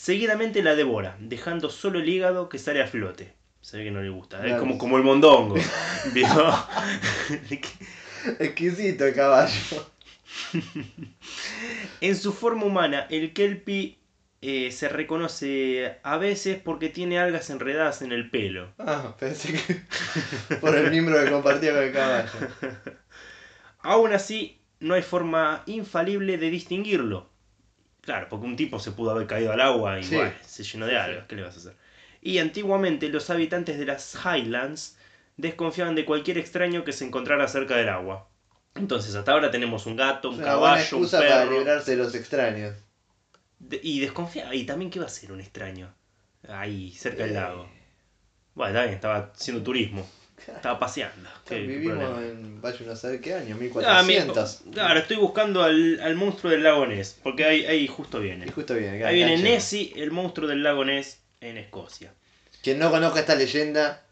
Seguidamente 0.00 0.62
la 0.62 0.76
devora, 0.76 1.18
dejando 1.20 1.68
solo 1.68 1.98
el 1.98 2.08
hígado 2.08 2.48
que 2.48 2.58
sale 2.58 2.80
a 2.80 2.86
flote. 2.86 3.34
Se 3.60 3.76
ve 3.76 3.84
que 3.84 3.90
no 3.90 4.00
le 4.00 4.08
gusta. 4.08 4.46
Es 4.46 4.58
como, 4.58 4.78
como 4.78 4.96
el 4.96 5.02
mondongo. 5.02 5.56
Exquisito 8.38 9.04
el 9.04 9.14
caballo. 9.14 9.90
En 12.00 12.16
su 12.16 12.32
forma 12.32 12.64
humana, 12.64 13.06
el 13.10 13.34
kelpie 13.34 13.98
eh, 14.40 14.72
se 14.72 14.88
reconoce 14.88 15.98
a 16.02 16.16
veces 16.16 16.58
porque 16.64 16.88
tiene 16.88 17.18
algas 17.18 17.50
enredadas 17.50 18.00
en 18.00 18.12
el 18.12 18.30
pelo. 18.30 18.72
Ah, 18.78 19.14
pensé 19.20 19.52
que 19.52 19.82
por 20.56 20.74
el 20.74 20.90
miembro 20.90 21.22
que 21.22 21.30
compartía 21.30 21.74
con 21.74 21.82
el 21.82 21.92
caballo. 21.92 22.30
Aún 23.80 24.14
así, 24.14 24.62
no 24.78 24.94
hay 24.94 25.02
forma 25.02 25.62
infalible 25.66 26.38
de 26.38 26.48
distinguirlo. 26.48 27.28
Claro, 28.02 28.28
porque 28.30 28.46
un 28.46 28.56
tipo 28.56 28.78
se 28.80 28.92
pudo 28.92 29.10
haber 29.10 29.26
caído 29.26 29.52
al 29.52 29.60
agua 29.60 29.98
y 29.98 30.02
Sí. 30.04 30.16
bueno, 30.16 30.32
se 30.44 30.62
llenó 30.64 30.86
de 30.86 30.96
algas. 30.98 31.26
¿Qué 31.26 31.36
le 31.36 31.42
vas 31.42 31.54
a 31.56 31.58
hacer? 31.58 31.76
Y 32.22 32.38
antiguamente 32.38 33.08
los 33.08 33.28
habitantes 33.30 33.78
de 33.78 33.86
las 33.86 34.14
Highlands 34.24 34.96
desconfiaban 35.36 35.94
de 35.94 36.04
cualquier 36.04 36.38
extraño 36.38 36.84
que 36.84 36.92
se 36.92 37.04
encontrara 37.04 37.46
cerca 37.48 37.76
del 37.76 37.88
agua. 37.88 38.28
Entonces, 38.74 39.14
hasta 39.14 39.32
ahora 39.32 39.50
tenemos 39.50 39.86
un 39.86 39.96
gato, 39.96 40.30
un 40.30 40.36
Una 40.36 40.56
buena 40.56 40.76
caballo, 40.76 40.96
un 40.98 41.10
para 41.10 41.40
perro. 41.44 41.58
librarse 41.58 41.90
de 41.92 41.96
los 41.96 42.14
extraños. 42.14 42.74
De- 43.58 43.80
y 43.82 44.00
desconfía. 44.00 44.54
Y 44.54 44.64
también, 44.64 44.90
¿qué 44.90 44.98
va 44.98 45.06
a 45.06 45.08
hacer 45.08 45.32
un 45.32 45.40
extraño? 45.40 45.92
Ahí, 46.48 46.92
cerca 46.92 47.24
del 47.24 47.32
Eh. 47.32 47.34
lago. 47.34 47.68
Bueno, 48.54 48.80
bien, 48.80 48.94
estaba 48.94 49.32
haciendo 49.34 49.62
turismo. 49.62 50.06
Estaba 50.46 50.78
paseando. 50.78 51.28
¿Qué- 51.48 51.56
qué 51.56 51.66
Vivimos 51.66 52.18
en, 52.22 52.60
vaya 52.60 52.76
uno 52.80 52.92
a 52.92 52.96
saber 52.96 53.20
qué 53.20 53.34
año, 53.34 53.54
Ah, 53.54 53.58
mi- 54.02 54.14
1400. 54.14 54.62
claro, 54.72 55.00
estoy 55.00 55.16
buscando 55.16 55.62
al, 55.62 56.00
al 56.00 56.14
monstruo 56.16 56.50
del 56.52 56.62
lago 56.62 56.86
Ness. 56.86 57.18
Porque 57.22 57.44
ahí, 57.44 57.64
ahí 57.66 57.86
justo 57.86 58.20
viene. 58.20 58.46
Y 58.46 58.50
justo 58.50 58.74
viene. 58.74 58.96
acá, 58.98 59.08
Ahí 59.08 59.16
viene 59.16 59.36
Nessie, 59.38 59.92
el 59.96 60.10
monstruo 60.10 60.48
del 60.48 60.62
lago 60.62 60.84
Ness 60.84 61.20
en 61.40 61.56
Escocia. 61.58 62.12
Quien 62.62 62.78
no 62.78 62.90
conozca 62.90 63.20
esta 63.20 63.34
leyenda. 63.34 64.02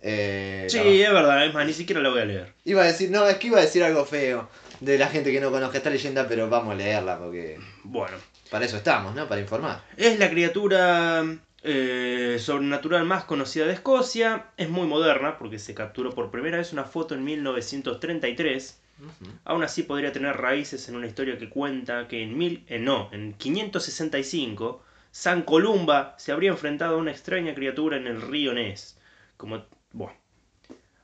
Eh, 0.00 0.66
Sí, 0.70 0.78
es 1.02 1.12
verdad, 1.12 1.44
es 1.44 1.52
más, 1.52 1.66
ni 1.66 1.72
siquiera 1.72 2.00
la 2.00 2.10
voy 2.10 2.20
a 2.20 2.24
leer. 2.24 2.52
Iba 2.64 2.82
a 2.82 2.86
decir, 2.86 3.10
no, 3.10 3.26
es 3.28 3.36
que 3.36 3.48
iba 3.48 3.58
a 3.58 3.62
decir 3.62 3.82
algo 3.82 4.04
feo 4.04 4.48
de 4.80 4.96
la 4.96 5.08
gente 5.08 5.32
que 5.32 5.40
no 5.40 5.50
conozca 5.50 5.78
esta 5.78 5.90
leyenda, 5.90 6.28
pero 6.28 6.48
vamos 6.48 6.74
a 6.74 6.76
leerla 6.76 7.18
porque 7.18 7.58
Bueno, 7.82 8.16
para 8.50 8.64
eso 8.64 8.76
estamos, 8.76 9.14
¿no? 9.16 9.26
Para 9.28 9.40
informar. 9.40 9.82
es 9.96 10.16
la 10.20 10.30
criatura 10.30 11.24
eh, 11.70 12.38
sobrenatural 12.38 13.04
más 13.04 13.24
conocida 13.24 13.66
de 13.66 13.74
Escocia. 13.74 14.46
Es 14.56 14.70
muy 14.70 14.86
moderna 14.86 15.36
porque 15.36 15.58
se 15.58 15.74
capturó 15.74 16.14
por 16.14 16.30
primera 16.30 16.56
vez 16.56 16.72
una 16.72 16.84
foto 16.84 17.14
en 17.14 17.24
1933. 17.24 18.80
Aún 19.44 19.62
así 19.62 19.82
podría 19.82 20.10
tener 20.10 20.36
raíces 20.38 20.88
en 20.88 20.96
una 20.96 21.06
historia 21.06 21.36
que 21.36 21.50
cuenta 21.50 22.08
que 22.08 22.22
en 22.22 22.38
mil, 22.38 22.64
eh, 22.68 22.78
no, 22.78 23.10
en 23.12 23.34
565 23.34 24.82
San 25.10 25.42
Columba 25.42 26.14
se 26.18 26.32
habría 26.32 26.50
enfrentado 26.50 26.94
a 26.94 26.98
una 26.98 27.10
extraña 27.10 27.54
criatura 27.54 27.98
en 27.98 28.06
el 28.06 28.22
río 28.22 28.54
Ness. 28.54 28.98
Como, 29.36 29.64
bueno. 29.92 30.14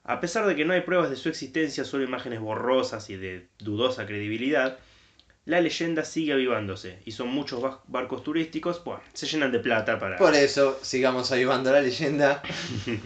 A 0.03 0.21
pesar 0.21 0.47
de 0.47 0.57
que 0.57 0.65
no 0.65 0.73
hay 0.73 0.81
pruebas 0.81 1.11
de 1.11 1.17
su 1.17 1.29
existencia, 1.29 1.85
solo 1.85 2.05
imágenes 2.05 2.41
borrosas 2.41 3.11
y 3.11 3.17
de 3.17 3.49
dudosa 3.59 4.07
credibilidad, 4.07 4.79
la 5.47 5.61
leyenda 5.61 6.05
sigue 6.05 6.33
avivándose 6.33 7.01
y 7.05 7.13
son 7.13 7.29
muchos 7.29 7.61
ba- 7.61 7.83
barcos 7.87 8.23
turísticos, 8.25 8.83
bueno, 8.85 9.03
se 9.13 9.27
llenan 9.27 9.53
de 9.53 9.59
plata 9.59 9.99
para 9.99 10.17
Por 10.17 10.35
eso, 10.35 10.79
sigamos 10.83 11.31
avivando 11.33 11.71
la 11.73 11.81
leyenda. 11.81 12.43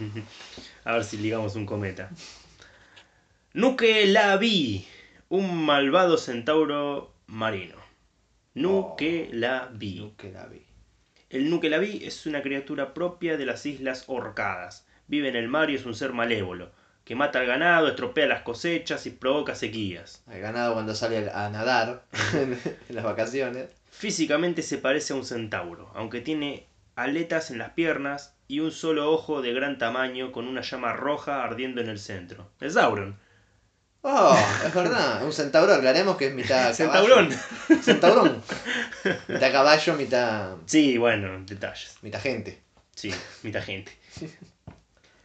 a 0.85 0.93
ver 0.93 1.03
si 1.03 1.17
ligamos 1.17 1.55
un 1.55 1.65
cometa. 1.65 2.09
Nuke 3.53 4.05
Lavi, 4.07 4.85
un 5.29 5.65
malvado 5.65 6.17
centauro 6.17 7.13
marino. 7.27 7.75
Nuke 8.53 9.29
Lavi. 9.31 9.95
Nunca 9.99 10.27
la 10.29 10.45
vi. 10.47 10.61
El 11.29 11.49
Nuke 11.49 11.69
Lavi 11.69 12.01
es 12.03 12.25
una 12.25 12.41
criatura 12.41 12.93
propia 12.93 13.37
de 13.37 13.45
las 13.45 13.65
Islas 13.65 14.05
Orcadas. 14.07 14.85
Vive 15.07 15.29
en 15.29 15.35
el 15.35 15.47
mar 15.47 15.69
y 15.69 15.75
es 15.75 15.85
un 15.85 15.95
ser 15.95 16.13
malévolo, 16.13 16.71
que 17.09 17.15
mata 17.15 17.39
al 17.39 17.47
ganado, 17.47 17.87
estropea 17.87 18.27
las 18.27 18.43
cosechas 18.43 19.07
y 19.07 19.09
provoca 19.09 19.55
sequías. 19.55 20.21
Al 20.27 20.41
ganado 20.41 20.75
cuando 20.75 20.93
sale 20.93 21.27
a 21.33 21.49
nadar 21.49 22.03
en 22.33 22.55
las 22.89 23.03
vacaciones. 23.03 23.65
Físicamente 23.89 24.61
se 24.61 24.77
parece 24.77 25.13
a 25.13 25.15
un 25.15 25.25
centauro, 25.25 25.91
aunque 25.95 26.21
tiene 26.21 26.67
aletas 26.95 27.49
en 27.49 27.57
las 27.57 27.71
piernas 27.71 28.35
y 28.47 28.59
un 28.59 28.71
solo 28.71 29.11
ojo 29.11 29.41
de 29.41 29.53
gran 29.53 29.79
tamaño 29.79 30.31
con 30.31 30.47
una 30.47 30.61
llama 30.61 30.93
roja 30.93 31.43
ardiendo 31.43 31.81
en 31.81 31.89
el 31.89 31.97
centro. 31.97 32.51
Es 32.61 32.75
Sauron. 32.75 33.17
Oh, 34.03 34.37
es 34.63 34.71
verdad. 34.71 35.25
Un 35.25 35.33
centauro, 35.33 35.73
aclaremos 35.73 36.15
que 36.15 36.27
es 36.27 36.33
mitad 36.35 36.57
caballo. 36.77 37.15
Centaurón. 37.25 37.81
Centaurón. 37.81 38.43
Mitad 39.27 39.51
caballo, 39.51 39.95
mitad, 39.95 40.57
Sí, 40.67 40.99
bueno, 40.99 41.43
detalles. 41.43 41.97
mitad 42.03 42.21
gente. 42.21 42.61
Sí, 42.93 43.11
mitad 43.41 43.63
gente. 43.63 43.97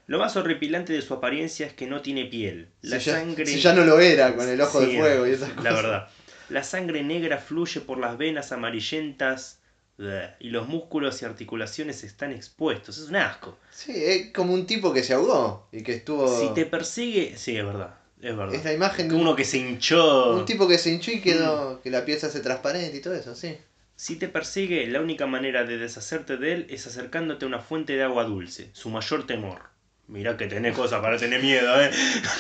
Lo 0.06 0.18
más 0.18 0.36
horripilante 0.36 0.92
de 0.92 1.02
su 1.02 1.14
apariencia 1.14 1.66
es 1.66 1.72
que 1.72 1.86
no 1.86 2.02
tiene 2.02 2.26
piel. 2.26 2.68
La 2.82 3.00
si, 3.00 3.06
ya, 3.06 3.14
sangre. 3.18 3.46
si 3.46 3.60
ya 3.60 3.72
no 3.72 3.84
lo 3.84 3.98
era 4.00 4.34
con 4.36 4.48
el 4.48 4.60
ojo 4.60 4.80
Sí, 4.80 4.92
de 4.92 4.98
fuego 4.98 5.26
y 5.26 5.30
esas 5.30 5.48
cosas. 5.50 5.64
La 5.64 5.72
verdad. 5.72 6.08
La 6.50 6.62
sangre 6.62 7.02
negra 7.02 7.38
fluye 7.38 7.80
por 7.80 7.98
las 7.98 8.18
venas 8.18 8.52
amarillentas 8.52 9.60
y 10.40 10.48
los 10.50 10.68
músculos 10.68 11.22
y 11.22 11.24
articulaciones 11.24 12.04
están 12.04 12.32
expuestos. 12.32 12.98
Es 12.98 13.08
un 13.08 13.16
asco. 13.16 13.56
Sí, 13.70 13.92
es 13.94 14.32
como 14.32 14.52
un 14.52 14.66
tipo 14.66 14.92
que 14.92 15.02
se 15.02 15.14
ahogó 15.14 15.68
y 15.72 15.82
que 15.82 15.92
estuvo. 15.94 16.40
Si 16.40 16.52
te 16.52 16.66
persigue. 16.66 17.34
Sí, 17.38 17.56
es 17.56 17.64
verdad. 17.64 17.94
Es 18.20 18.36
verdad. 18.36 18.54
Es 18.54 18.64
la 18.64 18.72
imagen 18.72 19.08
de 19.08 19.14
un, 19.14 19.20
uno 19.22 19.36
que 19.36 19.44
se 19.44 19.58
hinchó. 19.58 20.36
un 20.36 20.44
tipo 20.44 20.66
que 20.66 20.78
se 20.78 20.90
hinchó 20.92 21.12
y 21.12 21.16
Mm. 21.16 21.22
quedó. 21.22 21.80
que 21.82 21.90
la 21.90 22.04
piel 22.04 22.18
se 22.18 22.40
transparente 22.40 22.96
y 22.96 23.00
todo 23.00 23.14
eso, 23.14 23.34
sí. 23.34 23.56
Si 23.96 24.16
te 24.16 24.28
persigue, 24.28 24.86
la 24.88 25.00
única 25.00 25.26
manera 25.26 25.64
de 25.64 25.78
deshacerte 25.78 26.36
de 26.36 26.52
él 26.52 26.66
es 26.68 26.86
acercándote 26.86 27.44
a 27.44 27.48
una 27.48 27.60
fuente 27.60 27.92
de 27.94 28.02
agua 28.02 28.24
dulce, 28.24 28.70
su 28.72 28.90
mayor 28.90 29.26
temor. 29.26 29.73
Mirá 30.08 30.36
que 30.36 30.46
tenés 30.46 30.76
cosas 30.76 31.00
para 31.00 31.16
tener 31.16 31.40
miedo, 31.42 31.80
¿eh? 31.82 31.90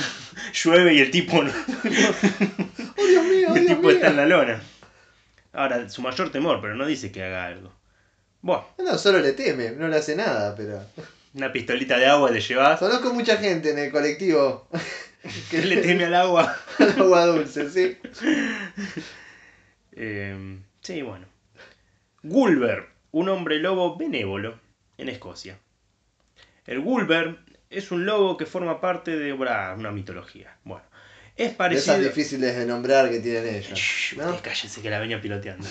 Llueve 0.64 0.94
y 0.94 0.98
el 1.00 1.10
tipo, 1.10 1.42
no- 1.42 1.50
¡Oh, 2.96 3.06
Dios 3.06 3.24
mío! 3.24 3.54
el 3.54 3.66
tipo 3.66 3.90
está 3.90 4.08
en 4.08 4.16
la 4.16 4.26
lona. 4.26 4.62
Ahora, 5.52 5.88
su 5.88 6.02
mayor 6.02 6.30
temor, 6.30 6.60
pero 6.60 6.74
no 6.74 6.84
dice 6.86 7.10
que 7.10 7.22
haga 7.22 7.46
algo. 7.46 7.72
Bueno, 8.42 8.66
No, 8.78 8.98
solo 8.98 9.20
le 9.20 9.32
teme, 9.32 9.70
no 9.70 9.88
le 9.88 9.96
hace 9.96 10.14
nada, 10.16 10.54
pero. 10.54 10.84
una 11.32 11.50
pistolita 11.52 11.96
de 11.98 12.06
agua 12.06 12.30
le 12.30 12.40
llevas. 12.40 12.78
Conozco 12.78 13.14
mucha 13.14 13.38
gente 13.38 13.70
en 13.70 13.78
el 13.78 13.90
colectivo 13.90 14.68
que 15.50 15.62
le 15.64 15.78
teme 15.78 16.04
al 16.04 16.14
agua. 16.16 16.54
al 16.78 16.90
agua 17.00 17.26
dulce, 17.26 17.70
¿sí? 17.70 17.96
Eh, 19.92 20.58
sí, 20.82 21.02
bueno. 21.02 21.26
Gulber, 22.22 22.88
un 23.12 23.28
hombre 23.28 23.58
lobo 23.58 23.96
benévolo 23.96 24.58
en 24.98 25.08
Escocia. 25.08 25.58
El 26.66 26.80
Gulber 26.80 27.38
es 27.70 27.90
un 27.90 28.06
lobo 28.06 28.36
que 28.36 28.46
forma 28.46 28.80
parte 28.80 29.16
de 29.16 29.32
bra, 29.32 29.74
una 29.78 29.90
mitología. 29.90 30.56
Bueno, 30.64 30.84
es 31.36 31.36
De 31.36 31.44
esas 31.46 31.56
parecido. 31.56 31.98
difíciles 31.98 32.56
de 32.56 32.66
nombrar 32.66 33.10
que 33.10 33.20
tienen 33.20 33.54
ellos. 33.54 34.14
¿no? 34.16 34.40
cállese 34.42 34.80
que 34.82 34.90
la 34.90 34.98
venía 35.00 35.20
piloteando. 35.20 35.66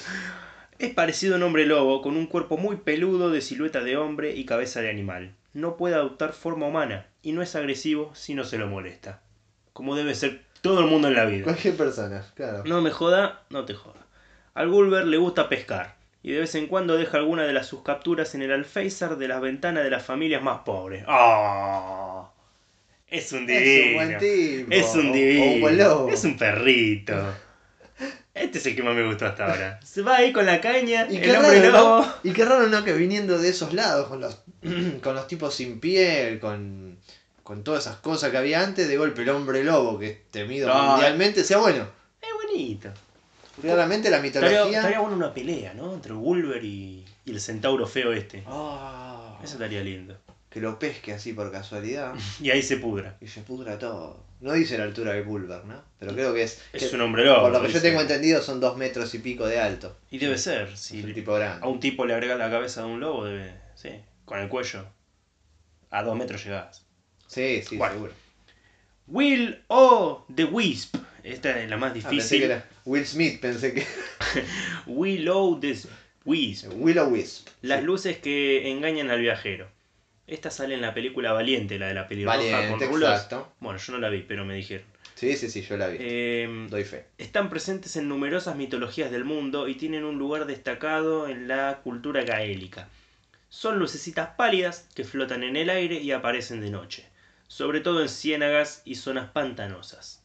Es 0.80 0.94
parecido 0.94 1.36
a 1.36 1.38
un 1.38 1.44
hombre 1.44 1.66
lobo 1.66 2.02
con 2.02 2.18
un 2.18 2.26
cuerpo 2.28 2.58
muy 2.58 2.78
peludo 2.78 3.30
de 3.30 3.42
silueta 3.42 3.82
de 3.84 3.96
hombre 3.96 4.36
y 4.36 4.46
cabeza 4.46 4.82
de 4.82 4.90
animal. 4.90 5.36
No 5.54 5.78
puede 5.78 5.96
adoptar 5.96 6.34
forma 6.34 6.66
humana 6.68 7.06
y 7.22 7.32
no 7.32 7.42
es 7.42 7.56
agresivo 7.56 8.12
si 8.16 8.34
no 8.34 8.44
se 8.44 8.58
lo 8.58 8.68
molesta. 8.68 9.22
Como 9.72 9.96
debe 9.96 10.16
ser 10.16 10.42
todo 10.62 10.80
el 10.82 10.88
mundo 10.88 11.08
en 11.08 11.16
la 11.16 11.26
vida. 11.26 11.44
Cualquier 11.44 11.76
persona, 11.78 12.26
claro. 12.36 12.64
No 12.66 12.82
me 12.82 12.90
joda, 12.92 13.44
no 13.50 13.66
te 13.66 13.74
joda. 13.76 14.00
Al 14.56 14.70
Gulber 14.70 15.06
le 15.06 15.18
gusta 15.18 15.48
pescar 15.50 15.96
y 16.24 16.32
de 16.32 16.40
vez 16.40 16.56
en 16.56 16.68
cuando 16.68 16.96
deja 16.98 17.18
alguna 17.18 17.44
de 17.44 17.54
las 17.54 17.68
sus 17.68 17.84
capturas 17.84 18.34
en 18.34 18.42
el 18.42 18.52
alféizar 18.52 19.18
de 19.18 19.28
las 19.28 19.42
ventanas 19.42 19.84
de 19.84 19.90
las 19.90 20.04
familias 20.04 20.42
más 20.42 20.60
pobres. 20.60 21.04
¡Ah! 21.08 22.30
Es 23.08 23.32
un 23.32 23.46
divino. 23.46 23.62
Es 23.62 23.86
un 23.88 23.94
buen 23.94 24.18
tipo. 24.18 24.72
Es 24.72 24.96
un 24.96 25.12
divino. 25.12 25.94
o. 25.94 26.10
Es 26.10 26.24
un 26.24 26.38
perrito. 26.38 27.14
Este 28.34 28.58
es 28.58 28.66
el 28.66 28.76
que 28.76 28.82
más 28.82 28.96
me 28.96 29.06
gustó 29.06 29.28
hasta 29.28 29.46
ahora. 29.52 29.80
Se 29.84 30.02
va 30.02 30.16
ahí 30.18 30.34
con 30.34 30.48
la 30.48 30.60
caña, 30.60 31.06
Y 31.08 31.18
el 31.18 31.22
qué, 31.22 31.38
hombre 31.38 31.60
raro, 31.70 31.72
lobo. 31.72 32.02
¿no? 32.02 32.14
y 32.24 32.34
qué 32.34 32.46
raro, 32.46 32.68
¿no? 32.68 32.84
Que 32.84 32.94
viniendo 32.94 33.38
de 33.38 33.50
esos 33.50 33.74
lados, 33.74 34.08
con 34.08 34.20
los, 34.22 34.40
con 35.04 35.14
los 35.14 35.28
tipos 35.28 35.54
sin 35.54 35.80
piel, 35.80 36.40
con, 36.40 36.98
con 37.44 37.64
todas 37.64 37.86
esas 37.86 37.98
cosas 37.98 38.32
que 38.32 38.38
había 38.38 38.64
antes, 38.64 38.88
de 38.88 38.98
golpe 38.98 39.22
el 39.22 39.30
hombre 39.30 39.64
lobo, 39.64 40.00
que 40.00 40.10
es 40.10 40.32
temido 40.32 40.68
No. 40.68 40.84
mundialmente, 40.94 41.44
sea 41.44 41.58
bueno. 41.60 41.88
Es 42.20 42.30
bonito. 42.48 42.90
Claramente 43.62 44.10
la 44.10 44.20
mitología. 44.20 44.64
estaría 44.66 45.00
bueno 45.00 45.16
una 45.16 45.34
pelea, 45.34 45.74
¿no? 45.74 45.94
Entre 45.94 46.14
Gulber 46.14 46.64
y, 46.64 47.06
y 47.26 47.32
el 47.32 47.40
centauro 47.40 47.86
feo 47.88 48.12
este. 48.14 48.44
Ah, 48.48 49.40
Eso 49.44 49.54
estaría 49.54 49.82
lindo. 49.82 50.18
que 50.50 50.60
lo 50.60 50.78
pesque 50.80 51.14
así 51.14 51.34
por 51.34 51.52
casualidad 51.52 52.14
Y 52.42 52.50
ahí 52.52 52.62
se 52.64 52.78
pudra. 52.78 53.18
y 53.22 53.28
se 53.28 53.42
pudra 53.42 53.78
todo. 53.78 54.24
No 54.42 54.52
dice 54.54 54.78
la 54.78 54.84
altura 54.84 55.14
de 55.14 55.22
Bulber, 55.22 55.64
¿no? 55.66 55.82
Pero 56.00 56.14
creo 56.14 56.34
que 56.34 56.44
es. 56.44 56.62
Es 56.74 56.90
que- 56.90 56.96
un 56.96 57.02
hombre 57.02 57.24
lobo. 57.26 57.44
por 57.44 57.52
lo 57.54 57.62
que 57.62 57.72
yo 57.72 57.82
tengo 57.82 58.02
entendido 58.02 58.42
son 58.42 58.60
dos 58.60 58.76
metros 58.76 59.14
y 59.16 59.20
pico 59.20 59.46
de 59.48 59.60
alto. 59.60 59.98
Y 60.12 60.18
debe 60.18 60.38
ser, 60.38 60.68
Es 60.74 60.80
si 60.80 61.02
un 61.02 61.14
tipo 61.14 61.34
grande. 61.36 61.66
a 61.66 61.70
un 61.70 61.80
tipo 61.80 62.06
le 62.06 62.14
agrega 62.14 62.36
la 62.36 62.50
cabeza 62.50 62.82
de 62.82 62.88
un 62.88 63.00
lobo, 63.00 63.24
debe. 63.26 63.54
Sí, 63.76 63.90
con 64.26 64.40
el 64.40 64.50
cuello. 64.50 64.84
A 65.92 66.04
dos 66.04 66.18
metros 66.18 66.44
llegás. 66.44 66.86
Sí, 67.28 67.62
sí, 67.68 67.78
Bueno. 67.78 67.94
seguro. 67.94 68.14
Will 69.08 69.64
O 69.68 70.26
the 70.34 70.44
Wisp. 70.46 70.96
Esta 71.24 71.60
es 71.62 71.70
la 71.70 71.78
más 71.78 71.92
Ah, 71.92 71.94
pensé 71.94 72.10
difícil. 72.12 72.40
que 72.40 72.46
era 72.46 72.70
Will 72.86 73.06
Smith, 73.06 73.40
pensé 73.40 73.74
que. 73.74 73.86
Will 74.88 75.28
O 75.30 75.58
the 75.60 75.76
Wisp. 76.26 76.72
Willow 76.76 77.10
Wisp. 77.10 77.48
Las 77.62 77.80
Sí. 77.80 77.86
luces 77.86 78.18
que 78.18 78.70
engañan 78.70 79.10
al 79.10 79.20
viajero. 79.22 79.68
Esta 80.28 80.50
sale 80.52 80.76
en 80.76 80.82
la 80.82 80.94
película 80.94 81.34
Valiente, 81.34 81.78
la 81.78 81.88
de 81.88 81.94
la 81.94 82.08
pelirroja 82.08 82.38
Valiente, 82.38 82.86
con 82.86 82.94
rulos. 82.94 83.10
exacto. 83.10 83.54
Bueno, 83.60 83.78
yo 83.80 83.94
no 83.94 84.00
la 84.00 84.10
vi, 84.10 84.24
pero 84.28 84.46
me 84.46 84.56
dijeron. 84.56 84.86
Sí, 85.16 85.36
sí, 85.36 85.50
sí, 85.50 85.62
yo 85.62 85.78
la 85.78 85.88
vi. 85.90 85.98
Eh, 86.00 86.68
Doy 86.70 86.84
fe. 86.86 87.06
están 87.18 87.50
presentes 87.50 87.96
en 87.98 88.08
numerosas 88.10 88.56
mitologías 88.56 89.12
del 89.12 89.26
mundo 89.26 89.68
y 89.68 89.76
tienen 89.76 90.06
un 90.06 90.18
lugar 90.18 90.46
destacado 90.46 91.28
en 91.28 91.48
la 91.48 91.82
cultura 91.84 92.24
gaélica. 92.24 92.88
Son 93.50 93.78
lucecitas 93.80 94.30
pálidas 94.38 94.88
que 94.96 95.04
flotan 95.04 95.44
en 95.44 95.56
el 95.56 95.70
aire 95.70 95.96
y 96.02 96.12
aparecen 96.12 96.62
de 96.62 96.72
noche, 96.72 97.06
sobre 97.48 97.82
todo 97.82 98.02
en 98.02 98.10
ciénagas 98.10 98.82
y 98.86 98.96
zonas 98.96 99.30
pantanosas. 99.32 100.22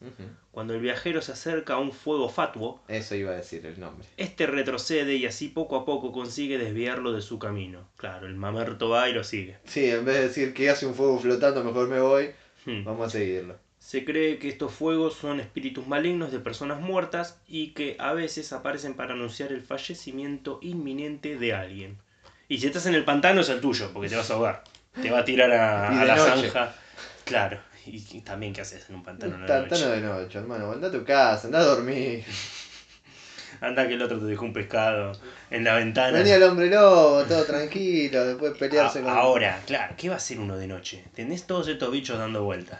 Cuando 0.51 0.73
el 0.73 0.81
viajero 0.81 1.21
se 1.21 1.31
acerca 1.33 1.75
a 1.75 1.77
un 1.77 1.91
fuego 1.91 2.29
fatuo, 2.29 2.81
Eso 2.87 3.15
iba 3.15 3.31
a 3.31 3.35
decir 3.35 3.65
el 3.65 3.79
nombre. 3.79 4.07
este 4.17 4.47
retrocede 4.47 5.15
y 5.15 5.25
así 5.25 5.47
poco 5.47 5.75
a 5.75 5.85
poco 5.85 6.11
consigue 6.11 6.57
desviarlo 6.57 7.11
de 7.13 7.21
su 7.21 7.37
camino. 7.39 7.87
Claro, 7.97 8.27
el 8.27 8.35
mamerto 8.35 8.89
va 8.89 9.07
y 9.09 9.13
lo 9.13 9.23
sigue. 9.23 9.57
Sí, 9.65 9.89
en 9.89 10.05
vez 10.05 10.15
de 10.15 10.27
decir 10.27 10.53
que 10.53 10.69
hace 10.69 10.85
un 10.87 10.95
fuego 10.95 11.19
flotando, 11.19 11.63
mejor 11.63 11.87
me 11.87 11.99
voy, 11.99 12.31
Hmm. 12.65 12.83
vamos 12.83 13.07
a 13.07 13.09
seguirlo. 13.11 13.55
Se 13.79 14.03
cree 14.03 14.37
que 14.37 14.49
estos 14.49 14.73
fuegos 14.73 15.13
son 15.15 15.39
espíritus 15.39 15.87
malignos 15.87 16.31
de 16.31 16.39
personas 16.39 16.81
muertas 16.81 17.39
y 17.47 17.67
que 17.69 17.95
a 17.99 18.11
veces 18.13 18.51
aparecen 18.51 18.93
para 18.95 19.13
anunciar 19.13 19.51
el 19.53 19.61
fallecimiento 19.61 20.59
inminente 20.61 21.37
de 21.37 21.53
alguien. 21.53 21.97
Y 22.49 22.57
si 22.59 22.67
estás 22.67 22.85
en 22.87 22.95
el 22.95 23.05
pantano 23.05 23.41
es 23.41 23.49
el 23.49 23.61
tuyo, 23.61 23.91
porque 23.93 24.09
te 24.09 24.15
vas 24.17 24.29
a 24.29 24.33
ahogar. 24.33 24.63
Te 25.01 25.09
va 25.09 25.19
a 25.19 25.25
tirar 25.25 25.51
a, 25.51 26.03
la 26.03 26.15
noche. 26.17 26.49
zanja. 26.49 26.75
Claro. 27.29 27.59
Y, 27.85 27.99
también 28.21 28.53
qué 28.53 28.61
haces 28.61 28.87
en 28.89 28.95
un 28.95 29.03
pantano 29.03 29.37
Tantano 29.47 29.65
noche. 29.87 29.87
de 29.87 30.01
noche, 30.01 30.37
hermano. 30.37 30.71
Anda 30.71 30.89
a 30.89 30.91
tu 30.91 31.03
casa, 31.05 31.47
anda 31.47 31.59
a 31.59 31.63
dormir. 31.63 32.23
Anda 33.61 33.87
que 33.87 33.95
el 33.95 34.01
otro 34.01 34.19
te 34.19 34.25
dejó 34.25 34.45
un 34.45 34.53
pescado 34.53 35.11
en 35.49 35.63
la 35.65 35.75
ventana. 35.75 36.17
Venía 36.17 36.35
el 36.35 36.43
hombre 36.43 36.67
lobo, 36.69 37.23
todo 37.23 37.43
tranquilo, 37.43 38.25
después 38.25 38.57
pelearse 38.57 38.99
A- 38.99 39.01
con. 39.03 39.11
Ahora, 39.11 39.61
claro, 39.65 39.95
¿qué 39.97 40.07
va 40.07 40.15
a 40.15 40.17
hacer 40.17 40.39
uno 40.39 40.55
de 40.57 40.67
noche? 40.67 41.03
Tenés 41.13 41.45
todos 41.45 41.67
estos 41.67 41.91
bichos 41.91 42.17
dando 42.17 42.43
vueltas. 42.43 42.79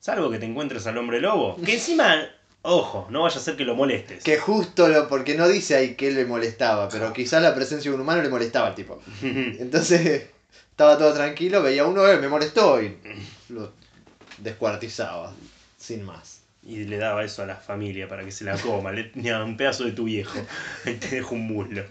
Salvo 0.00 0.30
que 0.30 0.38
te 0.38 0.46
encuentres 0.46 0.86
al 0.86 0.96
hombre 0.96 1.20
lobo. 1.20 1.56
Que 1.62 1.74
encima, 1.74 2.26
ojo, 2.62 3.06
no 3.10 3.22
vaya 3.22 3.36
a 3.36 3.40
ser 3.42 3.56
que 3.56 3.64
lo 3.64 3.74
molestes. 3.74 4.24
Que 4.24 4.38
justo 4.38 4.88
lo. 4.88 5.08
Porque 5.08 5.36
no 5.36 5.46
dice 5.46 5.74
ahí 5.76 5.94
que 5.94 6.10
le 6.10 6.24
molestaba, 6.24 6.88
pero 6.88 7.12
quizás 7.12 7.42
la 7.42 7.54
presencia 7.54 7.90
de 7.90 7.94
un 7.94 8.00
humano 8.00 8.22
le 8.22 8.30
molestaba 8.30 8.68
al 8.68 8.74
tipo. 8.74 9.02
Entonces, 9.22 10.30
estaba 10.70 10.96
todo 10.96 11.12
tranquilo, 11.12 11.62
veía 11.62 11.84
uno, 11.84 12.08
eh, 12.08 12.16
me 12.16 12.28
molestó 12.28 12.80
y 12.82 12.96
lo 13.52 13.72
descuartizaba, 14.38 15.34
sin 15.78 16.02
más. 16.04 16.40
Y 16.64 16.84
le 16.84 16.96
daba 16.96 17.24
eso 17.24 17.42
a 17.42 17.46
la 17.46 17.56
familia 17.56 18.08
para 18.08 18.24
que 18.24 18.30
se 18.30 18.44
la 18.44 18.56
coma. 18.56 18.92
Le 18.92 19.04
tenía 19.04 19.42
un 19.42 19.56
pedazo 19.56 19.84
de 19.84 19.92
tu 19.92 20.04
viejo. 20.04 20.38
Ahí 20.86 20.94
te 20.94 21.08
dejo 21.16 21.34
un 21.34 21.46
muslo. 21.48 21.84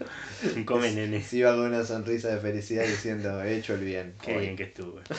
Come, 0.64 0.92
nene. 0.92 1.22
Se 1.22 1.36
iba 1.38 1.54
con 1.54 1.66
una 1.66 1.84
sonrisa 1.84 2.28
de 2.28 2.40
felicidad 2.40 2.84
diciendo, 2.84 3.42
he 3.42 3.58
hecho 3.58 3.74
el 3.74 3.80
bien. 3.84 4.14
Qué 4.22 4.34
hoy". 4.34 4.42
bien 4.42 4.56
que 4.56 4.64
estuve. 4.64 5.02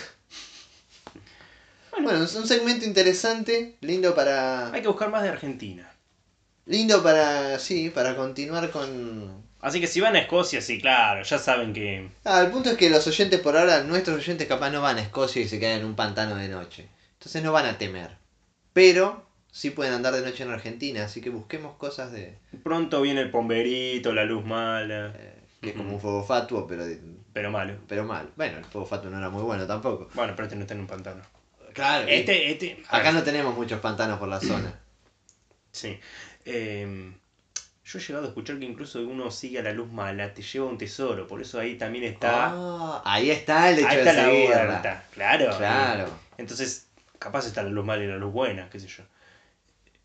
Bueno, 2.01 2.23
es 2.23 2.35
un 2.35 2.47
segmento 2.47 2.85
interesante, 2.85 3.77
lindo 3.81 4.15
para. 4.15 4.73
Hay 4.73 4.81
que 4.81 4.87
buscar 4.87 5.09
más 5.11 5.23
de 5.23 5.29
Argentina. 5.29 5.89
Lindo 6.65 7.03
para. 7.03 7.59
sí, 7.59 7.91
para 7.91 8.15
continuar 8.15 8.71
con. 8.71 9.43
Así 9.63 9.79
que 9.79 9.87
si 9.87 10.01
van 10.01 10.15
a 10.15 10.19
Escocia, 10.19 10.61
sí, 10.61 10.79
claro, 10.81 11.23
ya 11.23 11.39
saben 11.39 11.71
que. 11.73 12.09
Ah, 12.25 12.41
el 12.41 12.51
punto 12.51 12.69
es 12.69 12.77
que 12.77 12.89
los 12.89 13.07
oyentes 13.07 13.39
por 13.39 13.55
ahora, 13.57 13.81
nuestros 13.83 14.17
oyentes 14.17 14.47
capaz 14.47 14.69
no 14.71 14.81
van 14.81 14.97
a 14.97 15.01
Escocia 15.01 15.41
y 15.41 15.47
se 15.47 15.59
quedan 15.59 15.79
en 15.79 15.85
un 15.85 15.95
pantano 15.95 16.35
de 16.35 16.49
noche. 16.49 16.89
Entonces 17.13 17.41
no 17.41 17.53
van 17.53 17.65
a 17.65 17.77
temer. 17.77 18.11
Pero 18.73 19.25
sí 19.51 19.69
pueden 19.69 19.93
andar 19.93 20.13
de 20.13 20.21
noche 20.21 20.43
en 20.43 20.51
Argentina, 20.51 21.05
así 21.05 21.21
que 21.21 21.29
busquemos 21.29 21.77
cosas 21.77 22.11
de. 22.11 22.37
Pronto 22.63 23.01
viene 23.01 23.21
el 23.21 23.31
pomberito, 23.31 24.11
la 24.13 24.25
luz 24.25 24.43
mala. 24.45 25.13
eh, 25.15 25.39
que 25.61 25.69
es 25.69 25.75
como 25.77 25.93
un 25.93 26.01
fuego 26.01 26.25
fatuo, 26.25 26.67
pero, 26.67 26.85
de- 26.85 26.99
Pero 27.31 27.49
malo. 27.49 27.75
pero 27.87 28.03
mal. 28.03 28.29
Bueno, 28.35 28.57
el 28.57 28.65
fuego 28.65 28.85
fatuo 28.85 29.09
no 29.09 29.17
era 29.17 29.29
muy 29.29 29.43
bueno 29.43 29.65
tampoco. 29.65 30.09
Bueno, 30.13 30.33
pero 30.35 30.43
este 30.47 30.57
no 30.57 30.63
está 30.63 30.73
en 30.73 30.81
un 30.81 30.87
pantano. 30.87 31.21
Claro. 31.73 32.05
Este, 32.09 32.51
este. 32.51 32.83
Acá 32.89 33.13
no 33.13 33.23
tenemos 33.23 33.55
muchos 33.55 33.79
pantanos 33.79 34.19
por 34.19 34.27
la 34.27 34.41
zona. 34.41 34.77
Sí. 35.71 35.97
Eh, 36.45 37.13
yo 37.85 37.99
he 37.99 38.01
llegado 38.01 38.25
a 38.25 38.27
escuchar 38.29 38.59
que 38.59 38.65
incluso 38.65 38.99
uno 39.01 39.29
sigue 39.29 39.59
a 39.59 39.63
la 39.63 39.73
luz 39.73 39.91
mala, 39.91 40.33
te 40.33 40.41
lleva 40.41 40.65
un 40.67 40.77
tesoro. 40.77 41.27
Por 41.27 41.41
eso 41.41 41.59
ahí 41.59 41.75
también 41.77 42.05
está. 42.05 42.51
Ah, 42.53 43.01
ahí 43.05 43.29
está 43.29 43.69
el 43.69 43.79
hecho 43.79 43.87
ahí 43.89 43.95
de 43.97 44.01
está 44.03 44.13
la 44.13 44.25
seguirla. 44.25 45.03
Claro. 45.13 45.57
Claro. 45.57 46.09
Entonces, 46.37 46.87
capaz 47.19 47.45
está 47.45 47.61
la 47.63 47.69
luz 47.69 47.85
mala 47.85 48.03
y 48.03 48.07
la 48.07 48.17
luz 48.17 48.31
buena, 48.31 48.69
qué 48.69 48.79
sé 48.79 48.87
yo. 48.87 49.03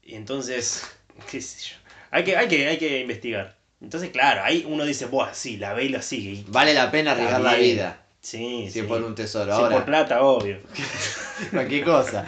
Y 0.02 0.14
entonces, 0.14 0.82
qué 1.30 1.40
sé 1.40 1.70
yo. 1.70 1.76
Hay 2.10 2.24
que, 2.24 2.36
hay 2.36 2.48
que, 2.48 2.66
hay 2.66 2.78
que 2.78 3.00
investigar. 3.00 3.56
Entonces, 3.80 4.10
claro, 4.10 4.42
ahí 4.42 4.64
uno 4.68 4.84
dice, 4.84 5.06
buah, 5.06 5.32
sí, 5.34 5.56
la 5.56 5.72
ve 5.72 5.84
y 5.84 5.88
la 5.90 6.02
sigue. 6.02 6.30
Y, 6.30 6.44
Vale 6.48 6.74
la 6.74 6.90
pena 6.90 7.12
arriesgar 7.12 7.40
la 7.40 7.54
vida. 7.54 8.02
sí, 8.20 8.64
Si 8.72 8.80
sí. 8.80 8.82
por 8.86 9.02
un 9.04 9.14
tesoro. 9.14 9.54
Ahora, 9.54 9.76
por 9.76 9.84
plata, 9.84 10.22
obvio. 10.22 10.58
cualquier 11.52 11.84
cosa. 11.84 12.24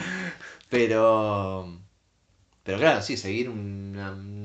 Pero. 0.69 1.77
Pero 2.63 2.79
claro, 2.79 3.03
sí, 3.03 3.17
seguir 3.17 3.49
una- 3.49 4.13
un 4.13 4.40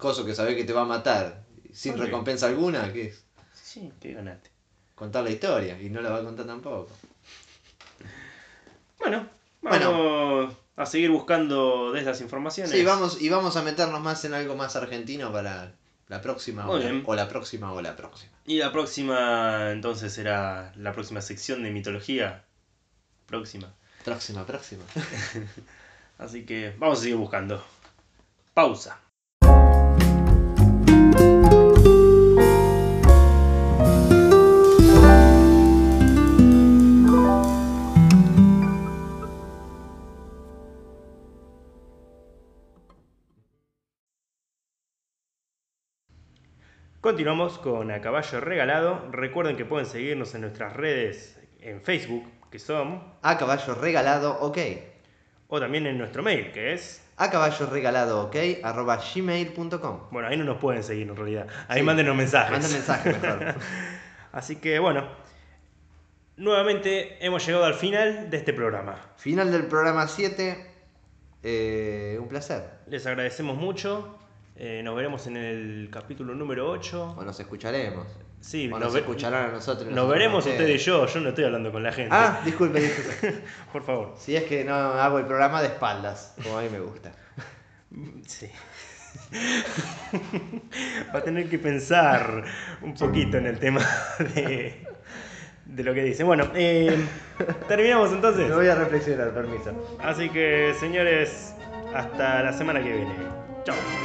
coso 0.00 0.24
que 0.24 0.34
sabés 0.34 0.56
que 0.56 0.64
te 0.64 0.72
va 0.72 0.82
a 0.82 0.86
matar 0.86 1.44
sin 1.72 1.96
recompensa 1.96 2.46
alguna, 2.46 2.92
que 2.92 3.06
es 3.08 3.24
Sí, 3.52 3.92
qué 4.00 4.14
ganaste. 4.14 4.50
contar 4.96 5.22
la 5.22 5.30
historia. 5.30 5.80
Y 5.80 5.88
no 5.90 6.00
la 6.00 6.10
va 6.10 6.18
a 6.18 6.24
contar 6.24 6.46
tampoco. 6.46 6.88
Bueno, 8.98 9.28
vamos 9.62 10.54
a 10.76 10.86
seguir 10.86 11.10
buscando 11.10 11.92
de 11.92 12.00
estas 12.00 12.20
informaciones. 12.20 12.72
Sí, 12.72 12.84
vamos, 12.84 13.20
y 13.22 13.28
vamos 13.28 13.56
a 13.56 13.62
meternos 13.62 14.00
más 14.00 14.24
en 14.24 14.34
algo 14.34 14.56
más 14.56 14.76
argentino 14.76 15.32
para 15.32 15.72
la 16.08 16.20
próxima 16.20 16.66
la, 16.66 17.02
o 17.04 17.14
la 17.14 17.28
próxima 17.28 17.72
o 17.72 17.80
la 17.80 17.94
próxima. 17.96 18.32
Y 18.44 18.58
la 18.58 18.72
próxima, 18.72 19.70
entonces, 19.70 20.12
será 20.12 20.72
la 20.76 20.92
próxima 20.92 21.20
sección 21.20 21.62
de 21.62 21.70
mitología. 21.70 22.44
Próxima. 23.26 23.72
Próxima, 24.04 24.44
próxima. 24.44 24.82
Así 26.18 26.44
que 26.44 26.74
vamos 26.78 26.98
a 26.98 27.02
seguir 27.02 27.16
buscando. 27.16 27.64
Pausa. 28.52 28.98
Continuamos 47.14 47.58
con 47.58 47.90
A 47.90 48.00
Caballo 48.00 48.38
Regalado. 48.40 49.08
Recuerden 49.10 49.56
que 49.56 49.64
pueden 49.64 49.84
seguirnos 49.84 50.32
en 50.36 50.42
nuestras 50.42 50.76
redes 50.76 51.40
en 51.60 51.82
Facebook, 51.82 52.22
que 52.52 52.60
son, 52.60 53.02
A 53.22 53.36
caballo 53.36 53.74
regalado, 53.74 54.38
ok. 54.40 54.58
o 55.48 55.58
también 55.58 55.88
en 55.88 55.98
nuestro 55.98 56.22
mail, 56.22 56.52
que 56.52 56.72
es. 56.72 57.04
A 57.16 57.28
caballo 57.28 57.66
regalado, 57.66 58.26
ok. 58.26 58.36
arroba 58.62 58.96
gmail.com. 59.12 60.02
Bueno, 60.12 60.28
ahí 60.28 60.36
no 60.36 60.44
nos 60.44 60.58
pueden 60.58 60.84
seguir 60.84 61.08
en 61.08 61.16
realidad. 61.16 61.48
Ahí 61.66 61.80
Sí. 61.80 61.84
mándenos 61.84 62.14
mensajes. 62.14 62.52
Manda 62.52 62.68
mensaje 62.68 63.10
mejor. 63.12 63.54
Así 64.32 64.56
que 64.56 64.78
bueno, 64.78 65.08
nuevamente 66.36 67.18
hemos 67.26 67.44
llegado 67.44 67.64
al 67.64 67.74
final 67.74 68.30
de 68.30 68.36
este 68.36 68.52
programa. 68.52 68.94
Final 69.16 69.50
del 69.50 69.64
programa 69.66 70.06
7. 70.06 70.64
Eh, 71.42 72.18
un 72.20 72.28
placer. 72.28 72.70
Les 72.86 73.04
agradecemos 73.04 73.56
mucho. 73.56 74.16
Eh, 74.62 74.82
nos 74.82 74.94
veremos 74.94 75.26
en 75.26 75.38
el 75.38 75.88
capítulo 75.90 76.34
número 76.34 76.70
8. 76.70 77.14
O 77.16 77.24
nos 77.24 77.40
escucharemos. 77.40 78.06
Sí, 78.40 78.70
o 78.70 78.78
nos 78.78 78.94
escucharán 78.94 79.46
a 79.46 79.52
nosotros. 79.52 79.86
Nos 79.86 79.94
nosotros 79.94 80.18
veremos 80.18 80.44
ustedes 80.44 80.82
y 80.82 80.84
yo. 80.84 81.06
Yo 81.06 81.20
no 81.20 81.30
estoy 81.30 81.44
hablando 81.44 81.72
con 81.72 81.82
la 81.82 81.90
gente. 81.90 82.10
Ah, 82.14 82.42
disculpe, 82.44 82.78
disculpe. 82.78 83.42
Por 83.72 83.82
favor. 83.82 84.14
Si 84.18 84.36
es 84.36 84.44
que 84.44 84.62
no 84.62 84.74
hago 84.74 85.18
el 85.18 85.24
programa 85.24 85.62
de 85.62 85.68
espaldas, 85.68 86.34
como 86.42 86.58
a 86.58 86.62
mí 86.62 86.68
me 86.68 86.78
gusta. 86.78 87.10
Sí. 88.26 88.50
Va 91.14 91.20
a 91.20 91.22
tener 91.22 91.48
que 91.48 91.58
pensar 91.58 92.44
un 92.82 92.92
poquito 92.92 93.38
en 93.38 93.46
el 93.46 93.58
tema 93.58 93.80
de, 94.18 94.86
de 95.64 95.84
lo 95.84 95.94
que 95.94 96.04
dice. 96.04 96.22
Bueno, 96.22 96.50
eh, 96.54 97.02
terminamos 97.66 98.12
entonces. 98.12 98.46
Me 98.46 98.56
voy 98.56 98.68
a 98.68 98.74
reflexionar, 98.74 99.32
permiso. 99.32 99.98
Así 100.02 100.28
que, 100.28 100.74
señores, 100.78 101.54
hasta 101.94 102.42
la 102.42 102.52
semana 102.52 102.82
que 102.82 102.92
viene. 102.92 103.14
Chao. 103.64 103.99